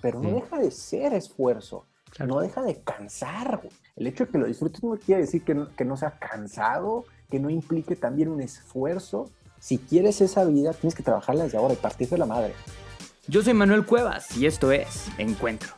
pero 0.00 0.20
no 0.20 0.30
deja 0.30 0.58
de 0.58 0.70
ser 0.70 1.12
esfuerzo. 1.14 1.84
Claro. 2.10 2.34
No 2.34 2.40
deja 2.40 2.62
de 2.62 2.80
cansar. 2.82 3.58
güey. 3.58 3.72
El 3.96 4.06
hecho 4.06 4.24
de 4.24 4.30
que 4.30 4.38
lo 4.38 4.46
disfrutes 4.46 4.82
no 4.82 4.96
quiere 4.96 5.22
decir 5.22 5.44
que 5.44 5.54
no, 5.54 5.74
que 5.74 5.84
no 5.84 5.96
sea 5.96 6.18
cansado, 6.18 7.04
que 7.30 7.38
no 7.38 7.50
implique 7.50 7.96
también 7.96 8.28
un 8.28 8.40
esfuerzo. 8.40 9.30
Si 9.60 9.78
quieres 9.78 10.20
esa 10.20 10.44
vida, 10.44 10.72
tienes 10.72 10.94
que 10.94 11.02
trabajarla 11.02 11.44
desde 11.44 11.58
ahora 11.58 11.74
y 11.74 11.76
partir 11.78 12.08
de 12.08 12.18
la 12.18 12.26
madre. 12.26 12.54
Yo 13.26 13.42
soy 13.42 13.54
Manuel 13.54 13.84
Cuevas 13.84 14.36
y 14.36 14.46
esto 14.46 14.72
es 14.72 15.08
Encuentro. 15.18 15.77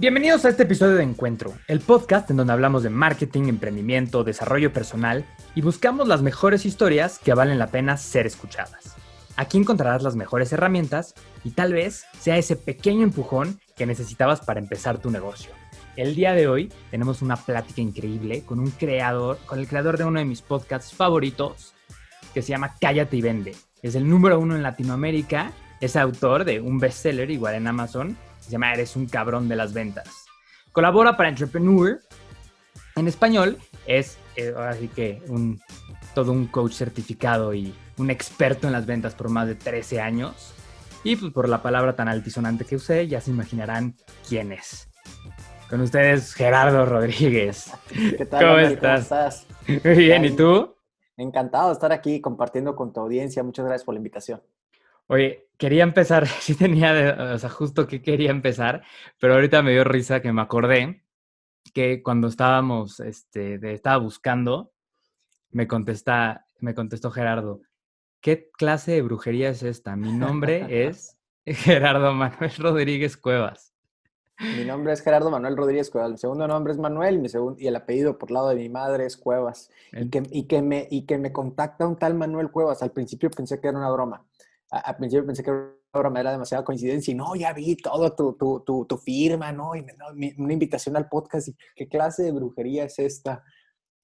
Bienvenidos 0.00 0.46
a 0.46 0.48
este 0.48 0.62
episodio 0.62 0.94
de 0.94 1.02
Encuentro, 1.02 1.52
el 1.68 1.80
podcast 1.80 2.30
en 2.30 2.38
donde 2.38 2.54
hablamos 2.54 2.82
de 2.82 2.88
marketing, 2.88 3.48
emprendimiento, 3.48 4.24
desarrollo 4.24 4.72
personal 4.72 5.26
y 5.54 5.60
buscamos 5.60 6.08
las 6.08 6.22
mejores 6.22 6.64
historias 6.64 7.18
que 7.18 7.34
valen 7.34 7.58
la 7.58 7.66
pena 7.66 7.98
ser 7.98 8.26
escuchadas. 8.26 8.96
Aquí 9.36 9.58
encontrarás 9.58 10.02
las 10.02 10.16
mejores 10.16 10.54
herramientas 10.54 11.14
y 11.44 11.50
tal 11.50 11.74
vez 11.74 12.06
sea 12.18 12.38
ese 12.38 12.56
pequeño 12.56 13.02
empujón 13.02 13.60
que 13.76 13.84
necesitabas 13.84 14.40
para 14.40 14.58
empezar 14.58 15.02
tu 15.02 15.10
negocio. 15.10 15.50
El 15.96 16.14
día 16.14 16.32
de 16.32 16.48
hoy 16.48 16.72
tenemos 16.90 17.20
una 17.20 17.36
plática 17.36 17.82
increíble 17.82 18.42
con 18.46 18.58
un 18.58 18.70
creador, 18.70 19.36
con 19.44 19.58
el 19.58 19.68
creador 19.68 19.98
de 19.98 20.04
uno 20.04 20.18
de 20.18 20.24
mis 20.24 20.40
podcasts 20.40 20.94
favoritos, 20.94 21.74
que 22.32 22.40
se 22.40 22.48
llama 22.48 22.74
Cállate 22.80 23.18
y 23.18 23.20
Vende. 23.20 23.54
Es 23.82 23.94
el 23.96 24.08
número 24.08 24.40
uno 24.40 24.56
en 24.56 24.62
Latinoamérica, 24.62 25.52
es 25.82 25.94
autor 25.94 26.46
de 26.46 26.62
un 26.62 26.78
bestseller 26.78 27.30
igual 27.30 27.54
en 27.54 27.66
Amazon, 27.66 28.16
se 28.50 28.54
llama 28.54 28.74
Eres 28.74 28.96
un 28.96 29.06
cabrón 29.06 29.48
de 29.48 29.54
las 29.54 29.72
ventas. 29.72 30.26
Colabora 30.72 31.16
para 31.16 31.28
Entrepreneur. 31.28 32.00
En 32.96 33.06
español 33.06 33.58
es 33.86 34.18
eh, 34.34 34.52
ahora 34.56 34.74
sí 34.74 34.88
que 34.88 35.22
un, 35.28 35.60
todo 36.14 36.32
un 36.32 36.46
coach 36.46 36.72
certificado 36.72 37.54
y 37.54 37.72
un 37.96 38.10
experto 38.10 38.66
en 38.66 38.72
las 38.72 38.86
ventas 38.86 39.14
por 39.14 39.28
más 39.28 39.46
de 39.46 39.54
13 39.54 40.00
años. 40.00 40.52
Y 41.04 41.14
pues 41.16 41.32
por 41.32 41.48
la 41.48 41.62
palabra 41.62 41.94
tan 41.94 42.08
altisonante 42.08 42.64
que 42.64 42.76
usé, 42.76 43.06
ya 43.06 43.20
se 43.20 43.30
imaginarán 43.30 43.94
quién 44.28 44.52
es. 44.52 44.88
Con 45.70 45.80
ustedes, 45.80 46.34
Gerardo 46.34 46.84
Rodríguez. 46.84 47.72
¿Qué 48.18 48.26
tal? 48.26 48.44
¿Cómo 48.44 48.58
estás? 48.58 49.46
Muy 49.68 49.94
bien, 49.94 50.24
¿y 50.24 50.30
tú? 50.32 50.74
Encantado 51.16 51.68
de 51.68 51.74
estar 51.74 51.92
aquí 51.92 52.20
compartiendo 52.20 52.74
con 52.74 52.92
tu 52.92 53.00
audiencia. 53.00 53.44
Muchas 53.44 53.64
gracias 53.64 53.84
por 53.84 53.94
la 53.94 53.98
invitación. 53.98 54.42
Oye, 55.10 55.48
quería 55.58 55.82
empezar, 55.82 56.26
sí 56.40 56.54
tenía, 56.54 56.92
de- 56.94 57.34
o 57.34 57.38
sea, 57.38 57.50
justo 57.50 57.88
que 57.88 58.00
quería 58.00 58.30
empezar, 58.30 58.84
pero 59.18 59.34
ahorita 59.34 59.60
me 59.60 59.72
dio 59.72 59.82
risa 59.82 60.22
que 60.22 60.32
me 60.32 60.40
acordé 60.40 61.02
que 61.74 62.00
cuando 62.00 62.28
estábamos, 62.28 63.00
este, 63.00 63.58
de, 63.58 63.74
estaba 63.74 63.96
buscando, 63.96 64.70
me 65.50 65.66
contesta, 65.66 66.46
me 66.60 66.74
contestó 66.76 67.10
Gerardo, 67.10 67.60
¿qué 68.20 68.50
clase 68.56 68.92
de 68.92 69.02
brujería 69.02 69.48
es 69.48 69.64
esta? 69.64 69.96
Mi 69.96 70.12
nombre 70.12 70.66
es 70.86 71.18
Gerardo 71.44 72.14
Manuel 72.14 72.52
Rodríguez 72.56 73.16
Cuevas. 73.16 73.74
Mi 74.38 74.64
nombre 74.64 74.92
es 74.92 75.02
Gerardo 75.02 75.28
Manuel 75.28 75.56
Rodríguez 75.56 75.90
Cuevas. 75.90 76.12
Mi 76.12 76.18
segundo 76.18 76.46
nombre 76.46 76.72
es 76.72 76.78
Manuel 76.78 77.18
mi 77.18 77.28
y 77.58 77.66
el 77.66 77.74
apellido 77.76 78.16
por 78.16 78.30
lado 78.30 78.50
de 78.50 78.54
mi 78.54 78.68
madre 78.68 79.06
es 79.06 79.16
Cuevas. 79.16 79.70
Y 79.92 80.08
que, 80.08 80.22
y, 80.30 80.44
que 80.44 80.62
me, 80.62 80.86
y 80.88 81.04
que 81.04 81.18
me 81.18 81.32
contacta 81.32 81.86
un 81.88 81.96
tal 81.96 82.14
Manuel 82.14 82.52
Cuevas. 82.52 82.80
Al 82.82 82.92
principio 82.92 83.28
pensé 83.28 83.60
que 83.60 83.66
era 83.68 83.76
una 83.76 83.90
broma. 83.90 84.24
A- 84.70 84.78
Al 84.80 84.96
principio 84.96 85.26
pensé 85.26 85.42
que 85.42 85.50
era 85.50 85.58
una 85.92 86.00
broma, 86.00 86.20
era 86.20 86.32
demasiada 86.32 86.64
coincidencia. 86.64 87.12
Y 87.12 87.14
no, 87.14 87.34
ya 87.36 87.52
vi 87.52 87.76
todo 87.76 88.14
tu, 88.14 88.34
tu, 88.34 88.60
tu, 88.64 88.84
tu 88.86 88.96
firma, 88.98 89.52
¿no? 89.52 89.74
Y 89.74 89.82
me- 89.82 89.94
no, 89.94 90.12
mi- 90.14 90.34
una 90.38 90.52
invitación 90.52 90.96
al 90.96 91.08
podcast. 91.08 91.48
Y, 91.48 91.56
¿Qué 91.74 91.88
clase 91.88 92.22
de 92.24 92.32
brujería 92.32 92.84
es 92.84 92.98
esta? 92.98 93.42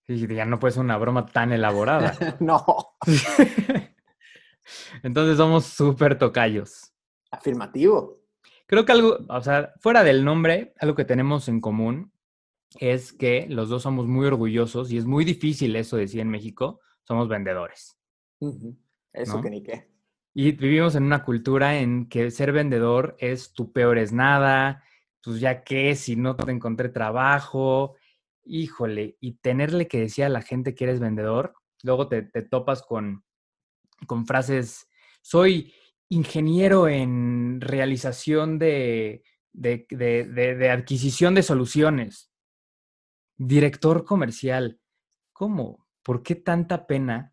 Y 0.08 0.26
ya 0.34 0.44
no 0.44 0.58
puede 0.60 0.72
ser 0.72 0.82
una 0.84 0.98
broma 0.98 1.26
tan 1.26 1.52
elaborada. 1.52 2.14
no, 2.40 2.64
Entonces 5.02 5.36
somos 5.36 5.64
súper 5.66 6.18
tocayos. 6.18 6.92
afirmativo. 7.30 8.20
Creo 8.66 8.84
que 8.84 8.92
algo, 8.92 9.18
o 9.28 9.40
sea, 9.42 9.72
fuera 9.80 10.02
del 10.02 10.24
nombre, 10.24 10.74
algo 10.80 10.96
que 10.96 11.04
tenemos 11.04 11.48
en 11.48 11.60
común 11.60 12.12
es 12.80 13.12
que 13.12 13.46
los 13.48 13.68
dos 13.68 13.82
somos 13.82 14.06
muy 14.06 14.26
orgullosos 14.26 14.90
y 14.90 14.98
es 14.98 15.04
muy 15.06 15.24
difícil 15.24 15.76
eso 15.76 15.96
decir 15.96 16.20
en 16.20 16.30
México, 16.30 16.80
somos 17.04 17.28
vendedores. 17.28 17.96
Eso 19.12 19.36
¿No? 19.36 19.42
que 19.42 19.50
ni 19.50 19.62
qué. 19.62 19.88
Y 20.38 20.52
vivimos 20.52 20.94
en 20.96 21.04
una 21.04 21.24
cultura 21.24 21.78
en 21.78 22.10
que 22.10 22.30
ser 22.30 22.52
vendedor 22.52 23.16
es 23.18 23.54
tu 23.54 23.72
peor 23.72 23.96
es 23.96 24.12
nada, 24.12 24.84
pues 25.22 25.40
ya 25.40 25.64
que 25.64 25.94
si 25.96 26.14
no 26.14 26.36
te 26.36 26.50
encontré 26.50 26.90
trabajo, 26.90 27.96
híjole, 28.44 29.16
y 29.18 29.38
tenerle 29.38 29.88
que 29.88 29.98
decir 30.00 30.24
a 30.24 30.28
la 30.28 30.42
gente 30.42 30.74
que 30.74 30.84
eres 30.84 31.00
vendedor, 31.00 31.54
luego 31.82 32.08
te, 32.08 32.20
te 32.20 32.42
topas 32.42 32.82
con, 32.82 33.24
con 34.06 34.26
frases, 34.26 34.90
soy 35.22 35.72
ingeniero 36.10 36.86
en 36.86 37.62
realización 37.62 38.58
de, 38.58 39.24
de, 39.54 39.86
de- 39.88 40.24
de- 40.24 40.54
de 40.54 40.70
adquisición 40.70 41.34
de 41.34 41.44
soluciones, 41.44 42.30
director 43.38 44.04
comercial. 44.04 44.80
¿Cómo? 45.32 45.86
¿Por 46.02 46.22
qué 46.22 46.34
tanta 46.34 46.86
pena 46.86 47.32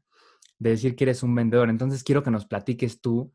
de 0.63 0.69
decir 0.71 0.95
que 0.95 1.03
eres 1.03 1.21
un 1.23 1.35
vendedor? 1.35 1.69
Entonces 1.69 2.03
quiero 2.03 2.23
que 2.23 2.31
nos 2.31 2.45
platiques 2.45 3.01
tú 3.01 3.33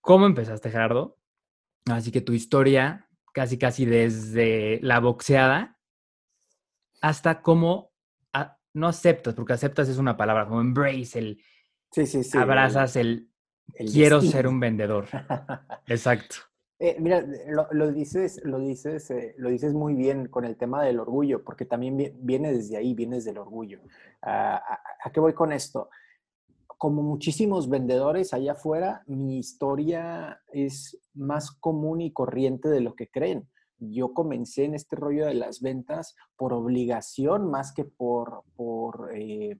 cómo 0.00 0.26
empezaste, 0.26 0.70
Gerardo. 0.70 1.18
Así 1.86 2.10
que 2.10 2.20
tu 2.20 2.32
historia, 2.32 3.08
casi 3.32 3.56
casi 3.58 3.86
desde 3.86 4.80
la 4.82 5.00
boxeada 5.00 5.78
hasta 7.00 7.42
cómo 7.42 7.92
a- 8.32 8.58
no 8.74 8.88
aceptas, 8.88 9.34
porque 9.34 9.52
aceptas 9.52 9.88
es 9.88 9.98
una 9.98 10.16
palabra, 10.16 10.46
como 10.46 10.60
embrace, 10.60 11.18
el 11.18 11.40
Sí, 11.92 12.06
sí, 12.06 12.22
abrazas 12.36 12.96
el, 12.96 13.30
el 13.74 13.90
quiero 13.92 14.16
destino. 14.16 14.32
ser 14.32 14.46
un 14.48 14.58
vendedor. 14.58 15.06
Exacto. 15.86 16.36
Eh, 16.80 16.96
mira, 16.98 17.24
lo, 17.48 17.68
lo 17.70 17.92
dices, 17.92 18.40
lo 18.44 18.58
dices, 18.58 19.08
eh, 19.12 19.34
lo 19.38 19.48
dices 19.48 19.72
muy 19.74 19.94
bien 19.94 20.26
con 20.26 20.44
el 20.44 20.56
tema 20.56 20.82
del 20.82 20.98
orgullo, 20.98 21.44
porque 21.44 21.64
también 21.66 21.96
vi- 21.96 22.12
viene 22.16 22.52
desde 22.52 22.76
ahí, 22.76 22.94
viene 22.94 23.16
desde 23.16 23.30
el 23.30 23.38
orgullo. 23.38 23.80
Ah, 24.22 24.56
¿a, 24.56 25.08
a 25.08 25.12
qué 25.12 25.20
voy 25.20 25.34
con 25.34 25.52
esto? 25.52 25.88
Como 26.78 27.02
muchísimos 27.02 27.68
vendedores 27.68 28.34
allá 28.34 28.52
afuera, 28.52 29.02
mi 29.06 29.38
historia 29.38 30.40
es 30.52 30.98
más 31.14 31.50
común 31.52 32.00
y 32.00 32.12
corriente 32.12 32.68
de 32.68 32.80
lo 32.80 32.94
que 32.94 33.08
creen. 33.08 33.48
Yo 33.78 34.12
comencé 34.14 34.64
en 34.64 34.74
este 34.74 34.96
rollo 34.96 35.26
de 35.26 35.34
las 35.34 35.60
ventas 35.60 36.14
por 36.36 36.52
obligación 36.52 37.50
más 37.50 37.72
que 37.72 37.84
por, 37.84 38.44
por, 38.56 39.10
eh, 39.14 39.58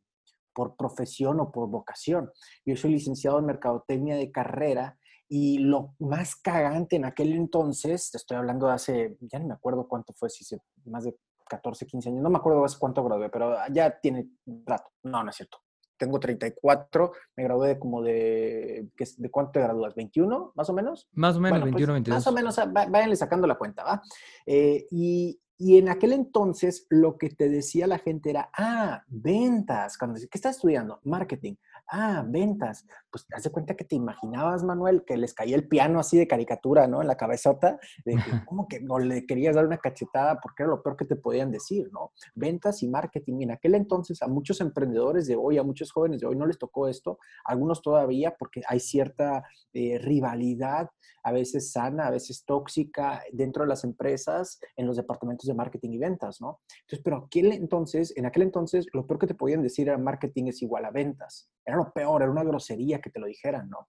por 0.52 0.76
profesión 0.76 1.41
o 1.41 1.50
por 1.50 1.69
vocación. 1.69 2.30
Yo 2.64 2.76
soy 2.76 2.92
licenciado 2.92 3.38
en 3.38 3.46
mercadotecnia 3.46 4.16
de 4.16 4.31
carrera 4.31 4.98
y 5.28 5.58
lo 5.58 5.94
más 5.98 6.36
cagante 6.36 6.96
en 6.96 7.04
aquel 7.06 7.32
entonces, 7.32 8.10
te 8.10 8.19
estoy 8.19 8.36
hablando 8.36 8.66
de 8.66 8.72
hace, 8.75 9.16
ya 9.20 9.38
ni 9.38 9.46
me 9.46 9.54
acuerdo 9.54 9.88
cuánto 9.88 10.12
fue, 10.12 10.28
si 10.31 10.44
se- 10.44 10.60
más 10.84 11.04
de 11.04 11.16
14, 11.48 11.86
15 11.86 12.08
años, 12.08 12.22
no 12.22 12.31
me 12.31 12.38
acuerdo 12.38 12.64
hace 12.64 12.78
cuánto 12.78 13.02
gradué, 13.04 13.28
pero 13.31 13.54
ya 13.72 13.98
tiene 14.00 14.28
rato. 14.64 14.91
No, 15.02 15.22
no 15.25 15.31
es 15.31 15.36
cierto. 15.36 15.58
Tengo 15.97 16.19
34, 16.21 17.12
me 17.37 17.44
gradué 17.44 17.69
de 17.69 17.78
como 17.78 18.03
de, 18.03 18.88
¿qué 18.97 19.05
es- 19.05 19.21
¿de 19.21 19.31
cuánto 19.31 19.53
te 19.53 19.60
gradúas? 19.60 19.94
¿21 19.94 20.53
más 20.55 20.69
o 20.69 20.72
menos? 20.72 21.09
Más 21.12 21.37
o 21.37 21.41
menos, 21.41 21.60
Bueno, 21.60 21.65
pues, 21.72 21.75
21, 21.75 21.93
22. 21.94 22.16
Más 22.16 22.27
o 22.27 22.32
menos, 22.32 22.60
váyanle 22.91 23.16
sacando 23.16 23.47
la 23.47 23.55
cuenta, 23.56 23.84
¿va? 23.84 24.03
Eh, 24.47 24.87
y, 24.91 25.41
y 25.56 25.78
en 25.78 25.88
aquel 25.88 26.12
entonces 26.12 26.87
lo 26.91 27.16
que 27.16 27.31
te 27.31 27.49
decía 27.49 27.87
la 27.87 27.99
gente 27.99 28.31
era, 28.31 28.50
ah, 28.59 29.05
ventas. 29.06 29.97
Cuando 29.97 30.15
decía, 30.15 30.28
¿qué 30.31 30.38
estás 30.38 30.56
estudiando? 30.56 31.00
Marketing. 31.05 31.55
Ah, 31.87 32.25
ventas. 32.26 32.84
Pues 33.14 33.28
te 33.28 33.36
das 33.36 33.44
de 33.44 33.50
cuenta 33.50 33.76
que 33.76 33.84
te 33.84 33.94
imaginabas, 33.94 34.64
Manuel, 34.64 35.04
que 35.04 35.16
les 35.16 35.34
caía 35.34 35.54
el 35.54 35.69
piano 35.69 36.00
así 36.00 36.19
de 36.19 36.26
caricatura, 36.26 36.88
¿no? 36.88 37.00
En 37.00 37.06
la 37.06 37.16
cabezota, 37.16 37.78
de 38.04 38.16
que, 38.16 38.44
¿cómo 38.44 38.66
que 38.66 38.80
no 38.80 38.98
le 38.98 39.25
querías 39.25 39.54
dar 39.54 39.64
una 39.64 39.78
cachetada? 39.78 40.41
Porque 40.41 40.64
era 40.64 40.70
lo 40.70 40.82
peor 40.82 40.97
que 40.97 41.04
te 41.04 41.14
podían 41.14 41.52
decir, 41.52 41.88
¿no? 41.92 42.10
Ventas 42.34 42.82
y 42.82 42.88
marketing. 42.88 43.38
Y 43.38 43.44
en 43.44 43.52
aquel 43.52 43.76
entonces 43.76 44.20
a 44.20 44.26
muchos 44.26 44.61
emprendedores 44.61 45.28
de 45.28 45.37
hoy, 45.37 45.58
a 45.58 45.62
muchos 45.62 45.93
jóvenes 45.93 46.22
de 46.22 46.26
hoy 46.26 46.34
no 46.34 46.44
les 46.44 46.58
tocó 46.58 46.88
esto, 46.88 47.20
algunos 47.44 47.82
todavía 47.82 48.34
porque 48.37 48.62
hay 48.66 48.81
cierta 48.81 49.44
eh, 49.72 49.99
rivalidad 49.99 50.88
a 51.25 51.32
veces 51.32 51.72
sana, 51.72 52.06
a 52.06 52.10
veces 52.10 52.44
tóxica 52.44 53.22
dentro 53.32 53.64
de 53.64 53.69
las 53.69 53.82
empresas, 53.82 54.60
en 54.76 54.87
los 54.87 54.96
departamentos 54.96 55.46
de 55.46 55.55
marketing 55.55 55.90
y 55.93 55.99
ventas, 55.99 56.40
¿no? 56.40 56.60
Entonces, 56.82 57.02
pero 57.02 57.17
aquel 57.25 57.52
entonces, 57.52 58.12
en 58.17 58.26
aquel 58.26 58.43
entonces, 58.43 58.87
lo 58.93 59.06
peor 59.06 59.19
que 59.19 59.26
te 59.26 59.34
podían 59.34 59.62
decir 59.62 59.88
era 59.88 59.96
marketing 59.96 60.49
es 60.49 60.60
igual 60.60 60.84
a 60.84 60.90
ventas. 60.90 61.50
Era 61.64 61.78
lo 61.78 61.93
peor, 61.93 62.22
era 62.22 62.31
una 62.31 62.44
grosería 62.44 63.00
que 63.05 63.11
te 63.11 63.21
lo 63.21 63.27
dijeran, 63.27 63.69
¿no? 63.69 63.89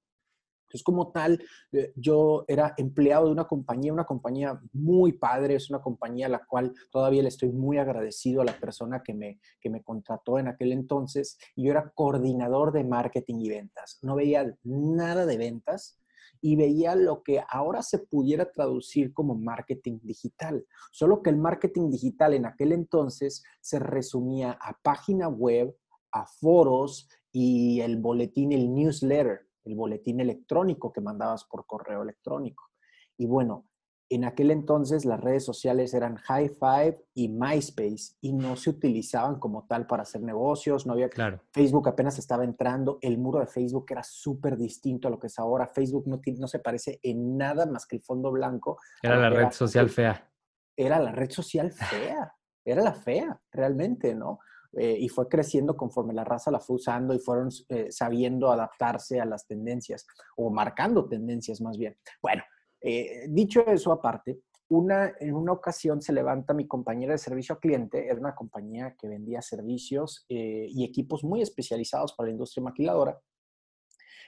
Entonces, 0.65 0.83
como 0.83 1.11
tal, 1.11 1.41
eh, 1.71 1.93
yo 1.95 2.43
era 2.47 2.73
empleado 2.77 3.27
de 3.27 3.31
una 3.31 3.45
compañía, 3.45 3.93
una 3.93 4.05
compañía 4.05 4.59
muy 4.73 5.13
padre, 5.13 5.55
es 5.55 5.69
una 5.69 5.81
compañía 5.81 6.25
a 6.25 6.29
la 6.29 6.45
cual 6.45 6.73
todavía 6.91 7.21
le 7.21 7.29
estoy 7.29 7.51
muy 7.51 7.77
agradecido 7.77 8.41
a 8.41 8.45
la 8.45 8.59
persona 8.59 9.03
que 9.03 9.13
me, 9.13 9.39
que 9.61 9.69
me 9.69 9.83
contrató 9.83 10.39
en 10.39 10.47
aquel 10.47 10.71
entonces. 10.71 11.37
Y 11.55 11.65
yo 11.65 11.71
era 11.71 11.91
coordinador 11.93 12.73
de 12.73 12.83
marketing 12.83 13.35
y 13.41 13.49
ventas. 13.49 13.99
No 14.01 14.15
veía 14.15 14.57
nada 14.63 15.25
de 15.25 15.37
ventas, 15.37 15.99
y 16.41 16.55
veía 16.55 16.95
lo 16.95 17.23
que 17.23 17.43
ahora 17.49 17.81
se 17.81 17.97
pudiera 17.97 18.51
traducir 18.51 19.13
como 19.13 19.33
marketing 19.33 19.99
digital. 20.03 20.63
Solo 20.91 21.23
que 21.23 21.31
el 21.31 21.37
marketing 21.37 21.89
digital 21.89 22.35
en 22.35 22.45
aquel 22.45 22.71
entonces 22.71 23.43
se 23.61 23.79
resumía 23.79 24.51
a 24.61 24.77
página 24.83 25.27
web, 25.27 25.75
a 26.11 26.27
foros 26.27 27.09
y 27.37 27.81
el 27.81 27.97
boletín, 27.97 28.53
el 28.53 28.73
newsletter, 28.73 29.45
el 29.65 29.75
boletín 29.75 30.21
electrónico 30.21 30.93
que 30.93 31.01
mandabas 31.01 31.43
por 31.43 31.65
correo 31.65 32.01
electrónico. 32.01 32.71
Y 33.17 33.25
bueno, 33.25 33.65
en 34.07 34.23
aquel 34.23 34.51
entonces 34.51 35.03
las 35.03 35.19
redes 35.19 35.43
sociales 35.43 35.93
eran 35.93 36.15
High 36.15 36.55
Five 36.57 37.05
y 37.13 37.27
MySpace 37.27 38.15
y 38.21 38.31
no 38.31 38.55
se 38.55 38.69
utilizaban 38.69 39.37
como 39.37 39.65
tal 39.67 39.85
para 39.85 40.03
hacer 40.03 40.21
negocios, 40.21 40.85
no 40.85 40.93
había 40.93 41.09
claro. 41.09 41.41
Facebook 41.51 41.89
apenas 41.89 42.17
estaba 42.19 42.45
entrando, 42.45 42.99
el 43.01 43.17
muro 43.17 43.41
de 43.41 43.47
Facebook 43.47 43.87
era 43.89 44.03
súper 44.03 44.55
distinto 44.55 45.09
a 45.09 45.11
lo 45.11 45.19
que 45.19 45.27
es 45.27 45.37
ahora, 45.37 45.67
Facebook 45.67 46.07
no, 46.07 46.21
no 46.37 46.47
se 46.47 46.59
parece 46.59 47.01
en 47.03 47.35
nada 47.35 47.65
más 47.65 47.85
que 47.85 47.97
el 47.97 48.01
fondo 48.01 48.31
blanco. 48.31 48.77
Era 49.03 49.17
la 49.17 49.29
red 49.29 49.51
social 49.51 49.89
fea. 49.89 50.31
Era 50.77 50.99
la 50.99 51.11
red 51.11 51.31
social 51.31 51.73
fea, 51.73 52.33
era 52.63 52.81
la 52.81 52.93
fea, 52.93 53.41
realmente, 53.51 54.15
¿no? 54.15 54.39
Eh, 54.77 54.97
y 54.99 55.09
fue 55.09 55.29
creciendo 55.29 55.77
conforme 55.77 56.13
la 56.13 56.25
raza 56.25 56.51
la 56.51 56.59
fue 56.59 56.75
usando 56.75 57.13
y 57.13 57.19
fueron 57.19 57.49
eh, 57.69 57.91
sabiendo 57.91 58.51
adaptarse 58.51 59.21
a 59.21 59.25
las 59.25 59.47
tendencias 59.47 60.05
o 60.35 60.49
marcando 60.49 61.07
tendencias 61.07 61.61
más 61.61 61.77
bien. 61.77 61.97
Bueno, 62.21 62.43
eh, 62.81 63.25
dicho 63.29 63.65
eso 63.67 63.93
aparte, 63.93 64.41
una, 64.67 65.13
en 65.19 65.33
una 65.33 65.53
ocasión 65.53 66.01
se 66.01 66.11
levanta 66.11 66.53
mi 66.53 66.67
compañera 66.67 67.13
de 67.13 67.19
servicio 67.19 67.55
al 67.55 67.61
cliente, 67.61 68.05
era 68.05 68.19
una 68.19 68.35
compañía 68.35 68.95
que 68.99 69.07
vendía 69.07 69.41
servicios 69.41 70.25
y 70.27 70.83
equipos 70.83 71.23
muy 71.23 71.41
especializados 71.41 72.13
para 72.13 72.27
la 72.27 72.31
industria 72.31 72.63
maquiladora. 72.63 73.21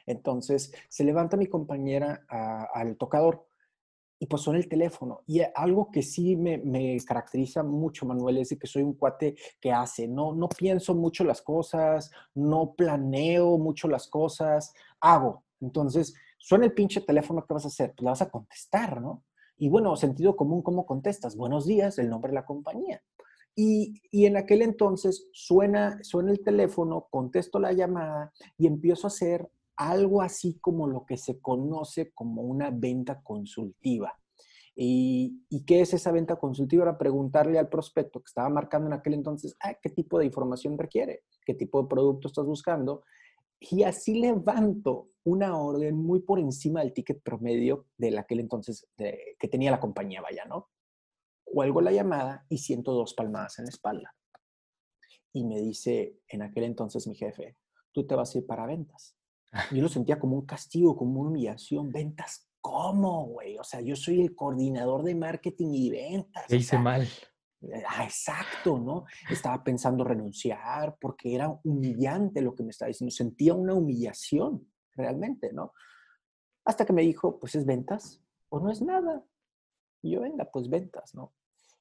Entonces 0.05 0.71
se 0.89 1.03
levanta 1.03 1.37
mi 1.37 1.47
compañera 1.47 2.23
al 2.29 2.97
tocador 2.97 3.47
y 4.19 4.25
pues 4.25 4.41
son 4.41 4.55
el 4.55 4.67
teléfono. 4.67 5.21
Y 5.27 5.41
algo 5.55 5.91
que 5.91 6.01
sí 6.01 6.35
me, 6.35 6.57
me, 6.57 6.97
caracteriza 7.05 7.63
mucho, 7.63 8.05
Manuel, 8.05 8.37
es 8.37 8.49
de 8.49 8.57
que 8.57 8.67
soy 8.67 8.83
un 8.83 8.93
cuate 8.93 9.35
que 9.59 9.71
hace, 9.71 10.07
no, 10.07 10.33
no 10.33 10.49
pienso 10.49 10.95
mucho 10.95 11.23
las 11.23 11.41
cosas, 11.41 12.11
no 12.33 12.73
planeo 12.75 13.57
mucho 13.57 13.87
las 13.87 14.07
cosas, 14.07 14.73
hago. 14.99 15.43
Entonces, 15.61 16.13
suena 16.37 16.65
el 16.65 16.73
pinche 16.73 17.01
teléfono, 17.01 17.45
¿qué 17.45 17.53
vas 17.53 17.65
a 17.65 17.69
hacer? 17.69 17.93
Pues 17.95 18.03
la 18.03 18.11
vas 18.11 18.21
a 18.21 18.29
contestar, 18.29 19.01
¿no? 19.01 19.23
Y 19.57 19.69
bueno, 19.69 19.95
sentido 19.95 20.35
común, 20.35 20.61
¿cómo 20.61 20.85
contestas? 20.85 21.35
Buenos 21.35 21.65
días, 21.65 21.97
el 21.97 22.09
nombre 22.09 22.29
de 22.29 22.35
la 22.35 22.45
compañía. 22.45 23.01
Y, 23.55 24.01
y, 24.11 24.27
en 24.27 24.37
aquel 24.37 24.61
entonces 24.61 25.29
suena, 25.33 25.97
suena 26.03 26.31
el 26.31 26.43
teléfono, 26.43 27.07
contesto 27.09 27.59
la 27.59 27.73
llamada 27.73 28.31
y 28.55 28.67
empiezo 28.67 29.07
a 29.07 29.09
hacer 29.09 29.49
algo 29.77 30.21
así 30.21 30.57
como 30.59 30.87
lo 30.87 31.05
que 31.05 31.17
se 31.17 31.39
conoce 31.39 32.11
como 32.13 32.41
una 32.41 32.71
venta 32.71 33.21
consultiva. 33.21 34.13
¿Y, 34.79 35.63
qué 35.65 35.81
es 35.81 35.93
esa 35.93 36.11
venta 36.11 36.35
consultiva? 36.35 36.83
Era 36.83 36.97
preguntarle 36.97 37.57
al 37.57 37.67
prospecto 37.67 38.19
que 38.19 38.27
estaba 38.27 38.49
marcando 38.49 38.87
en 38.87 38.93
aquel 38.93 39.15
entonces, 39.15 39.55
ah, 39.59 39.73
¿qué 39.73 39.89
tipo 39.89 40.19
de 40.19 40.25
información 40.25 40.77
requiere? 40.77 41.23
¿Qué 41.45 41.55
tipo 41.55 41.81
de 41.81 41.87
producto 41.87 42.27
estás 42.27 42.45
buscando? 42.45 43.03
Y 43.59 43.81
así 43.83 44.19
levanto 44.19 45.09
una 45.23 45.57
orden 45.57 45.97
muy 45.97 46.19
por 46.19 46.39
encima 46.39 46.81
del 46.81 46.93
ticket 46.93 47.23
promedio 47.23 47.87
de 47.97 48.17
aquel 48.19 48.39
entonces 48.39 48.87
que 48.95 49.47
tenía 49.49 49.71
la 49.71 49.79
compañía, 49.79 50.21
vaya, 50.21 50.45
¿no? 50.45 50.69
Cuelgo 51.43 51.81
la 51.81 51.91
llamada 51.91 52.45
y 52.47 52.59
siento 52.59 52.93
dos 52.93 53.15
palmadas 53.15 53.57
en 53.57 53.65
la 53.65 53.69
espalda. 53.69 54.15
Y 55.33 55.43
me 55.43 55.59
dice 55.59 56.19
en 56.27 56.43
aquel 56.43 56.65
entonces 56.65 57.07
mi 57.07 57.15
jefe, 57.15 57.57
tú 57.91 58.05
te 58.05 58.15
vas 58.15 58.35
a 58.35 58.37
ir 58.37 58.45
para 58.45 58.67
ventas. 58.67 59.16
Yo 59.71 59.81
lo 59.81 59.89
sentía 59.89 60.19
como 60.19 60.35
un 60.35 60.45
castigo, 60.45 60.95
como 60.95 61.21
una 61.21 61.29
humillación. 61.29 61.91
¿Ventas 61.91 62.47
cómo, 62.61 63.25
güey? 63.27 63.57
O 63.57 63.63
sea, 63.63 63.81
yo 63.81 63.95
soy 63.95 64.21
el 64.21 64.35
coordinador 64.35 65.03
de 65.03 65.15
marketing 65.15 65.69
y 65.73 65.89
ventas. 65.89 66.45
¿Qué 66.47 66.57
hice 66.57 66.77
mal? 66.77 67.07
Eh, 67.61 67.83
ah, 67.87 68.03
exacto, 68.03 68.77
¿no? 68.77 69.05
Estaba 69.29 69.63
pensando 69.63 70.03
renunciar 70.03 70.97
porque 70.99 71.33
era 71.33 71.59
humillante 71.63 72.41
lo 72.41 72.53
que 72.53 72.63
me 72.63 72.69
estaba 72.69 72.87
diciendo. 72.87 73.11
Sentía 73.11 73.53
una 73.53 73.73
humillación, 73.73 74.71
realmente, 74.93 75.51
¿no? 75.53 75.73
Hasta 76.65 76.85
que 76.85 76.93
me 76.93 77.01
dijo, 77.01 77.39
pues 77.39 77.55
es 77.55 77.65
ventas 77.65 78.21
o 78.49 78.59
no 78.59 78.71
es 78.71 78.81
nada. 78.81 79.23
Y 80.01 80.11
yo, 80.11 80.21
venga, 80.21 80.45
pues 80.45 80.69
ventas, 80.69 81.15
¿no? 81.15 81.33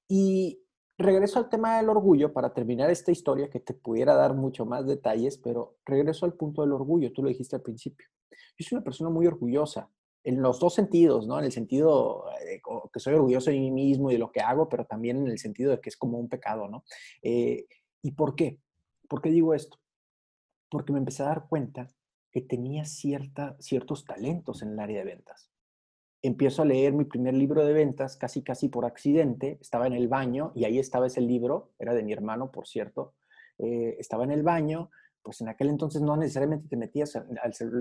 Y 0.08 0.65
regreso 0.98 1.38
al 1.38 1.48
tema 1.48 1.76
del 1.76 1.88
orgullo 1.88 2.32
para 2.32 2.52
terminar 2.52 2.90
esta 2.90 3.12
historia 3.12 3.50
que 3.50 3.60
te 3.60 3.74
pudiera 3.74 4.14
dar 4.14 4.34
mucho 4.34 4.64
más 4.64 4.86
detalles, 4.86 5.38
pero 5.38 5.76
regreso 5.84 6.24
al 6.26 6.34
punto 6.34 6.62
del 6.62 6.72
orgullo, 6.72 7.12
tú 7.12 7.22
lo 7.22 7.28
dijiste 7.28 7.56
al 7.56 7.62
principio. 7.62 8.06
Yo 8.30 8.66
soy 8.66 8.76
una 8.76 8.84
persona 8.84 9.10
muy 9.10 9.26
orgullosa 9.26 9.90
en 10.24 10.42
los 10.42 10.58
dos 10.58 10.74
sentidos, 10.74 11.26
¿no? 11.26 11.38
En 11.38 11.44
el 11.44 11.52
sentido 11.52 12.24
de 12.40 12.60
que 12.92 13.00
soy 13.00 13.14
orgulloso 13.14 13.50
de 13.50 13.58
mí 13.58 13.70
mismo 13.70 14.10
y 14.10 14.14
de 14.14 14.18
lo 14.18 14.32
que 14.32 14.40
hago, 14.40 14.68
pero 14.68 14.84
también 14.84 15.18
en 15.18 15.28
el 15.28 15.38
sentido 15.38 15.70
de 15.70 15.80
que 15.80 15.88
es 15.88 15.96
como 15.96 16.18
un 16.18 16.28
pecado, 16.28 16.68
¿no? 16.68 16.84
Eh, 17.22 17.66
¿Y 18.02 18.12
por 18.12 18.34
qué? 18.34 18.58
¿Por 19.08 19.22
qué 19.22 19.30
digo 19.30 19.54
esto? 19.54 19.78
Porque 20.68 20.92
me 20.92 20.98
empecé 20.98 21.22
a 21.22 21.26
dar 21.26 21.46
cuenta 21.48 21.88
que 22.32 22.40
tenía 22.40 22.84
cierta, 22.84 23.56
ciertos 23.60 24.04
talentos 24.04 24.62
en 24.62 24.70
el 24.70 24.80
área 24.80 24.98
de 24.98 25.04
ventas 25.04 25.50
empiezo 26.22 26.62
a 26.62 26.64
leer 26.64 26.92
mi 26.92 27.04
primer 27.04 27.34
libro 27.34 27.64
de 27.64 27.72
ventas 27.72 28.16
casi 28.16 28.42
casi 28.42 28.68
por 28.68 28.84
accidente, 28.84 29.58
estaba 29.60 29.86
en 29.86 29.92
el 29.92 30.08
baño 30.08 30.52
y 30.54 30.64
ahí 30.64 30.78
estaba 30.78 31.06
ese 31.06 31.20
libro, 31.20 31.72
era 31.78 31.94
de 31.94 32.02
mi 32.02 32.12
hermano, 32.12 32.50
por 32.50 32.66
cierto, 32.66 33.14
eh, 33.58 33.96
estaba 33.98 34.24
en 34.24 34.32
el 34.32 34.42
baño, 34.42 34.90
pues 35.22 35.40
en 35.40 35.48
aquel 35.48 35.68
entonces 35.68 36.02
no 36.02 36.16
necesariamente 36.16 36.68
te 36.68 36.76
metías 36.76 37.12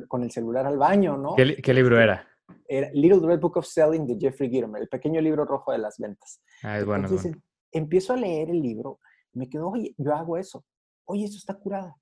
con 0.07 0.23
el 0.23 0.31
celular 0.31 0.65
al 0.65 0.77
baño, 0.77 1.17
¿no? 1.17 1.35
¿Qué, 1.35 1.73
libro 1.73 1.99
era? 1.99 2.27
Era 2.67 2.89
Little 2.93 3.25
Red 3.25 3.39
Book 3.39 3.57
of 3.57 3.65
Selling 3.65 4.05
de 4.07 4.17
Jeffrey 4.19 4.49
Gitomer, 4.49 4.81
el 4.81 4.89
pequeño 4.89 5.21
libro 5.21 5.45
rojo 5.45 5.71
de 5.71 5.77
las 5.77 5.97
ventas. 5.97 6.41
Ah, 6.63 6.79
es 6.79 6.85
bueno. 6.85 7.07
Entonces, 7.07 7.33
empiezo 7.71 8.13
a 8.13 8.17
leer 8.17 8.49
el 8.49 8.61
libro, 8.61 8.99
me 9.33 9.49
quedo, 9.49 9.69
oye, 9.69 9.93
yo 9.97 10.13
hago 10.15 10.37
eso, 10.37 10.65
oye, 11.05 11.25
eso 11.25 11.37
está 11.37 11.55
curada. 11.55 11.95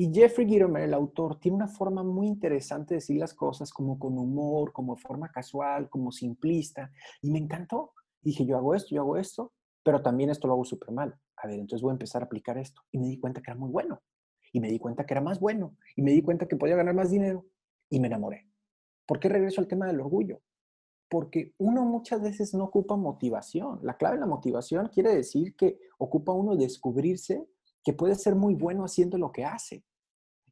Y 0.00 0.10
Jeffrey 0.14 0.48
Gitomer, 0.48 0.84
el 0.84 0.94
autor, 0.94 1.38
tiene 1.38 1.56
una 1.56 1.68
forma 1.68 2.02
muy 2.02 2.26
interesante 2.26 2.94
de 2.94 3.00
decir 3.00 3.18
las 3.18 3.34
cosas, 3.34 3.70
como 3.70 3.98
con 3.98 4.16
humor, 4.16 4.72
como 4.72 4.96
forma 4.96 5.30
casual, 5.30 5.90
como 5.90 6.10
simplista. 6.10 6.90
Y 7.20 7.30
me 7.30 7.38
encantó. 7.38 7.92
Dije, 8.22 8.46
yo 8.46 8.56
hago 8.56 8.74
esto, 8.74 8.94
yo 8.94 9.02
hago 9.02 9.18
esto, 9.18 9.52
pero 9.82 10.00
también 10.00 10.30
esto 10.30 10.48
lo 10.48 10.54
hago 10.54 10.64
súper 10.64 10.92
mal. 10.92 11.20
A 11.36 11.46
ver, 11.46 11.58
entonces 11.58 11.82
voy 11.82 11.90
a 11.90 11.92
empezar 11.92 12.22
a 12.22 12.24
aplicar 12.24 12.56
esto. 12.56 12.80
Y 12.90 12.98
me 12.98 13.08
di 13.08 13.20
cuenta 13.20 13.42
que 13.42 13.50
era 13.50 13.60
muy 13.60 13.70
bueno. 13.70 14.00
Y 14.54 14.60
me 14.60 14.70
di 14.70 14.78
cuenta 14.78 15.04
que 15.04 15.12
era 15.12 15.20
más 15.20 15.38
bueno. 15.38 15.76
Y 15.94 16.00
me 16.00 16.12
di 16.12 16.22
cuenta 16.22 16.48
que 16.48 16.56
podía 16.56 16.76
ganar 16.76 16.94
más 16.94 17.10
dinero. 17.10 17.44
Y 17.90 18.00
me 18.00 18.06
enamoré. 18.06 18.48
¿Por 19.04 19.20
qué 19.20 19.28
regreso 19.28 19.60
al 19.60 19.68
tema 19.68 19.86
del 19.86 20.00
orgullo? 20.00 20.40
Porque 21.10 21.52
uno 21.58 21.84
muchas 21.84 22.22
veces 22.22 22.54
no 22.54 22.64
ocupa 22.64 22.96
motivación. 22.96 23.80
La 23.82 23.98
clave 23.98 24.14
de 24.14 24.20
la 24.20 24.26
motivación 24.26 24.88
quiere 24.88 25.14
decir 25.14 25.54
que 25.56 25.78
ocupa 25.98 26.32
uno 26.32 26.56
descubrirse 26.56 27.46
que 27.84 27.92
puede 27.92 28.14
ser 28.14 28.34
muy 28.34 28.54
bueno 28.54 28.82
haciendo 28.82 29.18
lo 29.18 29.30
que 29.30 29.44
hace 29.44 29.84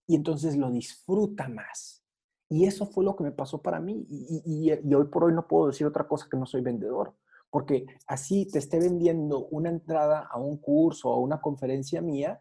y 0.08 0.16
entonces 0.16 0.56
lo 0.56 0.70
disfruta 0.70 1.48
más. 1.48 2.02
Y 2.48 2.64
eso 2.64 2.86
fue 2.86 3.04
lo 3.04 3.14
que 3.14 3.24
me 3.24 3.30
pasó 3.30 3.60
para 3.60 3.78
mí. 3.78 4.06
Y, 4.08 4.72
hoy 4.72 5.04
por 5.04 5.24
hoy 5.24 5.34
no 5.34 5.46
puedo 5.46 5.68
decir 5.68 5.86
otra 5.86 6.08
cosa 6.08 6.26
que 6.30 6.38
no 6.38 6.46
soy 6.46 6.62
vendedor, 6.62 7.14
porque 7.50 7.86
así 8.06 8.46
te 8.46 8.58
esté 8.58 8.80
vendiendo 8.80 9.46
una 9.48 9.68
entrada 9.68 10.26
a 10.30 10.38
un 10.38 10.56
curso 10.56 11.10
o 11.10 11.14
a 11.14 11.20
una 11.20 11.42
conferencia 11.42 12.00
mía, 12.00 12.40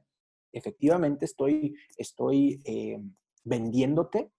efectivamente 0.53 1.25
estoy, 1.25 1.75
estoy 1.97 2.61
eh, 2.63 3.03
vendiéndote, 3.43 4.31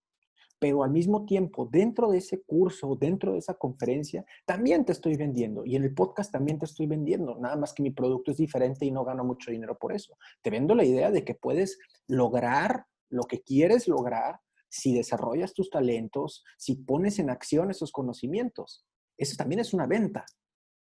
pero 0.59 0.83
al 0.83 0.91
mismo 0.91 1.27
tiempo, 1.27 1.69
dentro 1.71 2.11
de 2.11 2.19
ese 2.19 2.43
curso, 2.43 2.97
dentro 2.99 3.35
de 3.35 3.39
esa 3.39 3.55
conferencia, 3.55 4.25
también 4.47 4.87
te 4.87 4.93
estoy 4.93 5.17
vendiendo. 5.17 5.67
Y 5.67 5.77
en 5.77 5.85
el 5.85 5.95
podcast 5.95 6.33
también 6.33 6.59
te 6.59 6.65
estoy 6.65 6.87
vendiendo, 6.87 7.37
nada 7.39 7.57
más 7.57 7.75
que 7.75 7.83
mi 7.83 7.91
producto 7.91 8.31
es 8.31 8.39
diferente 8.39 8.87
y 8.87 8.91
no 8.91 9.05
gano 9.05 9.23
mucho 9.23 9.51
dinero 9.51 9.77
por 9.79 9.93
eso. 9.93 10.17
Te 10.41 10.49
vendo 10.49 10.75
la 10.75 10.85
idea 10.85 11.11
de 11.11 11.25
que 11.25 11.35
puedes 11.35 11.79
lograr 12.09 12.87
lo 13.11 13.23
que 13.25 13.43
quieres 13.43 13.89
lograr 13.89 14.41
si 14.69 14.95
desarrollas 14.95 15.55
tus 15.55 15.71
talentos, 15.71 16.45
si 16.57 16.77
pones 16.77 17.19
en 17.19 17.31
acción 17.31 17.71
esos 17.71 17.91
conocimientos. 17.91 18.85
Eso 19.17 19.37
también 19.37 19.61
es 19.61 19.73
una 19.73 19.87
venta, 19.87 20.25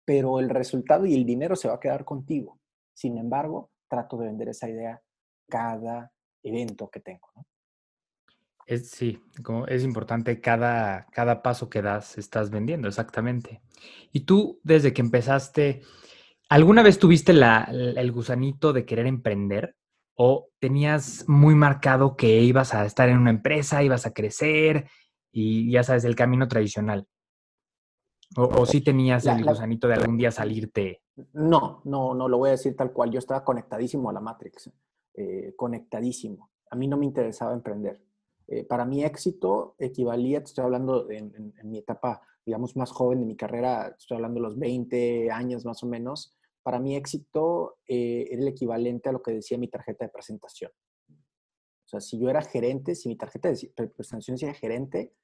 pero 0.04 0.40
el 0.40 0.48
resultado 0.48 1.06
y 1.06 1.14
el 1.14 1.24
dinero 1.24 1.56
se 1.56 1.68
va 1.68 1.74
a 1.74 1.80
quedar 1.80 2.04
contigo. 2.04 2.58
Sin 2.94 3.18
embargo, 3.18 3.70
trato 3.88 4.16
de 4.16 4.26
vender 4.26 4.48
esa 4.48 4.68
idea 4.68 5.00
cada 5.48 6.10
evento 6.42 6.88
que 6.88 7.00
tengo. 7.00 7.28
Es, 8.66 8.90
sí, 8.90 9.20
como 9.44 9.66
es 9.68 9.84
importante 9.84 10.40
cada, 10.40 11.06
cada 11.12 11.40
paso 11.42 11.70
que 11.70 11.82
das, 11.82 12.18
estás 12.18 12.50
vendiendo, 12.50 12.88
exactamente. 12.88 13.62
Y 14.12 14.20
tú, 14.20 14.60
desde 14.64 14.92
que 14.92 15.02
empezaste, 15.02 15.82
¿alguna 16.48 16.82
vez 16.82 16.98
tuviste 16.98 17.32
el 17.32 18.12
gusanito 18.12 18.72
de 18.72 18.84
querer 18.84 19.06
emprender? 19.06 19.76
O 20.16 20.48
tenías 20.58 21.24
muy 21.28 21.54
marcado 21.54 22.16
que 22.16 22.40
ibas 22.40 22.74
a 22.74 22.84
estar 22.84 23.08
en 23.08 23.18
una 23.18 23.30
empresa, 23.30 23.82
ibas 23.82 24.06
a 24.06 24.12
crecer 24.12 24.88
y 25.30 25.70
ya 25.70 25.82
sabes, 25.82 26.04
el 26.04 26.16
camino 26.16 26.48
tradicional? 26.48 27.06
¿O, 28.36 28.66
sí 28.66 28.80
tenías 28.80 29.24
el 29.26 29.44
gusanito 29.44 29.86
de 29.86 29.94
algún 29.94 30.16
día 30.16 30.32
salirte? 30.32 31.02
No, 31.32 31.80
no, 31.84 32.14
no 32.14 32.28
lo 32.28 32.38
voy 32.38 32.48
a 32.48 32.52
decir 32.52 32.74
tal 32.74 32.92
cual. 32.92 33.10
Yo 33.10 33.18
estaba 33.18 33.44
conectadísimo 33.44 34.10
a 34.10 34.12
la 34.12 34.20
Matrix, 34.20 34.70
eh, 35.14 35.54
conectadísimo. 35.56 36.50
A 36.70 36.76
mí 36.76 36.88
no 36.88 36.96
me 36.96 37.06
interesaba 37.06 37.52
emprender. 37.52 38.02
Eh, 38.48 38.64
para 38.64 38.84
mi 38.84 39.04
éxito 39.04 39.74
equivalía, 39.78 40.40
te 40.40 40.46
estoy 40.46 40.64
hablando 40.64 41.10
en, 41.10 41.54
mi 41.64 41.78
etapa, 41.78 42.22
digamos, 42.44 42.76
más 42.76 42.90
joven 42.90 43.20
de 43.20 43.26
mi 43.26 43.36
carrera, 43.36 43.94
estoy 43.98 44.16
hablando 44.16 44.40
de 44.40 44.44
los 44.44 44.58
20 44.58 45.30
años 45.30 45.64
más 45.64 45.82
o 45.82 45.86
menos, 45.86 46.36
para 46.66 46.80
mi 46.80 46.96
éxito 46.96 47.78
eh, 47.86 48.26
era 48.28 48.42
el 48.42 48.48
equivalente 48.48 49.08
a 49.08 49.12
lo 49.12 49.22
que 49.22 49.30
decía 49.30 49.56
mi 49.56 49.68
tarjeta 49.68 50.04
de 50.04 50.10
presentación. 50.10 50.72
O 51.08 51.88
sea, 51.88 52.00
si 52.00 52.18
yo 52.18 52.28
era 52.28 52.42
gerente, 52.42 52.96
si 52.96 53.08
mi 53.08 53.14
tarjeta 53.14 53.50
de 53.50 53.86
presentación 53.86 54.34
decía 54.34 54.52
gerente, 54.52 55.14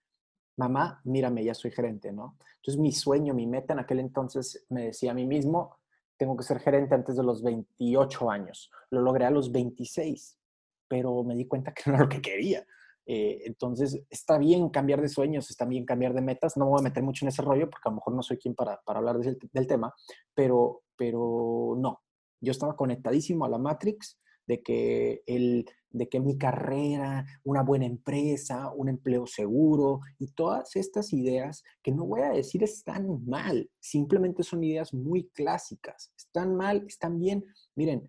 mamá, 0.57 1.01
mírame, 1.03 1.43
ya 1.43 1.53
soy 1.55 1.73
gerente, 1.73 2.13
¿no? 2.13 2.39
Entonces 2.59 2.81
mi 2.81 2.93
sueño, 2.93 3.35
mi 3.35 3.49
meta 3.49 3.73
en 3.73 3.81
aquel 3.81 3.99
entonces 3.99 4.65
me 4.69 4.85
decía 4.85 5.11
a 5.11 5.15
mí 5.15 5.27
mismo, 5.27 5.81
tengo 6.17 6.37
que 6.37 6.45
ser 6.45 6.61
gerente 6.61 6.95
antes 6.95 7.17
de 7.17 7.25
los 7.25 7.43
28 7.43 8.31
años. 8.31 8.71
Lo 8.91 9.01
logré 9.01 9.25
a 9.25 9.31
los 9.33 9.51
26, 9.51 10.39
pero 10.87 11.25
me 11.25 11.35
di 11.35 11.49
cuenta 11.49 11.75
que 11.75 11.83
no 11.87 11.95
era 11.95 12.05
lo 12.05 12.09
que 12.09 12.23
quería. 12.23 12.65
Eh, 13.05 13.43
entonces, 13.47 14.01
está 14.09 14.39
bien 14.39 14.69
cambiar 14.69 15.03
de 15.03 15.09
sueños, 15.09 15.51
está 15.51 15.65
bien 15.65 15.85
cambiar 15.85 16.15
de 16.15 16.23
metas. 16.23 16.57
No 16.57 16.67
me 16.67 16.71
voy 16.71 16.81
a 16.83 16.85
meter 16.85 17.03
mucho 17.03 17.25
en 17.25 17.31
ese 17.31 17.43
rollo 17.43 17.69
porque 17.69 17.89
a 17.89 17.91
lo 17.91 17.97
mejor 17.97 18.15
no 18.15 18.23
soy 18.23 18.39
quien 18.39 18.55
para, 18.55 18.81
para 18.83 19.01
hablar 19.01 19.19
del 19.19 19.67
tema, 19.67 19.93
pero, 20.35 20.83
pero 21.03 21.75
no. 21.79 22.01
Yo 22.41 22.53
estaba 22.53 22.77
conectadísimo 22.77 23.45
a 23.45 23.49
la 23.49 23.59
Matrix 23.59 24.21
de 24.47 24.63
que, 24.63 25.25
el, 25.27 25.69
de 25.91 26.09
que 26.09 26.21
mi 26.21 26.39
carrera, 26.39 27.27
una 27.43 27.65
buena 27.65 27.87
empresa, 27.87 28.71
un 28.73 28.89
empleo 28.89 29.27
seguro 29.27 29.99
y 30.21 30.29
todas 30.29 30.77
estas 30.77 31.13
ideas 31.13 31.65
que 31.83 31.91
no 31.91 32.07
voy 32.07 32.21
a 32.21 32.31
decir 32.31 32.63
están 32.63 33.27
mal, 33.27 33.69
simplemente 33.81 34.45
son 34.45 34.63
ideas 34.63 34.95
muy 34.95 35.29
clásicas. 35.31 36.13
Están 36.17 36.55
mal, 36.55 36.85
están 36.87 37.19
bien. 37.19 37.45
Miren, 37.75 38.09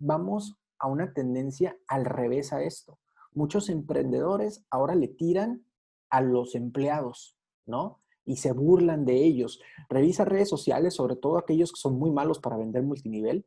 vamos 0.00 0.56
a 0.80 0.88
una 0.88 1.12
tendencia 1.12 1.78
al 1.86 2.04
revés 2.04 2.52
a 2.52 2.64
esto. 2.64 2.98
Muchos 3.30 3.68
emprendedores 3.68 4.66
ahora 4.70 4.96
le 4.96 5.06
tiran 5.06 5.64
a 6.10 6.20
los 6.20 6.56
empleados, 6.56 7.38
¿no? 7.64 8.02
Y 8.24 8.36
se 8.36 8.52
burlan 8.52 9.04
de 9.04 9.16
ellos. 9.16 9.60
Revisa 9.88 10.24
redes 10.24 10.48
sociales, 10.48 10.94
sobre 10.94 11.16
todo 11.16 11.38
aquellos 11.38 11.72
que 11.72 11.80
son 11.80 11.98
muy 11.98 12.10
malos 12.10 12.38
para 12.38 12.56
vender 12.56 12.82
multinivel, 12.82 13.44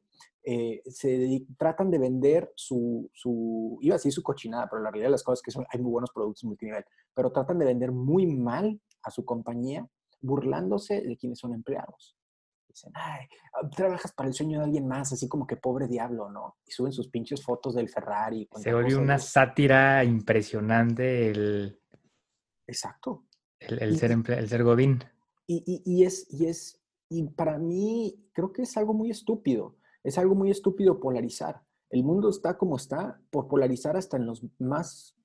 eh, 0.50 0.82
se 0.86 1.46
tratan 1.58 1.92
de 1.92 2.00
vender 2.00 2.54
su, 2.56 3.10
su, 3.14 3.78
iba 3.82 3.96
a 3.96 3.98
decir 3.98 4.14
su 4.14 4.24
cochinada, 4.24 4.70
pero 4.70 4.82
la 4.82 4.92
realidad 4.92 5.08
de 5.08 5.12
las 5.12 5.24
cosas 5.24 5.40
es 5.40 5.44
que 5.44 5.52
son, 5.52 5.66
hay 5.70 5.82
muy 5.82 5.92
buenos 5.92 6.12
productos 6.12 6.46
multinivel, 6.46 6.86
pero 7.14 7.34
tratan 7.34 7.60
de 7.60 7.66
vender 7.66 7.92
muy 7.92 8.26
mal 8.28 8.80
a 9.04 9.12
su 9.12 9.26
compañía, 9.26 9.86
burlándose 10.22 11.02
de 11.02 11.18
quienes 11.18 11.40
son 11.40 11.54
empleados. 11.54 12.16
Dicen, 12.70 12.94
ay, 12.96 13.28
ah, 13.54 13.70
trabajas 13.70 14.14
para 14.14 14.30
el 14.30 14.34
sueño 14.34 14.60
de 14.60 14.66
alguien 14.66 14.88
más, 14.88 15.12
así 15.12 15.28
como 15.28 15.46
que 15.46 15.58
pobre 15.58 15.86
diablo, 15.86 16.30
¿no? 16.30 16.56
Y 16.66 16.72
suben 16.72 16.94
sus 16.94 17.10
pinches 17.10 17.44
fotos 17.44 17.76
del 17.76 17.90
Ferrari. 17.90 18.48
Se 18.56 18.74
volvió 18.74 19.00
una 19.00 19.20
sátira 19.20 20.02
impresionante 20.06 21.30
el... 21.30 21.82
Exacto. 22.66 23.27
El, 23.60 23.98
ser, 23.98 24.12
el 24.12 24.50
ser 24.50 24.64
Godín. 24.64 25.04
Y, 25.48 25.64
y, 25.66 25.82
y, 25.86 26.04
es, 26.04 26.28
y 26.30 26.46
es, 26.46 26.80
y 27.10 27.24
para 27.24 27.58
mí 27.58 28.20
creo 28.34 28.52
que 28.52 28.64
es 28.64 28.78
algo 28.78 28.94
muy 28.94 29.10
estúpido 29.10 29.78
es 30.08 30.18
algo 30.18 30.36
muy 30.36 30.52
estúpido 30.52 31.02
polarizar. 31.02 31.62
El 31.90 32.06
mundo 32.06 32.30
está 32.30 32.58
como 32.58 32.78
está 32.78 33.20
por 33.30 33.50
polarizar 33.50 33.98
hasta 33.98 34.16
en 34.16 34.26
los 34.26 34.42
más, 34.58 35.18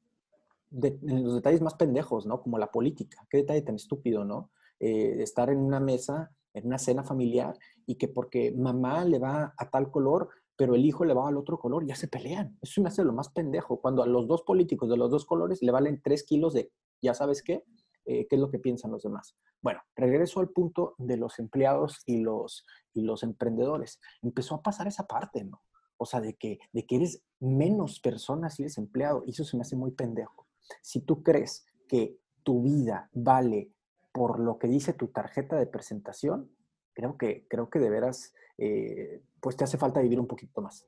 en 0.72 1.22
los 1.22 1.36
detalles 1.36 1.60
más 1.60 1.74
pendejos, 1.74 2.26
¿no? 2.26 2.42
Como 2.42 2.58
la 2.58 2.72
política. 2.72 3.24
Qué 3.30 3.38
detalle 3.38 3.62
tan 3.62 3.76
estúpido, 3.76 4.24
¿no? 4.24 4.50
Eh, 4.80 5.22
estar 5.22 5.50
en 5.50 5.58
una 5.58 5.78
mesa, 5.78 6.32
en 6.52 6.66
una 6.66 6.78
cena 6.78 7.04
familiar 7.04 7.56
y 7.86 7.94
que 7.94 8.08
porque 8.08 8.50
mamá 8.50 9.04
le 9.04 9.20
va 9.20 9.54
a 9.56 9.70
tal 9.70 9.88
color, 9.92 10.30
pero 10.56 10.74
el 10.74 10.84
hijo 10.84 11.04
le 11.04 11.14
va 11.14 11.28
al 11.28 11.36
otro 11.36 11.60
color, 11.60 11.86
ya 11.86 11.94
se 11.94 12.08
pelean. 12.08 12.58
Eso 12.60 12.82
me 12.82 12.88
hace 12.88 13.04
lo 13.04 13.12
más 13.12 13.28
pendejo. 13.28 13.80
Cuando 13.80 14.02
a 14.02 14.06
los 14.08 14.26
dos 14.26 14.42
políticos 14.42 14.90
de 14.90 14.96
los 14.96 15.12
dos 15.12 15.24
colores 15.24 15.62
le 15.62 15.70
valen 15.70 16.00
tres 16.02 16.24
kilos 16.24 16.54
de, 16.54 16.72
ya 17.00 17.14
sabes 17.14 17.40
qué, 17.40 17.62
eh, 18.04 18.26
qué 18.28 18.36
es 18.36 18.40
lo 18.40 18.50
que 18.50 18.58
piensan 18.58 18.90
los 18.90 19.02
demás. 19.02 19.36
Bueno, 19.60 19.80
regreso 19.94 20.40
al 20.40 20.48
punto 20.48 20.94
de 20.98 21.16
los 21.16 21.38
empleados 21.38 22.00
y 22.06 22.18
los, 22.18 22.66
y 22.92 23.02
los 23.02 23.22
emprendedores. 23.22 24.00
Empezó 24.22 24.56
a 24.56 24.62
pasar 24.62 24.88
esa 24.88 25.06
parte, 25.06 25.44
¿no? 25.44 25.62
O 25.96 26.06
sea, 26.06 26.20
de 26.20 26.34
que, 26.34 26.58
de 26.72 26.84
que 26.84 26.96
eres 26.96 27.22
menos 27.38 28.00
persona 28.00 28.50
si 28.50 28.62
eres 28.62 28.78
empleado. 28.78 29.22
Y 29.26 29.30
eso 29.30 29.44
se 29.44 29.56
me 29.56 29.62
hace 29.62 29.76
muy 29.76 29.92
pendejo. 29.92 30.48
Si 30.80 31.00
tú 31.00 31.22
crees 31.22 31.64
que 31.88 32.18
tu 32.42 32.62
vida 32.62 33.08
vale 33.12 33.70
por 34.12 34.40
lo 34.40 34.58
que 34.58 34.68
dice 34.68 34.92
tu 34.92 35.08
tarjeta 35.08 35.56
de 35.56 35.66
presentación, 35.66 36.50
creo 36.92 37.16
que, 37.16 37.46
creo 37.48 37.70
que 37.70 37.78
de 37.78 37.90
veras, 37.90 38.34
eh, 38.58 39.22
pues 39.40 39.56
te 39.56 39.64
hace 39.64 39.78
falta 39.78 40.00
vivir 40.00 40.20
un 40.20 40.26
poquito 40.26 40.60
más. 40.60 40.86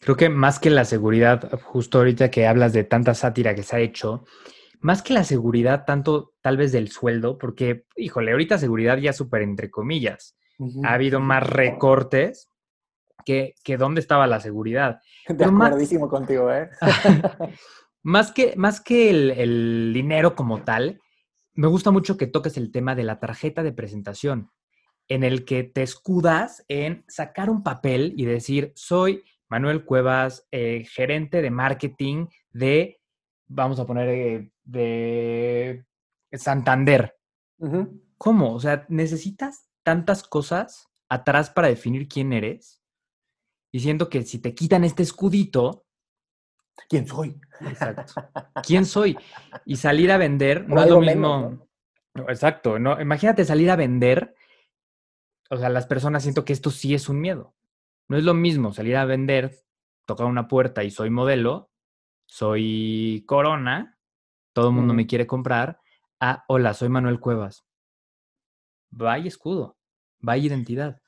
Creo 0.00 0.16
que 0.16 0.28
más 0.28 0.60
que 0.60 0.70
la 0.70 0.84
seguridad, 0.84 1.60
justo 1.62 1.98
ahorita 1.98 2.30
que 2.30 2.46
hablas 2.46 2.72
de 2.72 2.84
tanta 2.84 3.14
sátira 3.14 3.54
que 3.54 3.62
se 3.62 3.76
ha 3.76 3.80
hecho, 3.80 4.24
más 4.80 5.02
que 5.02 5.14
la 5.14 5.24
seguridad, 5.24 5.84
tanto 5.84 6.34
tal 6.40 6.56
vez 6.56 6.72
del 6.72 6.90
sueldo, 6.90 7.38
porque, 7.38 7.84
híjole, 7.96 8.32
ahorita 8.32 8.58
seguridad 8.58 8.98
ya 8.98 9.12
súper 9.12 9.42
entre 9.42 9.70
comillas. 9.70 10.36
Ha 10.84 10.94
habido 10.94 11.20
más 11.20 11.48
recortes 11.48 12.50
que, 13.24 13.54
que 13.62 13.76
dónde 13.76 14.00
estaba 14.00 14.26
la 14.26 14.40
seguridad. 14.40 15.00
De 15.28 15.44
acuerdísimo 15.44 16.08
contigo, 16.08 16.52
¿eh? 16.52 16.68
más 18.02 18.32
que, 18.32 18.54
más 18.56 18.80
que 18.80 19.10
el, 19.10 19.30
el 19.30 19.92
dinero 19.94 20.34
como 20.34 20.62
tal, 20.62 21.00
me 21.54 21.68
gusta 21.68 21.90
mucho 21.90 22.16
que 22.16 22.26
toques 22.26 22.56
el 22.56 22.70
tema 22.70 22.94
de 22.94 23.04
la 23.04 23.18
tarjeta 23.20 23.62
de 23.62 23.72
presentación, 23.72 24.50
en 25.08 25.24
el 25.24 25.44
que 25.44 25.64
te 25.64 25.82
escudas 25.82 26.64
en 26.68 27.04
sacar 27.08 27.50
un 27.50 27.62
papel 27.62 28.14
y 28.16 28.26
decir, 28.26 28.72
soy 28.76 29.24
Manuel 29.48 29.84
Cuevas, 29.84 30.46
eh, 30.52 30.84
gerente 30.90 31.42
de 31.42 31.50
marketing 31.50 32.26
de, 32.50 32.97
vamos 33.48 33.80
a 33.80 33.86
poner, 33.86 34.08
eh, 34.08 34.52
de 34.64 35.84
Santander. 36.32 37.16
¿Cómo? 38.16 38.54
O 38.54 38.60
sea, 38.60 38.86
necesitas 38.88 39.68
tantas 39.82 40.22
cosas 40.22 40.88
atrás 41.08 41.50
para 41.50 41.68
definir 41.68 42.08
quién 42.08 42.32
eres. 42.32 42.82
Y 43.72 43.80
siento 43.80 44.08
que 44.08 44.22
si 44.22 44.38
te 44.38 44.54
quitan 44.54 44.84
este 44.84 45.02
escudito. 45.02 45.86
¿Quién 46.88 47.06
soy? 47.06 47.40
Exacto. 47.60 48.12
¿Quién 48.62 48.86
soy? 48.86 49.16
Y 49.64 49.76
salir 49.76 50.12
a 50.12 50.18
vender 50.18 50.68
no 50.68 50.82
es 50.82 50.90
lo 50.90 51.00
mismo. 51.00 51.68
Exacto. 52.14 52.78
No, 52.78 53.00
imagínate 53.00 53.44
salir 53.44 53.70
a 53.70 53.76
vender. 53.76 54.34
O 55.50 55.56
sea, 55.56 55.68
las 55.68 55.86
personas 55.86 56.22
siento 56.22 56.44
que 56.44 56.52
esto 56.52 56.70
sí 56.70 56.94
es 56.94 57.08
un 57.08 57.20
miedo. 57.20 57.54
No 58.08 58.16
es 58.16 58.24
lo 58.24 58.34
mismo 58.34 58.72
salir 58.72 58.96
a 58.96 59.04
vender, 59.04 59.54
tocar 60.06 60.26
una 60.26 60.48
puerta 60.48 60.84
y 60.84 60.90
soy 60.90 61.10
modelo, 61.10 61.70
soy 62.28 63.24
corona, 63.26 63.98
todo 64.52 64.68
el 64.68 64.74
mundo 64.74 64.94
me 64.94 65.06
quiere 65.06 65.26
comprar, 65.26 65.80
ah, 66.20 66.44
hola, 66.46 66.74
soy 66.74 66.88
Manuel 66.88 67.20
Cuevas. 67.20 67.66
Vaya 68.90 69.26
escudo, 69.26 69.78
vaya 70.20 70.46
identidad. 70.46 71.00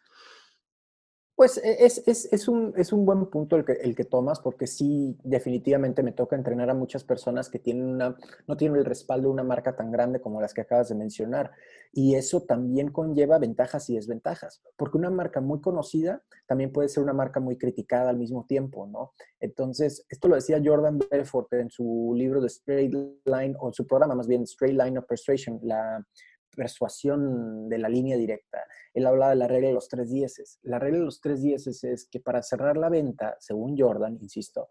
Pues 1.41 1.57
e, 1.57 1.87
es, 1.87 2.07
es, 2.07 2.31
es, 2.31 2.49
un, 2.49 2.75
es, 2.77 2.93
un, 2.93 3.07
buen 3.07 3.25
punto 3.31 3.57
el 3.57 3.65
que, 3.65 3.73
el 3.73 3.97
que, 3.97 4.05
tomas, 4.05 4.41
porque 4.41 4.67
sí, 4.67 5.17
definitivamente 5.25 6.03
me 6.03 6.13
toca 6.13 6.37
entrenar 6.37 6.69
a 6.69 6.75
muchas 6.75 7.03
personas 7.03 7.49
que 7.49 7.59
tienen 7.59 7.87
una, 7.87 8.15
no 8.47 8.59
tienen 8.59 8.77
el 8.77 8.85
respaldo 8.85 9.29
de 9.29 9.33
una 9.33 9.43
marca 9.43 9.75
tan 9.75 9.91
grande 9.91 10.21
como 10.21 10.43
las 10.43 10.53
que 10.53 10.61
acabas 10.61 10.91
de 10.91 10.97
mencionar. 10.97 11.51
Y 11.95 12.15
eso 12.15 12.43
también 12.43 12.93
conlleva 12.93 13.39
ventajas 13.39 13.89
y 13.89 13.95
desventajas, 13.95 14.63
porque 14.77 14.99
una 14.99 15.09
marca 15.09 15.41
muy 15.41 15.63
conocida 15.63 16.23
también 16.47 16.73
puede 16.73 16.91
ser 16.91 17.03
una 17.03 17.15
marca 17.15 17.41
muy 17.41 17.57
criticada 17.57 18.11
al 18.11 18.19
mismo 18.19 18.45
tiempo, 18.45 18.87
¿no? 18.87 19.15
Entonces, 19.41 20.05
esto 20.11 20.29
lo 20.29 20.35
decía 20.35 20.61
Jordan 20.63 20.99
Belfort 21.11 21.51
en 21.55 21.71
su 21.71 22.13
libro 22.15 22.43
de 22.43 22.49
Straight 22.49 22.93
Line, 23.25 23.57
o 23.59 23.73
su 23.73 23.87
programa 23.87 24.15
más 24.15 24.29
bien, 24.29 24.43
Straight 24.43 24.79
Line 24.79 24.99
of 24.99 25.07
Persuasion, 25.07 25.59
la 25.63 26.07
persuasión 26.57 27.69
de 27.69 27.79
la 27.79 27.89
línea 27.89 28.17
directa. 28.17 28.65
Él 28.95 29.07
hablaba 29.07 29.31
de 29.31 29.37
la 29.37 29.49
regla 29.49 29.69
de 29.69 29.75
los 29.75 29.89
tres 29.89 30.11
dieces. 30.11 30.59
La 30.63 30.79
regla 30.79 30.99
de 30.99 31.05
los 31.05 31.21
tres 31.21 31.43
dieces 31.43 31.85
es 31.85 32.09
que 32.09 32.21
para 32.21 32.43
cerrar 32.43 32.77
la 32.77 32.89
venta, 32.89 33.37
según 33.41 33.77
Jordan, 33.79 34.19
insisto, 34.21 34.69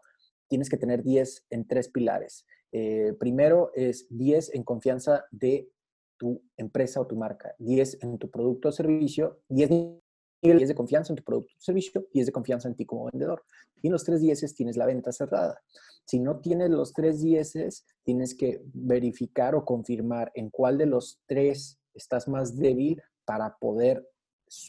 tienes 0.48 0.70
que 0.70 0.78
tener 0.78 1.04
10 1.04 1.46
en 1.52 1.68
tres 1.68 1.90
pilares. 1.90 2.46
Eh, 2.72 3.14
primero 3.20 3.72
es 3.74 4.08
10 4.10 4.54
en 4.56 4.64
confianza 4.64 5.26
de 5.32 5.70
tu 6.18 6.44
empresa 6.58 7.00
o 7.00 7.08
tu 7.08 7.16
marca, 7.16 7.56
10 7.60 8.04
en 8.04 8.18
tu 8.18 8.30
producto 8.30 8.70
o 8.70 8.72
servicio, 8.72 9.40
10 9.48 9.99
niveles 10.42 10.70
de 10.70 10.76
confianza 10.76 11.12
en 11.12 11.18
tu 11.18 11.24
producto 11.24 11.54
o 11.58 11.62
servicio, 11.62 12.08
10 12.14 12.26
de 12.26 12.32
confianza 12.32 12.68
en 12.68 12.76
ti 12.76 12.86
como 12.86 13.06
vendedor. 13.06 13.44
Y 13.82 13.88
en 13.88 13.94
los 13.94 14.04
tres 14.04 14.22
dieces 14.22 14.56
tienes 14.56 14.78
la 14.78 14.86
venta 14.86 15.12
cerrada. 15.12 15.62
Si 16.06 16.20
no 16.20 16.40
tienes 16.40 16.70
los 16.70 16.94
tres 16.94 17.22
dieces, 17.22 17.86
tienes 18.04 18.36
que 18.36 18.62
verificar 18.74 19.56
o 19.56 19.66
confirmar 19.66 20.32
en 20.36 20.50
cuál 20.50 20.78
de 20.78 20.86
los 20.86 21.22
tres 21.28 21.80
estás 21.94 22.28
más 22.28 22.56
débil 22.56 23.02
para 23.26 23.58
poder 23.58 24.08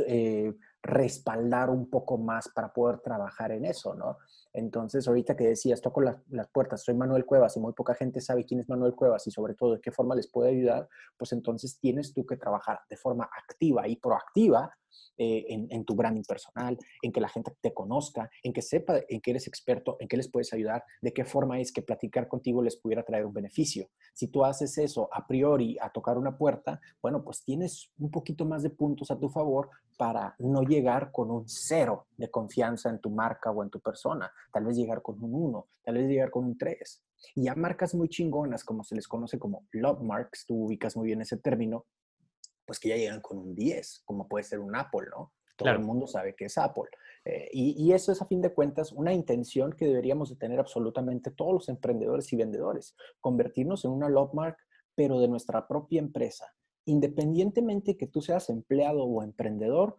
eh, 0.07 0.53
respaldar 0.83 1.71
un 1.71 1.89
poco 1.89 2.19
más 2.19 2.49
para 2.55 2.73
poder 2.73 3.01
trabajar 3.01 3.53
en 3.53 3.65
eso, 3.65 3.95
¿no? 3.95 4.19
Entonces, 4.53 5.07
ahorita 5.07 5.37
que 5.37 5.49
decías, 5.49 5.81
toco 5.81 6.01
las, 6.01 6.17
puertas, 6.53 6.83
soy 6.83 6.95
Manuel 6.95 7.25
Cuevas 7.25 7.57
y 7.57 7.61
muy 7.61 7.73
poca 7.73 7.95
gente 7.95 8.21
sabe 8.21 8.45
quién 8.45 8.61
es 8.61 8.69
Manuel 8.69 8.95
Cuevas 8.95 9.27
y 9.27 9.31
sobre 9.31 9.55
todo 9.55 9.75
de 9.75 9.81
qué 9.81 9.93
forma 9.93 10.15
les 10.15 10.29
puede 10.29 10.51
ayudar, 10.51 10.89
pues 11.17 11.33
entonces 11.33 11.79
tienes 11.79 12.13
tú 12.13 12.27
que 12.27 12.37
trabajar 12.37 12.81
de 12.89 12.97
forma 12.97 13.29
activa 13.33 13.87
y 13.87 13.97
proactiva 13.97 14.75
eh, 15.23 15.45
en, 15.71 15.85
tu 15.85 15.95
branding 15.95 16.23
personal, 16.23 16.79
en 17.03 17.13
que 17.13 17.21
la 17.21 17.29
gente 17.29 17.53
te 17.61 17.75
conozca, 17.75 18.31
en 18.43 18.55
que 18.55 18.63
sepa 18.63 19.01
en 19.07 19.21
que 19.21 19.33
eres 19.33 19.47
experto, 19.47 19.99
en 20.01 20.09
qué 20.09 20.17
les 20.17 20.31
puedes 20.31 20.51
ayudar, 20.55 20.83
de 21.03 21.13
qué 21.13 21.27
forma 21.27 21.61
es 21.61 21.73
que 21.73 21.83
platicar 21.83 22.27
contigo 22.27 22.63
les 22.63 22.77
pudiera 22.77 23.03
traer 23.03 23.27
un 23.27 23.35
beneficio. 23.35 23.91
Si 24.15 24.29
tú 24.29 24.47
haces 24.47 24.79
eso 24.79 25.11
a 25.13 25.27
priori 25.27 25.77
a 25.79 25.91
tocar 25.91 26.17
una 26.17 26.39
puerta, 26.39 26.81
bueno, 27.03 27.23
pues 27.23 27.45
tienes 27.45 27.93
un 27.99 28.11
poquito 28.11 28.47
más 28.47 28.63
de 28.63 28.71
puntos 28.71 29.11
a 29.11 29.19
tu 29.19 29.29
favor 29.29 29.69
para 29.99 30.35
no 30.39 30.63
llegar 30.63 31.13
con 31.13 31.31
un 31.31 31.47
cero 31.47 32.07
de 32.17 32.31
confianza 32.31 32.89
en 32.89 33.01
tu 33.01 33.11
marca 33.11 33.51
o 33.51 33.63
en 33.63 33.69
tu 33.69 33.79
persona. 33.81 34.33
Tal 34.53 34.65
vez 34.65 34.77
llegar 34.77 35.03
con 35.03 35.23
un 35.23 35.35
uno, 35.35 35.69
tal 35.83 35.97
vez 35.97 36.09
llegar 36.09 36.31
con 36.31 36.45
un 36.45 36.59
tres. 36.59 37.03
Y 37.35 37.45
ya 37.45 37.55
marcas 37.55 37.95
muy 37.95 38.09
chingonas, 38.09 38.65
como 38.65 38.83
se 38.85 38.95
les 38.95 39.07
conoce 39.07 39.39
como 39.39 39.67
love 39.73 40.03
marks, 40.03 40.47
tú 40.47 40.65
ubicas 40.65 40.97
muy 40.97 41.07
bien 41.07 41.21
ese 41.21 41.37
término, 41.37 41.87
pues 42.65 42.79
que 42.79 42.91
ya 42.91 42.97
llegan 42.97 43.21
con 43.21 43.39
un 43.39 43.55
10, 43.55 44.03
como 44.05 44.29
puede 44.29 44.45
ser 44.45 44.61
un 44.61 44.77
Apple, 44.77 45.09
¿no? 45.11 45.33
Todo 45.57 45.71
el 45.71 45.81
mundo 45.81 46.07
sabe 46.07 46.35
que 46.35 46.47
es 46.47 46.57
Apple. 46.57 46.89
Eh, 47.25 47.49
y, 47.53 47.93
eso 47.93 48.13
es, 48.13 48.23
a 48.23 48.27
fin 48.27 48.41
de 48.41 48.55
cuentas, 48.55 48.93
una 48.93 49.13
intención 49.13 49.73
que 49.73 49.87
deberíamos 49.87 50.31
de 50.31 50.37
tener 50.37 50.59
absolutamente 50.59 51.31
todos 51.31 51.53
los 51.53 51.69
emprendedores 51.69 52.33
y 52.33 52.37
vendedores. 52.37 52.97
Convertirnos 53.21 53.85
en 53.85 53.91
una 53.91 54.09
mark, 54.33 54.57
pero 54.95 55.21
de 55.21 55.29
nuestra 55.29 55.67
propia 55.69 55.99
empresa. 55.99 56.55
Independientemente 56.87 57.97
que 57.97 58.07
tú 58.07 58.23
seas 58.23 58.49
empleado 58.49 59.05
o 59.05 59.23
emprendedor, 59.23 59.99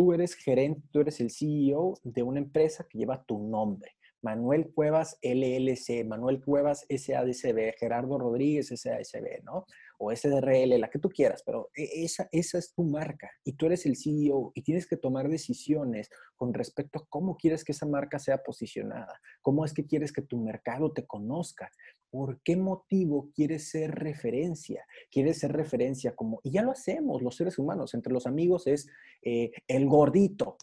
tú 0.00 0.14
eres 0.14 0.34
gerente, 0.34 0.80
tú 0.90 1.00
eres 1.00 1.20
el 1.20 1.30
CEO 1.30 1.92
de 2.04 2.22
una 2.22 2.40
empresa 2.40 2.86
que 2.88 2.96
lleva 2.96 3.22
tu 3.22 3.38
nombre. 3.38 3.98
Manuel 4.22 4.72
Cuevas 4.72 5.18
LLC, 5.20 6.06
Manuel 6.06 6.42
Cuevas 6.42 6.86
SADCB, 6.88 7.74
Gerardo 7.78 8.18
Rodríguez 8.18 8.68
SADCB, 8.68 9.44
¿no? 9.44 9.66
O 9.98 10.10
SDRL, 10.10 10.80
la 10.80 10.88
que 10.88 10.98
tú 10.98 11.10
quieras, 11.10 11.42
pero 11.44 11.68
e, 11.74 12.04
esa, 12.04 12.30
esa 12.32 12.56
es 12.56 12.72
tu 12.72 12.82
marca 12.82 13.30
y 13.44 13.52
tú 13.52 13.66
eres 13.66 13.84
el 13.84 13.94
CEO 13.94 14.52
y 14.54 14.62
tienes 14.62 14.86
que 14.86 14.96
tomar 14.96 15.28
decisiones 15.28 16.08
con 16.34 16.54
respecto 16.54 17.00
a 17.00 17.06
cómo 17.10 17.36
quieres 17.36 17.62
que 17.62 17.72
esa 17.72 17.84
marca 17.84 18.18
sea 18.18 18.38
posicionada, 18.38 19.20
cómo 19.42 19.66
es 19.66 19.74
que 19.74 19.84
quieres 19.84 20.14
que 20.14 20.22
tu 20.22 20.38
mercado 20.38 20.92
te 20.92 21.06
conozca, 21.06 21.70
por 22.10 22.40
qué 22.42 22.56
motivo 22.56 23.30
quieres 23.34 23.70
ser 23.70 23.92
referencia, 23.92 24.84
quieres 25.10 25.38
ser 25.38 25.52
referencia 25.52 26.14
como, 26.14 26.40
y 26.42 26.50
ya 26.50 26.62
lo 26.62 26.72
hacemos 26.72 27.22
los 27.22 27.36
seres 27.36 27.58
humanos, 27.58 27.94
entre 27.94 28.12
los 28.12 28.26
amigos 28.26 28.66
es 28.66 28.88
eh, 29.22 29.52
el 29.68 29.86
gordito, 29.86 30.56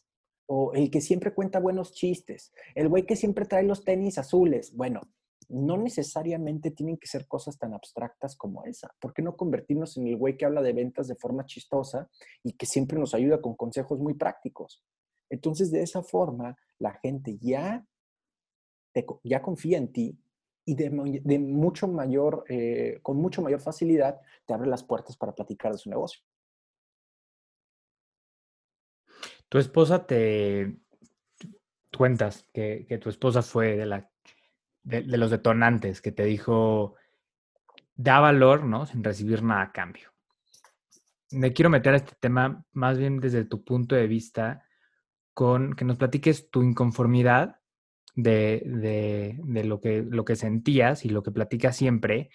o 0.47 0.73
el 0.73 0.89
que 0.89 1.01
siempre 1.01 1.33
cuenta 1.33 1.59
buenos 1.59 1.91
chistes, 1.91 2.53
el 2.75 2.87
güey 2.87 3.05
que 3.05 3.15
siempre 3.15 3.45
trae 3.45 3.63
los 3.63 3.83
tenis 3.83 4.17
azules. 4.17 4.73
Bueno, 4.73 5.01
no 5.49 5.77
necesariamente 5.77 6.71
tienen 6.71 6.97
que 6.97 7.07
ser 7.07 7.27
cosas 7.27 7.57
tan 7.57 7.73
abstractas 7.73 8.35
como 8.35 8.63
esa. 8.65 8.93
¿Por 8.99 9.13
qué 9.13 9.21
no 9.21 9.35
convertirnos 9.35 9.97
en 9.97 10.07
el 10.07 10.17
güey 10.17 10.37
que 10.37 10.45
habla 10.45 10.61
de 10.61 10.73
ventas 10.73 11.07
de 11.07 11.15
forma 11.15 11.45
chistosa 11.45 12.09
y 12.43 12.53
que 12.53 12.65
siempre 12.65 12.97
nos 12.97 13.13
ayuda 13.13 13.41
con 13.41 13.55
consejos 13.55 13.99
muy 13.99 14.13
prácticos? 14.13 14.83
Entonces, 15.29 15.71
de 15.71 15.81
esa 15.81 16.01
forma, 16.01 16.57
la 16.79 16.93
gente 16.93 17.37
ya, 17.41 17.85
ya 19.23 19.41
confía 19.41 19.77
en 19.77 19.91
ti 19.91 20.17
y 20.67 20.75
de, 20.75 21.39
mucho 21.39 21.87
mayor, 21.87 22.43
eh, 22.49 22.99
con 23.01 23.15
mucho 23.15 23.41
mayor 23.41 23.61
facilidad 23.61 24.19
te 24.45 24.53
abre 24.53 24.67
las 24.67 24.83
puertas 24.83 25.15
para 25.15 25.33
platicar 25.33 25.71
de 25.71 25.77
su 25.77 25.89
negocio. 25.89 26.21
Tu 29.47 29.59
esposa 29.59 30.05
te 30.05 30.75
cuentas 31.97 32.45
que, 32.53 32.85
tu 33.01 33.09
esposa 33.09 33.41
fue 33.41 33.77
de, 33.77 33.85
la, 33.85 34.11
de, 34.83 35.17
los 35.17 35.31
detonantes, 35.31 36.01
que 36.01 36.11
te 36.11 36.25
dijo, 36.25 36.95
da 37.95 38.19
valor, 38.19 38.65
¿no? 38.65 38.85
Sin 38.85 39.05
recibir 39.05 39.43
nada 39.43 39.61
a 39.61 39.71
cambio. 39.71 40.11
Me 41.31 41.53
quiero 41.53 41.69
meter 41.69 41.93
a 41.93 41.97
este 41.97 42.17
tema 42.19 42.65
más 42.73 42.97
bien 42.97 43.21
desde 43.21 43.45
tu 43.45 43.63
punto 43.63 43.95
de 43.95 44.07
vista, 44.07 44.65
con 45.33 45.77
que 45.77 45.85
nos 45.85 45.95
platiques 45.95 46.49
tu 46.49 46.61
inconformidad 46.61 47.61
de, 48.17 49.63
lo, 49.63 49.79
que, 49.79 50.01
lo 50.01 50.25
que 50.25 50.35
sentías 50.35 51.05
y 51.05 51.09
lo 51.09 51.23
que 51.23 51.31
platicas 51.31 51.77
siempre, 51.77 52.29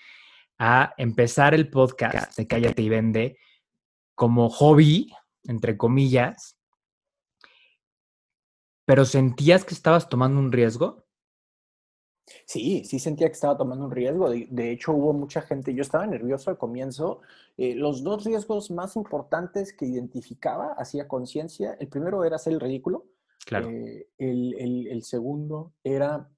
a 0.58 0.94
empezar 0.96 1.54
el 1.54 1.68
podcast 1.68 2.36
de 2.36 2.46
Cállate 2.46 2.82
y 2.82 2.88
Vende 2.88 3.38
como 4.14 4.48
hobby, 4.48 5.12
entre 5.44 5.76
comillas, 5.76 6.56
pero 8.84 9.04
sentías 9.04 9.64
que 9.64 9.74
estabas 9.74 10.08
tomando 10.08 10.38
un 10.38 10.52
riesgo. 10.52 11.04
Sí, 12.46 12.84
sí 12.84 13.00
sentía 13.00 13.26
que 13.26 13.32
estaba 13.32 13.56
tomando 13.56 13.86
un 13.86 13.90
riesgo. 13.90 14.30
De, 14.30 14.70
hecho, 14.70 14.92
hubo 14.92 15.12
mucha 15.12 15.42
gente, 15.42 15.74
yo 15.74 15.82
estaba 15.82 16.06
nervioso 16.06 16.50
al 16.50 16.58
comienzo. 16.58 17.22
Eh, 17.56 17.74
los 17.74 18.04
dos 18.04 18.24
riesgos 18.24 18.70
más 18.70 18.94
importantes 18.94 19.72
que 19.72 19.86
identificaba, 19.86 20.74
hacía 20.74 21.08
conciencia, 21.08 21.76
el 21.80 21.88
primero 21.88 22.24
era 22.24 22.36
hacer 22.36 22.52
el 22.52 22.60
ridículo. 22.60 23.06
Claro. 23.44 23.68
Eh, 23.70 24.08
el, 24.18 25.02
segundo 25.02 25.74
era 25.82 26.30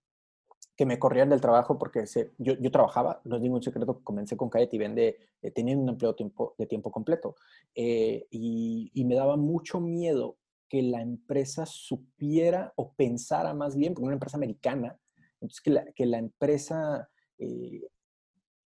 que 0.77 0.87
me 0.87 0.99
corrían 0.99 1.29
del 1.29 1.41
trabajo 1.41 1.79
porque 1.79 2.05
yo, 2.39 2.55
yo, 2.55 2.71
trabajaba, 2.71 3.21
no 3.25 3.37
es 3.37 3.43
ningún 3.43 3.63
secreto, 3.63 4.01
comencé 4.03 4.37
con 4.37 4.49
Cállate 4.49 4.77
y 4.77 4.79
Vende 4.79 5.19
eh, 5.43 5.77
un 5.77 5.89
empleo 5.89 6.15
tiempo, 6.15 6.55
de 6.59 6.67
tiempo 6.67 6.91
completo. 6.91 7.37
y, 7.75 8.91
y, 8.93 9.05
me 9.05 9.15
daba 9.15 9.37
mucho 9.37 9.81
miedo 9.81 10.39
que 10.69 10.83
la 10.83 11.03
empresa 11.03 11.67
supiera 11.67 12.73
o 12.77 12.95
pensara 12.95 13.55
más 13.55 13.77
bien, 13.77 13.95
porque 13.95 14.07
una 14.07 14.15
empresa 14.15 14.37
americana, 14.37 14.99
entonces 15.35 15.61
que 15.61 15.71
la, 15.71 15.85
que 15.93 16.07
la 16.07 16.19
empresa 16.19 17.09
eh, 17.39 17.87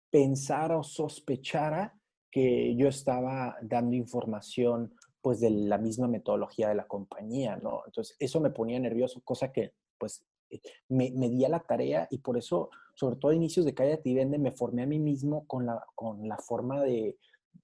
pensara 0.10 0.78
o 0.78 0.84
sospechara 0.84 1.98
que 2.32 2.76
yo 2.76 2.88
estaba 2.88 3.58
dando 3.62 3.96
información 3.96 4.94
pues 5.26 5.40
de 5.40 5.50
la 5.50 5.80
misma 5.80 6.08
metodología 6.08 6.70
de 6.70 6.76
la 6.76 6.86
compañía, 6.86 7.56
¿no? 7.56 7.82
Entonces 7.88 8.16
eso 8.20 8.40
me 8.40 8.52
ponía 8.52 8.80
nervioso, 8.80 9.24
cosa 9.24 9.52
que 9.52 9.74
pues 9.98 10.24
eh, 10.52 10.62
me, 10.88 11.10
me 11.16 11.30
di 11.30 11.44
a 11.44 11.50
la 11.50 11.62
tarea 11.62 12.08
y 12.12 12.20
por 12.20 12.38
eso, 12.38 12.70
sobre 12.94 13.16
todo 13.16 13.32
a 13.32 13.36
inicios 13.36 13.66
de 13.66 13.74
Calle 13.74 14.00
y 14.04 14.14
me 14.14 14.52
formé 14.52 14.84
a 14.84 14.86
mí 14.86 15.00
mismo 15.00 15.48
con 15.48 15.66
la, 15.66 15.84
con 15.96 16.28
la 16.28 16.38
forma 16.38 16.84
de, 16.84 17.18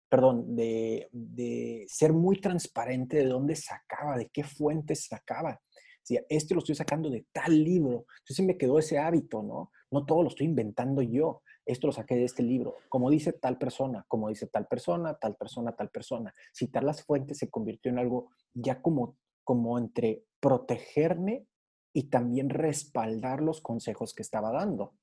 perdón, 0.09 0.55
de, 0.55 1.85
ser 1.87 2.13
muy 2.13 2.41
transparente 2.41 3.17
de 3.17 3.27
dónde 3.27 3.55
sacaba, 3.55 4.17
de 4.17 4.29
qué 4.29 4.43
fuentes 4.43 5.05
sacaba. 5.05 5.61
Si 6.01 6.17
este 6.29 6.55
lo 6.55 6.61
estoy 6.61 6.73
sacando 6.73 7.11
de 7.11 7.27
tal 7.31 7.63
libro. 7.63 8.07
Entonces 8.21 8.43
me 8.43 8.57
quedó 8.57 8.79
ese 8.79 8.97
hábito, 8.97 9.43
¿no? 9.43 9.71
No 9.91 10.03
todo 10.03 10.23
lo 10.23 10.29
estoy 10.29 10.47
inventando 10.47 11.03
yo. 11.03 11.43
Esto 11.65 11.87
lo 11.87 11.93
saqué 11.93 12.15
de 12.15 12.25
este 12.25 12.43
libro. 12.43 12.75
Como 12.89 13.09
dice 13.09 13.33
tal 13.33 13.57
persona, 13.57 14.05
como 14.07 14.29
dice 14.29 14.47
tal 14.47 14.67
persona, 14.67 15.17
tal 15.19 15.35
persona, 15.35 15.75
tal 15.75 15.89
persona. 15.89 16.33
Citar 16.53 16.83
las 16.83 17.03
fuentes 17.03 17.37
se 17.37 17.49
convirtió 17.49 17.91
en 17.91 17.99
algo 17.99 18.31
ya 18.53 18.81
como, 18.81 19.17
como 19.43 19.77
entre 19.77 20.25
protegerme 20.39 21.45
y 21.93 22.09
también 22.09 22.49
respaldar 22.49 23.41
los 23.41 23.61
consejos 23.61 24.13
que 24.13 24.23
estaba 24.23 24.51
dando. 24.51 24.93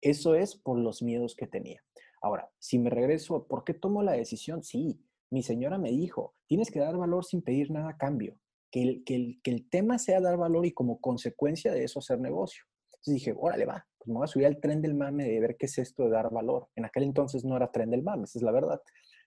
Eso 0.00 0.34
es 0.34 0.54
por 0.54 0.78
los 0.78 1.02
miedos 1.02 1.34
que 1.34 1.46
tenía. 1.46 1.82
Ahora, 2.20 2.50
si 2.58 2.78
me 2.78 2.90
regreso, 2.90 3.46
¿por 3.46 3.64
qué 3.64 3.74
tomo 3.74 4.02
la 4.02 4.12
decisión? 4.12 4.62
Sí, 4.62 5.00
mi 5.30 5.42
señora 5.42 5.78
me 5.78 5.90
dijo, 5.90 6.34
tienes 6.46 6.70
que 6.70 6.80
dar 6.80 6.96
valor 6.96 7.24
sin 7.24 7.42
pedir 7.42 7.70
nada 7.70 7.90
a 7.90 7.96
cambio. 7.96 8.40
Que 8.70 8.82
el, 8.82 9.04
que 9.04 9.50
el, 9.50 9.68
tema 9.70 9.98
sea 9.98 10.20
dar 10.20 10.36
valor 10.36 10.66
y 10.66 10.72
como 10.72 11.00
consecuencia 11.00 11.72
de 11.72 11.84
eso 11.84 12.00
hacer 12.00 12.20
negocio. 12.20 12.64
Entonces 12.98 13.14
dije, 13.14 13.34
órale, 13.38 13.64
va, 13.64 13.86
pues 13.98 14.08
me 14.08 14.14
voy 14.14 14.24
a 14.24 14.28
subir 14.28 14.46
al 14.46 14.60
tren 14.60 14.82
del 14.82 14.94
mame 14.94 15.24
de 15.24 15.40
ver 15.40 15.56
qué 15.56 15.66
es 15.66 15.78
esto 15.78 16.04
de 16.04 16.10
dar 16.10 16.30
valor. 16.30 16.68
En 16.74 16.84
aquel 16.84 17.04
entonces 17.04 17.44
no 17.44 17.56
era 17.56 17.70
tren 17.70 17.90
del 17.90 18.02
mame, 18.02 18.24
esa 18.24 18.38
es 18.38 18.42
la 18.42 18.52
verdad. 18.52 18.80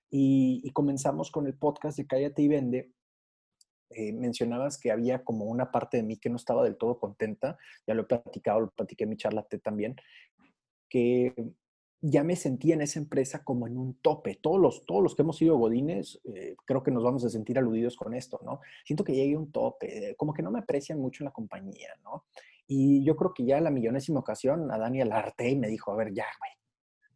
Y, 0.09 0.69
comenzamos 0.73 1.31
con 1.31 1.47
el 1.47 1.53
podcast 1.53 1.97
de 1.97 2.05
Cállate 2.05 2.41
y 2.41 2.47
Vende. 2.49 2.91
Eh, 3.91 4.13
mencionabas 4.13 4.77
que 4.77 4.91
había 4.91 5.23
como 5.23 5.45
una 5.45 5.71
parte 5.71 5.97
de 5.97 6.03
mí 6.03 6.17
que 6.17 6.29
no 6.29 6.37
estaba 6.37 6.63
del 6.63 6.77
todo 6.77 6.97
contenta, 6.99 7.57
ya 7.85 7.93
lo 7.93 8.03
he 8.03 8.05
platicado, 8.05 8.61
lo 8.61 8.71
platiqué 8.71 9.03
en 9.03 9.09
mi 9.09 9.17
charla 9.17 9.45
también, 9.61 9.97
que 10.87 11.33
ya 12.01 12.23
me 12.23 12.37
sentía 12.37 12.73
en 12.73 12.81
esa 12.81 12.99
empresa 12.99 13.43
como 13.43 13.67
en 13.67 13.77
un 13.77 13.95
tope. 13.95 14.39
Todos 14.41 14.59
los, 14.59 14.85
todos 14.85 15.03
los 15.03 15.15
que 15.15 15.21
hemos 15.21 15.37
sido 15.37 15.57
godines, 15.57 16.19
eh, 16.23 16.55
creo 16.65 16.83
que 16.83 16.91
nos 16.91 17.03
vamos 17.03 17.23
a 17.25 17.29
sentir 17.29 17.57
aludidos 17.57 17.95
con 17.95 18.13
esto, 18.13 18.39
¿no? 18.43 18.59
Siento 18.85 19.03
que 19.03 19.13
llegué 19.13 19.35
a 19.35 19.39
un 19.39 19.51
tope, 19.51 20.15
como 20.17 20.33
que 20.33 20.41
no 20.41 20.51
me 20.51 20.59
aprecian 20.59 20.99
mucho 20.99 21.23
en 21.23 21.25
la 21.25 21.31
compañía, 21.31 21.89
¿no? 22.03 22.25
Y 22.73 23.03
yo 23.03 23.17
creo 23.17 23.33
que 23.33 23.43
ya 23.43 23.59
la 23.59 23.69
millonésima 23.69 24.21
ocasión 24.21 24.71
a 24.71 24.77
Daniel 24.77 25.11
Arte 25.11 25.49
y 25.49 25.57
me 25.57 25.67
dijo, 25.67 25.91
a 25.91 25.97
ver, 25.97 26.13
ya, 26.13 26.23
güey, 26.39 26.51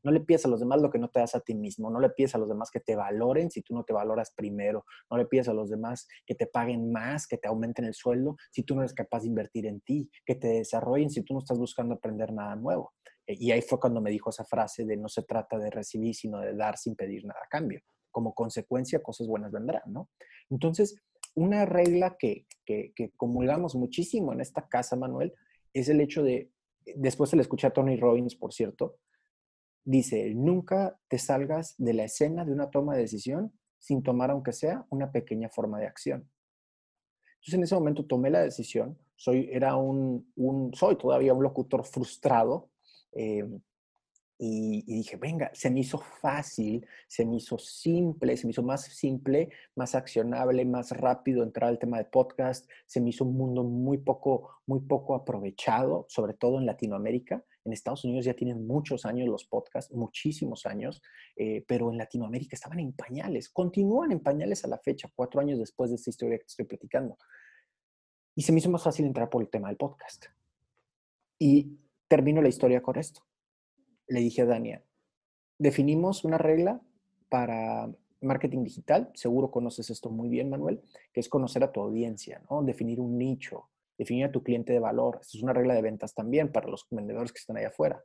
no 0.04 0.12
le 0.12 0.20
pides 0.20 0.44
a 0.46 0.50
los 0.50 0.60
demás 0.60 0.82
lo 0.82 0.92
que 0.92 1.00
no 1.00 1.08
te 1.08 1.22
das 1.22 1.34
a 1.34 1.40
ti 1.40 1.56
mismo, 1.56 1.90
no 1.90 2.02
le 2.02 2.10
pides 2.10 2.36
a 2.36 2.40
los 2.40 2.50
demás 2.50 2.70
que 2.70 2.82
te 2.82 2.98
valoren 2.98 3.50
si 3.50 3.62
tú 3.62 3.74
no 3.74 3.86
te 3.86 3.94
valoras 3.94 4.34
primero, 4.36 4.84
no 5.10 5.16
le 5.16 5.28
pides 5.28 5.48
a 5.48 5.54
los 5.54 5.70
demás 5.70 6.10
que 6.26 6.36
te 6.36 6.46
paguen 6.46 6.92
más, 6.92 7.26
que 7.26 7.38
te 7.38 7.48
aumenten 7.48 7.86
el 7.86 7.94
sueldo 7.94 8.36
si 8.52 8.64
tú 8.64 8.76
no 8.76 8.82
eres 8.82 8.94
capaz 8.94 9.22
de 9.22 9.30
invertir 9.30 9.66
en 9.66 9.80
ti, 9.80 10.10
que 10.26 10.36
te 10.36 10.50
desarrollen 10.50 11.10
si 11.10 11.22
tú 11.24 11.34
no 11.34 11.40
estás 11.40 11.58
buscando 11.58 11.96
aprender 11.96 12.34
nada 12.34 12.58
nuevo. 12.58 12.92
Eh, 13.26 13.38
y 13.40 13.52
ahí 13.52 13.62
fue 13.62 13.80
cuando 13.80 14.02
me 14.02 14.12
dijo 14.12 14.32
esa 14.32 14.44
frase 14.44 14.84
de 14.84 14.98
no 14.98 15.08
se 15.08 15.24
trata 15.24 15.58
de 15.58 15.70
recibir, 15.70 16.16
sino 16.16 16.40
de 16.40 16.54
dar 16.54 16.78
sin 16.78 16.98
pedir 16.98 17.24
nada 17.24 17.40
a 17.42 17.48
cambio. 17.48 17.80
Como 18.12 18.34
consecuencia, 18.34 19.02
cosas 19.02 19.26
buenas 19.26 19.54
vendrán, 19.54 19.84
¿no? 19.86 20.10
Entonces, 20.50 21.02
una 21.36 21.66
regla 21.66 22.18
que, 22.18 22.48
que, 22.66 22.94
que 22.96 23.12
comulgamos 23.12 23.76
muchísimo 23.76 24.34
en 24.34 24.42
esta 24.42 24.68
casa, 24.68 24.96
Manuel, 24.96 25.34
es 25.74 25.90
el 25.90 26.02
hecho 26.02 26.24
de, 26.24 26.50
después 26.96 27.30
se 27.30 27.36
le 27.36 27.42
escuché 27.42 27.68
a 27.68 27.74
Tony 27.74 27.98
Robbins, 27.98 28.36
por 28.36 28.54
cierto, 28.54 28.98
dice, 29.84 30.34
nunca 30.34 31.00
te 31.08 31.18
salgas 31.18 31.76
de 31.78 31.94
la 31.94 32.06
escena 32.06 32.46
de 32.46 32.52
una 32.52 32.70
toma 32.72 32.96
de 32.96 33.02
decisión 33.02 33.54
sin 33.78 34.02
tomar, 34.02 34.32
aunque 34.32 34.52
sea, 34.52 34.86
una 34.90 35.12
pequeña 35.12 35.50
forma 35.50 35.80
de 35.80 35.86
acción. 35.86 36.30
Entonces 37.36 37.54
en 37.54 37.64
ese 37.64 37.76
momento 37.76 38.06
tomé 38.06 38.32
la 38.32 38.42
decisión, 38.42 38.98
soy, 39.16 39.48
era 39.52 39.76
un, 39.76 40.32
soy 40.74 40.98
todavía 40.98 41.34
un 41.34 41.44
locutor 41.44 41.86
frustrado, 41.86 42.72
eh, 43.12 43.48
y, 44.38 44.82
dije, 44.82 45.16
venga, 45.16 45.50
se 45.54 45.70
me 45.70 45.80
hizo 45.80 45.98
fácil, 45.98 46.86
se 47.08 47.26
me 47.26 47.38
hizo 47.38 47.58
simple, 47.58 48.36
se 48.36 48.46
me 48.46 48.52
hizo 48.52 48.64
más 48.64 48.84
simple, 48.84 49.50
más 49.76 49.96
accionable, 49.96 50.66
más 50.66 50.92
rápido 50.92 51.42
entrar 51.42 51.70
al 51.70 51.80
tema 51.80 51.98
de 51.98 52.06
podcast, 52.06 52.70
se 52.86 53.00
me 53.00 53.12
hizo 53.12 53.24
un 53.24 53.38
mundo 53.38 53.64
muy 53.64 53.98
poco, 53.98 54.60
muy 54.68 54.82
poco 54.82 55.16
aprovechado, 55.16 56.06
sobre 56.10 56.34
todo 56.34 56.60
en 56.60 56.66
Latinoamérica. 56.66 57.46
En 57.64 57.72
Estados 57.72 58.04
Unidos 58.04 58.26
ya 58.26 58.34
tienen 58.34 58.68
muchos 58.68 59.06
años 59.06 59.28
los 59.28 59.46
podcasts, 59.46 59.94
muchísimos 59.94 60.66
años, 60.66 61.02
eh, 61.38 61.64
pero 61.66 61.90
en 61.90 61.98
Latinoamérica 61.98 62.56
estaban 62.56 62.80
en 62.80 62.92
pañales, 62.92 63.50
continúan 63.50 64.12
en 64.12 64.20
pañales 64.20 64.66
a 64.66 64.68
la 64.68 64.78
fecha, 64.80 65.10
cuatro 65.16 65.40
años 65.40 65.60
después 65.60 65.90
de 65.90 65.96
esta 65.96 66.10
historia 66.10 66.38
que 66.38 66.46
estoy 66.46 66.66
platicando. 66.66 67.18
Y 68.36 68.42
se 68.42 68.52
me 68.52 68.60
hizo 68.60 68.70
más 68.70 68.84
fácil 68.84 69.06
entrar 69.06 69.30
por 69.30 69.42
el 69.42 69.50
tema 69.50 69.70
del 69.70 69.78
podcast. 69.78 70.26
Y 71.40 71.80
termino 72.08 72.42
la 72.42 72.50
historia 72.50 72.82
con 72.82 72.98
esto 72.98 73.26
le 74.08 74.20
dije 74.20 74.42
a 74.44 74.46
Dania, 74.46 74.84
definimos 75.58 76.24
una 76.24 76.38
regla 76.38 76.82
para 77.30 77.90
marketing 78.22 78.64
digital, 78.64 79.12
seguro 79.14 79.52
conoces 79.52 79.90
esto 79.90 80.10
muy 80.10 80.30
bien, 80.30 80.50
Manuel, 80.50 80.82
que 81.14 81.20
es 81.20 81.30
conocer 81.30 81.64
a 81.64 81.72
tu 81.72 81.82
audiencia, 81.82 82.42
¿no? 82.50 82.64
Definir 82.64 83.00
un 83.00 83.18
nicho, 83.18 83.70
definir 83.98 84.26
a 84.26 84.32
tu 84.32 84.44
cliente 84.44 84.74
de 84.74 84.80
valor. 84.80 85.20
Esto 85.22 85.38
es 85.38 85.44
una 85.44 85.54
regla 85.54 85.74
de 85.74 85.82
ventas 85.82 86.14
también 86.14 86.52
para 86.52 86.68
los 86.68 86.88
vendedores 86.90 87.32
que 87.32 87.40
están 87.40 87.58
allá 87.58 87.70
afuera. 87.70 88.04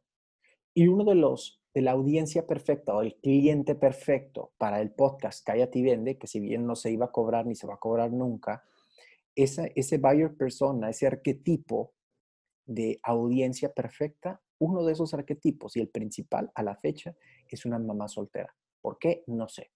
Y 0.74 0.86
uno 0.86 1.04
de 1.04 1.16
los 1.16 1.60
de 1.72 1.82
la 1.82 1.92
audiencia 1.92 2.46
perfecta 2.46 2.94
o 2.94 3.00
el 3.00 3.16
cliente 3.16 3.74
perfecto 3.76 4.52
para 4.58 4.80
el 4.80 4.90
podcast 4.90 5.48
Ti 5.70 5.82
Vende, 5.82 6.18
que 6.18 6.26
si 6.26 6.40
bien 6.40 6.66
no 6.66 6.74
se 6.74 6.90
iba 6.90 7.06
a 7.06 7.12
cobrar 7.12 7.46
ni 7.46 7.54
se 7.54 7.66
va 7.66 7.74
a 7.74 7.78
cobrar 7.78 8.12
nunca, 8.12 8.64
ese, 9.36 9.72
ese 9.76 9.98
buyer 9.98 10.36
persona, 10.36 10.90
ese 10.90 11.06
arquetipo 11.06 11.92
de 12.66 12.98
audiencia 13.02 13.72
perfecta 13.72 14.40
uno 14.60 14.84
de 14.84 14.92
esos 14.92 15.12
arquetipos 15.14 15.76
y 15.76 15.80
el 15.80 15.88
principal 15.88 16.50
a 16.54 16.62
la 16.62 16.76
fecha 16.76 17.14
es 17.48 17.64
una 17.64 17.78
mamá 17.78 18.08
soltera. 18.08 18.54
¿Por 18.80 18.98
qué? 18.98 19.24
No 19.26 19.48
sé. 19.48 19.70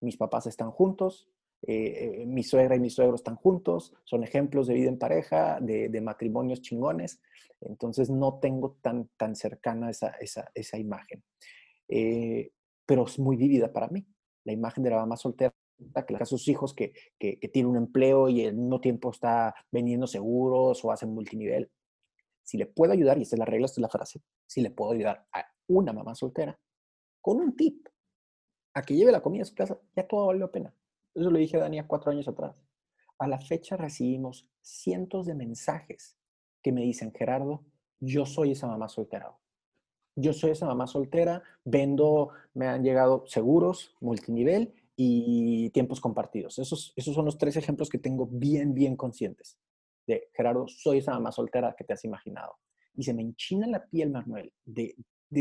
Mis 0.00 0.16
papás 0.16 0.46
están 0.46 0.70
juntos, 0.70 1.28
eh, 1.64 2.24
mi 2.26 2.42
suegra 2.42 2.74
y 2.74 2.80
mi 2.80 2.90
suegro 2.90 3.14
están 3.14 3.36
juntos, 3.36 3.94
son 4.04 4.24
ejemplos 4.24 4.66
de 4.66 4.74
vida 4.74 4.88
en 4.88 4.98
pareja, 4.98 5.60
de, 5.60 6.00
matrimonios 6.00 6.60
chingones, 6.60 7.20
entonces 7.60 8.10
no 8.10 8.40
tengo 8.40 8.78
tan, 8.80 9.08
tan 9.16 9.36
cercana 9.36 9.88
esa, 9.90 10.16
esa, 10.18 10.78
imagen. 10.78 11.22
Eh, 11.88 12.50
pero 12.84 13.06
es 13.06 13.18
muy 13.18 13.36
vívida 13.36 13.72
para 13.72 13.88
mí, 13.88 14.04
la 14.44 14.52
imagen 14.52 14.82
de 14.82 14.90
la 14.90 14.96
mamá 14.96 15.16
soltera 15.16 15.54
que 16.06 16.16
a 16.16 16.24
sus 16.24 16.48
hijos 16.48 16.74
que, 16.74 16.92
que, 17.18 17.38
que 17.38 17.48
tiene 17.48 17.68
un 17.68 17.76
empleo 17.76 18.28
y 18.28 18.46
al 18.46 18.54
mismo 18.54 18.80
tiempo 18.80 19.10
está 19.10 19.54
vendiendo 19.70 20.06
seguros 20.06 20.84
o 20.84 20.92
hace 20.92 21.06
multinivel. 21.06 21.70
Si 22.42 22.58
le 22.58 22.66
puedo 22.66 22.92
ayudar, 22.92 23.18
y 23.18 23.22
esta 23.22 23.36
es 23.36 23.38
la 23.38 23.44
regla, 23.44 23.66
esta 23.66 23.80
es 23.80 23.82
la 23.82 23.88
frase, 23.88 24.22
si 24.46 24.60
le 24.60 24.70
puedo 24.70 24.92
ayudar 24.92 25.26
a 25.32 25.44
una 25.68 25.92
mamá 25.92 26.14
soltera 26.14 26.58
con 27.20 27.38
un 27.38 27.56
tip 27.56 27.88
a 28.74 28.82
que 28.82 28.96
lleve 28.96 29.12
la 29.12 29.22
comida 29.22 29.42
a 29.42 29.46
su 29.46 29.54
casa, 29.54 29.78
ya 29.94 30.06
todo 30.06 30.26
vale 30.26 30.40
la 30.40 30.50
pena. 30.50 30.74
Eso 31.14 31.30
le 31.30 31.38
dije 31.38 31.56
a 31.56 31.60
Dania 31.60 31.86
cuatro 31.86 32.10
años 32.10 32.26
atrás. 32.26 32.56
A 33.18 33.28
la 33.28 33.38
fecha 33.38 33.76
recibimos 33.76 34.48
cientos 34.60 35.26
de 35.26 35.34
mensajes 35.34 36.16
que 36.62 36.72
me 36.72 36.82
dicen, 36.82 37.12
Gerardo, 37.12 37.64
yo 38.00 38.26
soy 38.26 38.52
esa 38.52 38.66
mamá 38.66 38.88
soltera. 38.88 39.36
Yo 40.16 40.32
soy 40.32 40.50
esa 40.50 40.66
mamá 40.66 40.86
soltera, 40.86 41.42
vendo, 41.64 42.30
me 42.54 42.66
han 42.66 42.82
llegado 42.82 43.24
seguros, 43.26 43.94
multinivel 44.00 44.74
y 44.96 45.70
tiempos 45.70 46.00
compartidos. 46.00 46.58
Esos, 46.58 46.92
esos 46.96 47.14
son 47.14 47.24
los 47.24 47.38
tres 47.38 47.56
ejemplos 47.56 47.88
que 47.88 47.98
tengo 47.98 48.26
bien, 48.26 48.74
bien 48.74 48.96
conscientes 48.96 49.58
Gerardo, 50.34 50.66
soy 50.68 50.98
esa 50.98 51.12
mamá 51.12 51.32
soltera 51.32 51.74
que 51.76 51.84
te 51.84 51.92
has 51.92 52.04
imaginado. 52.04 52.58
Y 52.94 53.04
se 53.04 53.14
me 53.14 53.22
enchina 53.22 53.66
la 53.66 53.86
piel, 53.86 54.10
Manuel, 54.10 54.52
de, 54.64 54.94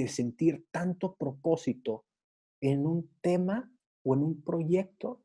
sentir 0.07 0.67
tanto 0.71 1.15
propósito 1.15 2.05
en 2.61 2.85
un 2.85 3.09
tema 3.21 3.69
o 4.03 4.15
en 4.15 4.23
un 4.23 4.41
proyecto 4.41 5.23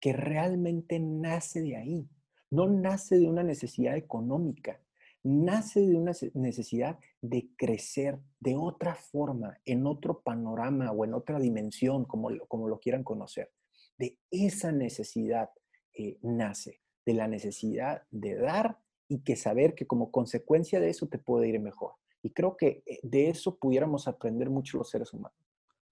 que 0.00 0.12
realmente 0.12 0.98
nace 0.98 1.62
de 1.62 1.76
ahí. 1.76 2.08
No 2.50 2.68
nace 2.68 3.18
de 3.18 3.28
una 3.28 3.42
necesidad 3.42 3.96
económica, 3.96 4.80
nace 5.22 5.80
de 5.80 5.96
una 5.96 6.12
necesidad 6.34 6.98
de 7.20 7.50
crecer 7.56 8.18
de 8.40 8.56
otra 8.56 8.94
forma, 8.94 9.60
en 9.64 9.86
otro 9.86 10.20
panorama 10.22 10.90
o 10.92 11.04
en 11.04 11.14
otra 11.14 11.38
dimensión, 11.38 12.04
como, 12.04 12.30
como 12.48 12.68
lo 12.68 12.80
quieran 12.80 13.04
conocer. 13.04 13.52
De 13.98 14.18
esa 14.30 14.72
necesidad 14.72 15.50
eh, 15.92 16.18
nace 16.22 16.80
de 17.08 17.14
la 17.14 17.26
necesidad 17.26 18.02
de 18.10 18.34
dar 18.36 18.78
y 19.08 19.20
que 19.20 19.36
saber 19.36 19.74
que 19.74 19.86
como 19.86 20.12
consecuencia 20.12 20.80
de 20.80 20.90
eso 20.90 21.08
te 21.08 21.18
puede 21.18 21.48
ir 21.48 21.58
mejor. 21.60 21.92
Y 22.22 22.30
creo 22.30 22.56
que 22.56 22.82
eh, 22.86 23.00
de 23.02 23.30
eso 23.30 23.56
pudiéramos 23.56 24.06
aprender 24.06 24.50
mucho 24.50 24.78
los 24.78 24.90
seres 24.90 25.12
humanos. 25.12 25.36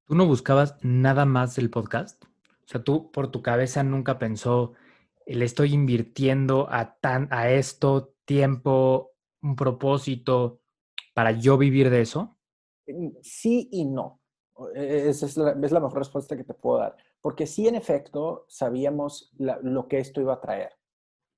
¿Tú 0.07 0.15
no 0.15 0.27
buscabas 0.27 0.77
nada 0.83 1.25
más 1.25 1.57
del 1.57 1.71
podcast? 1.71 2.23
O 2.25 2.69
sea, 2.69 2.85
tú 2.85 3.11
por 3.11 3.31
tu 3.31 3.43
cabeza 3.43 3.83
nunca 3.83 4.19
pensó, 4.19 4.75
le 5.27 5.45
estoy 5.45 5.73
invirtiendo 5.73 6.69
a, 6.71 6.97
tan, 6.97 7.29
a 7.31 7.51
esto 7.51 8.15
tiempo, 8.25 9.13
un 9.43 9.57
propósito 9.57 10.61
para 11.15 11.33
yo 11.33 11.57
vivir 11.57 11.91
de 11.91 12.03
eso? 12.03 12.37
Mm, 12.87 13.09
sí 13.23 13.69
y 13.73 13.87
no. 13.87 14.21
E, 14.75 15.09
esa 15.09 15.27
es 15.27 15.37
la, 15.37 15.53
es 15.53 15.73
la 15.73 15.81
mejor 15.81 15.99
respuesta 15.99 16.37
que 16.37 16.45
te 16.45 16.55
puedo 16.55 16.79
dar. 16.79 16.97
Porque 17.21 17.47
sí, 17.47 17.67
en 17.67 17.75
efecto, 17.75 18.45
sabíamos 18.49 19.33
lo 19.39 19.89
que 19.89 19.99
esto 19.99 20.21
iba 20.21 20.35
a 20.35 20.41
traer 20.41 20.76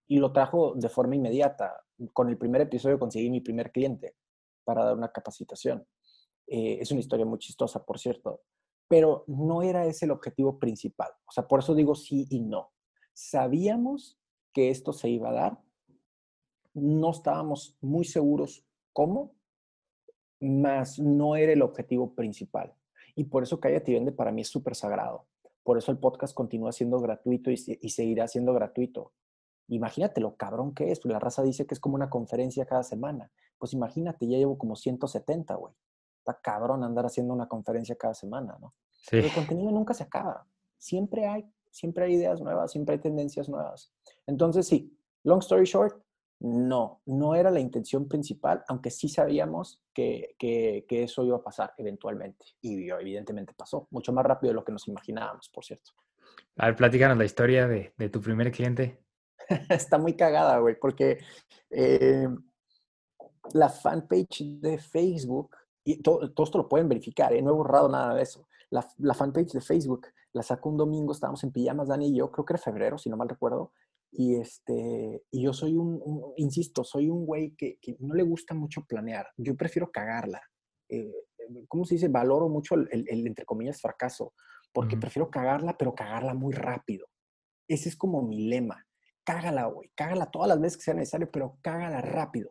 y 0.08 0.18
lo 0.18 0.32
trajo 0.32 0.74
de 0.74 0.88
forma 0.88 1.14
inmediata. 1.14 1.84
Con 2.12 2.28
el 2.28 2.38
primer 2.38 2.62
episodio 2.62 2.98
conseguí 2.98 3.30
mi 3.30 3.40
primer 3.40 3.70
cliente 3.70 4.16
para 4.64 4.84
dar 4.84 4.96
una 4.96 5.12
capacitación. 5.12 5.86
Eh, 6.46 6.78
es 6.80 6.90
una 6.90 7.00
historia 7.00 7.26
muy 7.26 7.38
chistosa, 7.38 7.84
por 7.84 7.98
cierto, 7.98 8.42
pero 8.88 9.24
no 9.26 9.62
era 9.62 9.84
ese 9.84 10.06
el 10.06 10.10
objetivo 10.10 10.58
principal. 10.58 11.10
O 11.26 11.32
sea, 11.32 11.46
por 11.46 11.60
eso 11.60 11.74
digo 11.74 11.94
sí 11.94 12.26
y 12.30 12.40
no. 12.40 12.72
Sabíamos 13.12 14.18
que 14.52 14.70
esto 14.70 14.92
se 14.94 15.10
iba 15.10 15.28
a 15.28 15.34
dar, 15.34 15.58
no 16.72 17.10
estábamos 17.10 17.76
muy 17.80 18.04
seguros 18.04 18.64
cómo, 18.94 19.34
mas 20.40 20.98
no 20.98 21.36
era 21.36 21.52
el 21.52 21.62
objetivo 21.62 22.14
principal. 22.14 22.74
Y 23.14 23.24
por 23.24 23.42
eso 23.42 23.60
Cállate 23.60 23.90
y 23.90 23.94
Vende 23.94 24.12
para 24.12 24.32
mí 24.32 24.42
es 24.42 24.48
súper 24.48 24.74
sagrado. 24.74 25.26
Por 25.64 25.76
eso 25.76 25.90
el 25.90 25.98
podcast 25.98 26.34
continúa 26.34 26.72
siendo 26.72 26.98
gratuito 27.00 27.50
y, 27.50 27.56
y 27.82 27.90
seguirá 27.90 28.26
siendo 28.26 28.54
gratuito. 28.54 29.12
Imagínate 29.68 30.20
lo 30.20 30.37
cabrón 30.37 30.74
que 30.74 30.90
es. 30.90 31.04
La 31.04 31.18
raza 31.18 31.42
dice 31.42 31.66
que 31.66 31.74
es 31.74 31.81
como 31.81 31.94
una 31.94 32.11
conferencia 32.11 32.64
cada 32.66 32.83
semana. 32.83 33.31
Pues 33.59 33.72
imagínate, 33.72 34.26
ya 34.26 34.38
llevo 34.38 34.57
como 34.57 34.76
170, 34.76 35.54
güey. 35.54 35.74
Está 36.18 36.40
cabrón 36.40 36.85
andar 36.85 37.07
haciendo 37.07 37.35
una 37.35 37.48
conferencia 37.48 37.96
cada 37.96 38.14
semana, 38.14 38.57
¿no? 38.61 38.74
Sí. 38.90 39.16
el 39.16 39.33
contenido 39.33 39.70
nunca 39.70 39.94
se 39.94 40.04
acaba. 40.04 40.46
Siempre 40.78 41.26
hay, 41.26 41.50
siempre 41.70 42.04
hay 42.04 42.14
ideas 42.14 42.40
nuevas, 42.40 42.72
siempre 42.72 42.94
hay 42.94 43.00
tendencias 43.00 43.48
nuevas. 43.48 43.92
Entonces, 44.26 44.66
sí, 44.66 44.96
long 45.22 45.40
story 45.40 45.64
short, 45.64 46.02
no, 46.40 47.02
no 47.07 47.35
era 47.35 47.50
la 47.50 47.61
intención 47.61 48.07
principal, 48.09 48.62
aunque 48.68 48.90
sí 48.90 49.09
sabíamos 49.09 49.81
que, 49.92 50.37
que, 50.38 50.85
que 50.88 51.02
eso 51.02 51.24
iba 51.24 51.37
a 51.37 51.42
pasar 51.42 51.74
eventualmente. 51.78 52.46
Y 52.61 52.90
evidentemente 52.90 53.54
pasó, 53.54 53.88
mucho 53.90 54.12
más 54.12 54.24
rápido 54.24 54.50
de 54.50 54.54
lo 54.54 54.64
que 54.64 54.72
nos 54.72 54.87
imaginábamos, 54.87 55.48
por 55.48 55.64
cierto. 55.64 55.92
A 56.57 56.66
ver, 56.66 56.76
platícanos 56.76 57.18
la 57.18 57.24
historia 57.24 57.66
de, 57.66 57.92
de 57.96 58.09
tu 58.09 58.20
primer 58.20 58.52
cliente. 58.52 59.00
está 59.68 59.98
muy 59.98 60.14
cagada, 60.14 60.58
güey, 60.58 60.78
porque 60.78 61.18
eh, 61.70 62.28
la 63.52 63.68
fanpage 63.68 64.61
de 64.61 64.78
Facebook, 64.78 65.56
y 65.84 66.02
todo, 66.02 66.24
esto 66.24 66.58
lo 66.58 66.68
pueden 66.68 66.88
verificar, 66.88 67.32
¿eh? 67.32 67.42
no 67.42 67.50
he 67.50 67.54
borrado 67.54 67.88
nada 67.88 68.14
de 68.14 68.22
eso. 68.22 68.46
La, 68.70 68.87
la, 68.98 69.14
fanpage 69.14 69.52
de 69.52 69.61
Facebook 69.61 70.08
la 70.32 70.42
sacó 70.42 70.68
un 70.68 70.76
domingo, 70.76 71.12
estábamos 71.12 71.42
en 71.44 71.52
pijamas, 71.52 71.88
Dani 71.88 72.08
y 72.08 72.18
yo, 72.18 72.30
creo 72.30 72.44
que 72.44 72.52
era 72.52 72.62
febrero, 72.62 72.98
si 72.98 73.08
no 73.08 73.16
mal 73.16 73.28
recuerdo. 73.28 73.72
Y, 74.11 74.37
este, 74.37 75.22
y 75.30 75.42
yo 75.42 75.52
soy 75.52 75.76
un, 75.76 76.32
insisto, 76.37 76.84
soy 76.84 77.08
un 77.08 77.24
güey 77.24 77.54
que, 77.54 77.78
que, 77.80 77.96
no 78.00 78.14
le 78.14 78.22
gusta 78.22 78.54
mucho 78.54 78.84
planear. 78.87 79.28
Yo 79.37 79.54
prefiero 79.56 79.90
cagarla. 79.90 80.42
Eh, 80.88 81.12
¿Cómo 81.66 81.84
se 81.84 81.94
dice? 81.94 82.08
Valoro 82.08 82.48
mucho 82.48 82.74
el, 82.74 82.88
el, 82.90 83.26
entre 83.26 83.46
comillas, 83.46 83.80
fracaso, 83.80 84.34
porque 84.72 84.98
prefiero 84.98 85.30
cagarla, 85.30 85.76
pero 85.78 85.94
cagarla 85.94 86.34
muy 86.34 86.52
rápido. 86.52 87.06
Ese 87.66 87.88
es 87.88 87.96
como 87.96 88.22
mi 88.22 88.48
lema 88.48 88.88
cágala, 89.28 89.66
güey, 89.66 89.90
cágala 89.94 90.30
todas 90.30 90.48
las 90.48 90.58
veces 90.58 90.78
que 90.78 90.84
sea 90.84 90.94
necesario, 90.94 91.30
pero 91.30 91.58
cágala 91.60 92.00
rápido 92.00 92.50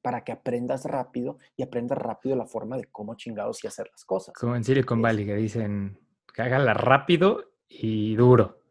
para 0.00 0.24
que 0.24 0.32
aprendas 0.32 0.86
rápido 0.86 1.36
y 1.58 1.62
aprendas 1.62 1.98
rápido 1.98 2.36
la 2.36 2.46
forma 2.46 2.78
de 2.78 2.86
cómo 2.86 3.16
chingados 3.16 3.62
y 3.62 3.66
hacer 3.66 3.86
las 3.92 4.06
cosas. 4.06 4.34
Como 4.34 4.56
en 4.56 4.64
Silicon 4.64 5.02
Valley 5.02 5.26
que 5.26 5.34
dicen, 5.34 6.00
cágala 6.32 6.72
rápido 6.72 7.50
y 7.68 8.16
duro. 8.16 8.62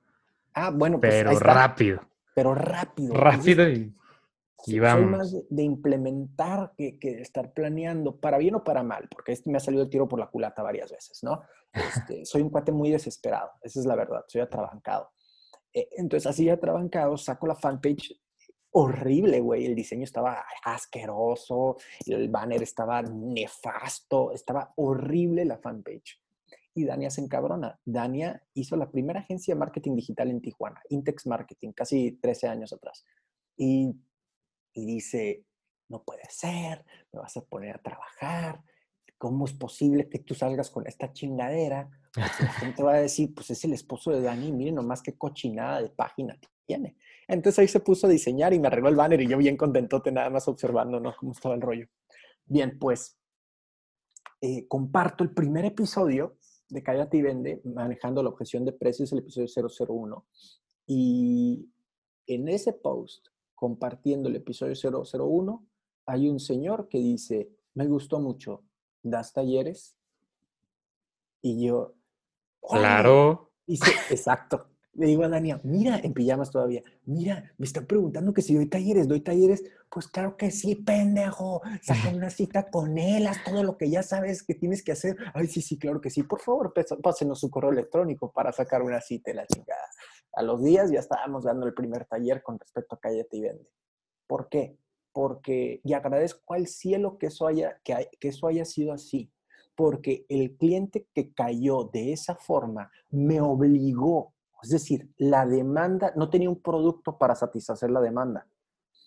Ah, 0.55 0.71
bueno, 0.73 0.99
pues 0.99 1.13
pero 1.13 1.37
rápido. 1.37 2.01
Pero 2.33 2.55
rápido. 2.55 3.13
Rápido 3.13 3.69
y, 3.69 3.95
y 4.65 4.79
vamos. 4.79 5.03
Soy 5.03 5.11
más 5.11 5.49
de, 5.51 5.61
implementar 5.61 6.73
que, 6.75 6.97
que, 6.97 7.21
estar 7.21 7.53
planeando, 7.53 8.19
para 8.19 8.39
bien 8.39 8.55
o 8.55 8.63
para 8.63 8.81
mal, 8.81 9.07
porque 9.07 9.33
este 9.33 9.51
me 9.51 9.57
ha 9.57 9.59
salido 9.59 9.83
el 9.83 9.89
tiro 9.91 10.07
por 10.07 10.19
la 10.19 10.31
culata 10.31 10.63
varias 10.63 10.91
veces, 10.91 11.23
¿no? 11.23 11.43
Este, 12.09 12.25
soy 12.25 12.41
un 12.41 12.49
cuate 12.49 12.71
muy 12.71 12.89
desesperado, 12.89 13.51
esa 13.61 13.79
es 13.79 13.85
la 13.85 13.95
verdad, 13.95 14.25
soy 14.27 14.41
atrabancado. 14.41 15.11
Eh, 15.73 15.89
entonces, 15.97 16.27
así 16.27 16.45
ya 16.45 16.57
trabancado, 16.57 17.17
saco 17.17 17.47
la 17.47 17.55
fanpage 17.55 18.19
horrible, 18.71 19.39
güey. 19.39 19.65
El 19.65 19.75
diseño 19.75 20.03
estaba 20.03 20.45
asqueroso, 20.63 21.77
el 22.05 22.29
banner 22.29 22.61
estaba 22.61 23.01
nefasto, 23.01 24.31
estaba 24.31 24.73
horrible 24.75 25.45
la 25.45 25.57
fanpage. 25.57 26.21
Y 26.75 26.85
Dania 26.85 27.09
se 27.09 27.21
encabrona. 27.21 27.79
Dania 27.83 28.41
hizo 28.53 28.75
la 28.75 28.89
primera 28.89 29.21
agencia 29.21 29.53
de 29.53 29.59
marketing 29.59 29.95
digital 29.95 30.29
en 30.29 30.41
Tijuana, 30.41 30.81
Intex 30.89 31.25
Marketing, 31.27 31.71
casi 31.71 32.13
13 32.13 32.47
años 32.47 32.71
atrás. 32.71 33.05
Y, 33.57 33.95
y 34.73 34.85
dice, 34.85 35.45
no 35.89 36.03
puede 36.03 36.23
ser, 36.29 36.85
me 37.11 37.19
vas 37.19 37.35
a 37.35 37.41
poner 37.41 37.75
a 37.75 37.81
trabajar, 37.81 38.63
¿cómo 39.17 39.45
es 39.45 39.53
posible 39.53 40.07
que 40.07 40.19
tú 40.19 40.35
salgas 40.35 40.69
con 40.69 40.87
esta 40.87 41.11
chingadera? 41.11 41.89
Pues 42.13 42.39
la 42.39 42.51
gente 42.53 42.83
va 42.83 42.95
a 42.95 43.01
decir, 43.01 43.33
pues 43.33 43.49
es 43.51 43.63
el 43.65 43.73
esposo 43.73 44.11
de 44.11 44.21
Dani, 44.21 44.51
miren 44.51 44.75
nomás 44.75 45.01
qué 45.01 45.17
cochinada 45.17 45.81
de 45.81 45.89
página 45.89 46.37
tiene. 46.65 46.95
Entonces 47.27 47.59
ahí 47.59 47.67
se 47.67 47.79
puso 47.79 48.07
a 48.07 48.09
diseñar 48.09 48.53
y 48.53 48.59
me 48.59 48.67
arregló 48.67 48.89
el 48.89 48.95
banner 48.95 49.21
y 49.21 49.27
yo 49.27 49.37
bien 49.37 49.55
contentote 49.55 50.11
nada 50.11 50.29
más 50.29 50.47
observando. 50.47 51.01
Cómo 51.19 51.31
estaba 51.31 51.55
el 51.55 51.61
rollo. 51.61 51.87
Bien, 52.45 52.79
pues 52.79 53.17
eh, 54.41 54.67
comparto 54.67 55.23
el 55.23 55.31
primer 55.31 55.65
episodio 55.65 56.37
de 56.69 56.83
Cállate 56.83 57.17
y 57.17 57.21
Vende, 57.21 57.61
manejando 57.65 58.23
la 58.23 58.29
objeción 58.29 58.63
de 58.65 58.73
precios, 58.73 59.11
el 59.11 59.19
episodio 59.19 59.47
001. 59.87 60.25
Y 60.87 61.69
en 62.27 62.47
ese 62.47 62.73
post, 62.73 63.27
compartiendo 63.55 64.29
el 64.29 64.35
episodio 64.35 64.73
001, 64.75 65.65
hay 66.05 66.29
un 66.29 66.39
señor 66.39 66.87
que 66.87 66.99
dice, 66.99 67.49
me 67.73 67.87
gustó 67.87 68.19
mucho, 68.19 68.63
¿das 69.03 69.33
talleres? 69.33 69.97
Y 71.41 71.65
yo, 71.65 71.95
claro. 72.61 73.51
Dice, 73.65 73.91
exacto. 74.09 74.67
Le 74.93 75.05
digo 75.05 75.23
a 75.23 75.29
Dania, 75.29 75.61
mira, 75.63 75.99
en 76.03 76.13
pijamas 76.13 76.51
todavía, 76.51 76.83
mira, 77.05 77.53
me 77.57 77.65
están 77.65 77.85
preguntando 77.85 78.33
que 78.33 78.41
si 78.41 78.55
doy 78.55 78.65
talleres, 78.65 79.07
doy 79.07 79.21
talleres. 79.21 79.63
Pues 79.89 80.07
claro 80.07 80.35
que 80.35 80.51
sí, 80.51 80.75
pendejo. 80.75 81.61
Saca 81.81 82.09
una 82.09 82.29
cita 82.29 82.69
con 82.69 82.97
él, 82.97 83.27
haz 83.27 83.43
todo 83.43 83.63
lo 83.63 83.77
que 83.77 83.89
ya 83.89 84.03
sabes 84.03 84.43
que 84.43 84.55
tienes 84.55 84.83
que 84.83 84.91
hacer. 84.91 85.15
Ay, 85.33 85.47
sí, 85.47 85.61
sí, 85.61 85.77
claro 85.77 86.01
que 86.01 86.09
sí. 86.09 86.23
Por 86.23 86.41
favor, 86.41 86.73
pásenos 87.01 87.39
su 87.39 87.49
correo 87.49 87.71
electrónico 87.71 88.31
para 88.31 88.51
sacar 88.51 88.81
una 88.81 88.99
cita 88.99 89.33
la 89.33 89.47
chingada. 89.47 89.85
A 90.33 90.43
los 90.43 90.61
días 90.63 90.91
ya 90.91 90.99
estábamos 90.99 91.43
dando 91.43 91.65
el 91.65 91.73
primer 91.73 92.05
taller 92.05 92.43
con 92.43 92.59
respecto 92.59 92.95
a 92.95 92.99
Cállate 92.99 93.37
y 93.37 93.41
Vende. 93.41 93.69
¿Por 94.27 94.49
qué? 94.49 94.77
Porque, 95.11 95.81
y 95.83 95.93
agradezco 95.93 96.53
al 96.53 96.67
cielo 96.67 97.17
que 97.17 97.27
eso 97.27 97.47
haya, 97.47 97.79
que, 97.83 98.09
que 98.19 98.27
eso 98.27 98.47
haya 98.47 98.65
sido 98.65 98.93
así 98.93 99.31
porque 99.79 100.25
el 100.27 100.57
cliente 100.57 101.07
que 101.13 101.31
cayó 101.31 101.85
de 101.85 102.11
esa 102.11 102.35
forma 102.35 102.91
me 103.11 103.39
obligó, 103.39 104.33
es 104.61 104.71
decir, 104.71 105.09
la 105.15 105.45
demanda, 105.45 106.11
no 106.17 106.29
tenía 106.29 106.49
un 106.49 106.61
producto 106.61 107.17
para 107.17 107.33
satisfacer 107.33 107.89
la 107.89 108.01
demanda, 108.01 108.45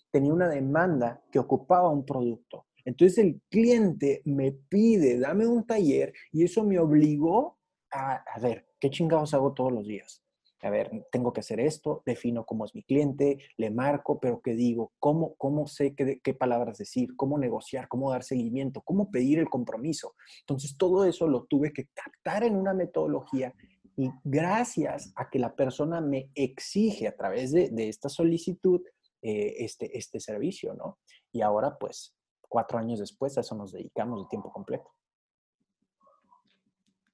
tenía 0.09 0.33
una 0.33 0.49
demanda 0.49 1.21
que 1.31 1.37
ocupaba 1.37 1.91
un 1.91 2.03
producto. 2.03 2.65
Entonces 2.85 3.19
el 3.19 3.39
cliente 3.51 4.23
me 4.25 4.51
pide, 4.51 5.19
dame 5.19 5.45
un 5.45 5.63
taller 5.63 6.11
y 6.31 6.43
eso 6.43 6.63
me 6.63 6.79
obligó 6.79 7.59
a, 7.91 8.15
a 8.15 8.39
ver, 8.39 8.65
¿qué 8.79 8.89
chingados 8.89 9.35
hago 9.35 9.53
todos 9.53 9.71
los 9.71 9.85
días? 9.85 10.22
A 10.63 10.69
ver, 10.69 11.07
tengo 11.11 11.33
que 11.33 11.41
hacer 11.41 11.59
esto, 11.59 12.01
defino 12.05 12.45
cómo 12.45 12.65
es 12.65 12.73
mi 12.73 12.83
cliente, 12.83 13.37
le 13.57 13.69
marco, 13.69 14.19
pero 14.19 14.41
¿qué 14.41 14.55
digo? 14.55 14.93
¿Cómo, 14.99 15.35
cómo 15.35 15.67
sé 15.67 15.93
qué, 15.93 16.19
qué 16.23 16.33
palabras 16.33 16.77
decir? 16.77 17.15
¿Cómo 17.15 17.37
negociar? 17.37 17.87
¿Cómo 17.87 18.09
dar 18.09 18.23
seguimiento? 18.23 18.81
¿Cómo 18.81 19.11
pedir 19.11 19.39
el 19.39 19.49
compromiso? 19.49 20.15
Entonces, 20.41 20.77
todo 20.77 21.05
eso 21.05 21.27
lo 21.27 21.43
tuve 21.45 21.73
que 21.73 21.87
captar 21.93 22.43
en 22.43 22.55
una 22.55 22.73
metodología 22.73 23.53
y 23.95 24.09
gracias 24.23 25.11
a 25.15 25.29
que 25.29 25.39
la 25.39 25.55
persona 25.55 26.01
me 26.01 26.31
exige 26.33 27.07
a 27.07 27.15
través 27.15 27.51
de, 27.51 27.69
de 27.69 27.89
esta 27.89 28.09
solicitud 28.09 28.81
eh, 29.21 29.63
este, 29.63 29.97
este 29.97 30.19
servicio, 30.19 30.73
¿no? 30.73 30.99
Y 31.31 31.41
ahora, 31.41 31.77
pues, 31.77 32.15
cuatro 32.41 32.77
años 32.77 32.99
después, 32.99 33.37
a 33.37 33.41
eso 33.41 33.55
nos 33.55 33.71
dedicamos 33.71 34.21
de 34.21 34.29
tiempo 34.29 34.51
completo. 34.51 34.91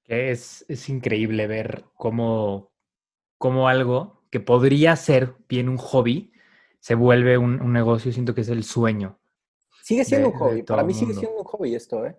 Es, 0.06 0.64
es 0.68 0.88
increíble 0.88 1.46
ver 1.46 1.84
cómo, 1.94 2.69
como 3.40 3.68
algo 3.68 4.20
que 4.30 4.38
podría 4.38 4.94
ser 4.96 5.34
bien 5.48 5.70
un 5.70 5.78
hobby, 5.78 6.30
se 6.78 6.94
vuelve 6.94 7.38
un, 7.38 7.72
negocio, 7.72 8.12
siento 8.12 8.34
que 8.34 8.42
es 8.42 8.50
el 8.50 8.64
sueño. 8.64 9.18
Sigue 9.82 10.04
siendo 10.04 10.28
un 10.28 10.34
hobby, 10.34 10.62
para 10.62 10.84
mí 10.84 10.92
sigue 10.92 11.14
siendo 11.14 11.38
un 11.38 11.44
hobby 11.44 11.74
esto, 11.74 12.04
¿eh? 12.04 12.18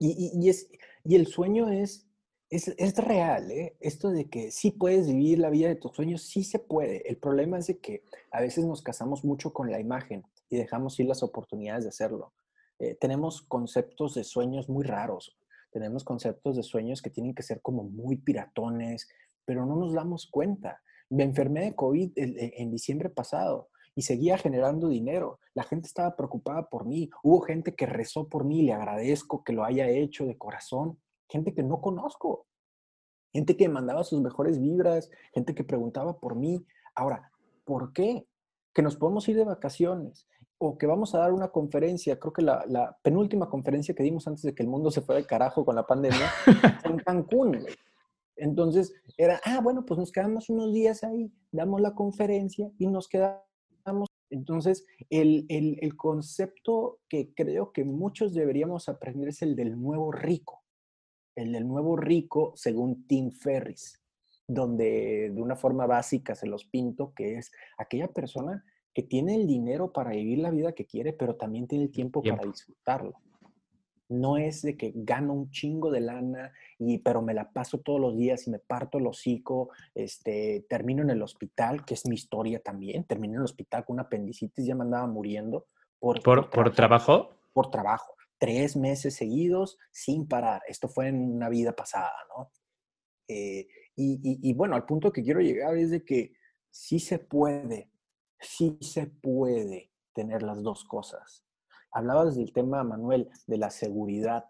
Y, 0.00 0.48
es, 0.48 0.68
y 1.04 1.14
el 1.14 1.28
sueño 1.28 1.68
es, 1.68 2.08
es, 2.50 2.74
es, 2.76 2.96
real, 2.96 3.52
¿eh? 3.52 3.76
Esto 3.78 4.10
de 4.10 4.28
que 4.28 4.50
sí 4.50 4.72
puedes 4.72 5.06
vivir 5.06 5.38
la 5.38 5.48
vida 5.48 5.68
de 5.68 5.76
tus 5.76 5.94
sueños, 5.94 6.22
sí 6.22 6.42
se 6.42 6.58
puede. 6.58 7.08
El 7.08 7.18
problema 7.18 7.58
es 7.58 7.68
de 7.68 7.78
que 7.78 8.02
a 8.32 8.40
veces 8.40 8.64
nos 8.64 8.82
casamos 8.82 9.24
mucho 9.24 9.52
con 9.52 9.70
la 9.70 9.78
imagen 9.78 10.24
y 10.50 10.56
dejamos 10.56 10.98
ir 10.98 11.06
las 11.06 11.22
oportunidades 11.22 11.84
de 11.84 11.90
hacerlo. 11.90 12.32
Eh, 12.80 12.96
tenemos 13.00 13.42
conceptos 13.42 14.14
de 14.14 14.24
sueños 14.24 14.68
muy 14.68 14.82
raros. 14.82 15.38
Tenemos 15.70 16.02
conceptos 16.02 16.56
de 16.56 16.64
sueños 16.64 17.00
que 17.00 17.10
tienen 17.10 17.32
que 17.32 17.44
ser 17.44 17.62
como 17.62 17.84
muy 17.84 18.16
piratones, 18.16 19.08
pero 19.44 19.66
no 19.66 19.76
nos 19.76 19.92
damos 19.92 20.26
cuenta. 20.26 20.80
Me 21.10 21.24
enfermé 21.24 21.64
de 21.64 21.74
COVID 21.74 22.12
en 22.16 22.70
diciembre 22.70 23.10
pasado 23.10 23.68
y 23.94 24.02
seguía 24.02 24.38
generando 24.38 24.88
dinero. 24.88 25.38
La 25.54 25.64
gente 25.64 25.86
estaba 25.86 26.16
preocupada 26.16 26.68
por 26.68 26.86
mí. 26.86 27.10
Hubo 27.22 27.40
gente 27.40 27.74
que 27.74 27.86
rezó 27.86 28.28
por 28.28 28.44
mí, 28.44 28.62
le 28.62 28.72
agradezco 28.72 29.44
que 29.44 29.52
lo 29.52 29.64
haya 29.64 29.88
hecho 29.88 30.24
de 30.24 30.38
corazón. 30.38 30.98
Gente 31.28 31.54
que 31.54 31.62
no 31.62 31.80
conozco. 31.80 32.46
Gente 33.32 33.56
que 33.56 33.68
mandaba 33.68 34.04
sus 34.04 34.20
mejores 34.20 34.58
vibras, 34.58 35.10
gente 35.32 35.54
que 35.54 35.64
preguntaba 35.64 36.18
por 36.18 36.36
mí. 36.36 36.64
Ahora, 36.94 37.30
¿por 37.64 37.92
qué? 37.92 38.26
Que 38.74 38.82
nos 38.82 38.96
podemos 38.96 39.28
ir 39.28 39.36
de 39.36 39.44
vacaciones 39.44 40.26
o 40.58 40.78
que 40.78 40.86
vamos 40.86 41.14
a 41.14 41.18
dar 41.18 41.32
una 41.32 41.48
conferencia, 41.48 42.20
creo 42.20 42.32
que 42.32 42.42
la, 42.42 42.64
la 42.68 42.96
penúltima 43.02 43.50
conferencia 43.50 43.96
que 43.96 44.04
dimos 44.04 44.28
antes 44.28 44.42
de 44.42 44.54
que 44.54 44.62
el 44.62 44.68
mundo 44.68 44.92
se 44.92 45.00
fuera 45.00 45.20
de 45.20 45.26
carajo 45.26 45.64
con 45.64 45.74
la 45.74 45.84
pandemia, 45.84 46.30
en 46.84 46.98
Cancún. 47.04 47.66
Entonces 48.42 48.92
era, 49.16 49.40
ah, 49.44 49.60
bueno, 49.62 49.86
pues 49.86 49.98
nos 49.98 50.10
quedamos 50.10 50.50
unos 50.50 50.72
días 50.72 51.04
ahí, 51.04 51.32
damos 51.52 51.80
la 51.80 51.94
conferencia 51.94 52.72
y 52.76 52.88
nos 52.88 53.08
quedamos. 53.08 54.08
Entonces, 54.30 54.84
el, 55.10 55.46
el, 55.48 55.96
concepto 55.96 56.98
que 57.08 57.32
creo 57.34 57.72
que 57.72 57.84
muchos 57.84 58.34
deberíamos 58.34 58.88
aprender 58.88 59.28
es 59.28 59.42
el 59.42 59.54
del 59.54 59.80
nuevo 59.80 60.10
rico. 60.10 60.64
El 61.36 61.52
del 61.52 61.68
nuevo 61.68 61.96
rico 61.96 62.52
según 62.56 63.06
Tim 63.06 63.30
Ferris, 63.30 64.02
donde 64.48 65.30
de 65.32 65.40
una 65.40 65.54
forma 65.54 65.86
básica 65.86 66.34
se 66.34 66.48
los 66.48 66.64
pinto, 66.64 67.12
que 67.14 67.36
es 67.36 67.52
aquella 67.78 68.08
persona 68.08 68.64
que 68.92 69.04
tiene 69.04 69.36
el 69.36 69.46
dinero 69.46 69.92
para 69.92 70.10
vivir 70.10 70.38
la 70.38 70.50
vida 70.50 70.72
que 70.72 70.86
quiere, 70.86 71.12
pero 71.12 71.36
también 71.36 71.68
tiene 71.68 71.84
el 71.84 71.92
tiempo. 71.92 72.22
para 72.22 72.44
disfrutarlo. 72.44 73.14
No 74.08 74.36
es 74.36 74.62
de 74.62 74.76
que 74.76 74.92
gano 74.94 75.32
un 75.32 75.50
chingo 75.50 75.90
de 75.90 76.00
lana, 76.00 76.52
y, 76.78 76.98
pero 76.98 77.22
me 77.22 77.34
la 77.34 77.50
paso 77.50 77.80
todos 77.80 78.00
los 78.00 78.16
días 78.16 78.46
y 78.46 78.50
me 78.50 78.58
parto 78.58 78.98
el 78.98 79.06
hocico, 79.06 79.70
este, 79.94 80.66
termino 80.68 81.02
en 81.02 81.10
el 81.10 81.22
hospital, 81.22 81.84
que 81.84 81.94
es 81.94 82.06
mi 82.06 82.14
historia 82.14 82.60
también, 82.60 83.04
terminé 83.04 83.34
en 83.34 83.40
el 83.40 83.44
hospital 83.44 83.84
con 83.84 83.94
una 83.94 84.02
apendicitis, 84.02 84.66
ya 84.66 84.74
me 84.74 84.82
andaba 84.82 85.06
muriendo. 85.06 85.66
¿Por, 85.98 86.22
por, 86.22 86.74
trabajo? 86.74 87.38
Por 87.52 87.70
trabajo. 87.70 88.14
Tres 88.38 88.76
meses 88.76 89.14
seguidos 89.14 89.78
sin 89.92 90.26
parar. 90.26 90.62
Esto 90.66 90.88
fue 90.88 91.08
en 91.08 91.34
una 91.34 91.48
vida 91.48 91.72
pasada, 91.72 92.12
¿no? 92.36 92.50
Eh, 93.28 93.68
y, 93.94 94.18
y 94.22 94.52
bueno, 94.54 94.74
al 94.74 94.84
punto 94.84 95.12
que 95.12 95.22
quiero 95.22 95.40
llegar 95.40 95.76
es 95.76 95.90
de 95.90 96.04
que 96.04 96.32
sí 96.70 96.98
se 96.98 97.18
puede, 97.18 97.90
sí 98.40 98.78
se 98.80 99.06
puede 99.06 99.92
tener 100.12 100.42
las 100.42 100.62
dos 100.62 100.84
cosas 100.84 101.46
Hablabas 101.94 102.36
del 102.36 102.54
tema, 102.54 102.82
Manuel, 102.84 103.28
de 103.46 103.58
la 103.58 103.68
seguridad, 103.68 104.46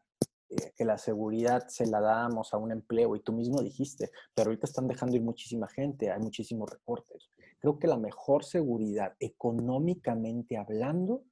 eh, 0.49 0.73
que 0.77 0.85
la 0.85 0.97
seguridad 0.97 1.67
se 1.67 1.87
la 1.89 2.01
damos 2.01 2.55
a 2.55 2.57
un 2.57 2.71
empleo 2.71 3.17
y 3.17 3.21
tú 3.21 3.33
mismo 3.33 3.61
dijiste, 3.61 4.11
pero 4.33 4.51
ahorita 4.51 4.69
están 4.69 4.87
dejando 4.87 5.17
ir 5.17 5.23
muchísima 5.23 5.67
gente, 5.67 6.13
hay 6.13 6.21
muchísimos 6.21 6.71
reportes. 6.71 7.31
Creo 7.59 7.81
que 7.81 7.89
la 7.89 7.99
mejor 7.99 8.45
seguridad 8.45 9.17
económicamente 9.19 10.57
hablando 10.57 11.25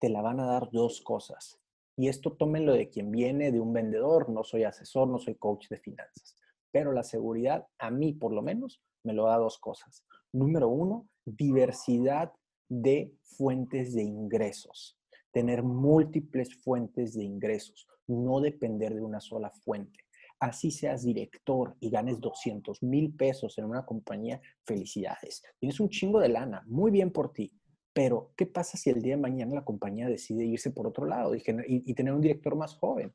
te 0.00 0.08
la 0.08 0.22
van 0.22 0.40
a 0.40 0.46
dar 0.46 0.70
dos 0.72 1.00
cosas. 1.02 1.60
Y 1.96 2.08
esto 2.08 2.32
tómenlo 2.32 2.72
de 2.72 2.90
quien 2.90 3.12
viene, 3.12 3.52
de 3.52 3.60
un 3.60 3.72
vendedor, 3.72 4.30
no 4.30 4.42
soy 4.42 4.64
asesor, 4.64 5.06
no 5.06 5.20
soy 5.20 5.36
coach 5.36 5.68
de 5.68 5.78
finanzas. 5.78 6.34
Pero 6.72 6.90
la 6.90 7.04
seguridad, 7.04 7.68
a 7.78 7.92
mí 7.92 8.12
por 8.12 8.32
lo 8.32 8.42
menos, 8.42 8.82
me 9.04 9.12
lo 9.12 9.26
da 9.26 9.38
dos 9.38 9.58
cosas. 9.58 10.04
Número 10.32 10.68
uno, 10.68 11.06
diversidad 11.24 12.32
de 12.68 13.14
fuentes 13.22 13.94
de 13.94 14.02
ingresos 14.02 14.98
tener 15.34 15.64
múltiples 15.64 16.54
fuentes 16.54 17.12
de 17.14 17.24
ingresos, 17.24 17.88
no 18.06 18.40
depender 18.40 18.94
de 18.94 19.02
una 19.02 19.20
sola 19.20 19.50
fuente. 19.50 19.98
Así 20.38 20.70
seas 20.70 21.02
director 21.02 21.76
y 21.80 21.90
ganes 21.90 22.20
200 22.20 22.82
mil 22.84 23.14
pesos 23.14 23.58
en 23.58 23.64
una 23.64 23.84
compañía, 23.84 24.40
felicidades. 24.64 25.42
Tienes 25.58 25.80
un 25.80 25.88
chingo 25.88 26.20
de 26.20 26.28
lana, 26.28 26.62
muy 26.66 26.92
bien 26.92 27.10
por 27.10 27.32
ti. 27.32 27.52
Pero, 27.92 28.32
¿qué 28.36 28.46
pasa 28.46 28.78
si 28.78 28.90
el 28.90 29.02
día 29.02 29.16
de 29.16 29.22
mañana 29.22 29.56
la 29.56 29.64
compañía 29.64 30.08
decide 30.08 30.44
irse 30.44 30.70
por 30.70 30.86
otro 30.86 31.04
lado 31.06 31.34
y, 31.34 31.94
tener 31.94 32.14
un 32.14 32.20
director 32.20 32.56
más 32.56 32.74
joven? 32.74 33.12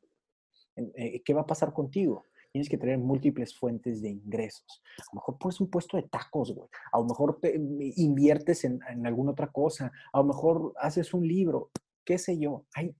Eh, 0.76 1.22
¿Qué 1.24 1.34
va 1.34 1.42
a 1.42 1.48
pasar 1.48 1.74
contigo? 1.74 2.26
tienes 2.52 2.68
que 2.68 2.80
tener 2.80 2.98
múltiples 2.98 3.56
fuentes 3.56 4.02
de 4.02 4.10
ingresos. 4.10 4.82
A 4.98 5.04
lo 5.14 5.20
mejor 5.20 5.38
pones 5.38 5.62
un 5.62 5.70
puesto 5.70 5.98
de 5.98 6.04
tacos, 6.04 6.52
güey. 6.52 6.68
A 6.92 6.98
lo 6.98 7.06
mejor 7.06 7.40
te 7.40 7.56
inviertes 7.98 8.64
en, 8.64 8.80
en 8.90 9.06
alguna 9.06 9.34
otra 9.34 9.52
cosa. 9.52 9.92
A 10.12 10.18
lo 10.18 10.24
mejor 10.24 10.74
haces 10.78 11.14
un 11.14 11.28
libro. 11.28 11.70
Qué 12.10 12.17
sé 12.17 12.39
yo. 12.39 12.65
Hay 12.74 12.95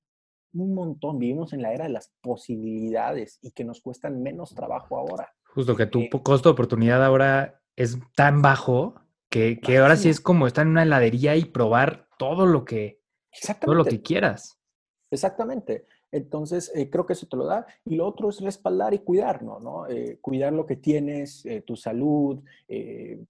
un 0.54 0.76
montón. 0.76 1.18
Vivimos 1.18 1.52
en 1.54 1.64
la 1.64 1.74
era 1.74 1.86
de 1.86 1.90
las 1.90 2.14
posibilidades 2.22 3.40
y 3.42 3.50
que 3.50 3.64
nos 3.64 3.82
cuestan 3.82 4.22
menos 4.22 4.54
trabajo 4.54 5.00
ahora. 5.00 5.34
Justo 5.46 5.76
que 5.76 5.88
tu 5.88 6.08
costo 6.22 6.50
de 6.50 6.54
oportunidad 6.54 7.04
ahora 7.04 7.60
es 7.76 7.98
tan 8.16 8.44
bajo 8.44 9.02
que, 9.28 9.60
que 9.60 9.80
ahora 9.80 9.96
sí 9.96 10.10
es 10.10 10.22
como 10.22 10.46
estar 10.46 10.64
en 10.64 10.74
una 10.74 10.84
heladería 10.84 11.36
y 11.36 11.46
probar 11.46 12.08
todo 12.20 12.46
lo 12.46 12.66
que, 12.66 13.02
todo 13.60 13.74
lo 13.74 13.84
que 13.84 14.04
quieras. 14.04 14.62
Exactamente. 15.10 15.88
Entonces, 16.12 16.72
eh, 16.76 16.90
creo 16.90 17.06
que 17.06 17.14
eso 17.14 17.28
te 17.28 17.38
lo 17.38 17.46
da. 17.46 17.66
Y 17.86 17.96
lo 17.96 18.08
otro 18.08 18.30
es 18.30 18.42
respaldar 18.42 18.94
y 18.94 19.00
cuidarnos, 19.00 19.62
¿no? 19.62 19.88
Eh, 19.88 20.18
cuidar 20.22 20.54
lo 20.54 20.66
que 20.66 20.76
tienes, 20.76 21.46
eh, 21.46 21.62
tu 21.62 21.76
salud, 21.76 22.42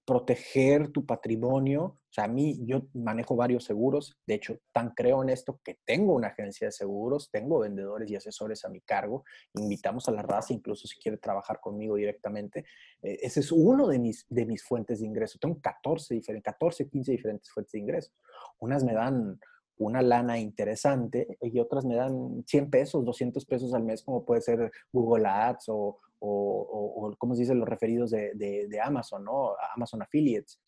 proteger 0.05 0.89
tu 0.89 1.05
patrimonio. 1.05 1.97
O 2.09 2.13
sea, 2.13 2.23
a 2.23 2.27
mí, 2.27 2.59
yo 2.65 2.83
manejo 2.93 3.35
varios 3.35 3.63
seguros. 3.65 4.17
De 4.25 4.35
hecho, 4.35 4.57
tan 4.71 4.91
creo 4.91 5.21
en 5.21 5.29
esto 5.29 5.59
que 5.63 5.77
tengo 5.85 6.13
una 6.13 6.29
agencia 6.29 6.67
de 6.67 6.71
seguros, 6.71 7.29
tengo 7.31 7.59
vendedores 7.59 8.09
y 8.09 8.15
asesores 8.15 8.65
a 8.65 8.69
mi 8.69 8.81
cargo. 8.81 9.23
Invitamos 9.53 10.07
a 10.07 10.11
la 10.11 10.21
raza, 10.21 10.53
incluso 10.53 10.87
si 10.87 10.97
quiere 10.99 11.17
trabajar 11.17 11.59
conmigo 11.59 11.95
directamente. 11.95 12.65
ese 13.01 13.41
es 13.41 13.51
uno 13.51 13.87
de 13.87 13.99
mis, 13.99 14.25
de 14.29 14.45
mis 14.45 14.63
fuentes 14.63 14.99
de 14.99 15.05
ingreso. 15.05 15.37
Tengo 15.39 15.59
14, 15.61 16.15
diferentes, 16.15 16.53
14, 16.53 16.89
15 16.89 17.11
diferentes 17.11 17.51
fuentes 17.51 17.71
de 17.73 17.79
ingreso. 17.79 18.11
Unas 18.59 18.83
me 18.83 18.93
dan 18.93 19.39
una 19.79 20.01
lana 20.01 20.37
interesante 20.37 21.37
y 21.41 21.59
otras 21.59 21.85
me 21.85 21.95
dan 21.95 22.43
100 22.45 22.69
pesos, 22.69 23.05
200 23.05 23.45
pesos 23.45 23.73
al 23.73 23.83
mes, 23.83 24.03
como 24.03 24.25
puede 24.25 24.41
ser 24.41 24.71
Google 24.91 25.27
Ads 25.27 25.69
o, 25.69 25.97
o, 26.19 27.15
como 27.17 27.33
se 27.33 27.41
dice, 27.41 27.55
los 27.55 27.67
referidos 27.67 28.11
de, 28.11 28.33
de, 28.35 28.81
Amazon, 28.81 29.23
¿no? 29.23 29.53
Amazon 29.75 30.01
Affiliates. 30.01 30.59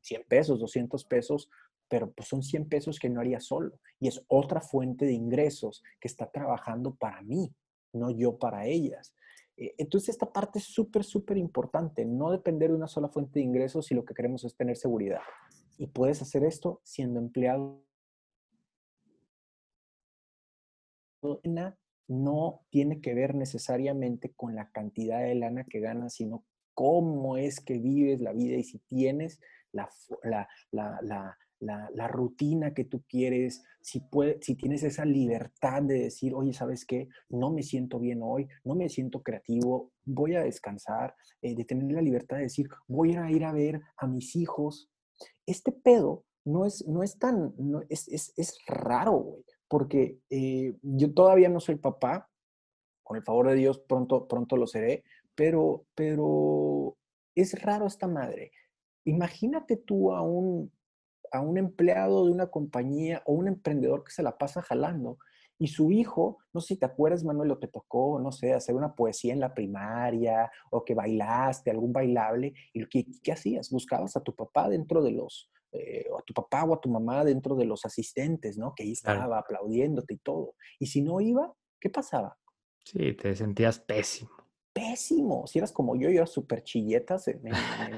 100 0.00 0.24
pesos, 0.28 0.60
200 0.60 1.04
pesos, 1.04 1.48
pero 1.88 2.10
pues 2.10 2.28
son 2.28 2.42
100 2.42 2.68
pesos 2.68 2.98
que 2.98 3.08
no 3.08 3.20
haría 3.20 3.40
solo. 3.40 3.78
Y 3.98 4.08
es 4.08 4.22
otra 4.28 4.60
fuente 4.60 5.06
de 5.06 5.12
ingresos 5.12 5.82
que 6.00 6.08
está 6.08 6.30
trabajando 6.30 6.94
para 6.94 7.22
mí, 7.22 7.50
no 7.92 8.10
yo 8.10 8.36
para 8.36 8.66
ellas. 8.66 9.14
Eh, 9.56 9.74
entonces, 9.78 10.10
esta 10.10 10.30
parte 10.30 10.58
es 10.58 10.64
súper, 10.64 11.04
súper 11.04 11.38
importante, 11.38 12.04
no 12.04 12.30
depender 12.30 12.70
de 12.70 12.76
una 12.76 12.88
sola 12.88 13.08
fuente 13.08 13.38
de 13.38 13.44
ingresos 13.44 13.86
si 13.86 13.94
lo 13.94 14.04
que 14.04 14.14
queremos 14.14 14.44
es 14.44 14.54
tener 14.54 14.76
seguridad. 14.76 15.22
Y 15.78 15.86
puedes 15.86 16.20
hacer 16.20 16.44
esto 16.44 16.80
siendo 16.82 17.18
empleado 17.20 17.82
no 22.08 22.62
tiene 22.70 23.00
que 23.00 23.14
ver 23.14 23.34
necesariamente 23.34 24.32
con 24.34 24.54
la 24.54 24.70
cantidad 24.70 25.20
de 25.20 25.34
lana 25.34 25.64
que 25.64 25.80
ganas, 25.80 26.14
sino 26.14 26.44
cómo 26.74 27.36
es 27.36 27.60
que 27.60 27.78
vives 27.78 28.20
la 28.20 28.32
vida 28.32 28.56
y 28.56 28.64
si 28.64 28.80
tienes 28.80 29.40
la, 29.72 29.88
la, 31.60 32.08
rutina 32.08 32.74
que 32.74 32.84
tú 32.84 33.02
quieres, 33.08 33.64
si, 33.80 34.00
puede, 34.00 34.38
si 34.42 34.54
tienes 34.54 34.82
esa 34.82 35.04
libertad 35.04 35.82
de 35.82 36.02
decir, 36.04 36.34
oye, 36.34 36.52
¿sabes 36.52 36.84
qué? 36.84 37.08
No 37.28 37.50
me 37.50 37.62
siento 37.62 37.98
bien 37.98 38.20
hoy, 38.22 38.48
no 38.64 38.74
me 38.74 38.88
siento 38.88 39.22
creativo, 39.22 39.92
voy 40.04 40.34
a 40.34 40.42
descansar, 40.42 41.14
eh, 41.42 41.54
de 41.54 41.64
tener 41.64 41.90
la 41.90 42.02
libertad 42.02 42.36
de 42.36 42.44
decir, 42.44 42.68
voy 42.86 43.14
a 43.14 43.30
ir 43.30 43.44
a 43.44 43.52
ver 43.52 43.80
a 43.96 44.06
mis 44.06 44.36
hijos. 44.36 44.90
Este 45.46 45.72
pedo 45.72 46.24
no 46.44 46.66
es, 46.66 46.86
no 46.86 47.02
es 47.02 47.18
tan, 47.18 47.54
no, 47.56 47.82
es, 47.88 48.08
es, 48.08 48.32
es 48.36 48.58
raro, 48.66 49.12
güey 49.12 49.44
porque 49.68 50.18
eh, 50.30 50.76
yo 50.82 51.12
todavía 51.14 51.48
no 51.48 51.60
soy 51.60 51.76
papá, 51.76 52.30
con 53.02 53.16
el 53.16 53.22
favor 53.22 53.48
de 53.48 53.54
Dios 53.54 53.78
pronto, 53.78 54.26
pronto 54.28 54.56
lo 54.56 54.66
seré, 54.66 55.04
pero, 55.34 55.84
pero 55.94 56.96
es 57.34 57.60
raro 57.62 57.86
esta 57.86 58.08
madre. 58.08 58.52
Imagínate 59.04 59.76
tú 59.76 60.12
a 60.12 60.22
un, 60.22 60.72
a 61.32 61.40
un 61.40 61.58
empleado 61.58 62.24
de 62.24 62.32
una 62.32 62.46
compañía 62.46 63.22
o 63.26 63.34
un 63.34 63.48
emprendedor 63.48 64.04
que 64.04 64.12
se 64.12 64.22
la 64.22 64.38
pasa 64.38 64.62
jalando 64.62 65.18
y 65.58 65.68
su 65.68 65.92
hijo, 65.92 66.38
no 66.52 66.60
sé 66.60 66.74
si 66.74 66.76
te 66.80 66.86
acuerdas, 66.86 67.24
Manuel, 67.24 67.48
lo 67.48 67.60
que 67.60 67.68
tocó, 67.68 68.18
no 68.18 68.32
sé, 68.32 68.52
hacer 68.52 68.74
una 68.74 68.94
poesía 68.94 69.32
en 69.32 69.40
la 69.40 69.54
primaria 69.54 70.50
o 70.70 70.84
que 70.84 70.94
bailaste 70.94 71.70
algún 71.70 71.92
bailable 71.92 72.54
y 72.72 72.84
¿qué, 72.86 73.06
qué 73.22 73.32
hacías? 73.32 73.70
Buscabas 73.70 74.16
a 74.16 74.20
tu 74.20 74.34
papá 74.34 74.68
dentro 74.68 75.02
de 75.02 75.12
los, 75.12 75.50
eh, 75.74 76.06
o 76.08 76.18
a 76.18 76.22
tu 76.22 76.32
papá 76.32 76.62
o 76.62 76.72
a 76.72 76.80
tu 76.80 76.88
mamá 76.88 77.24
dentro 77.24 77.56
de 77.56 77.64
los 77.64 77.84
asistentes, 77.84 78.56
¿no? 78.56 78.72
Que 78.76 78.84
ahí 78.84 78.92
estaba 78.92 79.40
aplaudiéndote 79.40 80.14
y 80.14 80.18
todo. 80.18 80.54
Y 80.78 80.86
si 80.86 81.02
no 81.02 81.20
iba, 81.20 81.52
¿qué 81.80 81.90
pasaba? 81.90 82.38
Sí, 82.84 83.12
te 83.14 83.34
sentías 83.34 83.80
pésimo. 83.80 84.30
Pésimo. 84.72 85.48
Si 85.48 85.58
eras 85.58 85.72
como 85.72 85.96
yo, 85.96 86.10
yo 86.10 86.18
era 86.18 86.26
súper 86.26 86.62
chilletas 86.62 87.26
en, 87.26 87.52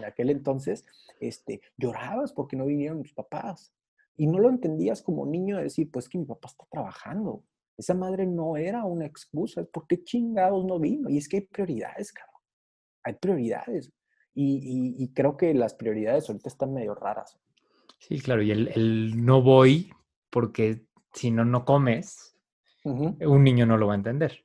aquel 0.07 0.31
entonces, 0.31 0.87
este, 1.21 1.61
llorabas 1.77 2.33
porque 2.33 2.57
no 2.57 2.65
vinieron 2.65 3.01
mis 3.01 3.13
papás. 3.13 3.75
Y 4.17 4.27
no 4.27 4.39
lo 4.39 4.49
entendías 4.49 5.03
como 5.03 5.27
niño 5.27 5.59
de 5.59 5.65
decir, 5.65 5.91
pues 5.91 6.09
que 6.09 6.17
mi 6.17 6.25
papá 6.25 6.49
está 6.49 6.65
trabajando. 6.71 7.45
Esa 7.77 7.93
madre 7.93 8.27
no 8.27 8.57
era 8.57 8.87
una 8.87 9.05
excusa, 9.05 9.65
¿por 9.65 9.87
qué 9.87 10.03
chingados 10.03 10.65
no 10.65 10.79
vino? 10.79 11.11
Y 11.11 11.19
es 11.19 11.29
que 11.29 11.37
hay 11.37 11.43
prioridades, 11.43 12.11
cabrón. 12.11 12.41
Hay 13.05 13.13
prioridades. 13.15 13.93
Y, 14.33 14.95
y 14.99 15.13
creo 15.13 15.37
que 15.37 15.53
las 15.53 15.75
prioridades 15.75 16.31
ahorita 16.31 16.49
están 16.49 16.73
medio 16.73 16.95
raras. 16.95 17.39
Sí, 17.99 18.21
claro, 18.21 18.43
y 18.43 18.51
el, 18.51 19.25
no 19.25 19.43
voy 19.43 19.93
porque 20.31 20.87
si 21.13 21.31
no, 21.31 21.45
no 21.45 21.65
comes, 21.65 22.37
un 22.85 23.43
niño 23.43 23.67
no 23.67 23.77
lo 23.77 23.89
va 23.89 23.95
a 23.95 23.97
entender. 23.97 24.45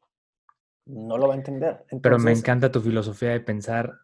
No 0.85 1.17
lo 1.17 1.27
va 1.27 1.35
a 1.35 1.37
entender. 1.37 1.85
Pero 2.01 2.17
me 2.17 2.31
encanta 2.31 2.71
tu 2.71 2.81
filosofía 2.81 3.29
de 3.29 3.39
pensar 3.39 3.99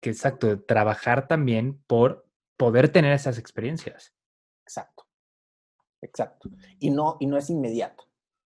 que, 0.00 0.10
exacto, 0.10 0.46
de 0.46 0.56
trabajar 0.56 1.28
también 1.28 1.82
por 1.86 2.26
poder 2.56 2.88
tener 2.88 3.12
esas 3.12 3.38
experiencias. 3.38 4.14
Exacto, 4.62 5.06
exacto. 6.00 6.48
Y 6.78 6.90
no, 6.90 7.16
y 7.20 7.26
no 7.26 7.36
es 7.36 7.50
inmediato. 7.50 8.03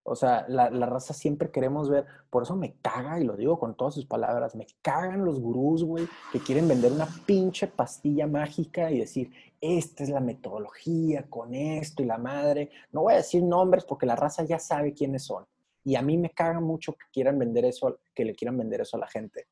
O 0.08 0.14
sea, 0.14 0.46
la, 0.48 0.68
raza 0.70 1.12
siempre 1.12 1.50
queremos 1.50 1.90
ver, 1.90 2.06
por 2.30 2.44
eso 2.44 2.54
me 2.54 2.76
caga, 2.80 3.18
y 3.18 3.24
lo 3.24 3.36
digo 3.36 3.58
con 3.58 3.74
todas 3.74 3.94
sus 3.94 4.06
palabras, 4.06 4.54
me 4.54 4.66
cagan 4.80 5.24
los 5.24 5.40
gurús, 5.40 5.82
güey, 5.82 6.06
que 6.32 6.38
quieren 6.38 6.68
vender 6.68 6.92
una 6.92 7.08
pinche 7.26 7.66
pastilla 7.66 8.28
mágica 8.28 8.90
y 8.92 9.00
decir, 9.00 9.32
esta 9.60 10.04
es 10.04 10.10
la 10.10 10.20
metodología 10.20 11.28
con 11.28 11.54
esto 11.54 12.04
y 12.04 12.06
la 12.06 12.18
madre. 12.18 12.70
No 12.92 13.02
voy 13.02 13.14
a 13.14 13.16
decir 13.16 13.42
nombres 13.42 13.84
porque 13.84 14.06
la 14.06 14.14
raza 14.14 14.44
ya 14.44 14.60
sabe 14.60 14.94
quiénes 14.94 15.24
son. 15.24 15.44
Y 15.82 15.96
a 15.96 16.02
mí 16.02 16.16
me 16.16 16.30
caga 16.30 16.60
mucho 16.60 16.92
que 16.92 17.06
quieran 17.12 17.38
vender 17.38 17.64
eso, 17.64 17.98
que 18.14 18.24
le 18.24 18.34
quieran 18.36 18.58
vender 18.58 18.82
eso 18.82 18.96
a 18.96 19.00
la 19.00 19.08
gente. 19.08 19.48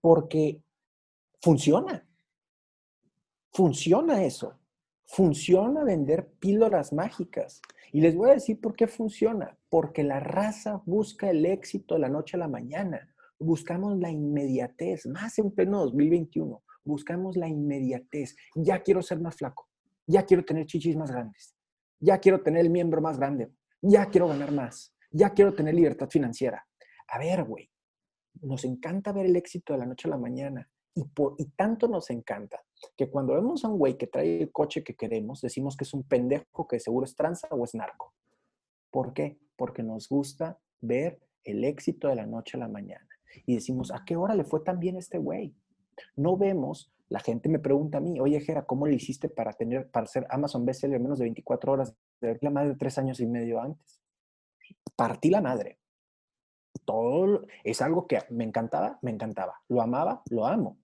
Porque 0.00 0.62
funciona. 1.40 2.06
Funciona 3.52 4.22
eso. 4.22 4.54
Funciona 5.12 5.82
vender 5.82 6.28
píldoras 6.38 6.92
mágicas. 6.92 7.60
Y 7.90 8.00
les 8.00 8.14
voy 8.14 8.30
a 8.30 8.34
decir 8.34 8.60
por 8.60 8.76
qué 8.76 8.86
funciona. 8.86 9.58
Porque 9.68 10.04
la 10.04 10.20
raza 10.20 10.82
busca 10.86 11.28
el 11.30 11.44
éxito 11.46 11.94
de 11.94 12.00
la 12.00 12.08
noche 12.08 12.36
a 12.36 12.38
la 12.38 12.46
mañana. 12.46 13.12
Buscamos 13.36 13.98
la 13.98 14.08
inmediatez, 14.08 15.06
más 15.06 15.36
en 15.40 15.50
pleno 15.50 15.80
2021. 15.80 16.62
Buscamos 16.84 17.36
la 17.36 17.48
inmediatez. 17.48 18.36
Ya 18.54 18.84
quiero 18.84 19.02
ser 19.02 19.18
más 19.18 19.34
flaco. 19.34 19.68
Ya 20.06 20.24
quiero 20.24 20.44
tener 20.44 20.66
chichis 20.66 20.96
más 20.96 21.10
grandes. 21.10 21.56
Ya 21.98 22.18
quiero 22.18 22.40
tener 22.40 22.60
el 22.60 22.70
miembro 22.70 23.00
más 23.00 23.18
grande. 23.18 23.50
Ya 23.82 24.06
quiero 24.06 24.28
ganar 24.28 24.52
más. 24.52 24.94
Ya 25.10 25.30
quiero 25.30 25.54
tener 25.54 25.74
libertad 25.74 26.08
financiera. 26.08 26.64
A 27.08 27.18
ver, 27.18 27.42
güey. 27.42 27.68
Nos 28.42 28.64
encanta 28.64 29.12
ver 29.12 29.26
el 29.26 29.34
éxito 29.34 29.72
de 29.72 29.80
la 29.80 29.86
noche 29.86 30.06
a 30.06 30.12
la 30.12 30.18
mañana. 30.18 30.70
Y, 30.94 31.04
por, 31.04 31.36
tanto 31.56 31.88
nos 31.88 32.10
encanta 32.10 32.62
que 32.96 33.10
cuando 33.10 33.34
vemos 33.34 33.64
a 33.64 33.68
un 33.68 33.78
güey 33.78 33.96
que 33.96 34.06
trae 34.06 34.42
el 34.42 34.52
coche 34.52 34.82
que 34.82 34.96
queremos, 34.96 35.40
decimos 35.40 35.76
que 35.76 35.84
es 35.84 35.94
un 35.94 36.02
pendejo 36.02 36.66
que 36.66 36.80
seguro 36.80 37.04
es 37.04 37.14
tranza 37.14 37.48
o 37.50 37.64
es 37.64 37.74
narco. 37.74 38.12
¿Por 38.90 39.12
qué? 39.12 39.38
Porque 39.56 39.82
nos 39.82 40.08
gusta 40.08 40.58
ver 40.80 41.20
el 41.44 41.64
éxito 41.64 42.08
de 42.08 42.16
la 42.16 42.26
noche 42.26 42.56
a 42.56 42.60
la 42.60 42.68
mañana. 42.68 43.06
Y 43.46 43.54
decimos, 43.54 43.92
¿a 43.92 44.04
qué 44.04 44.16
hora 44.16 44.34
le 44.34 44.44
fue 44.44 44.60
tan 44.60 44.80
bien 44.80 44.96
este 44.96 45.18
güey? 45.18 45.54
No 46.16 46.36
vemos, 46.36 46.92
la 47.08 47.20
gente 47.20 47.48
me 47.48 47.58
pregunta 47.58 47.98
a 47.98 48.00
mí, 48.00 48.20
oye, 48.20 48.40
Jera, 48.40 48.64
¿cómo 48.64 48.86
le 48.86 48.94
hiciste 48.94 49.28
para 49.28 49.52
tener, 49.52 49.90
para 49.90 50.06
ser 50.06 50.26
Amazon 50.30 50.64
bestseller 50.64 50.96
en 50.96 51.02
menos 51.02 51.18
de 51.18 51.24
24 51.24 51.72
horas? 51.72 51.94
De 52.20 52.38
la 52.40 52.50
madre 52.50 52.74
tres 52.76 52.98
años 52.98 53.20
y 53.20 53.26
medio 53.26 53.60
antes. 53.60 54.00
Partí 54.96 55.30
la 55.30 55.40
madre. 55.40 55.78
Todo 56.84 57.46
es 57.64 57.82
algo 57.82 58.06
que 58.06 58.18
me 58.30 58.44
encantaba, 58.44 58.98
me 59.02 59.10
encantaba. 59.10 59.60
Lo 59.68 59.82
amaba, 59.82 60.22
lo 60.30 60.46
amo. 60.46 60.78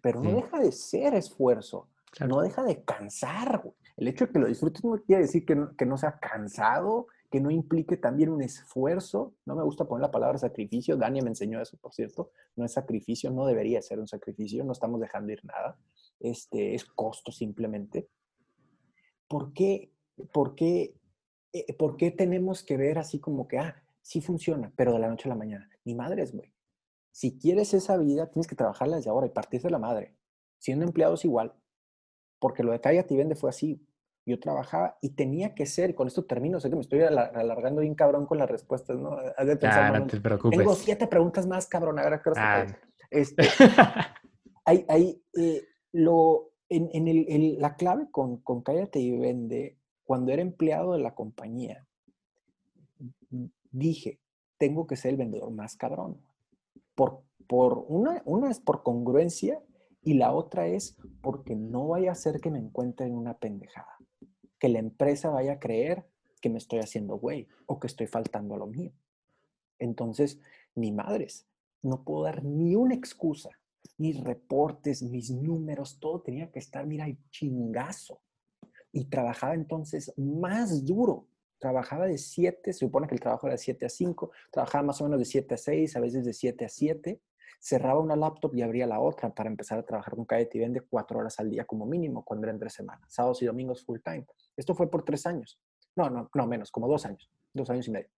Pero 0.00 0.22
no 0.22 0.34
deja 0.34 0.58
de 0.58 0.72
ser 0.72 1.14
esfuerzo. 1.14 1.88
No 2.26 2.40
deja 2.40 2.64
de 2.64 2.82
cansar. 2.84 3.62
El 3.96 4.08
hecho 4.08 4.26
de 4.26 4.32
que 4.32 4.38
lo 4.38 4.48
disfrutes 4.48 4.84
no 4.84 5.00
quiere 5.02 5.22
decir 5.22 5.44
que 5.44 5.54
no, 5.54 5.76
que 5.76 5.86
no 5.86 5.96
sea 5.96 6.18
cansado, 6.18 7.06
que 7.30 7.40
no 7.40 7.50
implique 7.50 7.96
también 7.96 8.30
un 8.30 8.42
esfuerzo. 8.42 9.34
No 9.46 9.54
me 9.54 9.62
gusta 9.62 9.84
poner 9.84 10.02
la 10.02 10.10
palabra 10.10 10.38
sacrificio. 10.38 10.96
Dani 10.96 11.22
me 11.22 11.28
enseñó 11.28 11.60
eso, 11.60 11.76
por 11.76 11.92
cierto. 11.92 12.32
No 12.56 12.64
es 12.64 12.72
sacrificio, 12.72 13.30
no 13.30 13.46
debería 13.46 13.80
ser 13.82 14.00
un 14.00 14.08
sacrificio. 14.08 14.64
No 14.64 14.72
estamos 14.72 15.00
dejando 15.00 15.32
ir 15.32 15.44
nada. 15.44 15.78
Este, 16.18 16.74
es 16.74 16.84
costo 16.84 17.30
simplemente. 17.30 18.08
¿Por 19.28 19.52
qué, 19.52 19.92
por 20.32 20.54
qué, 20.56 20.96
eh, 21.52 21.72
por 21.74 21.96
qué 21.96 22.10
tenemos 22.10 22.64
que 22.64 22.76
ver 22.76 22.98
así 22.98 23.20
como 23.20 23.46
que, 23.46 23.58
ah, 23.58 23.80
Sí 24.02 24.20
funciona, 24.20 24.72
pero 24.76 24.92
de 24.92 24.98
la 24.98 25.08
noche 25.08 25.28
a 25.28 25.30
la 25.30 25.36
mañana. 25.36 25.68
Ni 25.84 25.94
madres, 25.94 26.32
güey. 26.34 26.52
Si 27.12 27.38
quieres 27.38 27.74
esa 27.74 27.96
vida, 27.96 28.30
tienes 28.30 28.46
que 28.46 28.56
trabajarla 28.56 28.96
desde 28.96 29.10
ahora 29.10 29.26
y 29.26 29.30
partir 29.30 29.60
de 29.62 29.70
la 29.70 29.78
madre. 29.78 30.16
Siendo 30.58 30.84
empleado 30.84 31.14
es 31.14 31.24
igual. 31.24 31.54
Porque 32.38 32.62
lo 32.62 32.72
de 32.72 32.80
Cállate 32.80 33.14
y 33.14 33.16
Vende 33.16 33.34
fue 33.34 33.50
así. 33.50 33.86
Yo 34.26 34.38
trabajaba 34.38 34.98
y 35.00 35.10
tenía 35.10 35.54
que 35.54 35.66
ser, 35.66 35.94
con 35.94 36.06
esto 36.06 36.24
termino, 36.24 36.60
sé 36.60 36.68
que 36.68 36.76
me 36.76 36.82
estoy 36.82 37.00
alargando 37.00 37.80
bien 37.80 37.94
cabrón 37.94 38.26
con 38.26 38.38
las 38.38 38.50
respuestas, 38.50 38.98
¿no? 38.98 39.16
de 39.16 39.56
pensar, 39.56 39.94
ah, 39.94 39.98
no 39.98 40.06
te 40.06 40.20
preocupes. 40.20 40.58
Tengo 40.58 40.74
siete 40.74 41.06
preguntas 41.06 41.46
más, 41.46 41.66
cabrón, 41.66 41.98
a 41.98 42.08
ver 42.08 42.20
qué 42.22 42.30
ah. 42.36 42.66
este, 43.10 43.42
hay, 44.64 44.84
hay 44.88 45.22
eh, 45.36 45.64
lo, 45.92 46.52
en, 46.68 46.90
en 46.92 47.08
el, 47.08 47.58
la 47.58 47.76
clave 47.76 48.08
con, 48.10 48.38
con 48.42 48.62
Cállate 48.62 49.00
y 49.00 49.18
Vende, 49.18 49.78
cuando 50.04 50.32
era 50.32 50.42
empleado 50.42 50.92
de 50.92 51.00
la 51.00 51.14
compañía, 51.14 51.86
dije, 53.70 54.20
tengo 54.58 54.86
que 54.86 54.96
ser 54.96 55.12
el 55.12 55.16
vendedor 55.16 55.50
más 55.50 55.76
cabrón. 55.76 56.20
Por, 57.00 57.22
por 57.46 57.86
una, 57.88 58.20
una 58.26 58.50
es 58.50 58.60
por 58.60 58.82
congruencia 58.82 59.58
y 60.02 60.12
la 60.12 60.34
otra 60.34 60.66
es 60.66 60.98
porque 61.22 61.56
no 61.56 61.88
vaya 61.88 62.12
a 62.12 62.14
ser 62.14 62.42
que 62.42 62.50
me 62.50 62.58
encuentre 62.58 63.06
en 63.06 63.14
una 63.14 63.38
pendejada. 63.38 63.96
Que 64.58 64.68
la 64.68 64.80
empresa 64.80 65.30
vaya 65.30 65.52
a 65.54 65.58
creer 65.58 66.04
que 66.42 66.50
me 66.50 66.58
estoy 66.58 66.80
haciendo 66.80 67.16
güey 67.16 67.48
o 67.64 67.80
que 67.80 67.86
estoy 67.86 68.06
faltando 68.06 68.54
a 68.54 68.58
lo 68.58 68.66
mío. 68.66 68.92
Entonces, 69.78 70.40
ni 70.74 70.92
madres, 70.92 71.46
no 71.80 72.04
puedo 72.04 72.24
dar 72.24 72.44
ni 72.44 72.74
una 72.74 72.94
excusa. 72.94 73.48
Mis 73.96 74.22
reportes, 74.22 75.02
mis 75.02 75.30
números, 75.30 76.00
todo 76.00 76.20
tenía 76.20 76.52
que 76.52 76.58
estar, 76.58 76.86
mira, 76.86 77.06
chingazo. 77.30 78.20
Y 78.92 79.06
trabajaba 79.06 79.54
entonces 79.54 80.12
más 80.18 80.84
duro 80.84 81.28
trabajaba 81.60 82.06
de 82.06 82.18
7, 82.18 82.72
se 82.72 82.78
supone 82.80 83.06
que 83.06 83.14
el 83.14 83.20
trabajo 83.20 83.46
era 83.46 83.54
de 83.54 83.58
7 83.58 83.86
a 83.86 83.88
5, 83.88 84.30
trabajaba 84.50 84.84
más 84.84 85.00
o 85.00 85.04
menos 85.04 85.20
de 85.20 85.26
7 85.26 85.54
a 85.54 85.56
6, 85.56 85.96
a 85.96 86.00
veces 86.00 86.24
de 86.24 86.32
7 86.32 86.64
a 86.64 86.68
7, 86.68 87.20
cerraba 87.60 88.00
una 88.00 88.16
laptop 88.16 88.54
y 88.54 88.62
abría 88.62 88.86
la 88.86 89.00
otra 89.00 89.32
para 89.34 89.50
empezar 89.50 89.78
a 89.78 89.84
trabajar 89.84 90.16
con 90.16 90.24
Cállate 90.24 90.56
y 90.56 90.60
Vende 90.60 90.80
cuatro 90.80 91.18
horas 91.18 91.38
al 91.38 91.50
día 91.50 91.66
como 91.66 91.84
mínimo 91.86 92.24
cuando 92.24 92.46
eran 92.46 92.58
tres 92.58 92.72
semanas, 92.72 93.12
sábados 93.12 93.42
y 93.42 93.46
domingos 93.46 93.84
full 93.84 93.98
time. 94.02 94.26
Esto 94.56 94.74
fue 94.74 94.90
por 94.90 95.04
tres 95.04 95.26
años. 95.26 95.60
No, 95.94 96.08
no, 96.08 96.30
no 96.34 96.46
menos, 96.46 96.70
como 96.70 96.88
dos 96.88 97.04
años, 97.04 97.30
dos 97.52 97.68
años 97.68 97.86
y 97.86 97.90
medio. 97.90 98.08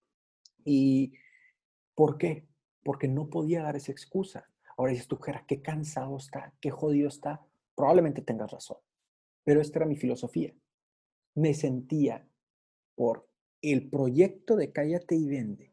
¿Y 0.64 1.12
por 1.94 2.18
qué? 2.18 2.46
Porque 2.84 3.08
no 3.08 3.28
podía 3.28 3.62
dar 3.62 3.74
esa 3.74 3.90
excusa. 3.90 4.48
Ahora 4.76 4.92
dices 4.92 5.08
tú, 5.08 5.16
Jera, 5.16 5.44
qué 5.46 5.60
cansado 5.60 6.16
está, 6.16 6.54
qué 6.60 6.70
jodido 6.70 7.08
está. 7.08 7.44
Probablemente 7.74 8.22
tengas 8.22 8.50
razón, 8.50 8.78
pero 9.42 9.60
esta 9.60 9.80
era 9.80 9.86
mi 9.86 9.96
filosofía. 9.96 10.54
Me 11.34 11.54
sentía 11.54 12.28
por 12.94 13.28
el 13.62 13.88
proyecto 13.88 14.56
de 14.56 14.72
Cállate 14.72 15.14
y 15.14 15.28
Vende 15.28 15.72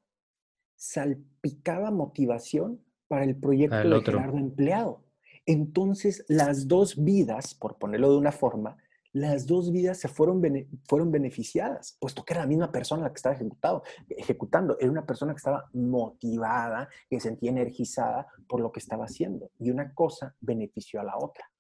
salpicaba 0.76 1.92
motivación 1.92 2.82
para 3.08 3.26
el 3.26 3.36
proyecto 3.36 3.76
de 3.76 4.02
Gerardo 4.02 4.38
Empleado. 4.38 5.04
Entonces, 5.46 6.24
las 6.30 6.68
dos 6.68 7.04
vidas, 7.04 7.56
por 7.56 7.78
ponerlo 7.78 8.12
de 8.12 8.18
una 8.18 8.32
forma, 8.32 8.78
las 9.12 9.48
dos 9.48 9.72
vidas 9.72 9.98
se 9.98 10.08
fueron, 10.08 10.42
fueron 10.88 11.12
beneficiadas, 11.12 11.98
puesto 12.00 12.24
que 12.24 12.34
era 12.34 12.44
la 12.44 12.48
misma 12.48 12.72
persona 12.72 13.04
la 13.04 13.10
que 13.10 13.16
estaba 13.16 13.34
ejecutado, 13.34 13.84
ejecutando. 14.10 14.78
Era 14.80 14.92
una 14.92 15.06
persona 15.06 15.34
que 15.34 15.38
estaba 15.38 15.68
motivada, 15.74 16.88
que 17.10 17.20
sentía 17.20 17.50
energizada 17.50 18.28
por 18.48 18.62
lo 18.62 18.72
que 18.72 18.80
estaba 18.80 19.06
haciendo. 19.06 19.50
Y 19.58 19.72
una 19.72 19.94
cosa 19.96 20.36
benefició 20.40 21.02
a 21.02 21.04
la 21.04 21.18
otra. 21.18 21.52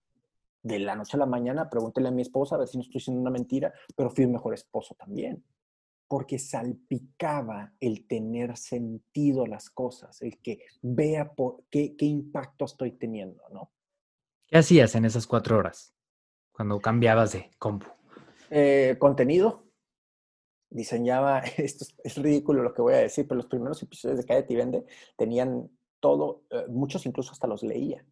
De 0.61 0.77
la 0.77 0.95
noche 0.95 1.17
a 1.17 1.19
la 1.19 1.25
mañana, 1.25 1.69
pregúntele 1.69 2.09
a 2.09 2.11
mi 2.11 2.21
esposa 2.21 2.55
a 2.55 2.59
ver 2.59 2.67
si 2.67 2.77
no 2.77 2.83
estoy 2.83 2.99
diciendo 2.99 3.21
una 3.21 3.31
mentira, 3.31 3.73
pero 3.95 4.11
fui 4.11 4.25
un 4.25 4.33
mejor 4.33 4.53
esposo 4.53 4.93
también 4.93 5.43
porque 6.09 6.39
salpicaba 6.39 7.71
el 7.79 8.07
tener 8.07 8.57
sentido 8.57 9.45
las 9.45 9.69
cosas, 9.69 10.23
el 10.23 10.41
que 10.41 10.65
vea 10.81 11.31
por 11.33 11.65
qué, 11.69 11.95
impacto 11.99 12.65
estoy 12.65 12.93
teniendo, 12.93 13.43
¿no? 13.51 13.71
¿Qué 14.47 14.57
hacías 14.57 14.95
en 14.95 15.05
esas 15.05 15.27
cuatro 15.27 15.59
horas 15.59 15.93
cuando 16.51 16.79
cambiabas 16.79 17.33
de 17.33 17.51
compu? 17.59 17.85
Eh, 18.49 18.95
contenido. 18.97 19.67
Diseñaba, 20.71 21.39
esto 21.57 21.85
es, 22.03 22.17
ridículo 22.17 22.63
lo 22.63 22.73
que 22.73 22.81
voy 22.81 22.95
a 22.95 22.97
decir, 22.97 23.27
pero 23.27 23.37
los 23.37 23.45
primeros 23.45 23.81
episodios 23.83 24.17
de 24.17 24.25
Cállate 24.25 24.53
y 24.53 24.57
Vende 24.57 24.85
tenían 25.15 25.69
todo, 25.99 26.41
eh, 26.49 26.65
muchos 26.69 27.05
incluso 27.05 27.33
hasta 27.33 27.45
los 27.45 27.61
leía. 27.61 28.03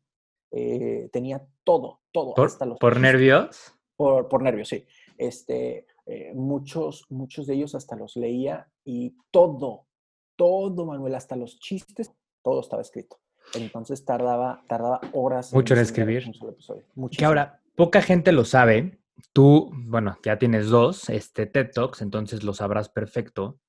Eh, 0.52 1.10
tenía 1.12 1.43
todo, 1.64 2.02
todo. 2.12 2.36
¿Por, 2.36 2.45
hasta 2.45 2.68
los 2.68 2.78
¿por 2.78 3.00
nervios? 3.00 3.74
Por, 3.95 4.30
por 4.30 4.43
nervios, 4.43 4.68
sí. 4.68 4.86
Este, 5.18 5.88
eh, 6.10 6.32
muchos, 6.34 7.05
muchos 7.10 7.47
de 7.47 7.55
ellos 7.55 7.76
hasta 7.76 7.97
los 7.97 8.16
leía 8.16 8.70
y 8.86 9.18
todo, 9.30 9.88
todo, 10.38 10.86
Manuel, 10.86 11.16
hasta 11.16 11.36
los 11.36 11.60
chistes, 11.60 12.14
todo 12.41 12.62
estaba 12.62 12.82
escrito. 12.82 13.20
Entonces 13.53 14.05
tardaba, 14.05 14.64
tardaba 14.70 15.01
horas. 15.12 15.53
Mucho 15.53 15.74
en, 15.74 15.82
escribir. 15.82 16.24
Que 17.12 17.26
ahora, 17.26 17.62
poca 17.76 18.01
gente 18.01 18.32
lo 18.32 18.45
sabe. 18.45 18.99
Tú, 19.34 19.70
bueno, 19.74 20.18
ya 20.24 20.38
tienes 20.38 20.70
dos 20.70 21.10
este, 21.10 21.45
TED 21.45 21.72
Talks, 21.74 22.01
entonces 22.01 22.43
lo 22.43 22.53
sabrás 22.53 22.88
perfecto. 22.88 23.60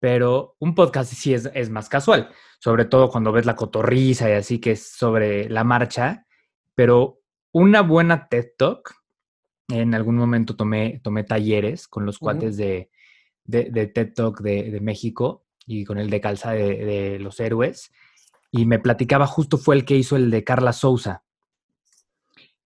Pero 0.00 0.56
un 0.60 0.74
podcast 0.74 1.12
sí 1.12 1.34
es, 1.34 1.50
es 1.52 1.68
más 1.68 1.90
casual, 1.90 2.30
sobre 2.60 2.86
todo 2.86 3.10
cuando 3.10 3.32
ves 3.32 3.44
la 3.44 3.56
cotorriza 3.56 4.30
y 4.30 4.32
así 4.32 4.58
que 4.58 4.72
es 4.72 4.90
sobre 4.92 5.50
la 5.50 5.64
marcha. 5.64 6.24
Pero 6.74 7.20
una 7.52 7.82
buena 7.82 8.28
TED 8.28 8.52
Talk 8.56 8.94
en 9.68 9.94
algún 9.94 10.16
momento 10.16 10.56
tomé, 10.56 11.00
tomé 11.02 11.24
talleres 11.24 11.88
con 11.88 12.06
los 12.06 12.18
cuates 12.18 12.56
de, 12.56 12.90
de, 13.44 13.86
TED 13.86 14.14
Talk 14.14 14.40
de, 14.40 14.78
México 14.80 15.44
y 15.66 15.84
con 15.84 15.98
el 15.98 16.10
de 16.10 16.20
Calza 16.20 16.52
de, 16.52 17.18
los 17.20 17.38
Héroes. 17.40 17.92
Y 18.50 18.64
me 18.64 18.78
platicaba, 18.78 19.26
justo 19.26 19.58
fue 19.58 19.74
el 19.74 19.84
que 19.84 19.96
hizo 19.96 20.16
el 20.16 20.30
de 20.30 20.42
Carla 20.42 20.72
Souza. 20.72 21.22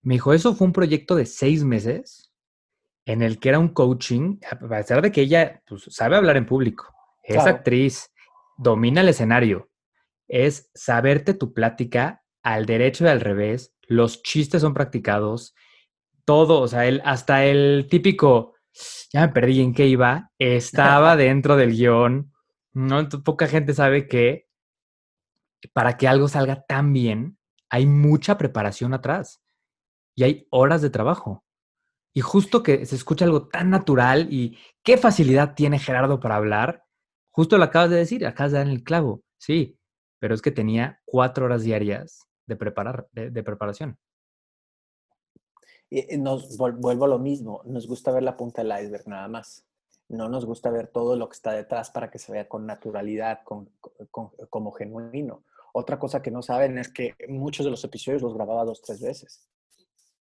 Me 0.02 0.14
dijo, 0.14 0.32
eso 0.32 0.54
fue 0.54 0.66
un 0.66 0.72
proyecto 0.72 1.16
de 1.16 1.26
seis 1.26 1.64
meses 1.64 2.32
en 3.04 3.22
el 3.22 3.40
que 3.40 3.48
era 3.48 3.58
un 3.58 3.68
coaching, 3.68 4.38
a 4.48 4.58
pesar 4.58 5.02
de 5.02 5.10
que 5.10 5.22
ella 5.22 5.62
pues, 5.66 5.84
sabe 5.88 6.16
hablar 6.16 6.36
en 6.36 6.46
público, 6.46 6.94
es 7.24 7.38
actriz, 7.38 8.12
domina 8.56 9.00
el 9.00 9.08
escenario, 9.08 9.70
es 10.28 10.70
saberte 10.72 11.34
tu 11.34 11.52
plática 11.52 12.22
al 12.44 12.64
derecho 12.64 13.04
y 13.04 13.08
al 13.08 13.20
revés, 13.20 13.74
los 13.88 14.22
chistes 14.22 14.62
son 14.62 14.72
practicados, 14.72 15.54
todo, 16.24 16.60
o 16.60 16.68
sea, 16.68 16.86
él, 16.86 17.02
hasta 17.04 17.44
el 17.44 17.86
típico, 17.90 18.54
ya 19.12 19.22
me 19.22 19.28
perdí 19.32 19.60
en 19.60 19.74
qué 19.74 19.86
iba, 19.86 20.30
estaba 20.38 21.16
dentro 21.16 21.56
del 21.56 21.72
guion, 21.72 22.32
¿no? 22.72 23.08
poca 23.24 23.46
gente 23.46 23.74
sabe 23.74 24.08
que 24.08 24.48
para 25.72 25.96
que 25.96 26.08
algo 26.08 26.28
salga 26.28 26.62
tan 26.62 26.92
bien, 26.92 27.38
hay 27.70 27.86
mucha 27.86 28.36
preparación 28.38 28.94
atrás 28.94 29.42
y 30.14 30.24
hay 30.24 30.46
horas 30.50 30.82
de 30.82 30.90
trabajo. 30.90 31.44
Y 32.14 32.20
justo 32.20 32.62
que 32.62 32.84
se 32.84 32.96
escucha 32.96 33.24
algo 33.24 33.48
tan 33.48 33.70
natural 33.70 34.28
y 34.30 34.58
qué 34.82 34.98
facilidad 34.98 35.54
tiene 35.54 35.78
Gerardo 35.78 36.20
para 36.20 36.36
hablar, 36.36 36.84
justo 37.30 37.56
lo 37.56 37.64
acabas 37.64 37.90
de 37.90 37.96
decir, 37.96 38.26
acabas 38.26 38.52
de 38.52 38.58
dar 38.58 38.66
en 38.66 38.72
el 38.72 38.84
clavo, 38.84 39.22
sí, 39.38 39.78
pero 40.18 40.34
es 40.34 40.42
que 40.42 40.50
tenía 40.50 41.00
cuatro 41.06 41.46
horas 41.46 41.62
diarias 41.62 42.26
de, 42.46 42.56
preparar, 42.56 43.08
de 43.12 43.42
preparación. 43.42 43.98
Nos 46.18 46.56
vuelvo 46.56 47.04
a 47.04 47.08
lo 47.08 47.18
mismo, 47.18 47.60
nos 47.64 47.86
gusta 47.86 48.12
ver 48.12 48.22
la 48.22 48.36
punta 48.36 48.62
del 48.62 48.72
iceberg 48.82 49.06
nada 49.08 49.28
más. 49.28 49.66
No 50.08 50.28
nos 50.28 50.44
gusta 50.44 50.70
ver 50.70 50.88
todo 50.88 51.16
lo 51.16 51.28
que 51.28 51.34
está 51.34 51.52
detrás 51.52 51.90
para 51.90 52.10
que 52.10 52.18
se 52.18 52.32
vea 52.32 52.48
con 52.48 52.66
naturalidad, 52.66 53.40
con, 53.44 53.70
como 54.10 54.72
genuino. 54.72 55.44
Otra 55.72 55.98
cosa 55.98 56.20
que 56.22 56.30
no 56.30 56.42
saben 56.42 56.78
es 56.78 56.88
que 56.88 57.14
muchos 57.28 57.64
de 57.64 57.70
los 57.70 57.82
episodios 57.84 58.22
los 58.22 58.34
grababa 58.34 58.64
dos, 58.64 58.82
tres 58.82 59.00
veces, 59.00 59.48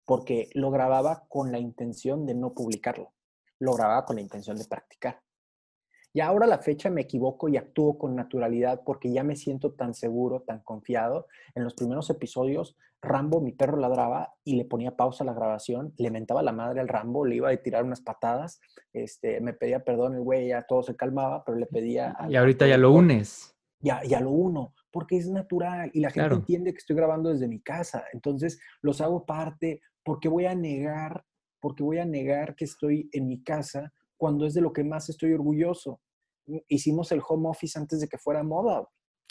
porque 0.06 0.50
lo 0.54 0.70
grababa 0.70 1.26
con 1.28 1.52
la 1.52 1.60
intención 1.60 2.26
de 2.26 2.36
no 2.36 2.54
publicarlo, 2.54 3.14
lo 3.58 3.74
grababa 3.74 4.06
con 4.06 4.16
la 4.18 4.22
intención 4.22 4.58
de 4.58 4.66
practicar. 4.66 5.22
Y 6.12 6.22
ahora 6.22 6.46
a 6.46 6.50
la 6.50 6.58
fecha 6.58 6.90
me 6.90 7.02
equivoco 7.02 7.50
y 7.50 7.58
actúo 7.58 7.98
con 7.98 8.16
naturalidad 8.16 8.82
porque 8.84 9.12
ya 9.12 9.24
me 9.24 9.36
siento 9.36 9.74
tan 9.74 9.94
seguro, 9.94 10.42
tan 10.42 10.60
confiado. 10.62 11.28
En 11.54 11.64
los 11.64 11.76
primeros 11.76 12.10
episodios, 12.10 12.76
Rambo, 13.02 13.42
mi 13.42 13.52
perro 13.52 13.78
ladraba 13.78 14.34
y 14.44 14.56
le 14.56 14.66
ponía 14.66 14.96
pausa 14.96 15.24
a 15.24 15.28
la 15.28 15.34
grabación, 15.34 15.94
le 15.98 16.10
mentaba 16.10 16.42
la 16.42 16.52
madre 16.52 16.82
al 16.82 16.88
Rambo, 16.88 17.26
le 17.26 17.36
iba 17.36 17.50
a 17.50 17.58
tirar 17.58 17.84
unas 17.84 18.02
patadas, 18.02 18.60
este, 18.92 19.40
me 19.40 19.54
pedía 19.54 19.84
perdón, 19.84 20.16
el 20.16 20.22
güey 20.22 20.48
ya 20.50 20.64
todo 20.64 20.84
se 20.84 20.96
calmaba, 20.96 21.44
pero 21.46 21.58
le 21.58 21.68
pedía... 21.68 22.18
Y 22.28 22.36
ahorita 22.36 22.68
ya 22.68 22.78
lo 22.78 22.92
unes. 22.92 23.56
Ya, 23.80 24.02
ya 24.04 24.20
lo 24.20 24.32
uno, 24.32 24.74
porque 24.92 25.16
es 25.16 25.30
natural 25.30 25.90
y 25.94 26.02
la 26.02 26.10
gente 26.10 26.36
entiende 26.36 26.74
que 26.74 26.80
estoy 26.80 26.96
grabando 26.96 27.30
desde 27.30 27.48
mi 27.48 27.62
casa. 27.62 28.04
Entonces 28.12 28.60
los 28.82 29.00
hago 29.00 29.26
parte 29.26 29.82
porque 30.04 30.28
voy 30.28 30.46
a 30.46 30.56
negar, 30.56 31.24
porque 31.62 31.84
voy 31.84 32.00
a 32.00 32.06
negar 32.06 32.56
que 32.56 32.66
estoy 32.66 33.10
en 33.14 33.28
mi 33.28 33.42
casa 33.42 33.94
cuando 34.20 34.46
es 34.46 34.54
de 34.54 34.62
lo 34.62 34.74
que 34.74 34.84
más 34.84 35.10
estoy 35.10 35.34
orgulloso. 35.34 36.02
Hicimos 36.68 37.12
el 37.14 37.22
home 37.26 37.50
office 37.50 37.80
antes 37.80 38.02
de 38.02 38.08
que 38.08 38.18
fuera 38.18 38.44
moda. 38.44 38.86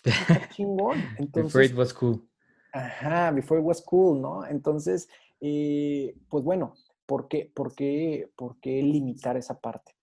chingón. 0.55 0.99
before 1.34 1.64
it 1.64 1.76
was 1.76 1.93
cool. 1.93 2.26
Ajá, 2.72 3.30
before 3.32 3.61
it 3.61 3.66
was 3.66 3.82
cool, 3.82 4.20
¿no? 4.20 4.47
Entonces, 4.47 5.09
eh, 5.41 6.16
pues 6.30 6.43
bueno, 6.43 6.74
¿por 7.05 7.28
qué, 7.28 7.53
por, 7.55 7.74
qué, 7.74 8.30
¿por 8.34 8.59
qué 8.61 8.82
limitar 8.82 9.36
esa 9.36 9.61
parte? 9.61 9.95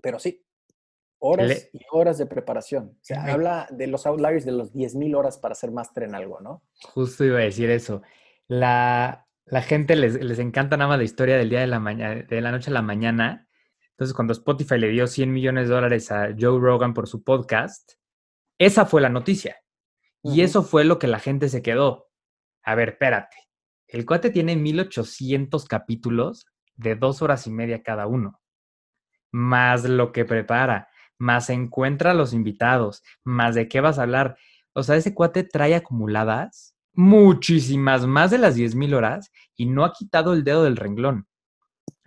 Pero 0.00 0.18
sí, 0.18 0.44
Horas 1.20 1.68
y 1.72 1.80
horas 1.90 2.16
de 2.16 2.26
preparación. 2.26 2.90
O 2.94 3.04
sea, 3.04 3.24
habla 3.24 3.66
de 3.70 3.88
los 3.88 4.06
outliers 4.06 4.44
de 4.44 4.52
los 4.52 4.72
10.000 4.72 5.16
horas 5.16 5.36
para 5.36 5.56
ser 5.56 5.72
máster 5.72 6.04
en 6.04 6.14
algo, 6.14 6.40
¿no? 6.40 6.62
Justo 6.80 7.24
iba 7.24 7.38
a 7.38 7.42
decir 7.42 7.70
eso. 7.70 8.02
La, 8.46 9.26
la 9.46 9.62
gente 9.62 9.96
les, 9.96 10.22
les, 10.22 10.38
encanta 10.38 10.76
nada 10.76 10.90
más 10.90 10.98
la 10.98 11.04
historia 11.04 11.36
del 11.36 11.50
día 11.50 11.60
de 11.60 11.66
la, 11.66 11.80
mañana, 11.80 12.22
de 12.22 12.40
la 12.40 12.52
noche 12.52 12.70
a 12.70 12.74
la 12.74 12.82
mañana. 12.82 13.47
Entonces, 13.98 14.14
cuando 14.14 14.32
Spotify 14.32 14.78
le 14.78 14.90
dio 14.90 15.08
100 15.08 15.32
millones 15.32 15.68
de 15.68 15.74
dólares 15.74 16.12
a 16.12 16.28
Joe 16.38 16.60
Rogan 16.60 16.94
por 16.94 17.08
su 17.08 17.24
podcast, 17.24 17.94
esa 18.56 18.86
fue 18.86 19.00
la 19.00 19.08
noticia. 19.08 19.56
Y 20.22 20.42
eso 20.42 20.62
fue 20.62 20.84
lo 20.84 21.00
que 21.00 21.08
la 21.08 21.18
gente 21.18 21.48
se 21.48 21.62
quedó. 21.62 22.06
A 22.62 22.76
ver, 22.76 22.90
espérate. 22.90 23.36
El 23.88 24.06
cuate 24.06 24.30
tiene 24.30 24.54
1800 24.54 25.64
capítulos 25.64 26.46
de 26.76 26.94
dos 26.94 27.22
horas 27.22 27.46
y 27.48 27.50
media 27.50 27.82
cada 27.82 28.06
uno, 28.06 28.40
más 29.32 29.84
lo 29.84 30.12
que 30.12 30.24
prepara, 30.24 30.88
más 31.18 31.50
encuentra 31.50 32.12
a 32.12 32.14
los 32.14 32.32
invitados, 32.32 33.02
más 33.24 33.56
de 33.56 33.66
qué 33.66 33.80
vas 33.80 33.98
a 33.98 34.02
hablar. 34.02 34.36
O 34.74 34.84
sea, 34.84 34.94
ese 34.94 35.12
cuate 35.12 35.42
trae 35.42 35.74
acumuladas 35.74 36.76
muchísimas 36.98 38.08
más 38.08 38.32
de 38.32 38.38
las 38.38 38.56
10.000 38.56 38.92
horas 38.92 39.30
y 39.54 39.66
no 39.66 39.84
ha 39.84 39.92
quitado 39.92 40.32
el 40.32 40.42
dedo 40.42 40.64
del 40.64 40.76
renglón. 40.76 41.27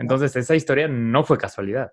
Entonces, 0.02 0.36
esa 0.36 0.56
historia 0.56 0.88
no 0.88 1.24
fue 1.24 1.38
casualidad. 1.38 1.92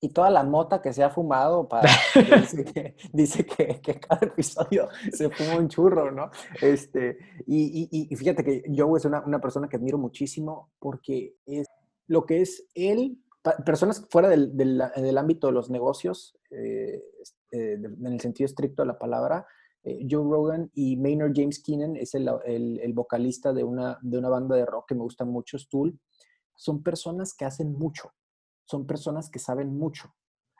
Y 0.00 0.10
toda 0.10 0.30
la 0.30 0.44
mota 0.44 0.80
que 0.80 0.92
se 0.92 1.02
ha 1.02 1.10
fumado 1.10 1.68
para... 1.68 1.90
dice, 3.12 3.44
que, 3.44 3.80
que, 3.80 3.98
cada 3.98 4.26
episodio 4.26 4.88
se 5.12 5.28
fuma 5.28 5.56
un 5.56 5.68
churro, 5.68 6.12
¿no? 6.12 6.30
Este, 6.60 7.18
y, 7.46 7.88
y, 7.90 8.14
fíjate 8.14 8.44
que 8.44 8.62
Joe 8.74 8.96
es 8.96 9.04
una, 9.04 9.20
una 9.22 9.40
persona 9.40 9.68
que 9.68 9.76
admiro 9.76 9.98
muchísimo 9.98 10.70
porque 10.78 11.34
es 11.46 11.66
lo 12.06 12.24
que 12.26 12.42
es 12.42 12.68
él, 12.74 13.18
personas 13.64 14.06
fuera 14.10 14.28
del, 14.28 14.56
del, 14.56 15.18
ámbito 15.18 15.48
de 15.48 15.52
los 15.52 15.70
negocios, 15.70 16.36
eh, 16.50 17.02
eh, 17.52 17.72
en 17.82 18.06
el 18.06 18.20
sentido 18.20 18.46
estricto 18.46 18.82
de 18.82 18.88
la 18.88 18.98
palabra, 18.98 19.46
eh, 19.84 20.06
Joe 20.08 20.24
Rogan 20.24 20.70
y 20.74 20.96
Maynard 20.96 21.32
James 21.34 21.62
Keenan 21.62 21.96
es 21.96 22.14
el, 22.14 22.28
el, 22.44 22.92
vocalista 22.92 23.52
de 23.52 23.64
una, 23.64 23.98
de 24.02 24.18
una 24.18 24.28
banda 24.28 24.56
de 24.56 24.66
rock 24.66 24.88
que 24.88 24.94
me 24.94 25.02
gusta 25.02 25.24
mucho, 25.24 25.58
Stool. 25.58 25.98
Son 26.58 26.82
personas 26.82 27.34
que 27.34 27.44
hacen 27.44 27.72
mucho, 27.72 28.12
son 28.64 28.84
personas 28.84 29.30
que 29.30 29.38
saben 29.38 29.78
mucho. 29.78 30.12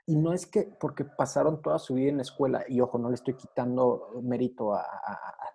Y 0.07 0.15
no 0.15 0.33
es 0.33 0.47
que 0.47 0.63
porque 0.81 1.05
pasaron 1.05 1.61
toda 1.61 1.79
su 1.81 1.95
vida 1.95 2.09
en 2.11 2.17
la 2.19 2.23
escuela, 2.23 2.65
y 2.69 2.81
ojo, 2.81 2.99
no 2.99 3.09
le 3.09 3.17
estoy 3.17 3.35
quitando 3.35 4.21
mérito 4.23 4.73
a, 4.73 4.85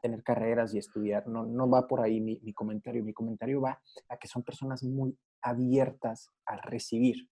tener 0.01 0.21
carreras 0.21 0.73
y 0.73 0.79
estudiar, 0.79 1.25
no, 1.29 1.45
no 1.45 1.69
va 1.69 1.87
por 1.87 2.01
ahí 2.01 2.19
mi, 2.19 2.53
comentario, 2.53 3.05
mi 3.05 3.13
comentario 3.13 3.61
va 3.61 3.81
a 4.09 4.17
que 4.17 4.27
son 4.27 4.43
personas 4.43 4.83
muy 4.83 5.17
abiertas 5.41 6.29
a 6.45 6.57
recibir, 6.57 7.29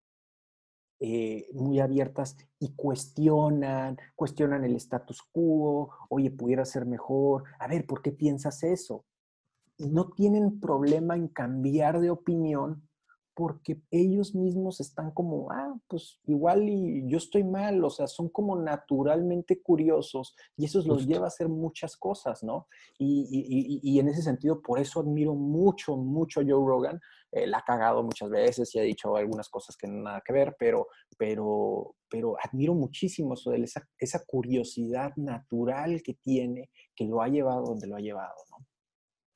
eh, 1.01 1.49
muy 1.51 1.81
abiertas 1.81 2.37
y 2.59 2.73
cuestionan, 2.75 3.97
cuestionan 4.15 4.63
el 4.63 4.77
status 4.77 5.21
quo, 5.33 5.91
oye, 6.09 6.31
pudiera 6.31 6.63
ser 6.63 6.85
mejor, 6.85 7.43
a 7.59 7.67
ver, 7.67 7.85
¿por 7.85 8.01
qué 8.01 8.13
piensas 8.13 8.63
eso? 8.63 9.03
Y 9.75 9.89
no 9.89 10.11
tienen 10.11 10.61
problema 10.61 11.17
en 11.17 11.27
cambiar 11.27 11.99
de 11.99 12.09
opinión 12.09 12.87
porque 13.33 13.81
ellos 13.91 14.35
mismos 14.35 14.81
están 14.81 15.11
como, 15.11 15.49
ah, 15.51 15.73
pues 15.87 16.19
igual 16.25 16.67
y 16.67 17.09
yo 17.09 17.17
estoy 17.17 17.43
mal, 17.43 17.83
o 17.83 17.89
sea, 17.89 18.07
son 18.07 18.29
como 18.29 18.59
naturalmente 18.59 19.61
curiosos 19.61 20.35
y 20.57 20.65
eso 20.65 20.81
los 20.85 21.07
lleva 21.07 21.25
a 21.25 21.27
hacer 21.27 21.47
muchas 21.47 21.95
cosas, 21.95 22.43
¿no? 22.43 22.67
Y, 22.97 23.99
en 23.99 24.07
ese 24.09 24.21
sentido, 24.21 24.61
por 24.61 24.79
eso 24.79 24.99
admiro 24.99 25.33
mucho, 25.35 25.95
mucho 25.95 26.41
a 26.41 26.43
Joe 26.43 26.65
Rogan. 26.65 26.99
Eh, 27.31 27.47
la 27.47 27.59
ha 27.59 27.63
cagado 27.63 28.03
muchas 28.03 28.29
veces 28.29 28.75
y 28.75 28.79
ha 28.79 28.83
dicho 28.83 29.15
algunas 29.15 29.47
cosas 29.47 29.77
que 29.77 29.87
no 29.87 30.03
nada 30.03 30.21
que 30.25 30.33
ver, 30.33 30.55
pero, 30.59 30.87
pero, 31.17 31.95
pero 32.09 32.35
admiro 32.43 32.73
muchísimo 32.73 33.35
eso 33.35 33.51
de 33.51 33.63
esa, 33.63 33.87
esa 33.97 34.25
curiosidad 34.25 35.13
natural 35.15 36.01
que 36.03 36.15
tiene, 36.15 36.69
que 36.93 37.05
lo 37.05 37.21
ha 37.21 37.29
llevado 37.29 37.63
donde 37.63 37.87
lo 37.87 37.95
ha 37.95 38.01
llevado, 38.01 38.35
¿no? 38.49 38.57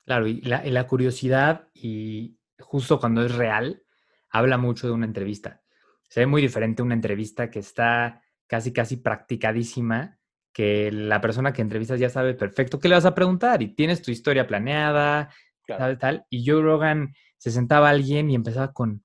Claro, 0.04 0.28
y 0.28 0.40
la, 0.42 0.64
y 0.66 0.70
la 0.70 0.86
curiosidad 0.86 1.68
y 1.74 2.38
justo 2.58 3.00
cuando 3.00 3.24
es 3.24 3.34
real, 3.34 3.82
habla 4.30 4.58
mucho 4.58 4.86
de 4.86 4.92
una 4.92 5.06
entrevista. 5.06 5.62
Se 6.08 6.20
ve 6.20 6.26
muy 6.26 6.42
diferente 6.42 6.82
una 6.82 6.94
entrevista 6.94 7.50
que 7.50 7.58
está 7.58 8.22
casi, 8.46 8.72
casi 8.72 8.96
practicadísima, 8.96 10.18
que 10.52 10.90
la 10.90 11.20
persona 11.20 11.52
que 11.52 11.62
entrevistas 11.62 12.00
ya 12.00 12.08
sabe 12.08 12.34
perfecto 12.34 12.78
qué 12.78 12.88
le 12.88 12.94
vas 12.94 13.04
a 13.04 13.14
preguntar 13.14 13.62
y 13.62 13.74
tienes 13.74 14.00
tu 14.02 14.10
historia 14.10 14.46
planeada, 14.46 15.30
tal. 15.98 16.24
Y 16.30 16.48
Joe 16.48 16.62
Rogan 16.62 17.14
se 17.36 17.50
sentaba 17.50 17.88
a 17.88 17.90
alguien 17.90 18.30
y 18.30 18.34
empezaba 18.34 18.72
con, 18.72 19.04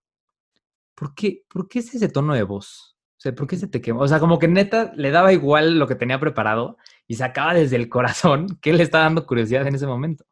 ¿por 0.95 1.13
qué, 1.13 1.43
¿por 1.49 1.67
qué 1.67 1.80
es 1.80 1.93
ese 1.93 2.09
tono 2.09 2.34
de 2.34 2.43
voz? 2.43 2.97
O 3.17 3.22
sea, 3.22 3.36
¿por 3.36 3.47
qué 3.47 3.55
se 3.55 3.67
te 3.67 3.82
quemó? 3.82 4.01
O 4.01 4.07
sea, 4.07 4.19
como 4.19 4.39
que 4.39 4.47
neta 4.47 4.91
le 4.95 5.11
daba 5.11 5.34
igual 5.34 5.78
lo 5.78 5.88
que 5.88 5.95
tenía 5.95 6.19
preparado 6.19 6.78
y 7.05 7.15
sacaba 7.15 7.53
desde 7.53 7.76
el 7.76 7.89
corazón 7.89 8.47
que 8.61 8.74
le 8.74 8.84
está 8.84 8.99
dando 8.99 9.26
curiosidad 9.26 9.67
en 9.67 9.76
ese 9.76 9.88
momento. 9.88 10.26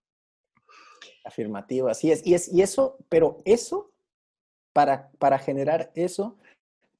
Afirmativo, 1.23 1.89
así 1.89 2.11
es. 2.11 2.25
Y, 2.25 2.33
es, 2.33 2.51
y 2.51 2.61
eso, 2.61 2.97
pero 3.09 3.37
eso 3.45 3.91
para, 4.73 5.11
para 5.19 5.39
generar 5.39 5.91
eso, 5.95 6.37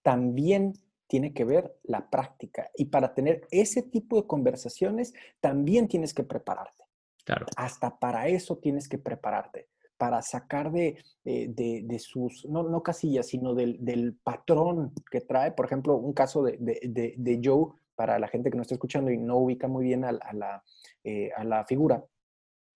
también 0.01 0.74
tiene 1.09 1.34
que 1.34 1.43
ver 1.43 1.76
la 1.84 2.09
práctica. 2.09 2.70
Y 2.76 2.86
para 2.86 3.13
tener 3.13 3.47
ese 3.51 3.82
tipo 3.82 4.15
de 4.15 4.28
conversaciones, 4.28 5.13
también 5.41 5.88
tienes 5.88 6.13
que 6.13 6.24
prepararte. 6.24 6.84
Claro. 7.26 7.47
Hasta 7.57 7.99
para 7.99 8.28
eso 8.28 8.57
tienes 8.57 8.88
que 8.88 8.97
prepararte, 8.97 9.67
para 9.97 10.22
sacar 10.22 10.72
de, 10.72 10.97
eh, 11.26 11.47
de, 11.49 11.82
de 11.84 11.99
sus, 11.99 12.45
no, 12.45 12.63
no, 12.63 12.82
casillas, 12.82 13.28
sino 13.28 13.53
del, 13.53 13.84
del, 13.84 14.15
patrón 14.15 14.93
que 15.11 15.22
trae. 15.22 15.51
Por 15.51 15.65
ejemplo, 15.65 15.95
un 15.95 16.13
caso 16.13 16.43
de, 16.43 16.57
de, 16.57 17.41
Joe, 17.43 17.74
para 17.95 18.17
la 18.17 18.28
gente 18.28 18.49
que 18.49 18.55
no 18.55 18.61
está 18.61 18.76
escuchando 18.76 19.11
y 19.11 19.17
no 19.17 19.38
ubica 19.38 19.67
muy 19.67 19.84
bien 19.84 20.05
a, 20.05 20.11
la, 20.11 20.63
eh, 21.03 21.32
a 21.36 21.43
la 21.43 21.65
figura. 21.65 22.03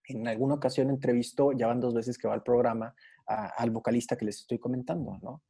En 0.06 0.28
alguna 0.28 0.56
ocasión 0.56 0.90
entrevistó, 0.90 1.54
ya 1.54 1.68
van 1.68 1.80
dos 1.80 1.94
veces 1.94 2.18
que 2.18 2.28
va 2.28 2.34
al 2.34 2.44
programa, 2.44 2.94
al 3.26 3.72
vocalista 3.72 4.16
que 4.18 4.26
les 4.26 4.40
estoy 4.40 4.60
comentando, 4.60 5.18
¿no? 5.22 5.44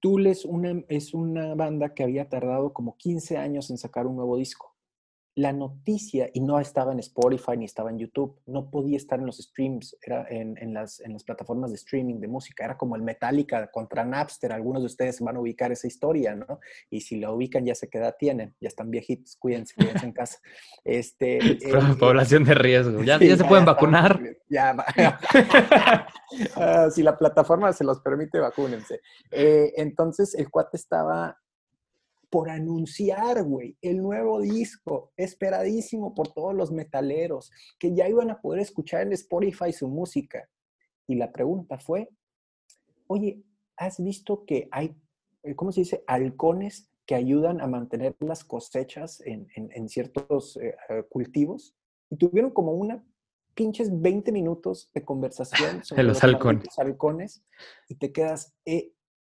Tules 0.00 0.44
una, 0.44 0.84
es 0.88 1.14
una 1.14 1.54
banda 1.54 1.94
que 1.94 2.02
había 2.02 2.28
tardado 2.28 2.72
como 2.72 2.96
15 2.96 3.38
años 3.38 3.70
en 3.70 3.78
sacar 3.78 4.06
un 4.06 4.16
nuevo 4.16 4.36
disco 4.36 4.73
la 5.36 5.52
noticia, 5.52 6.30
y 6.32 6.40
no 6.40 6.60
estaba 6.60 6.92
en 6.92 7.00
Spotify 7.00 7.56
ni 7.56 7.64
estaba 7.64 7.90
en 7.90 7.98
YouTube, 7.98 8.38
no 8.46 8.70
podía 8.70 8.96
estar 8.96 9.18
en 9.18 9.26
los 9.26 9.38
streams, 9.38 9.96
era 10.00 10.24
en, 10.28 10.72
las, 10.72 11.00
en 11.00 11.12
las 11.12 11.24
plataformas 11.24 11.70
de 11.70 11.76
streaming 11.76 12.20
de 12.20 12.28
música, 12.28 12.64
era 12.64 12.76
como 12.76 12.94
el 12.94 13.02
Metallica 13.02 13.68
contra 13.72 14.04
Napster, 14.04 14.52
algunos 14.52 14.82
de 14.82 14.86
ustedes 14.86 15.20
van 15.20 15.36
a 15.36 15.40
ubicar 15.40 15.72
esa 15.72 15.88
historia, 15.88 16.36
¿no? 16.36 16.60
Y 16.88 17.00
si 17.00 17.18
la 17.18 17.32
ubican 17.32 17.64
ya 17.64 17.74
sé 17.74 17.88
qué 17.88 17.98
edad 17.98 18.14
tienen, 18.16 18.54
ya 18.60 18.68
están 18.68 18.90
viejitos, 18.90 19.36
cuídense, 19.36 19.74
cuídense 19.74 20.06
en 20.06 20.12
casa. 20.12 20.38
Este, 20.84 21.40
Población 21.98 22.44
de 22.44 22.54
riesgo, 22.54 23.02
ya, 23.02 23.18
ya 23.18 23.36
se 23.36 23.44
pueden 23.44 23.64
vacunar. 23.64 24.20
Ya, 24.48 24.70
ah, 26.56 26.88
si 26.92 27.02
la 27.02 27.18
plataforma 27.18 27.72
se 27.72 27.82
los 27.82 28.00
permite, 28.00 28.38
vacúnense. 28.38 29.00
Eh, 29.32 29.72
entonces 29.76 30.34
el 30.36 30.48
cuate 30.48 30.76
estaba 30.76 31.36
por 32.34 32.50
anunciar, 32.50 33.44
güey, 33.44 33.78
el 33.80 34.02
nuevo 34.02 34.40
disco, 34.40 35.12
esperadísimo 35.16 36.16
por 36.16 36.32
todos 36.32 36.52
los 36.52 36.72
metaleros, 36.72 37.52
que 37.78 37.94
ya 37.94 38.08
iban 38.08 38.28
a 38.28 38.40
poder 38.40 38.60
escuchar 38.60 39.02
en 39.02 39.12
Spotify 39.12 39.72
su 39.72 39.86
música. 39.86 40.50
Y 41.06 41.14
la 41.14 41.30
pregunta 41.30 41.78
fue, 41.78 42.08
oye, 43.06 43.40
¿has 43.76 44.02
visto 44.02 44.44
que 44.46 44.66
hay, 44.72 44.96
eh, 45.44 45.54
¿cómo 45.54 45.70
se 45.70 45.82
dice?, 45.82 46.02
halcones 46.08 46.90
que 47.06 47.14
ayudan 47.14 47.60
a 47.60 47.68
mantener 47.68 48.16
las 48.18 48.42
cosechas 48.42 49.22
en, 49.24 49.88
ciertos 49.88 50.56
eh, 50.56 50.74
eh, 50.88 51.04
cultivos? 51.08 51.76
Y 52.10 52.16
tuvieron 52.16 52.50
como 52.50 52.72
una 52.72 53.06
pinches 53.54 53.88
20 53.92 54.32
minutos 54.32 54.90
de 54.92 55.04
conversación 55.04 55.84
sobre 55.84 56.02
los, 56.02 56.24
halcones. 56.24 56.76
halcones 56.80 57.44
y 57.88 57.94
te 57.94 58.10
quedas, 58.10 58.56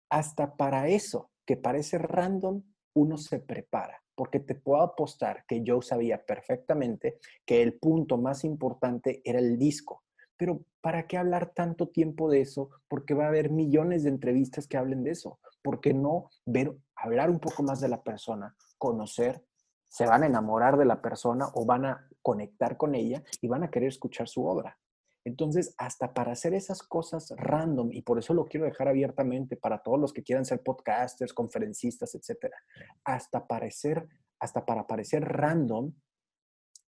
hasta 0.08 0.56
para 0.56 0.88
eso, 0.88 1.30
que 1.44 1.58
parece 1.58 1.98
random, 1.98 2.62
uno 2.94 3.16
se 3.16 3.38
prepara, 3.38 4.02
porque 4.14 4.40
te 4.40 4.54
puedo 4.54 4.82
apostar 4.82 5.44
que 5.46 5.62
yo 5.62 5.82
sabía 5.82 6.24
perfectamente 6.24 7.18
que 7.44 7.62
el 7.62 7.74
punto 7.74 8.18
más 8.18 8.44
importante 8.44 9.22
era 9.24 9.38
el 9.38 9.58
disco. 9.58 10.02
Pero 10.36 10.64
¿para 10.80 11.06
qué 11.06 11.16
hablar 11.16 11.52
tanto 11.54 11.88
tiempo 11.88 12.30
de 12.30 12.40
eso? 12.40 12.70
Porque 12.88 13.14
va 13.14 13.24
a 13.24 13.28
haber 13.28 13.50
millones 13.50 14.02
de 14.02 14.10
entrevistas 14.10 14.66
que 14.66 14.76
hablen 14.76 15.04
de 15.04 15.12
eso. 15.12 15.38
¿Por 15.62 15.80
qué 15.80 15.94
no 15.94 16.30
ver, 16.44 16.76
hablar 16.96 17.30
un 17.30 17.38
poco 17.38 17.62
más 17.62 17.80
de 17.80 17.88
la 17.88 18.02
persona, 18.02 18.56
conocer, 18.78 19.44
se 19.88 20.06
van 20.06 20.22
a 20.22 20.26
enamorar 20.26 20.78
de 20.78 20.86
la 20.86 21.00
persona 21.00 21.46
o 21.54 21.64
van 21.64 21.84
a 21.84 22.08
conectar 22.22 22.76
con 22.76 22.94
ella 22.94 23.22
y 23.40 23.46
van 23.46 23.62
a 23.62 23.70
querer 23.70 23.90
escuchar 23.90 24.26
su 24.28 24.46
obra? 24.46 24.78
Entonces, 25.24 25.74
hasta 25.78 26.14
para 26.14 26.32
hacer 26.32 26.52
esas 26.54 26.82
cosas 26.82 27.32
random, 27.36 27.90
y 27.92 28.02
por 28.02 28.18
eso 28.18 28.34
lo 28.34 28.46
quiero 28.46 28.66
dejar 28.66 28.88
abiertamente 28.88 29.56
para 29.56 29.82
todos 29.82 30.00
los 30.00 30.12
que 30.12 30.22
quieran 30.22 30.44
ser 30.44 30.62
podcasters, 30.62 31.32
conferencistas, 31.32 32.14
etcétera, 32.14 32.56
hasta 33.04 33.46
parecer, 33.46 34.08
hasta 34.40 34.64
para 34.64 34.86
parecer 34.86 35.22
random, 35.22 35.92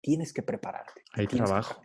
tienes 0.00 0.32
que 0.32 0.42
prepararte. 0.42 1.02
Hay 1.12 1.26
trabajo. 1.26 1.82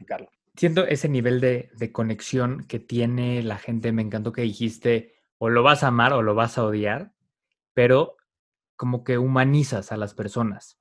Siento 0.55 0.85
ese 0.85 1.09
nivel 1.09 1.41
de, 1.41 1.69
de 1.77 1.91
conexión 1.91 2.65
que 2.67 2.79
tiene 2.79 3.41
la 3.43 3.57
gente, 3.57 3.91
me 3.91 4.03
encantó 4.03 4.31
que 4.31 4.43
dijiste, 4.43 5.15
o 5.37 5.49
lo 5.49 5.63
vas 5.63 5.83
a 5.83 5.87
amar 5.87 6.13
o 6.13 6.21
lo 6.21 6.35
vas 6.35 6.57
a 6.57 6.63
odiar, 6.63 7.13
pero 7.73 8.15
como 8.77 9.03
que 9.03 9.17
humanizas 9.17 9.91
a 9.91 9.97
las 9.97 10.13
personas. 10.13 10.79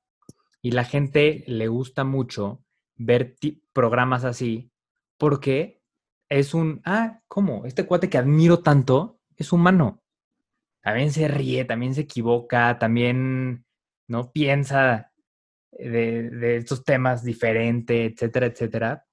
Y 0.63 0.73
la 0.73 0.85
gente 0.85 1.45
le 1.47 1.69
gusta 1.69 2.05
mucho 2.05 2.65
ver 2.97 3.37
programas 3.73 4.25
así 4.25 4.73
porque 5.25 5.81
es 6.29 6.53
un, 6.53 6.83
ah, 6.85 7.23
¿cómo? 7.29 7.65
Este 7.65 7.87
cuate 7.87 8.11
que 8.11 8.19
admiro 8.19 8.59
tanto 8.59 9.21
es 9.39 9.55
humano. 9.55 10.03
También 10.83 11.13
se 11.13 11.29
ríe, 11.29 11.65
también 11.65 11.95
se 11.95 12.03
equivoca, 12.03 12.79
también 12.79 13.65
no 14.07 14.33
piensa 14.33 15.15
de, 15.73 16.29
de 16.29 16.57
estos 16.59 16.85
temas 16.85 17.25
diferente, 17.25 18.05
etcétera, 18.05 18.45
etcétera. 18.45 19.07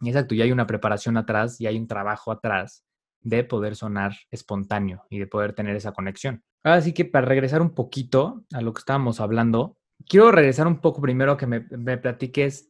Exacto, 0.00 0.36
y 0.36 0.42
hay 0.42 0.52
una 0.52 0.68
preparación 0.68 1.16
atrás 1.16 1.60
y 1.60 1.66
hay 1.66 1.76
un 1.76 1.88
trabajo 1.88 2.30
atrás 2.30 2.84
de 3.20 3.42
poder 3.42 3.74
sonar 3.74 4.12
espontáneo 4.30 5.06
y 5.10 5.18
de 5.18 5.26
poder 5.26 5.54
tener 5.54 5.74
esa 5.74 5.90
conexión. 5.90 6.44
Así 6.62 6.94
que 6.94 7.04
para 7.04 7.26
regresar 7.26 7.62
un 7.62 7.74
poquito 7.74 8.44
a 8.52 8.60
lo 8.60 8.72
que 8.72 8.78
estábamos 8.78 9.18
hablando, 9.18 9.76
quiero 10.06 10.30
regresar 10.30 10.68
un 10.68 10.80
poco 10.80 11.00
primero 11.00 11.36
que 11.36 11.48
me, 11.48 11.66
me 11.70 11.98
platiques 11.98 12.67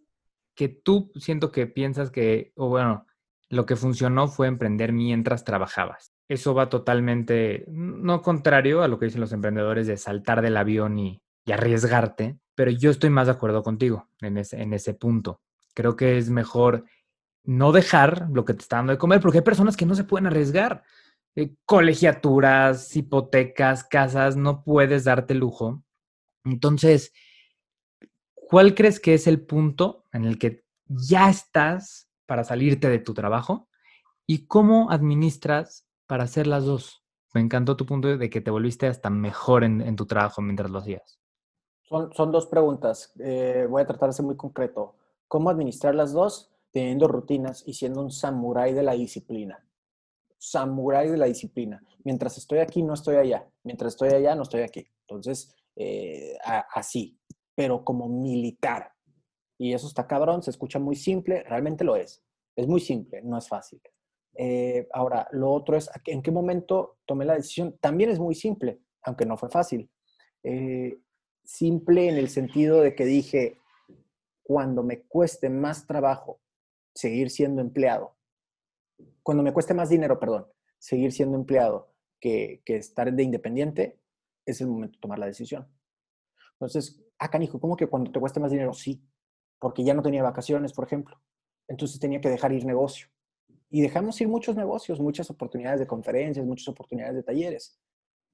que 0.58 0.68
tú 0.68 1.12
siento 1.14 1.52
que 1.52 1.68
piensas 1.68 2.10
que, 2.10 2.50
o 2.56 2.68
bueno, 2.68 3.06
lo 3.48 3.64
que 3.64 3.76
funcionó 3.76 4.26
fue 4.26 4.48
emprender 4.48 4.92
mientras 4.92 5.44
trabajabas. 5.44 6.12
Eso 6.28 6.52
va 6.52 6.68
totalmente, 6.68 7.64
no 7.68 8.22
contrario 8.22 8.82
a 8.82 8.88
lo 8.88 8.98
que 8.98 9.04
dicen 9.04 9.20
los 9.20 9.32
emprendedores 9.32 9.86
de 9.86 9.96
saltar 9.96 10.42
del 10.42 10.56
avión 10.56 10.98
y, 10.98 11.22
arriesgarte, 11.46 12.38
pero 12.54 12.70
yo 12.70 12.90
estoy 12.90 13.08
más 13.08 13.26
de 13.26 13.32
acuerdo 13.32 13.62
contigo 13.62 14.10
en 14.20 14.36
ese, 14.36 14.60
en 14.60 14.74
ese 14.74 14.92
punto. 14.92 15.40
Creo 15.74 15.96
que 15.96 16.18
es 16.18 16.28
mejor 16.28 16.84
no 17.44 17.72
dejar 17.72 18.28
lo 18.30 18.44
que 18.44 18.52
te 18.52 18.60
está 18.60 18.76
dando 18.76 18.92
de 18.92 18.98
comer, 18.98 19.20
porque 19.20 19.38
hay 19.38 19.44
personas 19.44 19.74
que 19.74 19.86
no 19.86 19.94
se 19.94 20.04
pueden 20.04 20.26
arriesgar. 20.26 20.82
Eh, 21.36 21.54
colegiaturas, 21.64 22.94
hipotecas, 22.94 23.84
casas, 23.84 24.36
no 24.36 24.62
puedes 24.62 25.04
darte 25.04 25.34
lujo. 25.34 25.84
Entonces, 26.44 27.12
¿cuál 28.48 28.74
crees 28.74 29.00
que 29.00 29.14
es 29.14 29.26
el 29.26 29.40
punto 29.40 30.04
en 30.12 30.24
el 30.24 30.38
que 30.38 30.64
ya 30.86 31.28
estás 31.28 32.08
para 32.26 32.44
salirte 32.44 32.88
de 32.88 32.98
tu 32.98 33.14
trabajo? 33.14 33.68
¿Y 34.26 34.46
cómo 34.46 34.90
administras 34.90 35.86
para 36.06 36.24
hacer 36.24 36.46
las 36.46 36.64
dos? 36.64 37.04
Me 37.34 37.40
encantó 37.40 37.76
tu 37.76 37.86
punto 37.86 38.16
de 38.16 38.30
que 38.30 38.40
te 38.40 38.50
volviste 38.50 38.86
hasta 38.86 39.10
mejor 39.10 39.64
en, 39.64 39.96
tu 39.96 40.06
trabajo 40.06 40.40
mientras 40.42 40.70
lo 40.70 40.78
hacías. 40.78 41.20
Son, 41.82 42.32
dos 42.32 42.46
preguntas. 42.46 43.12
Eh, 43.18 43.66
voy 43.68 43.82
a 43.82 43.86
tratar 43.86 44.10
de 44.10 44.14
ser 44.14 44.24
muy 44.24 44.36
concreto. 44.36 44.94
¿Cómo 45.26 45.48
administrar 45.48 45.94
las 45.94 46.12
dos? 46.12 46.50
teniendo 46.72 47.08
rutinas 47.08 47.62
y 47.66 47.74
siendo 47.74 48.00
un 48.00 48.10
samurái 48.10 48.72
de 48.72 48.82
la 48.82 48.92
disciplina. 48.92 49.64
Samurái 50.38 51.10
de 51.10 51.16
la 51.16 51.26
disciplina. 51.26 51.82
Mientras 52.04 52.38
estoy 52.38 52.58
aquí, 52.58 52.82
no 52.82 52.94
estoy 52.94 53.16
allá. 53.16 53.48
Mientras 53.64 53.94
estoy 53.94 54.10
allá, 54.10 54.34
no 54.34 54.42
estoy 54.42 54.62
aquí. 54.62 54.86
Entonces, 55.06 55.54
eh, 55.76 56.36
así, 56.74 57.18
pero 57.58 57.84
como 57.84 58.08
militar. 58.08 58.92
Y 59.58 59.72
eso 59.72 59.88
está 59.88 60.06
cabrón, 60.06 60.44
se 60.44 60.50
escucha 60.50 60.78
muy 60.78 60.94
simple, 60.94 61.42
realmente 61.42 61.82
lo 61.82 61.96
es. 61.96 62.22
Es 62.54 62.68
muy 62.68 62.78
simple, 62.78 63.20
no 63.22 63.36
es 63.36 63.48
fácil. 63.48 63.82
Eh, 64.36 64.86
ahora, 64.92 65.26
lo 65.32 65.50
otro 65.50 65.76
es, 65.76 65.90
¿en 66.04 66.22
qué 66.22 66.30
momento 66.30 66.98
tomé 67.04 67.24
la 67.24 67.34
decisión? 67.34 67.76
También 67.80 68.10
es 68.10 68.20
muy 68.20 68.36
simple, 68.36 68.78
aunque 69.02 69.26
no 69.26 69.36
fue 69.36 69.50
fácil. 69.50 69.90
Eh, 70.44 71.00
simple 71.42 72.08
en 72.08 72.16
el 72.16 72.28
sentido 72.28 72.80
de 72.80 72.94
que 72.94 73.04
dije, 73.04 73.58
cuando 74.44 74.84
me 74.84 75.02
cueste 75.02 75.50
más 75.50 75.84
trabajo 75.84 76.40
seguir 76.94 77.28
siendo 77.28 77.60
empleado, 77.60 78.14
cuando 79.24 79.42
me 79.42 79.52
cueste 79.52 79.74
más 79.74 79.88
dinero, 79.88 80.20
perdón, 80.20 80.46
seguir 80.78 81.10
siendo 81.10 81.36
empleado 81.36 81.92
que, 82.20 82.62
estar 82.66 83.12
de 83.12 83.22
independiente, 83.24 83.98
es 84.46 84.60
el 84.60 84.68
momento 84.68 84.94
de 84.94 85.00
tomar 85.00 85.18
la 85.18 85.26
decisión. 85.26 85.66
Entonces, 86.52 87.04
ah, 87.18 87.30
canijo, 87.30 87.60
¿cómo 87.60 87.76
que 87.76 87.86
cuando 87.86 88.10
te 88.10 88.20
cueste 88.20 88.40
más 88.40 88.50
dinero? 88.50 88.72
Sí, 88.72 89.02
porque 89.58 89.84
ya 89.84 89.94
no 89.94 90.02
tenía 90.02 90.22
vacaciones, 90.22 90.72
por 90.72 90.84
ejemplo. 90.84 91.20
Entonces 91.68 92.00
tenía 92.00 92.20
que 92.20 92.28
dejar 92.28 92.52
ir 92.52 92.64
negocio. 92.64 93.08
Y 93.70 93.82
dejamos 93.82 94.20
ir 94.20 94.28
muchos 94.28 94.56
negocios, 94.56 94.98
muchas 94.98 95.30
oportunidades 95.30 95.80
de 95.80 95.86
conferencias, 95.86 96.44
muchas 96.46 96.68
oportunidades 96.68 97.16
de 97.16 97.22
talleres. 97.22 97.78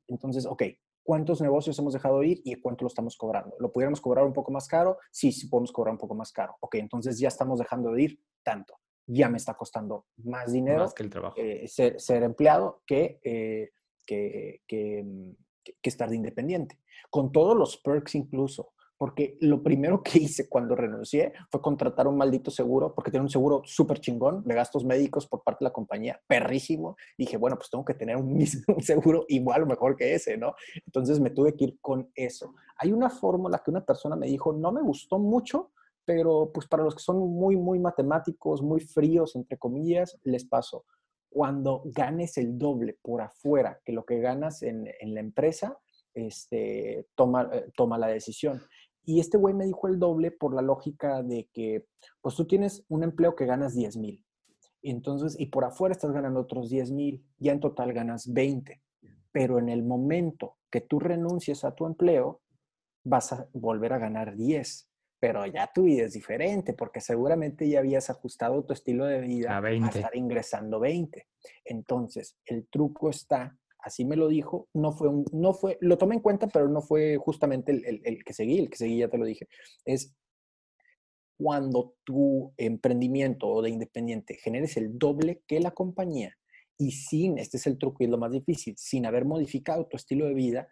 Entonces, 0.07 0.47
ok, 0.47 0.63
¿cuántos 1.03 1.41
negocios 1.41 1.79
hemos 1.79 1.93
dejado 1.93 2.23
ir 2.23 2.41
y 2.45 2.55
cuánto 2.61 2.85
lo 2.85 2.89
estamos 2.89 3.17
cobrando? 3.17 3.57
¿Lo 3.59 3.73
pudiéramos 3.73 4.01
cobrar 4.01 4.25
un 4.25 4.33
poco 4.33 4.53
más 4.53 4.69
caro? 4.69 4.99
Sí, 5.11 5.33
sí 5.33 5.49
podemos 5.49 5.73
cobrar 5.73 5.93
un 5.93 5.99
poco 5.99 6.15
más 6.15 6.31
caro. 6.31 6.57
Ok, 6.61 6.77
entonces 6.77 7.19
ya 7.19 7.29
estamos 7.29 7.59
dejando 7.59 7.93
de 7.93 8.03
ir 8.03 8.21
tanto. 8.45 8.75
Ya 9.07 9.29
me 9.29 9.37
está 9.37 9.55
costando 9.55 10.07
más 10.17 10.53
dinero 10.53 10.91
que 10.95 11.03
el 11.03 11.11
trabajo. 11.11 11.37
Eh, 11.37 11.67
ser, 11.69 12.23
empleado 12.23 12.83
eh, 12.89 13.71
que, 14.07 14.63
que, 14.67 15.37
estar 15.83 16.09
de 16.09 16.17
independiente. 16.17 16.81
Con 17.11 17.33
todos 17.33 17.57
los 17.57 17.77
perks 17.77 18.15
incluso. 18.15 18.73
Porque 18.97 19.37
lo 19.41 19.63
primero 19.63 20.03
que 20.03 20.19
hice 20.19 20.49
cuando 20.49 20.77
renuncié 20.77 21.33
fue 21.51 21.61
contratar 21.61 22.07
un 22.07 22.17
maldito 22.17 22.51
seguro, 22.51 22.95
porque 22.95 23.11
tenía 23.11 23.23
un 23.23 23.31
seguro 23.31 23.63
súper 23.65 24.01
chingón 24.01 24.45
de 24.45 24.55
gastos 24.55 24.85
médicos 24.85 25.27
por 25.27 25.43
parte 25.43 25.65
de 25.65 25.71
la 25.71 25.73
compañía, 25.73 26.21
perrísimo. 26.27 26.97
Dije, 27.19 27.37
bueno, 27.37 27.57
pues 27.57 27.71
tengo 27.71 27.85
que 27.85 27.95
tener 27.95 28.17
un, 28.17 28.39
un 28.69 28.83
seguro 28.83 29.25
igual 29.29 29.65
o 29.65 29.67
mejor 29.67 29.97
que 29.97 30.15
ese, 30.15 30.37
¿no? 30.37 30.55
Entonces 30.87 31.21
me 31.21 31.31
tuve 31.31 31.55
que 31.57 31.65
ir 31.65 31.79
con 31.81 32.11
eso. 32.15 32.55
Hay 32.79 32.93
una 32.93 33.11
fórmula 33.11 33.63
que 33.65 33.71
una 33.71 33.85
persona 33.85 34.17
me 34.17 34.27
dijo, 34.27 34.53
no 34.53 34.73
me 34.73 34.83
gustó 34.83 35.19
mucho, 35.19 35.71
pero 36.05 36.51
pues 36.53 36.67
para 36.67 36.85
los 36.85 36.95
que 36.95 37.03
son 37.03 37.19
muy, 37.19 37.57
muy 37.57 37.79
matemáticos, 37.79 38.63
muy 38.63 38.81
fríos, 38.81 39.37
entre 39.37 39.59
comillas, 39.59 40.19
les 40.23 40.45
paso. 40.45 40.85
Cuando 41.31 41.83
ganes 41.87 42.37
el 42.37 42.57
doble 42.59 42.99
por 43.03 43.23
afuera 43.23 43.81
que 43.85 43.93
lo 43.93 44.05
que 44.05 44.21
ganas 44.21 44.63
en, 44.63 44.85
la 44.85 45.21
empresa, 45.21 45.79
este, 46.13 47.09
toma, 47.15 47.51
eh, 47.53 47.71
toma 47.77 47.99
la 47.99 48.09
decisión. 48.09 48.63
Y 49.05 49.21
este 49.21 49.37
güey 49.37 49.55
me 49.55 49.67
dijo 49.67 49.87
el 49.87 49.99
doble 49.99 50.31
por 50.31 50.55
la 50.55 50.63
lógica 50.63 51.23
de 51.23 51.49
que, 51.53 51.87
pues 52.21 52.35
tú 52.35 52.47
tienes 52.47 52.85
un 52.89 53.03
empleo 53.03 53.37
que 53.37 53.47
ganas 53.47 53.75
10 53.75 53.97
mil. 53.99 54.25
Entonces, 54.83 55.39
y 55.39 55.47
por 55.47 55.65
afuera 55.65 55.93
estás 55.93 56.13
ganando 56.13 56.41
otros 56.41 56.69
10 56.71 56.91
mil, 56.93 57.25
ya 57.39 57.53
en 57.53 57.61
total 57.61 57.93
ganas 57.93 58.33
20. 58.33 58.83
Pero 59.33 59.59
en 59.59 59.69
el 59.69 59.83
momento 59.83 60.57
que 60.71 60.81
tú 60.81 60.99
renuncies 60.99 61.65
a 61.65 61.75
tu 61.75 61.87
empleo, 61.87 62.43
vas 63.05 63.33
a 63.33 63.49
volver 63.53 63.93
a 63.93 63.99
ganar 63.99 64.37
10 64.37 64.89
pero 65.25 65.47
ya 65.47 65.71
tu 65.73 65.85
vida 65.85 66.05
es 66.05 66.13
diferente 66.13 66.75
porque 66.75 67.01
seguramente 67.01 67.67
ya 67.67 67.79
habías 67.79 68.11
ajustado 68.11 68.63
tu 68.63 68.75
estilo 68.75 69.07
de 69.07 69.23
vida 69.23 69.57
a, 69.57 69.71
estar 69.71 70.15
ingresando 70.15 70.79
20. 70.79 71.27
Entonces, 71.65 72.37
el 72.45 72.67
truco 72.69 73.09
está, 73.09 73.57
así 73.85 74.05
me 74.05 74.17
lo 74.17 74.29
dijo, 74.29 74.69
no 74.75 74.93
fue 74.93 75.09
un, 75.09 75.25
no 75.33 75.55
fue, 75.55 75.79
lo 75.81 75.99
tomé 75.99 76.17
en 76.17 76.23
cuenta, 76.23 76.49
pero 76.49 76.69
no 76.69 76.81
fue 76.81 77.17
justamente 77.17 77.73
el, 77.73 78.03
el 78.05 78.25
que 78.25 78.33
seguí, 78.33 78.59
el 78.59 78.71
que 78.71 78.77
seguí 78.77 78.99
ya 78.99 79.09
te 79.09 79.19
lo 79.19 79.25
dije, 79.25 79.47
es 79.85 80.15
cuando 81.37 81.95
tu 82.05 82.53
emprendimiento 82.57 83.49
o 83.49 83.63
de 83.63 83.71
independiente 83.71 84.35
generes 84.35 84.77
el 84.77 84.99
doble 84.99 85.43
que 85.47 85.61
la 85.61 85.73
compañía 85.73 86.37
y 86.79 86.93
sin, 86.93 87.39
este 87.39 87.57
es 87.57 87.67
el 87.67 87.79
truco 87.79 87.99
y 88.01 88.05
es 88.05 88.11
lo 88.11 88.19
más 88.19 88.33
difícil, 88.33 88.75
sin 88.77 89.07
haber 89.07 89.25
modificado 89.25 89.87
tu 89.87 89.97
estilo 89.97 90.27
de 90.27 90.35
vida, 90.35 90.69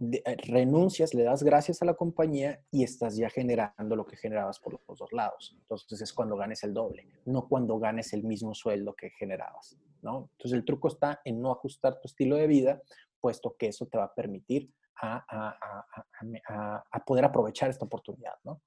eh, 0.00 0.36
renuncias, 0.48 1.14
le 1.14 1.22
das 1.22 1.42
gracias 1.42 1.80
a 1.82 1.84
la 1.84 1.94
compañía 1.94 2.60
y 2.72 2.82
estás 2.82 3.16
ya 3.16 3.30
generando 3.30 3.94
lo 3.94 4.04
que 4.04 4.16
generabas 4.16 4.58
por 4.58 4.80
los 4.88 4.98
dos 4.98 5.12
lados. 5.12 5.56
Entonces 5.60 6.00
es 6.00 6.12
cuando 6.12 6.36
ganes 6.36 6.64
el 6.64 6.74
doble, 6.74 7.06
no 7.24 7.46
cuando 7.48 7.78
ganes 7.78 8.12
el 8.12 8.24
mismo 8.24 8.54
sueldo 8.54 8.94
que 8.94 9.10
generabas, 9.10 9.76
Entonces 10.02 10.52
el 10.52 10.64
truco 10.64 10.88
está 10.88 11.20
en 11.24 11.40
no 11.40 11.52
ajustar 11.52 12.00
tu 12.00 12.08
estilo 12.08 12.36
de 12.36 12.46
vida, 12.46 12.82
puesto 13.20 13.56
que 13.58 13.68
eso 13.68 13.86
te 13.86 13.98
va 13.98 14.04
a 14.04 14.14
permitir 14.14 14.70
a, 15.00 15.24
poder 17.06 17.24
aprovechar 17.24 17.70
esta 17.70 17.84
oportunidad, 17.84 18.34
¿no? 18.44 18.60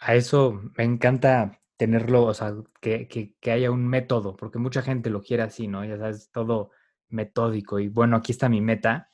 A 0.00 0.14
eso 0.14 0.60
me 0.76 0.84
encanta 0.84 1.60
tenerlo, 1.76 2.24
o 2.26 2.34
sea, 2.34 2.54
que, 2.80 3.08
que 3.08 3.50
haya 3.50 3.70
un 3.70 3.86
método, 3.86 4.36
porque 4.36 4.58
mucha 4.58 4.82
gente 4.82 5.10
lo 5.10 5.22
quiere 5.22 5.42
así, 5.44 5.66
¿no? 5.66 5.84
Ya 5.84 5.96
sabes, 5.96 6.30
todo 6.30 6.70
metódico. 7.08 7.78
Y 7.78 7.88
bueno, 7.88 8.16
aquí 8.16 8.32
está 8.32 8.48
mi 8.48 8.60
meta 8.60 9.10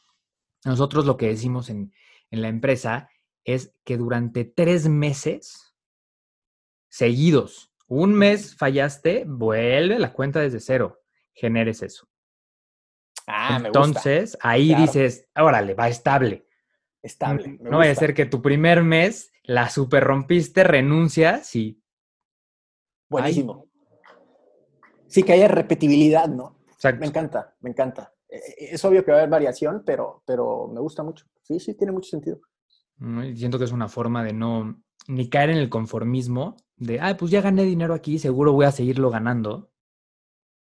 nosotros 0.65 1.05
lo 1.05 1.17
que 1.17 1.29
decimos 1.29 1.69
en, 1.71 1.93
la 2.31 2.49
empresa 2.49 3.11
es 3.45 3.77
que 3.85 3.97
durante 3.97 4.45
tres 4.45 4.89
meses 4.89 5.77
seguidos, 6.89 7.73
un 7.95 8.13
mes 8.13 8.57
fallaste, 8.57 9.25
vuelve 9.27 9.99
la 9.99 10.13
cuenta 10.13 10.41
desde 10.41 10.61
cero, 10.61 11.01
generes 11.33 11.83
eso. 11.83 12.09
Ah, 13.27 13.61
Entonces, 13.65 14.37
ahí 14.41 14.75
dices, 14.75 15.29
órale, 15.37 15.75
va 15.75 15.89
estable. 15.89 16.47
Estable. 17.03 17.59
no 17.61 17.79
vaya 17.79 17.93
a 17.93 17.97
ser 17.97 18.15
que 18.15 18.27
tu 18.27 18.41
primer 18.41 18.83
mes 18.83 19.31
la 19.43 19.69
super 19.69 20.03
rompiste, 20.03 20.65
renuncias 20.65 21.55
y. 21.55 21.81
Buenísimo. 23.09 23.69
Sí, 25.07 25.23
que 25.23 25.35
haya 25.35 25.49
repetibilidad, 25.49 26.29
¿no? 26.29 26.59
Exacto. 26.73 27.01
Me 27.01 27.07
encanta, 27.07 27.55
me 27.61 27.71
encanta. 27.71 28.13
Eh, 28.29 28.41
es 28.59 28.85
obvio 28.85 29.05
que 29.05 29.13
va 29.13 29.19
a 29.19 29.21
haber 29.21 29.31
variación, 29.31 29.83
pero, 29.85 30.23
pero 30.27 30.67
me 30.67 30.81
gusta 30.81 31.03
mucho. 31.03 31.27
Sí, 31.43 31.61
sí, 31.61 31.75
tiene 31.75 31.93
mucho 31.93 32.11
sentido. 32.11 32.41
Siento 33.35 33.59
que 33.59 33.65
es 33.65 33.73
una 33.73 33.89
forma 33.89 34.25
de 34.25 34.33
no 34.33 34.84
ni 35.07 35.29
caer 35.29 35.51
en 35.51 35.59
el 35.59 35.69
conformismo 35.69 36.57
de, 36.77 37.01
ah, 37.01 37.17
pues 37.17 37.31
ya 37.31 37.41
gané 37.41 37.65
dinero 37.65 37.95
aquí, 37.95 38.19
seguro 38.19 38.53
voy 38.53 38.67
a 38.67 38.73
seguirlo 38.73 39.11
ganando. 39.11 39.71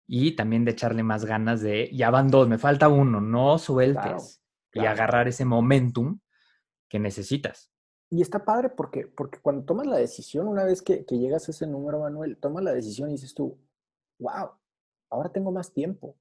Y 0.07 0.37
también 0.37 0.65
de 0.65 0.73
echarle 0.73 1.03
más 1.03 1.25
ganas 1.25 1.61
de, 1.61 1.91
ya 1.93 2.11
van 2.11 2.31
dos, 2.31 2.49
me 2.49 2.59
falta 2.59 2.89
uno, 2.89 3.21
no 3.21 3.59
sueltes. 3.59 4.43
y 4.73 4.87
agarrar 4.87 5.27
ese 5.27 5.45
momentum 5.45 6.21
que 6.89 6.99
necesitas. 6.99 7.73
Y 8.11 8.23
está 8.23 8.45
padre 8.45 8.71
porque, 8.71 9.07
porque 9.07 9.39
cuando 9.41 9.65
tomas 9.65 9.87
la 9.87 9.97
decisión, 9.97 10.47
una 10.47 10.65
vez 10.65 10.83
que, 10.83 11.05
que 11.05 11.19
llegas 11.19 11.49
a 11.49 11.51
ese 11.51 11.67
número, 11.67 12.01
Manuel, 12.01 12.39
tomas 12.39 12.65
la 12.65 12.73
decisión 12.73 13.11
y 13.11 13.13
dices 13.13 13.35
tú, 13.35 13.59
wow, 14.19 14.51
ahora 15.11 15.31
tengo 15.31 15.51
más 15.51 15.73
tiempo. 15.73 16.17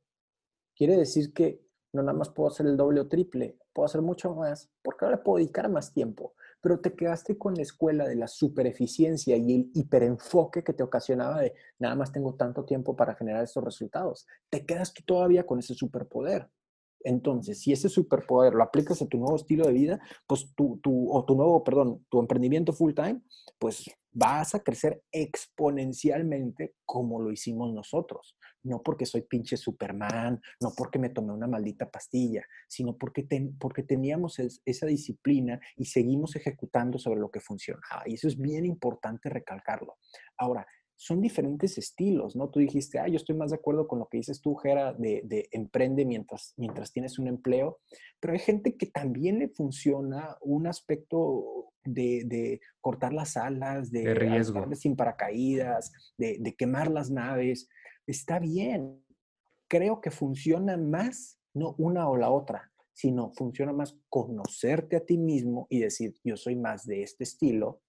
Quiere 0.75 0.97
decir 0.97 1.33
que 1.33 1.61
no 1.93 2.03
nada 2.03 2.17
más 2.17 2.29
puedo 2.29 2.49
hacer 2.49 2.65
el 2.65 2.77
doble 2.77 3.01
o 3.01 3.07
triple, 3.07 3.57
puedo 3.73 3.85
hacer 3.85 4.01
mucho 4.01 4.33
más, 4.33 4.69
porque 4.81 5.05
ahora 5.05 5.23
puedo 5.23 5.37
dedicar 5.37 5.69
más 5.69 5.93
tiempo. 5.93 6.33
Pero 6.61 6.79
te 6.79 6.93
quedaste 6.93 7.37
con 7.37 7.55
la 7.55 7.61
escuela 7.61 8.07
de 8.07 8.15
la 8.15 8.27
supereficiencia 8.27 9.37
y 9.37 9.53
el 9.53 9.71
hiperenfoque 9.73 10.63
que 10.63 10.73
te 10.73 10.83
ocasionaba 10.83 11.41
de 11.41 11.53
nada 11.79 11.95
más 11.95 12.11
tengo 12.11 12.35
tanto 12.35 12.65
tiempo 12.65 12.95
para 12.95 13.15
generar 13.15 13.43
estos 13.43 13.63
resultados. 13.63 14.27
Te 14.49 14.65
quedas 14.65 14.93
tú 14.93 15.03
todavía 15.05 15.45
con 15.45 15.59
ese 15.59 15.73
superpoder. 15.73 16.49
Entonces, 17.03 17.61
si 17.61 17.71
ese 17.71 17.89
superpoder 17.89 18.53
lo 18.53 18.63
aplicas 18.63 19.01
a 19.01 19.07
tu 19.07 19.17
nuevo 19.17 19.35
estilo 19.35 19.65
de 19.65 19.73
vida, 19.73 19.99
pues 20.27 20.53
tu, 20.55 20.79
tu, 20.81 21.11
o 21.11 21.25
tu 21.25 21.35
nuevo, 21.35 21.63
perdón, 21.63 22.05
tu 22.09 22.19
emprendimiento 22.19 22.73
full 22.73 22.93
time, 22.93 23.21
pues 23.59 23.85
vas 24.11 24.55
a 24.55 24.63
crecer 24.63 25.03
exponencialmente 25.11 26.73
como 26.85 27.21
lo 27.21 27.31
hicimos 27.31 27.71
nosotros. 27.71 28.35
No 28.63 28.81
porque 28.81 29.05
soy 29.05 29.21
pinche 29.21 29.57
Superman, 29.57 30.41
no 30.59 30.71
porque 30.75 30.97
me 30.97 31.09
tomé 31.09 31.33
una 31.33 31.47
maldita 31.47 31.89
pastilla, 31.89 32.43
sino 32.67 32.97
porque, 32.97 33.27
porque 33.59 33.83
teníamos 33.83 34.39
esa 34.65 34.85
disciplina 34.87 35.59
y 35.75 35.85
seguimos 35.85 36.35
ejecutando 36.35 36.97
sobre 36.97 37.19
lo 37.19 37.29
que 37.29 37.39
funcionaba. 37.39 38.03
Y 38.07 38.15
eso 38.15 38.27
es 38.27 38.37
bien 38.37 38.65
importante 38.65 39.29
recalcarlo. 39.29 39.97
Ahora, 40.35 40.65
son 40.97 41.21
diferentes 41.21 41.77
estilos, 41.77 42.35
¿no? 42.35 42.49
Tú 42.49 42.59
dijiste, 42.59 42.97
ah, 42.99 43.07
yo 43.07 43.17
estoy 43.17 43.35
más 43.35 43.51
de 43.51 43.57
acuerdo 43.57 43.87
con 43.87 43.99
lo 43.99 44.07
que 44.07 44.17
dices 44.17 44.41
tú, 44.41 44.55
Jera, 44.55 44.93
de, 44.93 45.47
emprende 45.51 46.05
mientras, 46.05 46.55
mientras 46.57 46.91
tienes 46.91 47.19
un 47.19 47.27
empleo, 47.27 47.79
pero 48.19 48.33
hay 48.33 48.39
gente 48.39 48.75
que 48.75 48.87
también 48.87 49.37
le 49.37 49.47
funciona 49.47 50.35
un 50.41 50.65
aspecto 50.65 51.71
de, 51.83 52.59
cortar 52.81 53.13
las 53.13 53.37
alas, 53.37 53.91
de, 53.91 54.01
de 54.01 54.13
riesgo. 54.15 54.65
sin 54.73 54.95
paracaídas, 54.95 55.91
de, 56.17 56.37
de 56.39 56.55
quemar 56.55 56.89
las 56.89 57.11
naves. 57.11 57.69
Está 58.07 58.39
bien. 58.39 59.03
Creo 59.69 60.01
que 60.01 60.09
funciona 60.09 60.77
más, 60.77 61.39
no 61.53 61.75
una 61.77 62.09
o 62.09 62.17
la 62.17 62.31
otra, 62.31 62.71
sino 62.91 63.31
funciona 63.33 63.71
más 63.71 63.95
conocerte 64.09 64.95
a 64.95 65.05
ti 65.05 65.19
mismo 65.19 65.67
y 65.69 65.79
decir, 65.79 66.15
yo 66.23 66.35
soy 66.35 66.55
más 66.55 66.85
de 66.87 67.03
este 67.03 67.23
estilo 67.23 67.81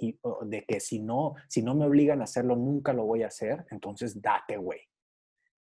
y 0.00 0.18
de 0.42 0.64
que 0.64 0.80
si 0.80 1.00
no, 1.00 1.34
si 1.48 1.62
no 1.62 1.74
me 1.74 1.86
obligan 1.86 2.20
a 2.20 2.24
hacerlo, 2.24 2.56
nunca 2.56 2.92
lo 2.92 3.04
voy 3.04 3.22
a 3.22 3.28
hacer, 3.28 3.66
entonces 3.70 4.20
date, 4.20 4.56
güey. 4.56 4.80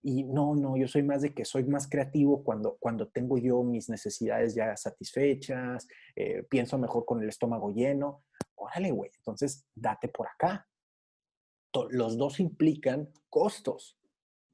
Y 0.02 0.22
no, 0.22 0.54
no, 0.54 0.76
yo 0.76 0.86
soy 0.86 1.02
más 1.02 1.22
de 1.22 1.34
que 1.34 1.44
soy 1.44 1.64
más 1.64 1.88
creativo 1.88 2.44
cuando, 2.44 2.76
cuando 2.78 3.08
tengo 3.08 3.38
yo 3.38 3.62
mis 3.64 3.88
necesidades 3.88 4.54
ya 4.54 4.76
satisfechas, 4.76 5.88
eh, 6.14 6.44
pienso 6.48 6.78
mejor 6.78 7.04
con 7.04 7.22
el 7.22 7.28
estómago 7.28 7.72
lleno. 7.72 8.22
Órale, 8.54 8.92
güey, 8.92 9.10
entonces 9.16 9.66
date 9.74 10.08
por 10.08 10.28
acá. 10.28 10.68
Los 11.90 12.16
dos 12.16 12.40
implican 12.40 13.10
costos. 13.28 13.98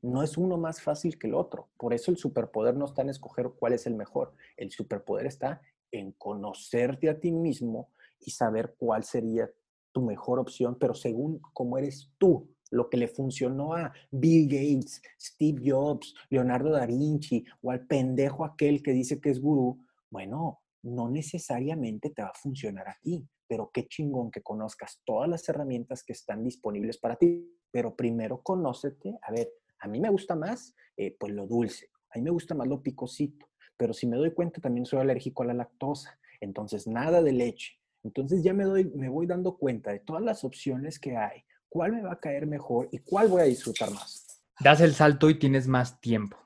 No 0.01 0.22
es 0.22 0.37
uno 0.37 0.57
más 0.57 0.80
fácil 0.80 1.18
que 1.18 1.26
el 1.26 1.35
otro. 1.35 1.70
Por 1.76 1.93
eso 1.93 2.11
el 2.11 2.16
superpoder 2.16 2.74
no 2.74 2.87
está 2.87 3.03
en 3.03 3.11
escoger 3.11 3.51
cuál 3.51 3.74
es 3.74 3.87
el 3.87 3.95
mejor. 3.95 4.35
El 4.57 4.70
superpoder 4.70 5.26
está 5.26 5.61
en 5.93 6.12
conocerte 6.12 7.11
a 7.11 7.20
ti 7.20 7.30
mismo 7.30 7.93
y 8.20 8.30
saber 8.30 8.74
cuál 8.78 9.05
sería 9.05 9.51
tu 9.93 10.03
mejor 10.03 10.38
opción, 10.38 10.76
pero 10.78 10.95
según 10.95 11.40
cómo 11.53 11.78
eres 11.78 12.11
tú, 12.18 12.49
lo 12.70 12.88
que 12.88 12.97
le 12.97 13.07
funcionó 13.07 13.74
a 13.74 13.93
Bill 14.11 14.49
Gates, 14.49 15.03
Steve 15.20 15.62
Jobs, 15.64 16.14
Leonardo 16.30 16.70
da 16.70 16.86
Vinci 16.86 17.45
o 17.61 17.70
al 17.70 17.86
pendejo 17.86 18.45
aquel 18.45 18.82
que 18.82 18.93
dice 18.93 19.20
que 19.20 19.30
es 19.30 19.40
gurú, 19.40 19.84
bueno, 20.11 20.62
no 20.82 21.09
necesariamente 21.09 22.11
te 22.11 22.22
va 22.22 22.28
a 22.28 22.34
funcionar 22.34 22.88
a 22.88 22.99
ti, 23.03 23.28
pero 23.47 23.70
qué 23.72 23.86
chingón 23.86 24.30
que 24.30 24.43
conozcas 24.43 25.01
todas 25.05 25.28
las 25.28 25.47
herramientas 25.49 26.03
que 26.03 26.14
están 26.14 26.43
disponibles 26.43 26.99
para 26.99 27.16
ti. 27.16 27.49
Pero 27.70 27.95
primero 27.95 28.43
conócete, 28.43 29.18
a 29.22 29.30
ver, 29.30 29.51
a 29.78 29.88
mí 29.88 30.01
me 30.01 30.11
gusta 30.11 30.34
más 30.34 30.74
eh, 30.97 31.16
pues 31.18 31.32
lo 31.32 31.47
dulce, 31.47 31.90
a 32.11 32.18
mí 32.18 32.24
me 32.24 32.30
gusta 32.30 32.55
más 32.55 32.68
lo 32.68 32.82
picosito, 32.82 33.47
pero 33.76 33.93
si 33.93 34.07
me 34.07 34.16
doy 34.16 34.32
cuenta 34.32 34.61
también 34.61 34.86
soy 34.86 35.01
alérgico 35.01 35.43
a 35.43 35.47
la 35.47 35.55
lactosa, 35.55 36.18
entonces 36.40 36.86
nada 36.86 37.22
de 37.22 37.32
leche, 37.32 37.74
entonces 38.05 38.43
ya 38.43 38.53
me, 38.53 38.65
doy, 38.65 38.91
me 38.95 39.09
voy 39.09 39.27
dando 39.27 39.57
cuenta 39.57 39.93
de 39.93 40.01
todas 40.01 40.23
las 40.23 40.45
opciones 40.45 40.99
que 40.99 41.17
hay, 41.17 41.45
cuál 41.69 41.93
me 41.93 42.03
va 42.03 42.13
a 42.13 42.21
caer 42.21 42.47
mejor 42.47 42.89
y 42.93 42.99
cuál 42.99 43.29
voy 43.29 43.43
a 43.43 43.45
disfrutar 43.45 43.91
más. 43.91 44.43
Das 44.61 44.81
el 44.81 44.95
salto 44.95 45.31
y 45.31 45.39
tienes 45.39 45.69
más 45.69 46.01
tiempo. 46.01 46.37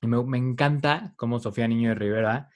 Y 0.00 0.06
me, 0.06 0.38
encanta 0.38 1.14
como 1.16 1.38
Sofía 1.38 1.68
Niño 1.68 1.90
de 1.90 1.94
Rivera 1.94 2.50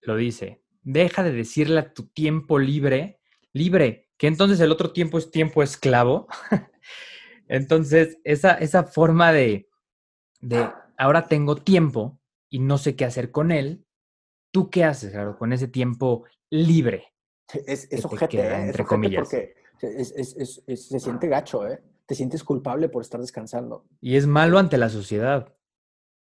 lo 0.00 0.16
dice. 0.16 0.62
Deja 0.82 1.22
de 1.22 1.32
decirle 1.32 1.80
a 1.80 1.94
tu 1.94 2.06
tiempo 2.08 2.58
libre, 2.58 3.20
libre, 3.52 4.10
que 4.16 4.26
entonces 4.26 4.60
el 4.60 4.70
otro 4.70 4.92
tiempo 4.92 5.18
es 5.18 5.30
tiempo 5.30 5.62
esclavo. 5.62 6.28
entonces, 7.48 8.18
esa, 8.24 8.54
esa 8.54 8.84
forma 8.84 9.32
de, 9.32 9.68
de 10.40 10.68
ahora 10.98 11.26
tengo 11.26 11.56
tiempo 11.56 12.20
y 12.50 12.58
no 12.58 12.78
sé 12.78 12.96
qué 12.96 13.04
hacer 13.04 13.30
con 13.30 13.50
él, 13.50 13.86
¿tú 14.50 14.70
qué 14.70 14.84
haces, 14.84 15.12
claro, 15.12 15.38
con 15.38 15.52
ese 15.52 15.68
tiempo 15.68 16.24
libre? 16.50 17.13
Es, 17.66 17.88
es 17.90 18.04
ojete, 18.04 18.40
¿eh? 18.40 18.66
entre 18.66 18.84
comillas. 18.84 19.28
Porque 19.28 19.54
se 19.78 21.00
siente 21.00 21.28
gacho, 21.28 21.66
¿eh? 21.66 21.82
Te 22.06 22.14
sientes 22.14 22.44
culpable 22.44 22.88
por 22.88 23.02
estar 23.02 23.20
descansando. 23.20 23.86
Y 24.00 24.16
es 24.16 24.26
malo 24.26 24.58
ante 24.58 24.76
la 24.76 24.88
sociedad. 24.88 25.54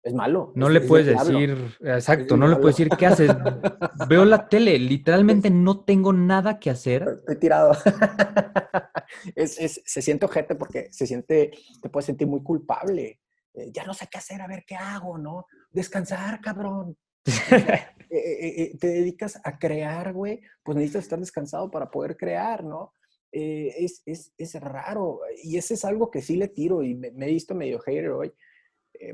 Es 0.02 0.14
malo. 0.14 0.52
No 0.54 0.68
le 0.68 0.80
puedes 0.80 1.06
decir, 1.06 1.76
exacto, 1.80 2.36
no 2.36 2.46
le 2.48 2.56
puedes 2.56 2.76
decir 2.76 2.88
qué 2.96 3.06
haces. 3.06 3.30
Veo 4.08 4.24
la 4.24 4.48
tele, 4.48 4.78
literalmente 4.78 5.50
no 5.50 5.84
tengo 5.84 6.12
nada 6.12 6.58
que 6.58 6.70
hacer. 6.70 7.02
Estoy 7.18 7.38
tirado. 7.38 7.72
se 9.36 10.02
siente 10.02 10.24
ojete 10.24 10.54
porque 10.54 10.88
se 10.92 11.06
siente, 11.06 11.50
te 11.82 11.88
puedes 11.90 12.06
sentir 12.06 12.26
muy 12.28 12.42
culpable. 12.42 13.20
Eh, 13.52 13.70
ya 13.72 13.84
no 13.84 13.92
sé 13.92 14.08
qué 14.10 14.18
hacer, 14.18 14.40
a 14.40 14.46
ver 14.46 14.64
qué 14.66 14.76
hago, 14.76 15.18
¿no? 15.18 15.46
Descansar, 15.70 16.40
cabrón. 16.40 16.96
Eh, 18.10 18.16
eh, 18.16 18.62
eh, 18.62 18.78
te 18.78 18.86
dedicas 18.86 19.38
a 19.44 19.58
crear, 19.58 20.14
güey, 20.14 20.40
pues 20.62 20.76
necesitas 20.76 21.04
estar 21.04 21.18
descansado 21.18 21.70
para 21.70 21.90
poder 21.90 22.16
crear, 22.16 22.64
¿no? 22.64 22.94
es, 23.30 24.02
es, 24.06 24.32
es, 24.38 24.54
raro. 24.54 25.20
Y 25.44 25.58
ese 25.58 25.74
es 25.74 25.84
algo 25.84 26.10
que 26.10 26.22
sí 26.22 26.36
le 26.36 26.48
tiro 26.48 26.82
y 26.82 26.94
me, 26.94 27.08
he 27.08 27.30
visto 27.30 27.54
medio 27.54 27.78
hater 27.80 28.08
hoy. 28.08 28.32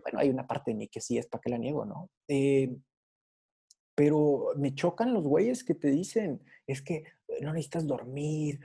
bueno, 0.00 0.20
hay 0.20 0.30
una 0.30 0.46
parte 0.46 0.70
de 0.70 0.76
mí 0.76 0.86
que 0.86 1.00
sí 1.00 1.18
es 1.18 1.26
para 1.26 1.42
que 1.42 1.50
la 1.50 1.58
niego, 1.58 1.84
¿no? 1.84 2.08
pero 3.96 4.50
me 4.56 4.74
chocan 4.74 5.12
los 5.12 5.24
güeyes 5.24 5.64
que 5.64 5.74
te 5.74 5.90
dicen, 5.90 6.40
es 6.66 6.80
que 6.80 7.04
no 7.40 7.52
necesitas 7.52 7.86
dormir, 7.86 8.60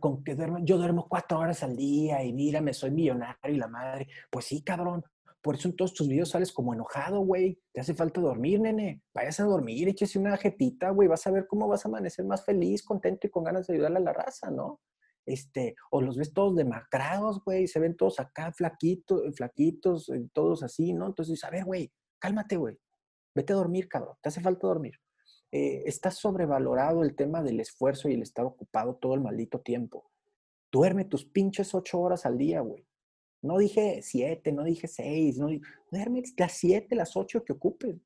con 0.00 0.24
que 0.24 0.34
duermo, 0.34 0.58
yo 0.62 0.78
duermo 0.78 1.06
cuatro 1.08 1.38
horas 1.38 1.62
al 1.62 1.76
día 1.76 2.24
y 2.24 2.32
mírame, 2.32 2.72
soy 2.72 2.90
millonario 2.90 3.54
y 3.54 3.56
la 3.56 3.68
madre. 3.68 4.08
Pues 4.30 4.46
sí, 4.46 4.62
cabrón, 4.62 5.04
por 5.42 5.54
eso 5.54 5.68
en 5.68 5.76
todos 5.76 5.94
tus 5.94 6.06
videos 6.06 6.30
sales 6.30 6.52
como 6.52 6.74
enojado, 6.74 7.20
güey. 7.20 7.58
Te 7.72 7.80
hace 7.80 7.94
falta 7.94 8.20
dormir, 8.20 8.60
nene. 8.60 9.02
Vayas 9.14 9.40
a 9.40 9.44
dormir, 9.44 9.88
échese 9.88 10.18
una 10.18 10.36
jetita, 10.36 10.90
güey. 10.90 11.08
Vas 11.08 11.26
a 11.26 11.30
ver 11.30 11.46
cómo 11.46 11.66
vas 11.66 11.84
a 11.84 11.88
amanecer 11.88 12.26
más 12.26 12.44
feliz, 12.44 12.82
contento 12.82 13.26
y 13.26 13.30
con 13.30 13.44
ganas 13.44 13.66
de 13.66 13.74
ayudarle 13.74 13.98
a 13.98 14.02
la 14.02 14.12
raza, 14.12 14.50
¿no? 14.50 14.80
Este, 15.24 15.76
o 15.90 16.02
los 16.02 16.16
ves 16.16 16.34
todos 16.34 16.56
demacrados, 16.56 17.42
güey. 17.42 17.68
Se 17.68 17.80
ven 17.80 17.96
todos 17.96 18.20
acá 18.20 18.52
flaquitos, 18.52 19.22
flaquitos, 19.34 20.10
eh, 20.10 20.28
todos 20.32 20.62
así, 20.62 20.92
¿no? 20.92 21.06
Entonces, 21.06 21.42
a 21.44 21.50
ver, 21.50 21.64
güey, 21.64 21.90
cálmate, 22.18 22.56
güey. 22.56 22.78
Vete 23.34 23.52
a 23.54 23.56
dormir, 23.56 23.88
cabrón. 23.88 24.16
Te 24.20 24.28
hace 24.28 24.42
falta 24.42 24.66
dormir. 24.66 24.94
Eh, 25.52 25.84
está 25.86 26.10
sobrevalorado 26.10 27.02
el 27.02 27.16
tema 27.16 27.42
del 27.42 27.60
esfuerzo 27.60 28.08
y 28.08 28.14
el 28.14 28.22
estar 28.22 28.44
ocupado 28.44 28.96
todo 28.96 29.14
el 29.14 29.20
maldito 29.20 29.60
tiempo. 29.60 30.10
Duerme 30.70 31.04
tus 31.04 31.24
pinches 31.24 31.74
ocho 31.74 31.98
horas 32.00 32.26
al 32.26 32.36
día, 32.36 32.60
güey. 32.60 32.86
No 33.42 33.58
dije 33.58 34.00
siete, 34.02 34.52
no 34.52 34.64
dije 34.64 34.86
seis, 34.86 35.38
no 35.38 35.48
duerme 35.90 36.22
las 36.36 36.52
siete, 36.52 36.94
las 36.94 37.16
ocho 37.16 37.42
que 37.42 37.54
ocupen. 37.54 38.02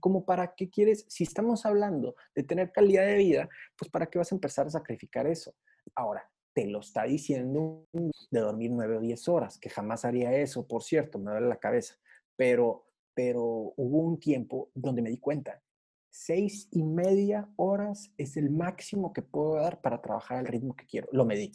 Como 0.00 0.24
para 0.24 0.54
qué 0.54 0.70
quieres, 0.70 1.04
si 1.08 1.24
estamos 1.24 1.66
hablando 1.66 2.14
de 2.34 2.44
tener 2.44 2.72
calidad 2.72 3.04
de 3.06 3.16
vida, 3.16 3.48
pues 3.76 3.90
para 3.90 4.06
qué 4.06 4.18
vas 4.18 4.30
a 4.30 4.34
empezar 4.34 4.66
a 4.66 4.70
sacrificar 4.70 5.26
eso. 5.26 5.54
Ahora, 5.94 6.30
te 6.54 6.66
lo 6.66 6.80
está 6.80 7.02
diciendo 7.02 7.86
de 7.92 8.40
dormir 8.40 8.70
nueve 8.70 8.96
o 8.96 9.00
diez 9.00 9.28
horas, 9.28 9.58
que 9.58 9.68
jamás 9.68 10.04
haría 10.04 10.32
eso, 10.32 10.66
por 10.66 10.84
cierto, 10.84 11.18
me 11.18 11.32
duele 11.32 11.48
la 11.48 11.58
cabeza. 11.58 11.96
Pero, 12.36 12.86
pero 13.14 13.42
hubo 13.76 13.98
un 13.98 14.18
tiempo 14.20 14.70
donde 14.74 15.02
me 15.02 15.10
di 15.10 15.18
cuenta, 15.18 15.60
seis 16.08 16.68
y 16.70 16.84
media 16.84 17.52
horas 17.56 18.12
es 18.16 18.36
el 18.36 18.50
máximo 18.50 19.12
que 19.12 19.22
puedo 19.22 19.56
dar 19.56 19.82
para 19.82 20.00
trabajar 20.00 20.38
al 20.38 20.46
ritmo 20.46 20.76
que 20.76 20.86
quiero. 20.86 21.08
Lo 21.10 21.24
medí, 21.24 21.52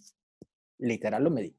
literal 0.78 1.24
lo 1.24 1.32
medí 1.32 1.56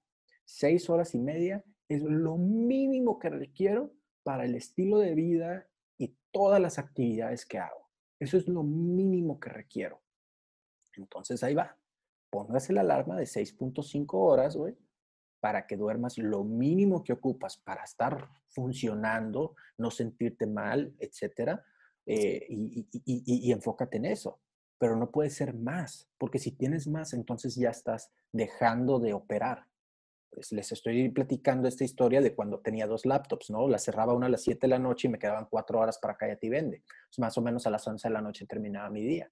seis 0.50 0.90
horas 0.90 1.14
y 1.14 1.18
media 1.18 1.64
es 1.88 2.02
lo 2.02 2.36
mínimo 2.36 3.18
que 3.18 3.30
requiero 3.30 3.92
para 4.22 4.44
el 4.44 4.54
estilo 4.54 4.98
de 4.98 5.14
vida 5.14 5.68
y 5.96 6.16
todas 6.32 6.60
las 6.60 6.78
actividades 6.78 7.46
que 7.46 7.58
hago. 7.58 7.88
Eso 8.18 8.36
es 8.36 8.48
lo 8.48 8.62
mínimo 8.62 9.38
que 9.38 9.50
requiero. 9.50 10.02
Entonces 10.94 11.42
ahí 11.42 11.54
va. 11.54 11.76
Póngase 12.30 12.72
la 12.72 12.82
alarma 12.82 13.16
de 13.16 13.24
6.5 13.24 14.06
horas, 14.14 14.56
güey, 14.56 14.76
para 15.40 15.66
que 15.66 15.76
duermas 15.76 16.18
lo 16.18 16.44
mínimo 16.44 17.02
que 17.02 17.12
ocupas 17.12 17.56
para 17.56 17.84
estar 17.84 18.28
funcionando, 18.48 19.54
no 19.78 19.90
sentirte 19.90 20.46
mal, 20.46 20.94
etcétera. 20.98 21.64
eh, 22.06 22.46
y, 22.48 23.52
enfócate 23.52 23.98
en 23.98 24.06
eso. 24.06 24.40
Pero 24.78 24.96
no 24.96 25.10
puede 25.10 25.30
ser 25.30 25.54
más, 25.54 26.08
porque 26.18 26.38
si 26.38 26.52
tienes 26.52 26.88
más, 26.88 27.12
entonces 27.12 27.54
ya 27.54 27.70
estás 27.70 28.10
dejando 28.32 28.98
de 28.98 29.12
operar. 29.12 29.69
Pues 30.30 30.52
les 30.52 30.70
estoy 30.70 31.08
platicando 31.10 31.66
esta 31.66 31.84
historia 31.84 32.20
de 32.20 32.34
cuando 32.34 32.60
tenía 32.60 32.86
dos 32.86 33.04
laptops, 33.04 33.50
¿no? 33.50 33.68
La 33.68 33.78
cerraba 33.78 34.14
una 34.14 34.26
a 34.26 34.30
las 34.30 34.42
7 34.42 34.60
de 34.62 34.68
la 34.68 34.78
noche 34.78 35.08
y 35.08 35.10
me 35.10 35.18
quedaban 35.18 35.48
cuatro 35.50 35.80
horas 35.80 35.98
para 35.98 36.16
Cállate 36.16 36.46
y 36.46 36.50
Vende. 36.50 36.84
Más 37.18 37.36
o 37.36 37.42
menos 37.42 37.66
a 37.66 37.70
las 37.70 37.86
11 37.86 38.08
de 38.08 38.14
la 38.14 38.20
noche 38.20 38.46
terminaba 38.46 38.90
mi 38.90 39.02
día. 39.02 39.30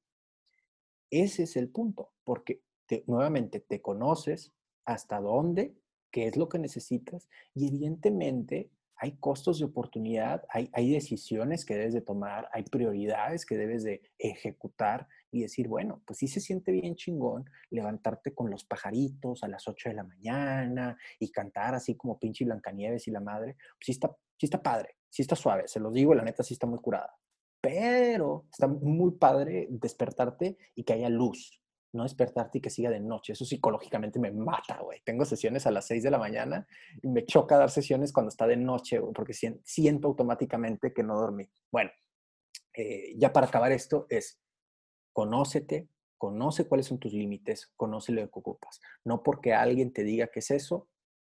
Ese 1.11 1.45
es 1.45 1.57
el 1.57 1.71
punto, 1.71 2.13
porque 2.25 2.63
nuevamente 3.07 3.61
te 3.61 3.81
conoces 3.81 4.53
hasta 4.85 5.21
dónde, 5.21 5.75
qué 6.11 6.27
es 6.27 6.37
lo 6.37 6.49
que 6.49 6.59
necesitas 6.59 7.29
y 7.55 7.69
evidentemente 7.69 8.71
hay 8.99 9.17
costos 9.19 9.61
de 9.61 9.65
oportunidad, 9.65 10.43
hay, 10.51 10.93
decisiones 10.93 11.65
que 11.65 11.75
debes 11.75 11.95
de 11.95 12.01
tomar, 12.01 12.49
hay 12.53 12.65
prioridades 12.65 13.47
que 13.47 13.57
debes 13.57 13.85
de 13.85 14.03
ejecutar 14.19 15.07
y 15.31 15.43
decir, 15.43 15.69
bueno, 15.69 16.03
pues 16.05 16.19
sí 16.19 16.27
se 16.27 16.41
siente 16.41 16.73
bien 16.73 16.97
chingón 16.97 17.45
levantarte 17.71 18.35
con 18.35 18.51
los 18.51 18.65
pajaritos 18.65 19.45
a 19.45 19.49
las 19.49 19.69
8 19.69 19.91
de 19.91 19.95
la 19.95 20.03
mañana 20.03 20.99
y 21.21 21.31
cantar 21.31 21.75
así 21.75 21.95
como 21.97 22.19
pinche 22.19 22.45
Blancanieves 22.45 23.07
y 23.07 23.13
la 23.13 23.21
madre. 23.21 23.55
Pues 23.55 23.87
sí 23.87 23.93
está, 23.93 24.09
sí 24.37 24.47
está 24.47 24.63
padre, 24.63 24.97
sí 25.09 25.23
está 25.23 25.37
suave, 25.37 25.69
se 25.69 25.79
los 25.79 25.93
digo, 25.93 26.15
la 26.15 26.25
neta 26.25 26.43
sí 26.43 26.55
está 26.55 26.67
muy 26.67 26.81
curada. 26.81 27.15
Pero 27.61 28.47
está 28.51 28.67
muy 28.67 29.13
padre 29.13 29.69
despertarte 29.71 30.57
y 30.75 30.85
que 30.85 30.95
haya 30.95 31.09
luz, 31.09 31.61
no 31.93 32.03
despertarte 32.03 32.59
y 32.59 32.61
que 32.61 32.71
siga 32.71 32.91
de 32.91 33.01
noche. 33.01 33.33
Eso 33.33 33.45
psicológicamente 33.45 34.19
me 34.19 34.31
mata, 34.31 34.81
güey. 34.81 35.01
Tengo 35.05 35.25
sesiones 35.25 35.67
a 35.67 35.71
las 35.71 35.87
6 35.87 36.03
de 36.03 36.11
la 36.11 36.19
mañana 36.19 36.67
y 37.03 37.09
me 37.09 37.25
choca 37.25 37.57
dar 37.57 37.71
sesiones 37.71 38.13
cuando 38.13 38.29
está 38.29 38.47
de 38.47 38.57
noche, 38.57 39.01
porque 39.15 39.33
siento 39.33 40.09
automáticamente 40.09 40.93
que 40.93 41.03
no 41.03 41.19
dormí. 41.19 41.49
Bueno, 41.73 41.91
eh, 42.75 43.15
ya 43.17 43.33
para 43.33 43.47
acabar 43.47 43.73
esto 43.73 44.07
es, 44.09 44.41
conócete, 45.13 45.89
conoce 46.19 46.69
cuáles 46.69 46.87
son 46.87 46.99
tus 46.99 47.13
límites, 47.13 47.73
conoce 47.77 48.13
lo 48.13 48.23
que 48.23 48.39
ocupas. 48.39 48.81
No 49.05 49.23
porque 49.23 49.55
alguien 49.55 49.93
te 49.93 50.05
diga 50.05 50.29
que 50.29 50.41
es 50.41 50.51
eso, 50.51 50.89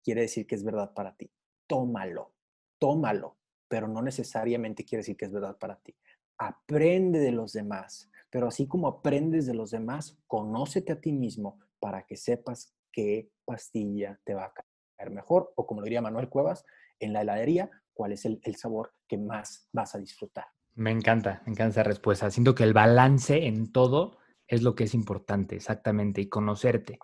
quiere 0.04 0.22
decir 0.22 0.45
que 0.45 0.56
es 0.56 0.64
verdad 0.64 0.93
para 0.93 1.16
ti. 1.16 1.32
Tómalo, 1.68 2.34
tómalo, 2.78 3.38
pero 3.68 3.88
no 3.88 4.02
necesariamente 4.02 4.84
quiere 4.84 4.99
decir 4.99 5.16
que 5.16 5.26
es 5.26 5.32
verdad 5.32 5.58
para 5.58 5.78
ti. 5.78 5.95
Aprende 6.38 7.20
de 7.20 7.32
los 7.32 7.54
demás 7.54 8.11
pero 8.32 8.47
así 8.47 8.67
como 8.67 8.88
aprendes 8.88 9.45
de 9.45 9.53
los 9.53 9.69
demás, 9.69 10.17
conócete 10.25 10.93
a 10.93 11.01
ti 11.01 11.11
mismo 11.11 11.59
para 11.79 12.05
que 12.05 12.15
sepas 12.15 12.73
qué 12.91 13.29
pastilla 13.45 14.19
te 14.23 14.34
va 14.34 14.45
a 14.45 14.53
caer 14.53 15.11
mejor 15.11 15.53
o 15.55 15.67
como 15.67 15.82
lo 15.82 15.86
diría 15.86 16.01
Manuel 16.01 16.29
Cuevas, 16.29 16.65
en 16.99 17.13
la 17.13 17.21
heladería, 17.21 17.69
cuál 17.93 18.13
es 18.13 18.25
el, 18.25 18.39
sabor 18.55 18.93
que 19.07 19.17
más 19.17 19.67
vas 19.73 19.95
a 19.95 19.99
disfrutar. 19.99 20.45
Me 20.73 20.91
encanta, 20.91 21.41
me 21.45 21.51
encanta 21.51 21.82
esa 21.82 21.84
respuesta. 21.84 22.32
Siento 22.32 22.55
que 22.55 22.63
el 22.63 22.73
balance 22.73 23.47
en 23.47 23.71
todo 23.71 24.17
es 24.47 24.63
lo 24.63 24.75
que 24.75 24.86
es 24.86 24.93
importante, 24.93 25.55
exactamente, 25.55 26.21
y 26.21 26.29
conocerte. 26.29 26.99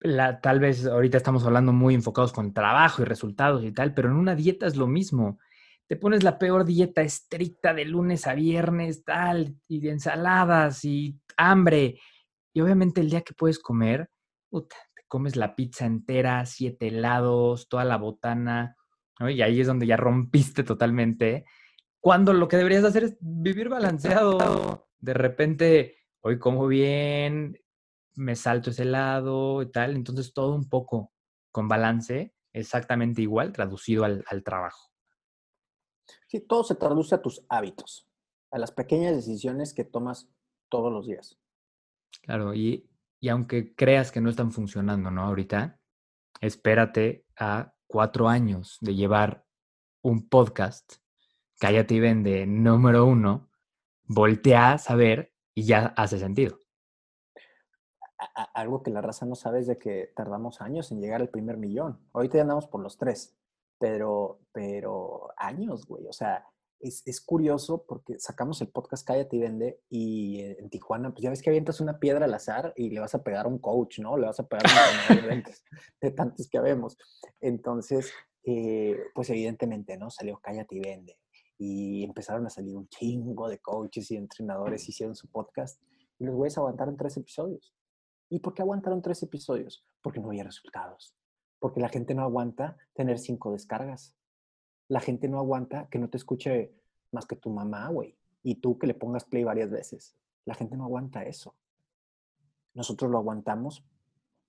La, 0.00 0.40
tal 0.40 0.60
vez 0.60 0.86
ahorita 0.86 1.16
estamos 1.18 1.44
hablando 1.44 1.72
muy 1.72 1.94
enfocados 1.94 2.32
con 2.32 2.54
trabajo 2.54 3.02
y 3.02 3.04
resultados 3.04 3.64
y 3.64 3.72
tal, 3.72 3.92
pero 3.94 4.08
en 4.08 4.16
una 4.16 4.34
dieta 4.34 4.66
es 4.66 4.76
lo 4.76 4.86
mismo 4.86 5.38
te 5.88 5.96
pones 5.96 6.24
la 6.24 6.38
peor 6.38 6.64
dieta 6.64 7.02
estricta 7.02 7.72
de 7.72 7.84
lunes 7.84 8.26
a 8.26 8.34
viernes, 8.34 9.04
tal, 9.04 9.56
y 9.68 9.80
de 9.80 9.90
ensaladas 9.90 10.84
y 10.84 11.20
hambre. 11.36 12.00
Y 12.52 12.60
obviamente 12.60 13.00
el 13.00 13.10
día 13.10 13.22
que 13.22 13.34
puedes 13.34 13.58
comer, 13.58 14.10
te 14.50 15.02
comes 15.06 15.36
la 15.36 15.54
pizza 15.54 15.86
entera, 15.86 16.44
siete 16.46 16.88
helados, 16.88 17.68
toda 17.68 17.84
la 17.84 17.98
botana, 17.98 18.76
y 19.20 19.40
ahí 19.42 19.60
es 19.60 19.66
donde 19.66 19.86
ya 19.86 19.96
rompiste 19.96 20.64
totalmente. 20.64 21.44
Cuando 22.00 22.32
lo 22.32 22.48
que 22.48 22.56
deberías 22.56 22.84
hacer 22.84 23.04
es 23.04 23.16
vivir 23.20 23.68
balanceado. 23.68 24.88
De 24.98 25.14
repente, 25.14 25.96
hoy 26.20 26.38
como 26.38 26.66
bien, 26.66 27.58
me 28.14 28.34
salto 28.34 28.70
ese 28.70 28.82
helado 28.82 29.62
y 29.62 29.70
tal. 29.70 29.94
Entonces 29.94 30.32
todo 30.34 30.54
un 30.54 30.68
poco 30.68 31.12
con 31.52 31.68
balance, 31.68 32.34
exactamente 32.52 33.22
igual, 33.22 33.52
traducido 33.52 34.04
al 34.04 34.42
trabajo. 34.44 34.95
Sí, 36.26 36.40
todo 36.40 36.64
se 36.64 36.74
traduce 36.74 37.14
a 37.14 37.22
tus 37.22 37.44
hábitos, 37.48 38.08
a 38.50 38.58
las 38.58 38.72
pequeñas 38.72 39.14
decisiones 39.14 39.74
que 39.74 39.84
tomas 39.84 40.28
todos 40.68 40.92
los 40.92 41.06
días. 41.06 41.38
Claro, 42.22 42.54
y, 42.54 42.88
aunque 43.28 43.74
creas 43.74 44.12
que 44.12 44.20
no 44.20 44.30
están 44.30 44.52
funcionando, 44.52 45.10
¿no? 45.10 45.22
Ahorita, 45.22 45.80
espérate 46.40 47.26
a 47.38 47.74
cuatro 47.86 48.28
años 48.28 48.78
de 48.80 48.94
llevar 48.94 49.44
un 50.02 50.28
podcast, 50.28 50.94
cállate 51.58 51.94
y 51.94 52.00
vende 52.00 52.46
número 52.46 53.04
uno, 53.04 53.50
voltea 54.04 54.72
a 54.72 54.78
saber 54.78 55.32
y 55.54 55.64
ya 55.64 55.86
hace 55.96 56.18
sentido. 56.18 56.60
algo 58.54 58.82
que 58.82 58.90
la 58.90 59.02
raza 59.02 59.26
no 59.26 59.34
sabe 59.34 59.60
es 59.60 59.66
de 59.66 59.78
que 59.78 60.12
tardamos 60.14 60.60
años 60.60 60.90
en 60.90 61.00
llegar 61.00 61.20
al 61.20 61.28
primer 61.28 61.56
millón. 61.56 62.00
Ahorita 62.12 62.38
ya 62.38 62.42
andamos 62.42 62.66
por 62.66 62.80
los 62.80 62.96
tres 62.96 63.36
pero, 63.78 64.40
pero 64.52 65.28
años, 65.36 65.86
güey. 65.86 66.06
O 66.06 66.12
sea, 66.12 66.44
es, 66.80 67.06
es, 67.06 67.20
curioso 67.20 67.84
porque 67.86 68.18
sacamos 68.18 68.60
el 68.60 68.68
podcast 68.68 69.06
Cállate 69.06 69.36
y 69.36 69.40
Vende 69.40 69.80
y 69.88 70.40
en 70.42 70.68
Tijuana, 70.68 71.10
pues 71.10 71.22
ya 71.22 71.30
ves 71.30 71.42
que 71.42 71.50
avientas 71.50 71.80
una 71.80 71.98
piedra 71.98 72.26
al 72.26 72.34
azar 72.34 72.72
y 72.76 72.90
le 72.90 73.00
vas 73.00 73.14
a 73.14 73.22
pegar 73.22 73.46
un 73.46 73.58
coach, 73.58 73.98
¿no? 73.98 74.16
Le 74.16 74.26
vas 74.26 74.40
a 74.40 74.46
pegar 74.46 74.64
un 75.10 75.28
de, 75.28 75.44
de 76.00 76.10
tantos 76.10 76.48
que 76.48 76.58
habemos. 76.58 76.98
Entonces, 77.40 78.12
eh, 78.44 78.96
pues 79.14 79.30
evidentemente, 79.30 79.96
¿no? 79.96 80.10
Salió 80.10 80.38
Cállate 80.40 80.76
y 80.76 80.80
Vende 80.80 81.18
y 81.58 82.04
empezaron 82.04 82.46
a 82.46 82.50
salir 82.50 82.76
un 82.76 82.88
chingo 82.88 83.48
de 83.48 83.58
coaches 83.58 84.10
y 84.10 84.16
entrenadores, 84.16 84.88
hicieron 84.88 85.16
su 85.16 85.28
podcast 85.28 85.80
y 86.18 86.24
los 86.24 86.34
güeyes 86.34 86.58
aguantaron 86.58 86.96
tres 86.96 87.16
episodios. 87.16 87.74
¿Y 88.28 88.40
por 88.40 88.54
qué 88.54 88.62
aguantaron 88.62 89.00
tres 89.00 89.22
episodios? 89.22 89.84
Porque 90.02 90.20
no 90.20 90.28
había 90.28 90.44
resultados 90.44 91.14
porque 91.66 91.80
la 91.80 91.88
gente 91.88 92.14
no 92.14 92.22
aguanta 92.22 92.76
tener 92.94 93.18
cinco 93.18 93.50
descargas. 93.50 94.14
La 94.86 95.00
gente 95.00 95.26
no 95.26 95.40
aguanta 95.40 95.88
que 95.90 95.98
no 95.98 96.08
te 96.08 96.16
escuche 96.16 96.72
más 97.10 97.26
que 97.26 97.34
tu 97.34 97.50
mamá, 97.50 97.88
güey, 97.88 98.16
y 98.44 98.54
tú 98.60 98.78
que 98.78 98.86
le 98.86 98.94
pongas 98.94 99.24
play 99.24 99.42
varias 99.42 99.68
veces. 99.68 100.14
La 100.44 100.54
gente 100.54 100.76
no 100.76 100.84
aguanta 100.84 101.24
eso. 101.24 101.56
Nosotros 102.72 103.10
lo 103.10 103.18
aguantamos 103.18 103.84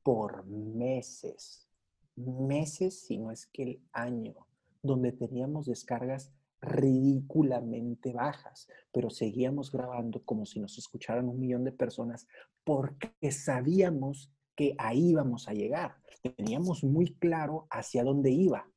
por 0.04 0.46
meses, 0.46 1.68
meses, 2.16 3.00
si 3.00 3.18
no 3.18 3.32
es 3.32 3.48
que 3.48 3.64
el 3.64 3.82
año, 3.94 4.36
donde 4.84 5.12
teníamos 5.12 5.66
descargas 5.66 6.32
ridículamente 6.62 8.14
bajas, 8.14 8.68
pero 8.92 9.10
seguíamos 9.10 9.72
grabando 9.72 10.22
como 10.24 10.46
si 10.46 10.60
nos 10.60 10.78
escucharan 10.78 11.30
un 11.30 11.40
millón 11.40 11.64
de 11.64 11.72
personas 11.72 12.28
porque 12.64 13.32
sabíamos 13.32 14.32
que 14.58 14.76
ahí 14.80 15.12
íbamos 15.12 15.48
a 15.48 15.54
llegar. 15.54 15.96
Teníamos 16.36 16.84
muy 16.84 17.14
claro 17.14 17.68
hacia 17.70 18.04
dónde 18.04 18.32
iba. 18.32 18.68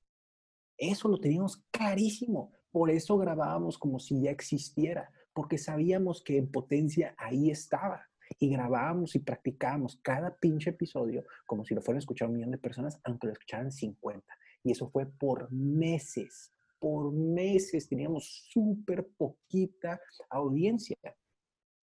Eso 0.77 1.09
lo 1.09 1.19
teníamos 1.19 1.57
clarísimo. 1.73 2.53
Por 2.71 2.91
eso 2.91 3.17
grabábamos 3.17 3.79
como 3.79 3.99
si 3.99 4.23
ya 4.23 4.31
existiera, 4.31 5.11
porque 5.33 5.59
sabíamos 5.59 6.23
que 6.23 6.37
en 6.37 6.51
potencia 6.53 7.15
ahí 7.19 7.51
estaba. 7.51 8.07
Y 8.39 8.51
grabábamos 8.51 9.17
y 9.17 9.21
practicábamos 9.21 9.99
cada 10.03 10.37
pinche 10.37 10.71
episodio 10.71 11.25
como 11.47 11.65
si 11.65 11.75
lo 11.75 11.83
fueran 11.83 11.97
a 11.97 12.01
escuchar 12.01 12.29
un 12.29 12.35
millón 12.35 12.53
de 12.53 12.59
personas, 12.59 13.01
aunque 13.03 13.27
lo 13.27 13.33
escucharan 13.33 13.73
50. 13.73 14.25
Y 14.63 14.73
eso 14.73 14.89
fue 14.91 15.07
por 15.07 15.51
meses. 15.51 16.53
Por 16.79 17.11
meses 17.13 17.89
teníamos 17.89 18.47
súper 18.51 19.09
poquita 19.17 20.01
audiencia. 20.29 20.97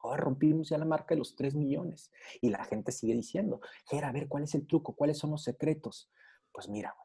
Ahora 0.10 0.24
rompimos 0.24 0.70
ya 0.70 0.78
la 0.78 0.86
marca 0.86 1.16
de 1.16 1.20
los 1.20 1.36
3 1.36 1.56
millones 1.56 2.12
y 2.42 2.50
la 2.50 2.64
gente 2.66 2.92
sigue 2.92 3.14
diciendo, 3.14 3.62
Gera, 3.90 4.10
a 4.10 4.12
ver, 4.12 4.28
¿cuál 4.28 4.44
es 4.44 4.56
el 4.56 4.66
truco? 4.66 4.96
¿Cuáles 4.96 5.18
son 5.18 5.32
los 5.32 5.44
secretos? 5.44 6.10
Pues 6.52 6.70
mira, 6.70 6.96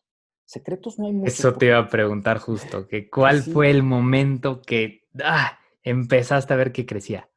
secretos 0.44 0.98
no 0.98 1.06
hay 1.06 1.12
muchos. 1.12 1.38
Eso 1.38 1.54
te 1.54 1.66
iba 1.66 1.78
a 1.78 1.88
preguntar 1.88 2.38
justo, 2.38 2.86
que 2.86 3.08
cuál 3.10 3.42
fue 3.42 3.70
el 3.70 3.82
momento 3.82 4.62
que 4.62 5.08
ah, 5.24 5.58
empezaste 5.82 6.54
a 6.54 6.56
ver 6.56 6.72
que 6.72 6.86
crecía. 6.86 7.28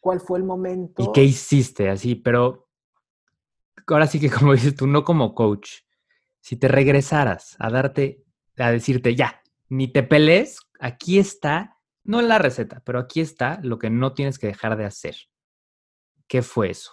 ¿Cuál 0.00 0.20
fue 0.20 0.38
el 0.38 0.44
momento? 0.44 1.02
¿Y 1.02 1.12
qué 1.12 1.22
hiciste 1.22 1.88
así? 1.88 2.16
Pero 2.16 2.68
ahora 3.86 4.06
sí 4.06 4.18
que 4.18 4.30
como 4.30 4.52
dices 4.52 4.74
tú, 4.74 4.86
no 4.86 5.04
como 5.04 5.34
coach, 5.34 5.82
si 6.40 6.56
te 6.56 6.68
regresaras 6.68 7.56
a 7.58 7.70
darte, 7.70 8.24
a 8.56 8.72
decirte, 8.72 9.14
ya, 9.14 9.42
ni 9.68 9.88
te 9.88 10.02
pelees, 10.02 10.58
aquí 10.80 11.18
está 11.18 11.78
no 12.04 12.20
la 12.22 12.38
receta, 12.38 12.82
pero 12.84 12.98
aquí 12.98 13.20
está 13.20 13.60
lo 13.62 13.78
que 13.78 13.90
no 13.90 14.14
tienes 14.14 14.38
que 14.38 14.48
dejar 14.48 14.76
de 14.76 14.84
hacer. 14.84 15.16
¿Qué 16.26 16.42
fue 16.42 16.70
eso? 16.70 16.92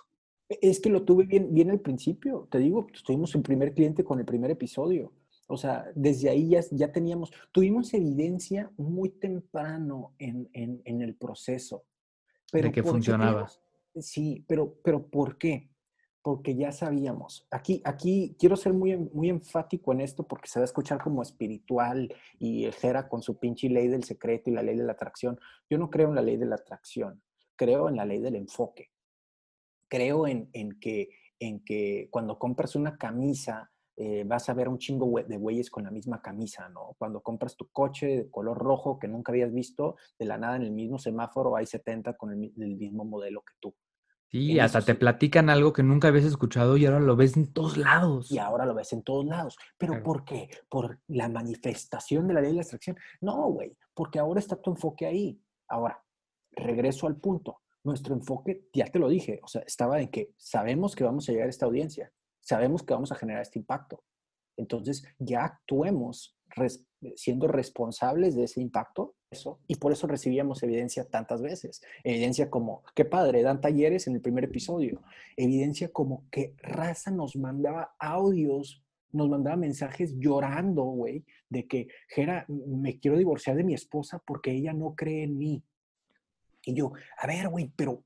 Es 0.49 0.80
que 0.80 0.89
lo 0.89 1.03
tuve 1.03 1.26
bien, 1.26 1.53
bien 1.53 1.70
al 1.72 1.80
principio. 1.80 2.47
Te 2.51 2.57
digo, 2.57 2.88
tuvimos 3.05 3.34
el 3.36 3.41
primer 3.41 3.74
cliente 3.74 4.03
con 4.03 4.20
el 4.20 4.26
primer 4.26 4.51
episodio. 4.51 5.14
O 5.47 5.57
sea, 5.57 5.86
desde 5.95 6.30
ahí 6.30 6.49
ya, 6.49 6.62
ya 6.72 6.91
teníamos, 6.91 7.32
tuvimos 7.51 7.93
evidencia 7.93 8.72
muy 8.78 9.10
temprano 9.10 10.14
en, 10.20 10.49
el 10.86 11.16
proceso. 11.16 11.86
Pero 12.51 12.68
de 12.68 12.72
que 12.72 12.84
funcionaba. 12.84 13.47
sí, 13.99 14.45
pero, 14.47 14.76
pero 14.84 15.07
¿por 15.07 15.38
qué? 15.38 15.72
Porque 16.22 16.55
ya 16.55 16.72
sabíamos. 16.72 17.47
Aquí, 17.51 17.82
aquí 17.86 18.36
quiero 18.39 18.55
ser 18.55 18.74
muy, 18.74 18.97
muy 18.97 19.30
enfático 19.30 19.91
en 19.93 20.01
esto 20.01 20.28
porque 20.28 20.47
se 20.47 20.59
va 20.59 20.63
a 20.63 20.65
escuchar 20.65 21.01
como 21.01 21.22
espiritual 21.22 22.13
y 22.39 22.70
Jera 22.72 23.07
con 23.07 23.22
su 23.22 23.38
pinche 23.38 23.70
ley 23.70 23.88
del 23.88 24.03
secreto 24.03 24.49
y 24.49 24.53
la 24.53 24.63
ley 24.63 24.76
de 24.76 24.84
la 24.84 24.93
atracción. 24.93 25.39
Yo 25.70 25.78
no 25.78 25.89
creo 25.89 26.09
en 26.09 26.15
la 26.15 26.22
ley 26.22 26.38
de 26.38 26.45
la 26.45 26.55
atracción, 26.55 27.22
creo 27.55 27.89
en 27.89 27.95
la 27.95 28.05
ley 28.05 28.20
del 28.20 28.36
enfoque. 28.36 28.91
Creo 29.88 30.28
en, 30.28 30.49
en 30.53 30.80
que, 30.80 31.09
en 31.39 31.63
que 31.63 32.09
cuando 32.11 32.38
compras 32.38 32.76
una 32.76 32.97
camisa, 32.97 33.72
eh, 34.01 34.24
vas 34.26 34.47
a 34.47 34.53
ver 34.53 34.70
un 34.70 34.78
chingo 34.78 35.22
de 35.28 35.36
güeyes 35.36 35.70
con 35.70 35.84
la 35.84 35.91
misma 35.91 36.22
camisa, 36.22 36.70
¿no? 36.70 36.95
Cuando 36.97 37.20
compras 37.20 37.57
tu 37.57 37.67
coche 37.67 38.07
de 38.07 38.32
color 38.32 38.57
rojo 38.57 38.97
que 38.97 39.09
nunca 39.09 39.34
habías 39.34 39.53
visto, 39.53 39.97
de 40.17 40.26
la 40.26 40.38
nada 40.38 40.55
en 40.55 40.61
el 40.61 40.72
mismo 40.72 40.97
semáforo 40.97 41.57
hay 41.57 41.65
70 41.65 42.15
con 42.15 42.32
el, 42.32 42.78
mismo 42.78 43.03
modelo 43.03 43.41
que 43.41 43.55
tú. 43.59 43.76
Sí, 44.32 44.59
hasta 44.59 44.82
te 44.82 44.95
platican 44.95 45.49
algo 45.49 45.73
que 45.73 45.82
nunca 45.82 46.09
habías 46.09 46.25
escuchado 46.25 46.77
y 46.77 46.86
ahora 46.86 46.99
lo 46.99 47.15
ves 47.15 47.36
en 47.36 47.51
todos 47.51 47.77
lados. 47.77 48.32
Y 48.32 48.38
ahora 48.38 48.65
lo 48.65 48.75
ves 48.75 48.93
en 48.93 49.01
todos 49.01 49.25
lados. 49.25 49.57
¿Pero 49.77 50.03
por 50.03 50.23
qué? 50.23 50.49
¿Por 50.69 50.99
la 51.07 51.30
manifestación 51.30 52.27
de 52.27 52.36
la 52.36 52.41
ley 52.41 52.51
de 52.51 52.57
la 52.57 52.61
extracción? 52.61 52.97
No, 53.21 53.47
güey, 53.47 53.75
porque 53.93 54.19
ahora 54.19 54.39
está 54.39 54.55
tu 54.55 54.71
enfoque 54.71 55.07
ahí. 55.07 55.41
Ahora, 55.67 56.03
regreso 56.51 57.07
al 57.07 57.15
punto. 57.15 57.61
Nuestro 57.84 58.13
enfoque, 58.13 58.67
ya 58.73 58.86
te 58.86 58.99
lo 58.99 59.07
dije, 59.07 59.39
o 59.41 59.47
sea, 59.47 59.61
estaba 59.61 59.99
en 59.99 60.09
que 60.09 60.34
sabemos 60.38 60.95
que 60.95 61.03
vamos 61.03 61.27
a 61.27 61.32
llegar 61.32 61.47
a 61.47 61.49
esta 61.49 61.65
audiencia 61.65 62.11
sabemos 62.49 62.84
que 62.84 62.93
vamos 62.93 63.11
a 63.11 63.15
generar 63.15 63.43
este 63.43 63.59
impacto. 63.59 64.03
Entonces, 64.57 65.03
ya 65.19 65.45
actuemos 65.45 66.36
siendo 67.16 67.47
responsables 67.47 68.36
de 68.36 68.43
ese 68.43 68.62
impacto, 68.62 69.16
eso, 69.32 69.60
y 69.68 69.76
por 69.76 69.91
eso 69.91 70.08
recibíamos 70.08 70.64
evidencia 70.64 71.06
tantas 71.06 71.41
veces. 71.41 71.82
Evidencia 72.04 72.50
como, 72.50 72.84
qué 72.95 73.06
padre, 73.06 73.43
dan 73.43 73.62
talleres 73.62 74.08
en 74.08 74.16
el 74.16 74.22
primer 74.22 74.45
episodio. 74.45 75.02
Evidencia 75.38 75.89
como 75.91 76.26
que 76.32 76.56
Raza 76.58 77.12
nos 77.12 77.36
mandaba 77.36 77.95
audios, 78.00 78.84
nos 79.12 79.30
mandaba 79.30 79.56
mensajes 79.56 80.16
llorando, 80.18 80.84
güey, 80.84 81.26
de 81.50 81.68
que, 81.68 81.88
Jera, 82.08 82.45
me 82.47 83.00
quiero 83.00 83.18
divorciar 83.18 83.56
de 83.56 83.64
mi 83.64 83.74
esposa 83.74 84.22
porque 84.26 84.52
ella 84.52 84.74
no 84.74 84.95
cree 84.95 85.24
en 85.24 85.38
mí. 85.38 85.64
Y 86.66 86.74
yo, 86.74 86.91
a 87.18 87.28
ver, 87.28 87.50
güey, 87.50 87.72
pero 87.76 88.04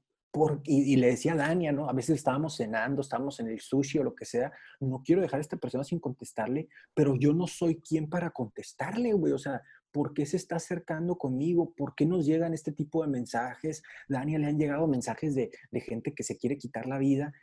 y, 0.63 0.95
le 0.95 1.07
decía 1.07 1.34
a 1.34 1.38
Dania, 1.38 1.71
¿no? 1.71 1.89
A 1.89 1.93
veces 1.93 2.15
estábamos 2.15 2.57
cenando, 2.57 3.01
estábamos 3.01 3.39
en 3.39 3.47
el 3.47 3.59
sushi 3.59 3.99
o 3.99 4.03
lo 4.03 4.15
que 4.15 4.25
sea, 4.25 4.51
no 4.79 5.01
quiero 5.03 5.21
dejar 5.21 5.39
a 5.39 5.41
esta 5.41 5.57
persona 5.57 5.84
sin 5.84 5.99
contestarle, 5.99 6.69
pero 6.93 7.15
yo 7.15 7.34
no 7.34 7.47
soy 7.47 7.79
quien 7.79 8.09
para 8.09 8.31
contestarle, 8.31 9.13
güey. 9.13 9.34
O 9.34 9.38
sea, 9.38 9.61
¿por 9.91 10.13
qué 10.13 10.25
se 10.25 10.38
está 10.38 10.55
acercando 10.55 11.17
conmigo? 11.17 11.73
¿Por 11.75 11.93
qué 11.95 12.05
nos 12.05 12.25
llegan 12.25 12.53
este 12.53 12.71
tipo 12.71 13.03
de 13.03 13.09
mensajes? 13.09 13.84
Dania 14.07 14.39
le 14.39 14.47
han 14.47 14.57
llegado 14.57 14.88
mensajes 14.88 15.36
de, 15.36 15.51
de 15.71 15.81
gente 15.81 16.13
que 16.13 16.23
se 16.23 16.38
quiere 16.38 16.57
quitar 16.57 16.88
la 16.88 16.97
vida. 16.97 17.34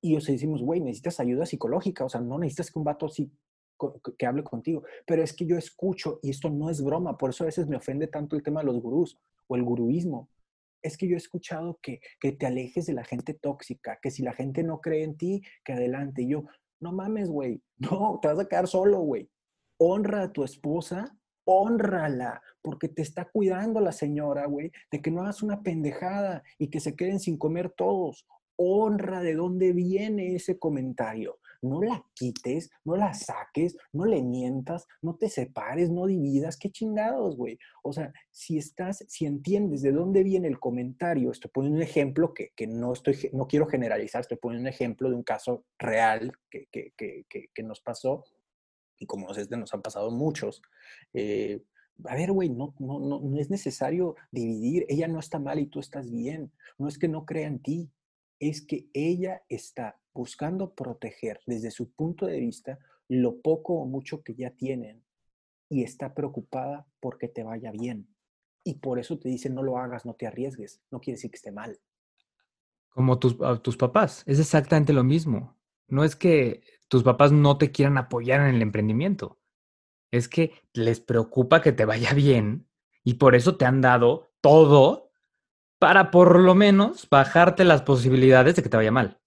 Y 0.00 0.16
o 0.16 0.20
sea, 0.20 0.32
decimos, 0.32 0.62
güey, 0.62 0.80
necesitas 0.80 1.20
ayuda 1.20 1.44
psicológica, 1.44 2.04
o 2.04 2.08
sea, 2.08 2.22
no 2.22 2.38
necesitas 2.38 2.70
que 2.70 2.78
un 2.78 2.84
vato 2.84 3.06
así 3.06 3.30
que 4.18 4.26
hable 4.26 4.44
contigo, 4.44 4.82
pero 5.06 5.22
es 5.22 5.32
que 5.32 5.46
yo 5.46 5.56
escucho 5.56 6.20
y 6.22 6.30
esto 6.30 6.50
no 6.50 6.68
es 6.68 6.82
broma, 6.82 7.16
por 7.16 7.30
eso 7.30 7.44
a 7.44 7.46
veces 7.46 7.66
me 7.66 7.76
ofende 7.76 8.08
tanto 8.08 8.36
el 8.36 8.42
tema 8.42 8.60
de 8.60 8.66
los 8.66 8.78
gurús 8.78 9.18
o 9.46 9.56
el 9.56 9.62
guruismo, 9.62 10.28
es 10.82 10.96
que 10.96 11.08
yo 11.08 11.14
he 11.14 11.18
escuchado 11.18 11.78
que, 11.82 12.00
que 12.20 12.32
te 12.32 12.46
alejes 12.46 12.86
de 12.86 12.94
la 12.94 13.04
gente 13.04 13.34
tóxica, 13.34 13.98
que 14.00 14.10
si 14.10 14.22
la 14.22 14.32
gente 14.32 14.62
no 14.62 14.80
cree 14.80 15.04
en 15.04 15.16
ti, 15.16 15.42
que 15.64 15.72
adelante. 15.72 16.22
Y 16.22 16.28
yo, 16.28 16.44
no 16.80 16.92
mames, 16.92 17.30
güey, 17.30 17.62
no, 17.78 18.18
te 18.20 18.28
vas 18.28 18.38
a 18.38 18.48
quedar 18.48 18.66
solo, 18.66 19.00
güey. 19.00 19.30
Honra 19.78 20.22
a 20.22 20.32
tu 20.32 20.44
esposa, 20.44 21.16
honrala, 21.44 22.42
porque 22.62 22.88
te 22.88 23.02
está 23.02 23.24
cuidando 23.24 23.80
la 23.80 23.92
señora, 23.92 24.46
güey, 24.46 24.70
de 24.90 25.00
que 25.00 25.10
no 25.10 25.22
hagas 25.22 25.42
una 25.42 25.62
pendejada 25.62 26.42
y 26.58 26.68
que 26.68 26.80
se 26.80 26.96
queden 26.96 27.18
sin 27.18 27.38
comer 27.38 27.70
todos. 27.70 28.26
Honra 28.56 29.20
de 29.20 29.34
dónde 29.34 29.72
viene 29.72 30.34
ese 30.34 30.58
comentario 30.58 31.38
no 31.62 31.82
la 31.82 32.04
quites, 32.14 32.70
no 32.84 32.96
la 32.96 33.14
saques, 33.14 33.76
no 33.92 34.04
le 34.04 34.22
mientas, 34.22 34.86
no 35.02 35.16
te 35.16 35.28
separes, 35.28 35.90
no 35.90 36.06
dividas, 36.06 36.56
qué 36.56 36.70
chingados, 36.70 37.36
güey. 37.36 37.58
O 37.82 37.92
sea, 37.92 38.12
si 38.30 38.58
estás, 38.58 39.04
si 39.08 39.26
entiendes 39.26 39.82
de 39.82 39.92
dónde 39.92 40.22
viene 40.22 40.48
el 40.48 40.58
comentario, 40.58 41.30
estoy 41.30 41.50
poniendo 41.52 41.78
un 41.78 41.82
ejemplo 41.82 42.32
que, 42.34 42.52
no 42.66 42.92
estoy, 42.92 43.30
no 43.32 43.46
quiero 43.46 43.66
generalizar, 43.66 44.20
estoy 44.20 44.38
poniendo 44.38 44.68
un 44.68 44.74
ejemplo 44.74 45.08
de 45.08 45.16
un 45.16 45.22
caso 45.22 45.64
real 45.78 46.32
que, 46.50 46.68
que, 46.70 47.62
nos 47.62 47.80
pasó, 47.80 48.24
y 48.98 49.06
como 49.06 49.30
este 49.32 49.56
nos 49.56 49.72
han 49.74 49.82
pasado 49.82 50.10
muchos. 50.10 50.62
Eh, 51.12 51.62
a 52.04 52.14
ver, 52.14 52.32
güey, 52.32 52.48
no, 52.48 52.74
no, 52.78 52.98
no, 52.98 53.20
no 53.20 53.38
es 53.38 53.50
necesario 53.50 54.16
dividir. 54.30 54.86
Ella 54.88 55.08
no 55.08 55.18
está 55.18 55.38
mal 55.38 55.58
y 55.58 55.66
tú 55.66 55.80
estás 55.80 56.10
bien. 56.10 56.52
No 56.78 56.88
es 56.88 56.98
que 56.98 57.08
no 57.08 57.26
crea 57.26 57.46
en 57.46 57.60
ti, 57.60 57.90
es 58.40 58.62
que 58.62 58.88
ella 58.94 59.42
está 59.48 60.00
buscando 60.12 60.74
proteger 60.74 61.40
desde 61.46 61.70
su 61.70 61.92
punto 61.92 62.26
de 62.26 62.40
vista 62.40 62.78
lo 63.06 63.40
poco 63.40 63.74
o 63.74 63.86
mucho 63.86 64.22
que 64.22 64.34
ya 64.34 64.50
tienen 64.50 65.04
y 65.68 65.84
está 65.84 66.14
preocupada 66.14 66.86
porque 67.00 67.28
te 67.28 67.44
vaya 67.44 67.70
bien. 67.70 68.08
Y 68.64 68.74
por 68.74 68.98
eso 68.98 69.18
te 69.18 69.28
dice 69.28 69.50
no 69.50 69.62
lo 69.62 69.78
hagas, 69.78 70.04
no 70.04 70.14
te 70.14 70.26
arriesgues. 70.26 70.82
No 70.90 71.00
quiere 71.00 71.16
decir 71.16 71.30
que 71.30 71.36
esté 71.36 71.52
mal. 71.52 71.78
Como 72.88 73.18
tus, 73.18 73.36
tus 73.62 73.76
papás, 73.76 74.24
es 74.26 74.40
exactamente 74.40 74.92
lo 74.92 75.04
mismo. 75.04 75.56
No 75.86 76.02
es 76.02 76.16
que 76.16 76.62
tus 76.88 77.02
papás 77.02 77.30
no 77.32 77.58
te 77.58 77.70
quieran 77.70 77.98
apoyar 77.98 78.40
en 78.40 78.54
el 78.54 78.62
emprendimiento. 78.62 79.38
Es 80.10 80.28
que 80.28 80.52
les 80.72 81.00
preocupa 81.00 81.62
que 81.62 81.72
te 81.72 81.84
vaya 81.84 82.12
bien 82.14 82.68
y 83.04 83.14
por 83.14 83.34
eso 83.34 83.56
te 83.56 83.64
han 83.64 83.80
dado 83.80 84.32
todo 84.40 85.09
para 85.80 86.10
por 86.10 86.38
lo 86.38 86.54
menos 86.54 87.08
bajarte 87.10 87.64
las 87.64 87.82
posibilidades 87.82 88.54
de 88.54 88.62
que 88.62 88.68
te 88.68 88.76
vaya 88.76 88.92
mal. 88.92 89.18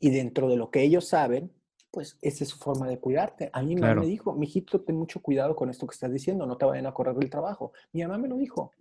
Y 0.00 0.10
dentro 0.10 0.48
de 0.48 0.56
lo 0.56 0.70
que 0.70 0.82
ellos 0.82 1.06
saben, 1.06 1.52
pues 1.90 2.18
esa 2.22 2.44
es 2.44 2.50
su 2.50 2.58
forma 2.58 2.88
de 2.88 2.98
cuidarte. 2.98 3.50
A 3.52 3.62
mí 3.62 3.74
mi 3.74 3.82
mamá 3.82 4.00
me 4.00 4.06
dijo, 4.06 4.32
mijito, 4.32 4.80
ten 4.80 4.96
mucho 4.96 5.20
cuidado 5.20 5.54
con 5.54 5.68
esto 5.68 5.86
que 5.86 5.94
estás 5.94 6.10
diciendo, 6.10 6.46
no 6.46 6.56
te 6.56 6.64
vayan 6.64 6.86
a 6.86 6.94
correr 6.94 7.14
del 7.16 7.28
trabajo. 7.28 7.72
Mi 7.92 8.02
mamá 8.02 8.16
me 8.16 8.28
lo 8.28 8.36
dijo. 8.36 8.72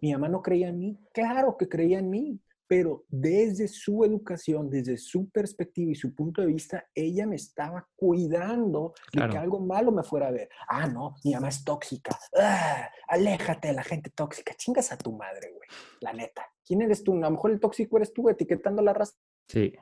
Mi 0.00 0.12
mamá 0.12 0.28
no 0.28 0.40
creía 0.40 0.68
en 0.68 0.78
mí. 0.78 0.98
Claro 1.12 1.56
que 1.56 1.68
creía 1.68 1.98
en 1.98 2.08
mí, 2.08 2.40
pero 2.68 3.06
desde 3.08 3.66
su 3.66 4.04
educación, 4.04 4.68
desde 4.68 4.98
su 4.98 5.30
perspectiva 5.30 5.90
y 5.90 5.94
su 5.94 6.14
punto 6.14 6.42
de 6.42 6.48
vista, 6.48 6.84
ella 6.94 7.26
me 7.26 7.36
estaba 7.36 7.88
cuidando 7.96 8.92
de 9.10 9.26
que 9.26 9.38
algo 9.38 9.58
malo 9.58 9.90
me 9.90 10.02
fuera 10.02 10.28
a 10.28 10.30
ver. 10.30 10.50
Ah, 10.68 10.86
no, 10.86 11.16
mi 11.24 11.32
mamá 11.32 11.48
es 11.48 11.64
tóxica. 11.64 12.16
Ah, 12.38 12.90
aléjate 13.08 13.68
de 13.68 13.74
la 13.74 13.82
gente 13.82 14.10
tóxica. 14.10 14.54
Chingas 14.54 14.92
a 14.92 14.98
tu 14.98 15.16
madre, 15.16 15.50
güey. 15.50 15.66
La 16.00 16.12
neta. 16.12 16.44
¿Quién 16.62 16.82
eres 16.82 17.02
tú? 17.02 17.14
A 17.14 17.20
lo 17.20 17.30
mejor 17.30 17.52
el 17.52 17.58
tóxico 17.58 17.96
eres 17.96 18.12
tú 18.12 18.28
etiquetando 18.28 18.82
la 18.82 18.92
raza. 18.92 19.14
Sí, 19.48 19.72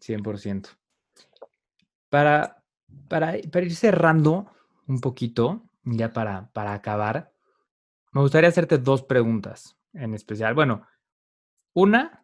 100%. 0.00 0.68
Para, 2.08 2.64
para, 3.08 3.34
para 3.50 3.66
ir 3.66 3.76
cerrando 3.76 4.50
un 4.88 5.02
poquito, 5.02 5.68
ya 5.84 6.14
para, 6.14 6.50
para 6.54 6.72
acabar, 6.72 7.30
me 8.12 8.22
gustaría 8.22 8.48
hacerte 8.48 8.78
dos 8.78 9.02
preguntas 9.02 9.76
en 9.92 10.14
especial. 10.14 10.54
Bueno, 10.54 10.86
una 11.74 12.21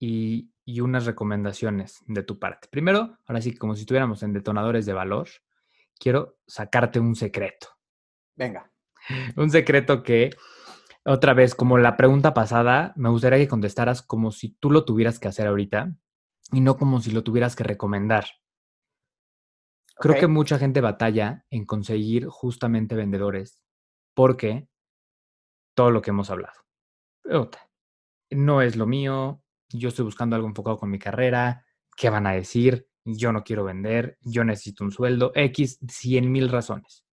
y, 0.00 0.50
y, 0.64 0.80
unas 0.80 1.04
recomendaciones 1.04 2.02
de 2.06 2.22
tu 2.22 2.38
parte. 2.38 2.68
Primero, 2.68 3.18
ahora 3.26 3.40
sí, 3.40 3.54
como 3.54 3.76
si 3.76 3.82
estuviéramos 3.82 4.22
en 4.22 4.32
detonadores 4.32 4.86
de 4.86 4.94
valor, 4.94 5.28
quiero 5.98 6.38
sacarte 6.46 6.98
un 6.98 7.14
secreto. 7.14 7.68
Venga. 8.34 8.72
Un 9.36 9.50
secreto 9.50 10.02
que, 10.02 10.30
otra 11.04 11.34
vez, 11.34 11.54
como 11.54 11.78
la 11.78 11.96
pregunta 11.96 12.34
pasada, 12.34 12.92
me 12.96 13.08
gustaría 13.08 13.38
que 13.38 13.48
contestaras 13.48 14.02
como 14.02 14.30
si 14.30 14.50
tú 14.50 14.70
lo 14.70 14.84
tuvieras 14.84 15.18
que 15.18 15.28
hacer 15.28 15.46
ahorita 15.46 15.94
y 16.52 16.60
no 16.60 16.76
como 16.76 17.00
si 17.00 17.10
lo 17.10 17.22
tuvieras 17.22 17.56
que 17.56 17.64
recomendar. 17.64 18.26
Creo 19.96 20.18
que 20.18 20.26
mucha 20.26 20.58
gente 20.58 20.80
batalla 20.80 21.44
en 21.50 21.66
conseguir 21.66 22.26
justamente 22.26 22.94
vendedores 22.94 23.62
porque 24.14 24.66
todo 25.74 25.90
lo 25.90 26.00
que 26.00 26.10
hemos 26.10 26.30
hablado. 26.30 26.58
No 28.30 28.62
es 28.62 28.76
lo 28.76 28.86
mío, 28.86 29.42
yo 29.70 29.88
estoy 29.88 30.04
buscando 30.04 30.36
algo 30.36 30.48
enfocado 30.48 30.78
con 30.78 30.90
mi 30.90 30.98
carrera, 30.98 31.64
¿qué 31.96 32.10
van 32.10 32.26
a 32.26 32.32
decir? 32.32 32.88
Yo 33.04 33.32
no 33.32 33.42
quiero 33.42 33.64
vender, 33.64 34.18
yo 34.20 34.44
necesito 34.44 34.84
un 34.84 34.92
sueldo, 34.92 35.32
X, 35.34 35.78
cien 35.88 36.30
mil 36.30 36.48
razones. 36.48 37.04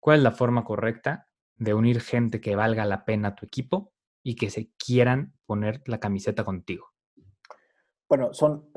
¿Cuál 0.00 0.18
es 0.18 0.22
la 0.22 0.32
forma 0.32 0.64
correcta 0.64 1.28
de 1.56 1.72
unir 1.74 2.00
gente 2.00 2.40
que 2.40 2.56
valga 2.56 2.84
la 2.84 3.04
pena 3.04 3.28
a 3.28 3.34
tu 3.34 3.46
equipo 3.46 3.92
y 4.22 4.36
que 4.36 4.50
se 4.50 4.70
quieran 4.76 5.34
poner 5.46 5.82
la 5.86 5.98
camiseta 5.98 6.44
contigo? 6.44 6.94
bueno, 8.08 8.32
son, 8.32 8.70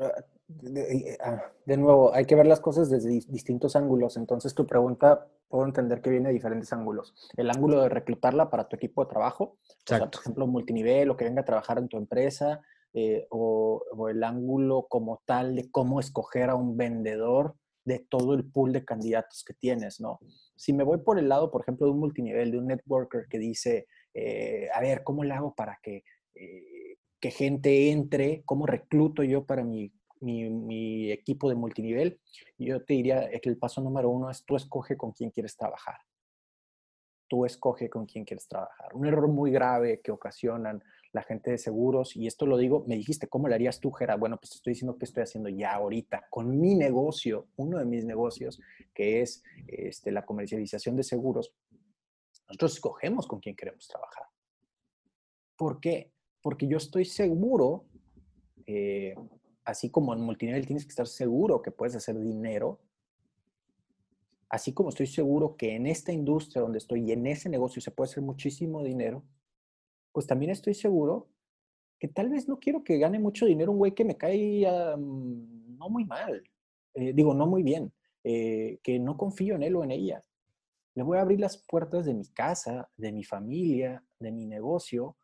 ah, 0.50 1.16
ah, 1.20 1.52
de, 1.64 1.76
nuevo, 1.76 2.12
hay 2.14 2.24
que 2.24 2.34
ver 2.34 2.46
las 2.46 2.60
cosas 2.60 2.90
desde 2.90 3.08
distintos 3.08 3.76
ángulos. 3.76 4.16
Entonces, 4.16 4.54
tu 4.54 4.66
pregunta, 4.66 5.26
puedo 5.48 5.64
entender 5.64 6.00
que 6.00 6.10
viene 6.10 6.28
de 6.28 6.34
diferentes 6.34 6.72
ángulos. 6.72 7.14
El 7.36 7.50
ángulo 7.50 7.82
de 7.82 7.88
reclutarla 7.88 8.50
para 8.50 8.68
tu 8.68 8.76
equipo 8.76 9.04
de 9.04 9.10
trabajo, 9.10 9.58
por 9.86 10.20
ejemplo, 10.20 10.46
multinivel 10.46 11.10
o 11.10 11.16
que 11.16 11.24
venga 11.24 11.42
a 11.42 11.44
trabajar 11.44 11.78
en 11.78 11.88
tu 11.88 11.96
empresa, 11.96 12.60
eh, 12.94 13.26
o, 13.30 14.08
el 14.08 14.24
ángulo 14.24 14.86
como 14.88 15.22
tal 15.26 15.54
de 15.54 15.70
cómo 15.70 16.00
escoger 16.00 16.50
a 16.50 16.54
un 16.54 16.76
vendedor 16.76 17.54
de 17.84 18.00
todo 18.00 18.34
el 18.34 18.44
pool 18.50 18.72
de 18.72 18.84
candidatos 18.84 19.44
que 19.44 19.54
tienes, 19.54 20.00
¿no? 20.00 20.18
Si 20.56 20.72
me 20.72 20.84
voy 20.84 20.98
por 20.98 21.18
el 21.18 21.28
lado, 21.28 21.50
por 21.50 21.62
ejemplo, 21.62 21.86
de 21.86 21.92
un 21.92 22.00
multinivel, 22.00 22.50
de 22.50 22.58
un 22.58 22.66
networker 22.66 23.26
que 23.28 23.38
dice, 23.38 23.86
eh, 24.14 24.68
a 24.74 24.80
ver, 24.80 25.02
¿cómo 25.04 25.24
le 25.24 25.34
hago 25.34 25.54
para 25.54 25.78
que... 25.82 26.04
Eh, 26.34 26.96
que 27.20 27.32
gente 27.32 27.90
entre, 27.90 28.42
cómo 28.44 28.64
recluto 28.64 29.24
yo 29.24 29.44
para 29.44 29.64
mi 29.64 29.92
mi, 30.20 31.10
equipo 31.10 31.48
de 31.48 31.54
multinivel, 31.54 32.20
yo 32.58 32.84
te 32.84 32.94
diría 32.94 33.28
que 33.40 33.48
el 33.48 33.58
paso 33.58 33.80
número 33.80 34.10
uno 34.10 34.30
es 34.30 34.44
tú 34.44 34.56
escoge 34.56 34.96
con 34.96 35.12
quién 35.12 35.30
quieres 35.30 35.56
trabajar. 35.56 35.96
Tú 37.28 37.44
escoge 37.44 37.90
con 37.90 38.06
quién 38.06 38.24
quieres 38.24 38.48
trabajar. 38.48 38.94
Un 38.94 39.06
error 39.06 39.28
muy 39.28 39.50
grave 39.50 40.00
que 40.00 40.10
ocasionan 40.10 40.82
la 41.12 41.22
gente 41.22 41.50
de 41.50 41.58
seguros, 41.58 42.16
y 42.16 42.26
esto 42.26 42.46
lo 42.46 42.56
digo, 42.56 42.84
me 42.86 42.96
dijiste, 42.96 43.28
¿cómo 43.28 43.48
le 43.48 43.54
harías 43.54 43.80
tú, 43.80 43.90
Gera? 43.92 44.16
Bueno, 44.16 44.36
pues 44.38 44.54
estoy 44.54 44.72
diciendo 44.72 44.98
que 44.98 45.06
estoy 45.06 45.22
haciendo 45.22 45.48
ya 45.48 45.74
ahorita 45.74 46.26
con 46.30 46.58
mi 46.60 46.74
negocio, 46.74 47.48
uno 47.56 47.78
de 47.78 47.86
mis 47.86 48.04
negocios, 48.04 48.60
que 48.94 49.22
es 49.22 49.42
este, 49.66 50.10
la 50.12 50.24
comercialización 50.24 50.96
de 50.96 51.02
seguros. 51.02 51.54
Nosotros 52.46 52.74
escogemos 52.74 53.26
con 53.26 53.40
quién 53.40 53.56
queremos 53.56 53.86
trabajar. 53.88 54.24
¿Por 55.56 55.80
qué? 55.80 56.12
Porque 56.42 56.68
yo 56.68 56.76
estoy 56.76 57.04
seguro 57.04 57.84
eh, 58.66 59.14
así 59.68 59.90
como 59.90 60.14
en 60.14 60.22
multinivel 60.22 60.66
tienes 60.66 60.86
que 60.86 60.88
estar 60.90 61.06
seguro 61.06 61.60
que 61.60 61.70
puedes 61.70 61.94
hacer 61.94 62.18
dinero, 62.18 62.80
así 64.48 64.72
como 64.72 64.88
estoy 64.88 65.06
seguro 65.06 65.56
que 65.56 65.74
en 65.74 65.86
esta 65.86 66.10
industria 66.10 66.62
donde 66.62 66.78
estoy 66.78 67.02
y 67.02 67.12
en 67.12 67.26
ese 67.26 67.50
negocio 67.50 67.82
se 67.82 67.90
puede 67.90 68.10
hacer 68.10 68.22
muchísimo 68.22 68.82
dinero, 68.82 69.22
pues 70.10 70.26
también 70.26 70.52
estoy 70.52 70.72
seguro 70.72 71.28
que 71.98 72.08
tal 72.08 72.30
vez 72.30 72.48
no 72.48 72.58
quiero 72.58 72.82
que 72.82 72.96
gane 72.96 73.18
mucho 73.18 73.44
dinero 73.44 73.72
un 73.72 73.76
güey 73.76 73.92
que 73.92 74.06
me 74.06 74.16
cae 74.16 74.64
no 74.96 75.90
muy 75.90 76.06
mal, 76.06 76.42
eh, 76.94 77.12
digo, 77.12 77.34
no 77.34 77.46
muy 77.46 77.62
bien, 77.62 77.92
eh, 78.24 78.78
que 78.82 78.98
no 78.98 79.18
confío 79.18 79.54
en 79.56 79.64
él 79.64 79.76
o 79.76 79.84
en 79.84 79.90
ella. 79.90 80.24
Le 80.94 81.02
voy 81.02 81.18
a 81.18 81.20
abrir 81.20 81.40
las 81.40 81.58
puertas 81.58 82.06
de 82.06 82.14
mi 82.14 82.26
casa, 82.28 82.88
de 82.96 83.12
mi 83.12 83.22
familia, 83.22 84.02
de 84.18 84.32
mi 84.32 84.46
negocio. 84.46 85.14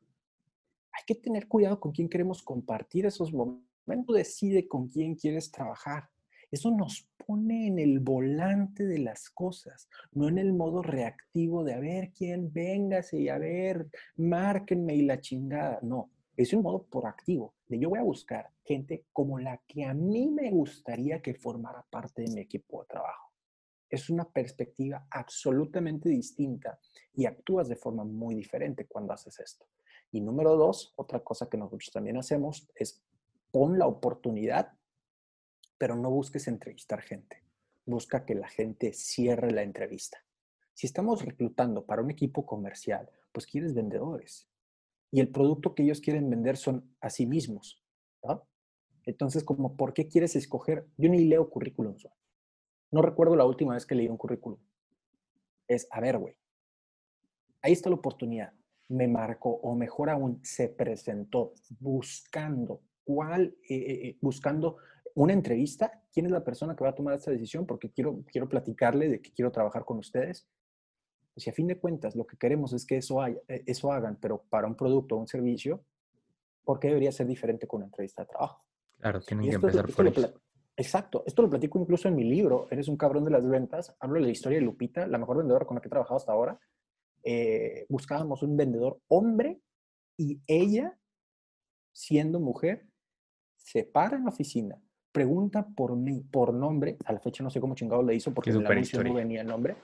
Hay 0.93 1.03
que 1.07 1.15
tener 1.15 1.49
cuidado 1.49 1.81
con 1.81 1.93
quién 1.93 2.11
queremos 2.11 2.43
compartir 2.43 3.07
esos 3.07 3.33
momentos 3.33 3.74
momento 3.87 4.13
decide 4.13 4.67
con 4.69 4.89
quién 4.89 5.15
quieres 5.15 5.51
trabajar. 5.51 6.09
Eso 6.51 6.71
nos 6.71 7.09
pone 7.27 7.67
en 7.67 7.79
el 7.79 8.01
volante 8.01 8.87
de 8.87 8.99
las 8.99 9.29
cosas, 9.31 9.89
no 10.13 10.29
en 10.29 10.39
el 10.39 10.53
modo 10.53 10.83
reactivo 10.83 11.65
de 11.65 11.75
a 11.75 11.81
ver 11.81 12.13
quién, 12.17 12.53
véngase 12.53 13.19
y 13.19 13.29
a 13.29 13.39
ver, 13.39 13.89
márquenme 14.17 14.95
y 14.95 15.03
la 15.03 15.21
chingada. 15.21 15.81
No, 15.83 16.11
es 16.37 16.53
un 16.53 16.63
modo 16.63 16.85
proactivo, 16.85 17.55
de 17.67 17.79
yo 17.79 17.91
voy 17.91 17.99
a 17.99 18.05
buscar 18.05 18.51
gente 18.65 19.07
como 19.13 19.39
la 19.39 19.61
que 19.67 19.85
a 19.85 19.95
mí 19.95 20.29
me 20.29 20.51
gustaría 20.51 21.21
que 21.21 21.35
formara 21.35 21.85
parte 21.91 22.23
de 22.23 22.33
mi 22.33 22.41
equipo 22.41 22.83
de 22.83 22.89
trabajo. 22.89 23.33
Es 23.89 24.11
una 24.11 24.29
perspectiva 24.29 25.07
absolutamente 25.11 26.09
distinta 26.09 26.79
y 27.15 27.27
actúas 27.27 27.69
de 27.69 27.77
forma 27.77 28.05
muy 28.05 28.35
diferente 28.35 28.87
cuando 28.87 29.13
haces 29.13 29.39
esto. 29.41 29.67
Y 30.11 30.21
número 30.21 30.57
dos, 30.57 30.93
otra 30.97 31.21
cosa 31.21 31.49
que 31.49 31.57
nosotros 31.57 31.91
también 31.93 32.17
hacemos 32.17 32.69
es 32.75 33.03
pon 33.55 33.79
la 33.79 33.87
oportunidad, 33.87 34.73
pero 35.79 35.95
no 35.95 36.11
busques 36.11 36.49
entrevistar 36.49 37.03
gente. 37.03 37.45
Busca 37.87 38.25
que 38.27 38.35
la 38.35 38.49
gente 38.49 38.93
cierre 38.93 39.53
la 39.53 39.63
entrevista. 39.63 40.19
Si 40.73 40.89
estamos 40.89 41.25
reclutando 41.25 41.87
para 41.87 42.03
un 42.03 42.11
equipo 42.11 42.45
comercial, 42.45 43.09
pues 43.31 43.47
quieres 43.47 43.73
vendedores. 43.73 44.51
Y 45.13 45.21
el 45.21 45.29
producto 45.29 45.73
que 45.73 45.85
ellos 45.85 46.01
quieren 46.01 46.29
vender 46.29 46.57
son 46.57 46.97
a 47.01 47.11
sí 47.11 47.27
mismos. 47.27 47.81
Entonces, 49.05 49.45
como, 49.45 49.77
¿por 49.77 49.95
qué 49.95 50.09
quieres 50.09 50.35
escoger? 50.35 50.89
Yo 50.97 51.09
ni 51.09 51.25
leo 51.25 51.49
currículums. 51.49 52.09
No 52.91 53.03
recuerdo 53.03 53.37
la 53.37 53.45
última 53.45 53.75
vez 53.75 53.87
que 53.87 53.95
leí 53.95 54.09
un 54.09 54.17
currículum. 54.17 54.59
Es, 55.69 55.87
a 55.93 56.01
ver, 56.01 56.19
güey, 56.19 56.35
ahí 57.63 57.73
está 57.73 57.89
la 57.89 57.97
oportunidad. 57.97 58.53
Me 58.89 59.07
marcó, 59.07 59.51
o 59.51 59.77
mejor 59.77 60.11
aún, 60.11 60.41
se 60.43 60.71
presentó 60.71 61.55
buscando 61.79 62.83
cuál, 63.05 63.55
eh, 63.69 63.77
eh, 63.77 64.09
eh, 64.09 64.19
buscando 64.21 64.79
una 65.15 65.33
entrevista, 65.33 66.03
quién 66.13 66.27
es 66.27 66.33
la 66.33 66.43
persona 66.43 66.75
que 66.75 66.83
va 66.83 66.91
a 66.91 66.95
tomar 66.95 67.15
esta 67.15 67.31
decisión, 67.31 67.67
porque 67.67 67.91
quiero, 67.91 68.25
quiero 68.27 68.49
platicarle 68.49 69.09
de 69.09 69.23
que 69.23 69.33
quiero 69.33 69.53
trabajar 69.53 69.85
con 69.85 69.99
ustedes. 69.99 70.49
Si 71.37 71.51
a 71.51 71.53
fin 71.53 71.69
de 71.69 71.79
cuentas 71.79 72.17
lo 72.17 72.27
que 72.27 72.37
queremos 72.37 72.73
es 72.73 72.85
que 72.85 72.97
eso, 72.97 73.19
eso 73.49 73.93
hagan, 73.93 74.19
pero 74.21 74.45
para 74.49 74.67
un 74.67 74.77
producto 74.77 75.17
o 75.17 75.19
un 75.19 75.29
servicio, 75.29 75.85
¿por 76.65 76.81
qué 76.81 76.89
debería 76.89 77.13
ser 77.13 77.27
diferente 77.27 77.67
con 77.67 77.79
una 77.79 77.87
entrevista 77.87 78.23
de 78.23 78.29
trabajo? 78.29 78.65
Claro, 78.99 79.21
tienen 79.21 79.51
que 79.51 79.55
empezar 79.57 79.93
por 79.93 80.07
eso. 80.07 80.41
Exacto, 80.77 81.23
esto 81.25 81.43
lo 81.43 81.51
platico 81.51 81.79
incluso 81.79 82.09
en 82.09 82.17
mi 82.17 82.25
libro, 82.25 82.67
Eres 82.69 82.89
un 82.89 82.97
cabrón 82.97 83.25
de 83.25 83.31
las 83.31 83.49
ventas, 83.49 83.95
hablo 84.01 84.19
de 84.19 84.27
la 84.27 84.33
historia 84.33 84.59
de 84.59 84.65
Lupita, 84.65 85.07
la 85.07 85.19
mejor 85.19 85.37
vendedora 85.37 85.65
con 85.65 85.77
la 85.77 85.81
que 85.81 85.87
he 85.87 85.91
trabajado 85.91 86.17
hasta 86.17 86.33
ahora. 86.33 86.59
buscábamos 87.89 88.43
un 88.43 88.57
vendedor 88.57 89.01
hombre 89.07 89.61
y 90.17 90.41
ella, 90.47 90.99
siendo 91.93 92.41
mujer, 92.41 92.87
se 93.65 93.85
para 93.85 94.17
en 94.17 94.25
la 94.25 94.31
oficina, 94.31 94.79
pregunta 95.11 95.67
por 95.67 95.97
mí, 95.97 96.21
por 96.21 96.53
nombre, 96.53 96.99
a 97.07 97.13
la 97.13 97.21
fecha 97.21 97.43
no 97.43 97.51
sé 97.51 97.61
cómo 97.61 97.75
chingado 97.75 98.03
le 98.03 98.15
hizo 98.15 98.33
porque 98.35 98.51
en 98.51 98.63
la 98.63 99.03
no 99.03 99.15
venía 99.15 99.41
el 99.41 99.47
nombre, 99.47 99.75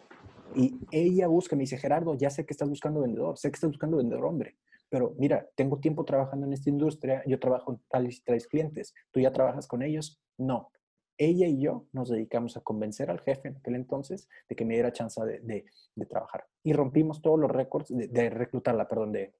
y 0.54 0.78
ella 0.90 1.28
busca, 1.28 1.56
me 1.56 1.62
dice, 1.62 1.78
Gerardo, 1.78 2.14
ya 2.14 2.28
sé 2.28 2.44
que 2.44 2.52
estás 2.52 2.68
buscando 2.68 3.00
vendedor, 3.00 3.38
sé 3.38 3.50
que 3.50 3.54
estás 3.54 3.70
buscando 3.70 3.96
vendedor 3.96 4.26
hombre, 4.26 4.58
pero 4.90 5.14
mira, 5.18 5.48
tengo 5.54 5.78
tiempo 5.78 6.04
trabajando 6.04 6.46
en 6.46 6.52
esta 6.52 6.68
industria, 6.68 7.22
yo 7.26 7.38
trabajo 7.38 7.66
con 7.66 7.82
tales 7.88 8.18
y 8.18 8.22
tales 8.22 8.46
clientes, 8.46 8.92
¿tú 9.12 9.20
ya 9.20 9.32
trabajas 9.32 9.66
con 9.66 9.82
ellos? 9.82 10.20
No. 10.36 10.70
Ella 11.16 11.46
y 11.46 11.60
yo 11.60 11.86
nos 11.92 12.08
dedicamos 12.08 12.56
a 12.56 12.60
convencer 12.60 13.10
al 13.10 13.20
jefe 13.20 13.48
en 13.48 13.56
aquel 13.56 13.76
entonces 13.76 14.28
de 14.48 14.56
que 14.56 14.64
me 14.64 14.74
diera 14.74 14.92
chance 14.92 15.20
de, 15.24 15.64
trabajar. 16.06 16.44
Y 16.62 16.72
rompimos 16.72 17.22
todos 17.22 17.38
los 17.38 17.50
récords, 17.50 17.88
de, 17.88 18.08
de 18.08 18.30
reclutarla, 18.30 18.88
perdón, 18.88 19.12
de, 19.12 19.34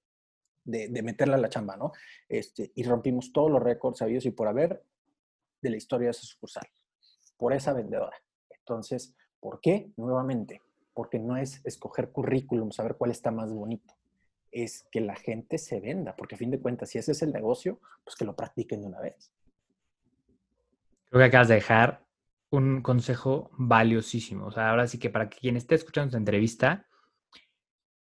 de, 0.65 1.03
meterla 1.03 1.37
a 1.37 1.41
la 1.41 1.49
chamba, 1.49 1.77
¿no? 1.77 1.93
Este, 2.29 2.73
y 2.75 2.83
rompimos 2.85 3.33
todos 3.33 3.51
los 3.51 3.63
récords 3.63 3.99
sabidos 3.99 4.27
y 4.27 4.31
por 4.31 4.49
haber 4.49 4.83
de 5.63 5.71
la 5.71 5.77
historia 5.77 6.07
de 6.07 6.13
esa 6.13 6.23
sucursal, 6.23 6.67
por 7.37 7.53
esa 7.53 7.73
vendedora. 7.73 8.17
Entonces, 8.51 9.15
¿por 9.41 9.61
qué? 9.61 9.93
Nuevamente, 9.97 10.63
porque 10.95 11.19
no 11.19 11.37
es 11.37 11.65
escoger 11.65 12.11
currículum, 12.11 12.73
saber 12.73 12.97
cuál 12.97 13.11
está 13.11 13.31
más 13.31 13.53
bonito, 13.53 13.95
es 14.51 14.87
que 14.91 15.01
la 15.01 15.17
gente 15.17 15.59
se 15.59 15.81
venda, 15.81 16.17
porque 16.17 16.35
a 16.35 16.39
fin 16.39 16.51
de 16.51 16.61
cuentas, 16.61 16.91
si 16.91 16.99
ese 16.99 17.13
es 17.13 17.23
el 17.23 17.33
negocio, 17.33 17.81
pues 18.05 18.17
que 18.17 18.25
lo 18.25 18.35
practiquen 18.35 18.83
de 18.83 18.89
una 18.89 19.01
vez. 19.01 19.33
Creo 21.09 21.21
que 21.21 21.27
acabas 21.27 21.49
de 21.49 21.55
dejar 21.57 22.05
un 22.51 22.83
consejo 22.83 23.51
valiosísimo. 23.53 24.47
O 24.47 24.53
sea, 24.53 24.71
ahora 24.71 24.87
sí 24.87 24.99
que 24.99 25.11
para 25.11 25.29
quien 25.29 25.57
esté 25.57 25.77
escuchando 25.77 26.09
esta 26.09 26.19
entrevista, 26.19 26.87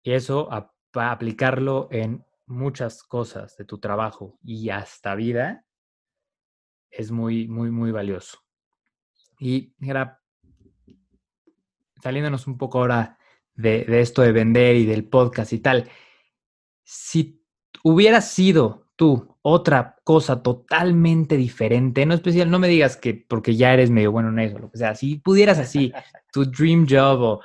y 0.02 0.12
eso 0.12 0.48
a, 0.52 0.72
a 0.94 1.10
aplicarlo 1.10 1.88
en 1.90 2.24
muchas 2.46 3.02
cosas 3.02 3.56
de 3.56 3.64
tu 3.64 3.78
trabajo 3.78 4.38
y 4.42 4.70
hasta 4.70 5.14
vida, 5.14 5.64
es 6.90 7.10
muy, 7.10 7.48
muy, 7.48 7.70
muy 7.70 7.92
valioso. 7.92 8.38
Y 9.38 9.74
era 9.80 10.22
saliéndonos 12.02 12.46
un 12.46 12.56
poco 12.56 12.78
ahora 12.78 13.18
de, 13.54 13.84
esto 14.00 14.22
de 14.22 14.32
vender 14.32 14.76
y 14.76 14.86
del 14.86 15.04
podcast 15.04 15.52
y 15.52 15.58
tal, 15.58 15.90
si 16.84 17.42
hubieras 17.82 18.30
sido 18.30 18.88
tú 18.96 19.36
otra 19.42 19.96
cosa 20.04 20.42
totalmente 20.42 21.36
diferente, 21.36 22.06
no 22.06 22.14
especial, 22.14 22.50
no 22.50 22.58
me 22.58 22.68
digas 22.68 22.96
que 22.96 23.14
porque 23.14 23.56
ya 23.56 23.72
eres 23.72 23.90
medio 23.90 24.12
bueno 24.12 24.28
en 24.30 24.38
eso, 24.38 24.58
lo 24.58 24.70
que 24.70 24.78
sea, 24.78 24.94
si 24.94 25.16
pudieras 25.16 25.58
así, 25.58 25.92
tu 26.32 26.44
dream 26.44 26.86
job 26.88 27.20
o 27.20 27.40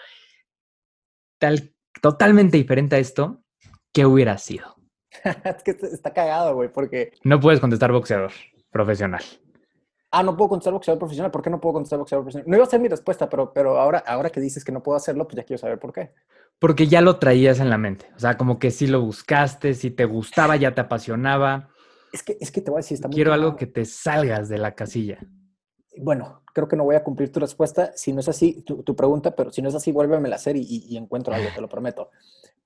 tal, 1.39 1.74
totalmente 2.02 2.58
diferente 2.58 2.95
a 2.95 2.99
esto, 2.99 3.43
¿qué 3.91 4.06
hubiera 4.06 4.38
sido? 4.38 4.81
es 5.43 5.64
que 5.64 5.72
está 5.72 6.14
cagado, 6.14 6.55
güey, 6.55 6.72
porque... 6.72 7.12
No 7.24 7.39
puedes 7.39 7.59
contestar 7.59 7.92
boxeador 7.92 8.32
profesional. 8.71 9.21
Ah, 10.12 10.24
no 10.24 10.36
puedo 10.36 10.50
contestar 10.50 10.74
boxeador 10.74 11.00
profesional. 11.00 11.32
¿Por 11.32 11.42
qué 11.42 11.50
no 11.50 11.62
puedo 11.62 11.74
contestar 11.74 12.00
boxeador 12.00 12.25
profesional? 12.25 12.50
No 12.50 12.58
iba 12.58 12.66
a 12.66 12.70
ser 12.70 12.79
mi 12.79 12.89
respuesta, 12.89 13.29
pero, 13.29 13.54
pero 13.54 13.79
ahora, 13.79 14.00
ahora 14.00 14.29
que 14.29 14.42
dices 14.42 14.66
que 14.66 14.71
no 14.71 14.83
puedo 14.83 14.97
hacerlo, 14.97 15.25
pues 15.25 15.38
ya 15.38 15.43
quiero 15.43 15.59
saber 15.59 15.79
por 15.79 15.93
qué. 15.93 16.12
Porque 16.59 16.88
ya 16.88 17.01
lo 17.01 17.17
traías 17.17 17.59
en 17.59 17.70
la 17.70 17.78
mente. 17.78 18.08
O 18.16 18.20
sea, 18.20 18.38
como 18.38 18.59
que 18.59 18.71
sí 18.71 18.88
lo 18.88 19.01
buscaste, 19.01 19.74
si 19.74 19.89
te 19.89 20.05
gustaba, 20.05 20.58
ya 20.58 20.75
te 20.75 20.82
apasionaba. 20.82 21.70
Es 22.12 22.24
que, 22.24 22.38
es 22.42 22.51
que 22.51 22.62
te 22.62 22.70
voy 22.70 22.79
a 22.79 22.82
decir, 22.82 22.96
está 22.96 23.08
muy 23.08 23.16
Quiero 23.16 23.33
algo 23.33 23.55
que 23.55 23.67
te 23.67 23.86
salgas 23.86 24.50
de 24.50 24.58
la 24.58 24.75
casilla. 24.75 25.20
Bueno, 25.97 26.43
creo 26.54 26.68
que 26.68 26.76
no 26.76 26.86
voy 26.86 26.96
a 26.96 27.04
cumplir 27.04 27.32
tu 27.32 27.39
respuesta. 27.39 27.92
Si 27.96 28.13
no 28.13 28.22
es 28.22 28.30
así, 28.30 28.62
tu, 28.63 28.96
pregunta, 28.96 29.36
pero 29.36 29.51
si 29.51 29.62
no 29.62 29.70
es 29.70 29.76
así, 29.76 29.92
vuélveme 29.92 30.32
a 30.32 30.36
hacer 30.36 30.55
y, 30.55 30.66
y 30.66 30.97
encuentro 30.97 31.34
algo, 31.34 31.50
te 31.54 31.62
lo 31.62 31.68
prometo 31.68 32.09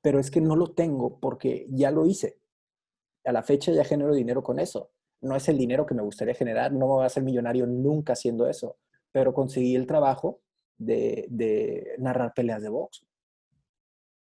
pero 0.05 0.19
es 0.19 0.29
que 0.29 0.39
no 0.39 0.55
lo 0.55 0.67
tengo 0.67 1.19
porque 1.19 1.65
ya 1.71 1.89
lo 1.89 2.05
hice. 2.05 2.37
A 3.23 3.31
la 3.31 3.41
fecha 3.41 3.71
ya 3.71 3.83
genero 3.83 4.13
dinero 4.13 4.43
con 4.43 4.59
eso. 4.59 4.91
No 5.21 5.35
es 5.35 5.49
el 5.49 5.57
dinero 5.57 5.87
que 5.87 5.95
me 5.95 6.03
gustaría 6.03 6.35
generar, 6.35 6.71
no 6.71 6.85
voy 6.85 7.07
a 7.07 7.09
ser 7.09 7.23
millonario 7.23 7.65
nunca 7.65 8.13
haciendo 8.13 8.47
eso, 8.47 8.77
pero 9.11 9.33
conseguí 9.33 9.75
el 9.75 9.87
trabajo 9.87 10.41
de, 10.77 11.95
narrar 11.97 12.35
peleas 12.35 12.61
de 12.61 12.69
box. 12.69 13.03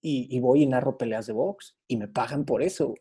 Y, 0.03 0.39
voy 0.41 0.65
y 0.65 0.67
narro 0.67 0.99
peleas 0.99 1.27
de 1.27 1.33
box 1.33 1.79
y 1.87 1.97
me 1.97 2.09
pagan 2.09 2.45
por 2.45 2.63
eso. 2.63 2.93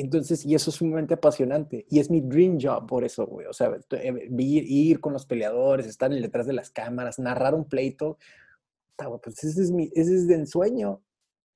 Entonces, 0.00 0.44
y 0.44 0.54
eso 0.54 0.70
es 0.70 0.76
sumamente 0.76 1.14
apasionante. 1.14 1.86
Y 1.90 1.98
es 1.98 2.10
mi 2.10 2.20
dream 2.20 2.58
job 2.60 2.86
por 2.86 3.04
eso, 3.04 3.26
güey. 3.26 3.46
O 3.46 3.52
sea, 3.52 3.70
eh, 3.92 4.28
ir, 4.38 5.00
con 5.00 5.12
los 5.12 5.26
peleadores, 5.26 5.86
estar 5.86 6.10
detrás 6.10 6.46
de 6.46 6.52
las 6.52 6.70
cámaras, 6.70 7.18
narrar 7.18 7.54
un 7.54 7.64
pleito. 7.64 8.18
Pues 8.96 9.44
ese 9.44 9.62
es, 9.62 9.70
mi, 9.70 9.90
ese 9.94 10.14
es 10.14 10.26
de 10.26 10.34
ensueño 10.34 11.00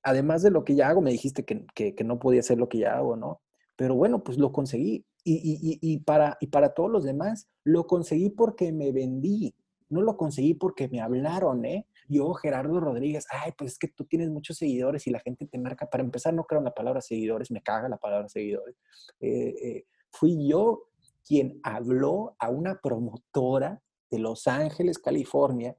además 0.03 0.43
de 0.43 0.51
lo 0.51 0.63
que 0.63 0.75
ya 0.75 0.89
hago, 0.89 1.01
me 1.01 1.11
dijiste 1.11 1.45
que, 1.45 1.95
no 2.03 2.19
podía 2.19 2.41
hacer 2.41 2.57
lo 2.57 2.69
que 2.69 2.79
ya 2.79 2.97
hago, 2.97 3.15
¿no? 3.15 3.41
Pero 3.75 3.95
bueno, 3.95 4.23
pues 4.23 4.37
lo 4.37 4.51
conseguí. 4.51 5.05
y, 5.25 5.97
para, 5.99 6.37
y 6.41 6.47
para 6.47 6.73
todos 6.73 6.91
los 6.91 7.05
demás, 7.05 7.47
lo 7.63 7.87
conseguí 7.87 8.29
porque 8.29 8.73
me 8.73 8.91
vendí, 8.91 9.55
no 9.89 10.01
lo 10.01 10.17
conseguí 10.17 10.53
porque 10.53 10.89
me 10.89 10.99
hablaron, 10.99 11.63
¿eh? 11.65 11.87
Yo, 12.07 12.33
Gerardo 12.33 12.79
Rodríguez, 12.79 13.25
ay, 13.29 13.51
pues 13.57 13.73
es 13.73 13.79
que 13.79 13.87
tú 13.87 14.05
tienes 14.05 14.29
muchos 14.29 14.57
seguidores 14.57 15.07
y 15.07 15.11
la 15.11 15.19
gente 15.19 15.45
te 15.45 15.57
marca. 15.57 15.89
Para 15.89 16.03
empezar, 16.03 16.33
no 16.33 16.45
creo 16.45 16.59
en 16.59 16.65
la 16.65 16.73
palabra 16.73 17.01
seguidores, 17.01 17.51
me 17.51 17.61
caga 17.61 17.89
la 17.89 17.97
palabra 17.97 18.29
seguidores. 18.29 18.75
Eh, 19.19 19.53
eh, 19.61 19.85
fui 20.11 20.47
yo 20.47 20.89
quien 21.25 21.59
habló 21.63 22.35
a 22.39 22.49
una 22.49 22.79
promotora 22.81 23.81
de 24.11 24.19
Los 24.19 24.47
Ángeles, 24.47 24.99
California, 24.99 25.75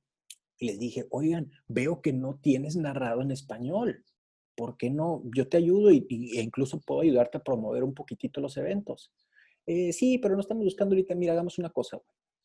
y 0.59 0.67
les 0.67 0.79
dije, 0.79 1.07
oigan, 1.11 1.51
veo 1.69 2.01
que 2.01 2.13
no 2.13 2.39
tienes 2.41 2.77
narrado 2.77 3.23
en 3.23 3.31
español. 3.31 4.05
¿Por 4.57 4.77
qué 4.77 4.91
no? 4.91 5.23
Yo 5.35 5.49
te 5.49 5.57
ayudo 5.57 5.91
y, 5.91 6.07
e 6.37 6.43
incluso 6.43 6.81
puedo 6.81 7.01
ayudarte 7.01 7.39
a 7.39 7.43
promover 7.43 7.83
un 7.83 7.95
poquitito 7.95 8.41
los 8.41 8.57
eventos. 8.57 9.13
Eh, 9.67 9.93
sí, 9.93 10.19
pero 10.19 10.35
no 10.35 10.41
estamos 10.41 10.65
buscando 10.65 10.95
ahorita, 10.95 11.15
mira, 11.15 11.33
hagamos 11.33 11.59
una 11.59 11.71
cosa, 11.71 11.99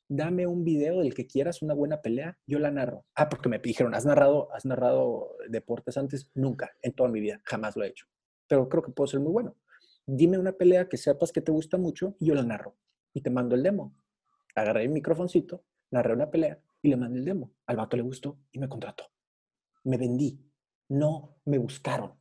dame 0.10 0.48
un 0.48 0.64
video 0.66 1.00
del 1.00 1.14
que 1.14 1.28
quieras, 1.28 1.62
una 1.62 1.76
buena 1.76 2.02
pelea, 2.02 2.38
yo 2.48 2.60
la 2.60 2.72
narro. 2.72 3.06
Ah, 3.16 3.30
porque 3.30 3.48
me 3.48 3.60
dijeron, 3.60 3.94
¿has 3.94 4.06
narrado, 4.06 4.54
has 4.54 4.66
narrado 4.66 5.36
deportes 5.48 5.98
antes? 5.98 6.32
Nunca, 6.34 6.72
en 6.82 6.94
toda 6.94 7.10
mi 7.10 7.22
vida, 7.22 7.40
jamás 7.46 7.78
lo 7.78 7.84
he 7.84 7.90
hecho. 7.90 8.08
Pero 8.48 8.68
creo 8.68 8.84
que 8.84 8.92
puedo 8.92 9.08
ser 9.08 9.20
muy 9.20 9.32
bueno. 9.32 9.56
Dime 10.06 10.40
una 10.40 10.52
pelea 10.52 10.90
que 10.90 10.98
sepas 10.98 11.32
que 11.32 11.42
te 11.42 11.52
gusta 11.52 11.78
mucho 11.78 12.16
y 12.20 12.26
yo 12.26 12.34
la 12.34 12.44
narro. 12.44 12.76
Y 13.14 13.22
te 13.22 13.30
mando 13.30 13.56
el 13.56 13.62
demo. 13.64 13.96
Agarré 14.56 14.84
el 14.84 14.90
microfoncito, 14.90 15.64
narré 15.92 16.14
una 16.14 16.32
pelea 16.32 16.60
y 16.82 16.90
le 16.90 16.98
mandé 16.98 17.20
el 17.20 17.26
demo. 17.26 17.54
Al 17.68 17.78
vato 17.78 17.96
le 17.96 18.04
gustó 18.04 18.40
y 18.52 18.60
me 18.60 18.68
contrató. 18.68 19.06
Me 19.84 19.98
vendí. 19.98 20.44
No 20.90 21.40
me 21.46 21.60
buscaron. 21.60 22.16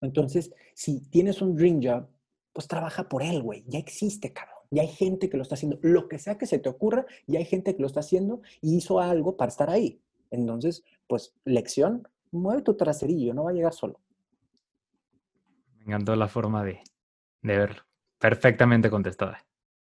Entonces, 0.00 0.52
si 0.74 1.08
tienes 1.08 1.40
un 1.40 1.54
dream 1.54 1.80
job, 1.80 2.08
pues 2.52 2.66
trabaja 2.66 3.08
por 3.08 3.22
él, 3.22 3.42
güey. 3.42 3.64
Ya 3.68 3.78
existe, 3.78 4.32
cabrón. 4.32 4.55
Ya 4.70 4.82
hay 4.82 4.88
gente 4.88 5.28
que 5.28 5.36
lo 5.36 5.42
está 5.42 5.54
haciendo. 5.54 5.78
Lo 5.82 6.08
que 6.08 6.18
sea 6.18 6.38
que 6.38 6.46
se 6.46 6.58
te 6.58 6.68
ocurra, 6.68 7.06
ya 7.26 7.38
hay 7.38 7.44
gente 7.44 7.74
que 7.74 7.80
lo 7.80 7.86
está 7.86 8.00
haciendo 8.00 8.42
y 8.60 8.76
hizo 8.76 9.00
algo 9.00 9.36
para 9.36 9.50
estar 9.50 9.70
ahí. 9.70 10.00
Entonces, 10.30 10.84
pues, 11.06 11.34
lección, 11.44 12.08
mueve 12.30 12.62
tu 12.62 12.76
traserillo, 12.76 13.34
no 13.34 13.44
va 13.44 13.50
a 13.50 13.54
llegar 13.54 13.72
solo. 13.72 14.00
Me 15.78 15.84
encantó 15.84 16.16
la 16.16 16.28
forma 16.28 16.64
de, 16.64 16.80
de 17.42 17.56
verlo. 17.56 17.82
Perfectamente 18.18 18.90
contestada. 18.90 19.46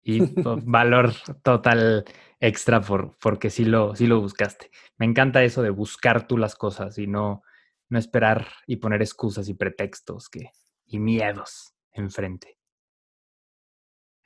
Y 0.03 0.19
valor 0.65 1.14
total 1.44 2.06
extra 2.39 2.81
por, 2.81 3.18
porque 3.18 3.49
sí 3.49 3.65
lo, 3.65 3.95
sí 3.95 4.07
lo 4.07 4.22
buscaste. 4.22 4.69
Me 4.98 5.06
encanta 5.06 5.44
eso 5.44 5.61
de 5.61 5.69
buscar 5.69 6.27
tú 6.27 6.38
las 6.38 6.56
cosas 6.56 6.98
y 6.98 7.07
no, 7.07 7.44
no 7.89 7.99
esperar 7.99 8.48
y 8.65 8.77
poner 8.77 9.02
excusas 9.02 9.49
y 9.49 9.53
pretextos 9.53 10.30
que, 10.30 10.52
y 10.85 10.99
miedos 10.99 11.73
enfrente. 11.91 12.57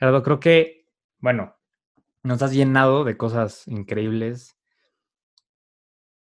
Gerardo, 0.01 0.23
creo 0.23 0.39
que, 0.39 0.87
bueno, 1.19 1.55
nos 2.23 2.41
has 2.41 2.53
llenado 2.53 3.03
de 3.03 3.17
cosas 3.17 3.67
increíbles. 3.67 4.57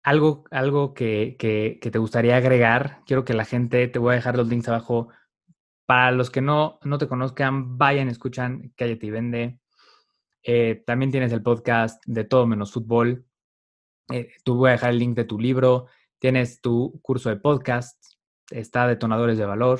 Algo, 0.03 0.43
algo 0.51 0.93
que, 0.93 1.35
que, 1.39 1.79
te 1.81 1.97
gustaría 1.97 2.37
agregar, 2.37 3.01
quiero 3.07 3.25
que 3.25 3.33
la 3.33 3.43
gente, 3.43 3.87
te 3.87 3.97
voy 3.97 4.13
a 4.13 4.17
dejar 4.17 4.37
los 4.37 4.47
links 4.49 4.69
abajo. 4.69 5.09
Para 5.87 6.11
los 6.11 6.29
que 6.29 6.41
no, 6.41 6.77
no 6.83 6.99
te 6.99 7.07
conozcan, 7.07 7.79
vayan, 7.79 8.07
escuchan 8.07 8.71
Cállate 8.77 9.07
y 9.07 9.09
Vende. 9.09 9.59
Eh, 10.43 10.83
también 10.85 11.09
tienes 11.09 11.33
el 11.33 11.41
podcast 11.41 11.99
de 12.05 12.23
Todo 12.23 12.45
Menos 12.45 12.71
Fútbol. 12.71 13.25
Eh, 14.11 14.31
tú 14.43 14.57
voy 14.57 14.69
a 14.69 14.73
dejar 14.73 14.91
el 14.91 14.99
link 14.99 15.15
de 15.15 15.25
tu 15.25 15.39
libro. 15.39 15.87
Tienes 16.19 16.61
tu 16.61 16.99
curso 17.01 17.29
de 17.29 17.37
podcast. 17.37 17.99
Está 18.51 18.85
Detonadores 18.87 19.39
de 19.39 19.45
Valor. 19.45 19.79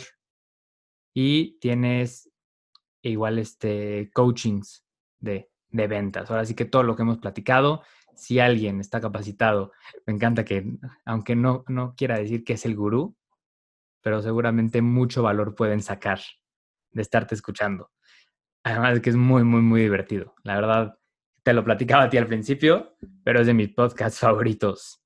Y 1.14 1.60
tienes 1.60 2.32
e 3.06 3.12
igual 3.12 3.38
este, 3.38 4.10
coachings 4.16 4.84
de, 5.20 5.52
de 5.70 5.88
ventas. 5.88 6.32
Ahora 6.32 6.44
sí 6.44 6.56
que 6.56 6.66
todo 6.66 6.82
lo 6.82 6.96
que 6.96 7.04
hemos 7.04 7.20
platicado, 7.20 7.84
si 8.16 8.40
alguien 8.40 8.80
está 8.80 9.00
capacitado, 9.00 9.74
me 10.08 10.14
encanta 10.14 10.44
que, 10.44 10.66
aunque 11.06 11.36
no, 11.36 11.64
no 11.68 11.94
quiera 11.96 12.18
decir 12.18 12.44
que 12.44 12.54
es 12.54 12.66
el 12.66 12.76
gurú, 12.76 13.16
pero 14.02 14.24
seguramente 14.24 14.82
mucho 14.82 15.22
valor 15.22 15.54
pueden 15.54 15.84
sacar 15.84 16.20
de 16.94 17.02
estarte 17.04 17.36
escuchando. 17.36 17.92
Además 18.64 18.96
de 18.96 19.02
que 19.04 19.12
es 19.12 19.16
muy, 19.16 19.44
muy, 19.44 19.62
muy 19.62 19.82
divertido. 19.82 20.34
La 20.42 20.56
verdad, 20.56 20.98
te 21.44 21.54
lo 21.54 21.64
platicaba 21.64 22.06
a 22.06 22.10
ti 22.10 22.18
al 22.18 22.26
principio, 22.26 22.98
pero 23.24 23.42
es 23.42 23.46
de 23.46 23.54
mis 23.54 23.70
podcasts 23.70 24.20
favoritos 24.20 25.04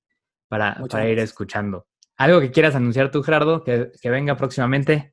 para, 0.47 0.81
para 0.89 1.09
ir 1.09 1.19
escuchando. 1.19 1.87
¿Algo 2.15 2.39
que 2.39 2.51
quieras 2.51 2.75
anunciar 2.75 3.11
tú, 3.11 3.21
Gerardo, 3.23 3.61
que, 3.61 3.91
que 4.01 4.09
venga 4.09 4.37
próximamente? 4.37 5.11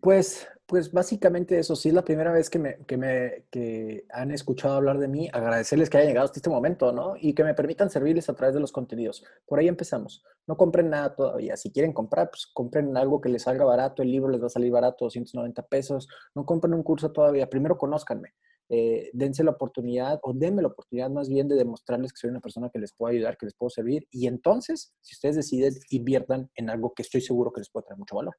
Pues 0.00 0.48
pues 0.72 0.90
básicamente 0.90 1.58
eso, 1.58 1.76
sí 1.76 1.90
es 1.90 1.94
la 1.94 2.02
primera 2.02 2.32
vez 2.32 2.48
que 2.48 2.58
me, 2.58 2.78
que 2.86 2.96
me 2.96 3.44
que 3.50 4.06
han 4.08 4.30
escuchado 4.30 4.76
hablar 4.76 4.98
de 4.98 5.06
mí, 5.06 5.28
agradecerles 5.30 5.90
que 5.90 5.98
hayan 5.98 6.08
llegado 6.08 6.24
hasta 6.24 6.38
este 6.38 6.48
momento, 6.48 6.92
¿no? 6.92 7.12
Y 7.20 7.34
que 7.34 7.44
me 7.44 7.52
permitan 7.52 7.90
servirles 7.90 8.30
a 8.30 8.34
través 8.34 8.54
de 8.54 8.60
los 8.60 8.72
contenidos. 8.72 9.22
Por 9.44 9.58
ahí 9.58 9.68
empezamos. 9.68 10.24
No 10.46 10.56
compren 10.56 10.88
nada 10.88 11.14
todavía. 11.14 11.58
Si 11.58 11.70
quieren 11.70 11.92
comprar, 11.92 12.30
pues 12.30 12.46
compren 12.46 12.96
algo 12.96 13.20
que 13.20 13.28
les 13.28 13.42
salga 13.42 13.66
barato. 13.66 14.00
El 14.00 14.12
libro 14.12 14.30
les 14.30 14.40
va 14.40 14.46
a 14.46 14.48
salir 14.48 14.72
barato, 14.72 15.04
290 15.04 15.60
pesos. 15.66 16.08
No 16.34 16.46
compren 16.46 16.72
un 16.72 16.82
curso 16.82 17.12
todavía. 17.12 17.50
Primero 17.50 17.76
conózcanme. 17.76 18.32
Eh, 18.70 19.10
dense 19.12 19.44
la 19.44 19.50
oportunidad, 19.50 20.20
o 20.22 20.32
denme 20.32 20.62
la 20.62 20.68
oportunidad 20.68 21.10
más 21.10 21.28
bien 21.28 21.48
de 21.48 21.56
demostrarles 21.56 22.14
que 22.14 22.18
soy 22.18 22.30
una 22.30 22.40
persona 22.40 22.70
que 22.72 22.78
les 22.78 22.94
puedo 22.94 23.12
ayudar, 23.12 23.36
que 23.36 23.44
les 23.44 23.54
puedo 23.54 23.68
servir. 23.68 24.06
Y 24.10 24.26
entonces, 24.26 24.94
si 25.02 25.16
ustedes 25.16 25.36
deciden, 25.36 25.74
inviertan 25.90 26.50
en 26.54 26.70
algo 26.70 26.94
que 26.94 27.02
estoy 27.02 27.20
seguro 27.20 27.52
que 27.52 27.60
les 27.60 27.68
puede 27.68 27.84
traer 27.84 27.98
mucho 27.98 28.16
valor. 28.16 28.36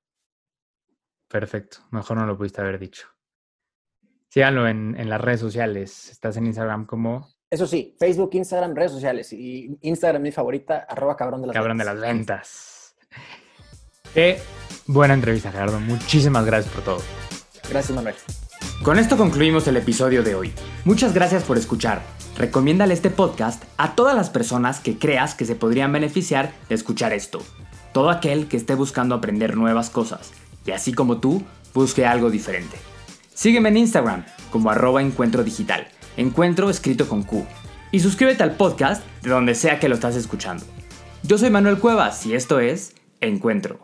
Perfecto, 1.33 1.79
mejor 1.89 2.17
no 2.17 2.27
lo 2.27 2.37
pudiste 2.37 2.61
haber 2.61 2.77
dicho. 2.77 3.07
Síganlo 4.29 4.67
en, 4.67 5.09
las 5.09 5.19
redes 5.19 5.39
sociales. 5.39 6.11
Estás 6.11 6.37
en 6.37 6.45
Instagram 6.45 6.85
como. 6.85 7.27
Eso 7.49 7.65
sí, 7.65 7.95
Facebook, 7.99 8.29
Instagram, 8.33 8.75
redes 8.75 8.91
sociales. 8.91 9.33
Y 9.33 9.75
Instagram 9.81 10.21
mi 10.21 10.31
favorita, 10.31 10.85
arroba 10.87 11.17
cabrón 11.17 11.41
de 11.41 11.47
las 11.47 11.55
cabrón 11.55 11.79
de 11.79 11.85
las 11.85 11.99
ventas. 11.99 12.95
Qué 14.13 14.37
buena 14.85 15.15
entrevista, 15.15 15.51
Gerardo. 15.51 15.79
Muchísimas 15.79 16.45
gracias 16.45 16.71
por 16.71 16.83
todo. 16.83 17.01
Gracias, 17.67 17.95
Manuel. 17.95 18.13
Con 18.83 18.99
esto 18.99 19.17
concluimos 19.17 19.67
el 19.67 19.77
episodio 19.77 20.21
de 20.21 20.35
hoy. 20.35 20.53
Muchas 20.85 21.15
gracias 21.15 21.43
por 21.45 21.57
escuchar. 21.57 22.03
Recomiéndale 22.37 22.93
este 22.93 23.09
podcast 23.09 23.63
a 23.77 23.95
todas 23.95 24.15
las 24.15 24.29
personas 24.29 24.79
que 24.79 24.99
creas 24.99 25.33
que 25.33 25.45
se 25.45 25.55
podrían 25.55 25.91
beneficiar 25.91 26.51
de 26.69 26.75
escuchar 26.75 27.11
esto. 27.11 27.39
Todo 27.91 28.11
aquel 28.11 28.47
que 28.47 28.57
esté 28.57 28.75
buscando 28.75 29.15
aprender 29.15 29.57
nuevas 29.57 29.89
cosas 29.89 30.31
y 30.65 30.71
así 30.71 30.93
como 30.93 31.17
tú, 31.17 31.43
busque 31.73 32.05
algo 32.05 32.29
diferente. 32.29 32.77
Sígueme 33.33 33.69
en 33.69 33.77
Instagram 33.77 34.25
como 34.51 34.69
arroba 34.69 35.01
encuentro 35.01 35.43
digital, 35.43 35.87
encuentro 36.17 36.69
escrito 36.69 37.07
con 37.07 37.23
Q, 37.23 37.45
y 37.91 37.99
suscríbete 37.99 38.43
al 38.43 38.55
podcast 38.55 39.03
de 39.21 39.29
donde 39.29 39.55
sea 39.55 39.79
que 39.79 39.89
lo 39.89 39.95
estás 39.95 40.15
escuchando. 40.15 40.65
Yo 41.23 41.37
soy 41.37 41.49
Manuel 41.49 41.79
Cuevas 41.79 42.25
y 42.25 42.33
esto 42.33 42.59
es 42.59 42.95
Encuentro. 43.21 43.79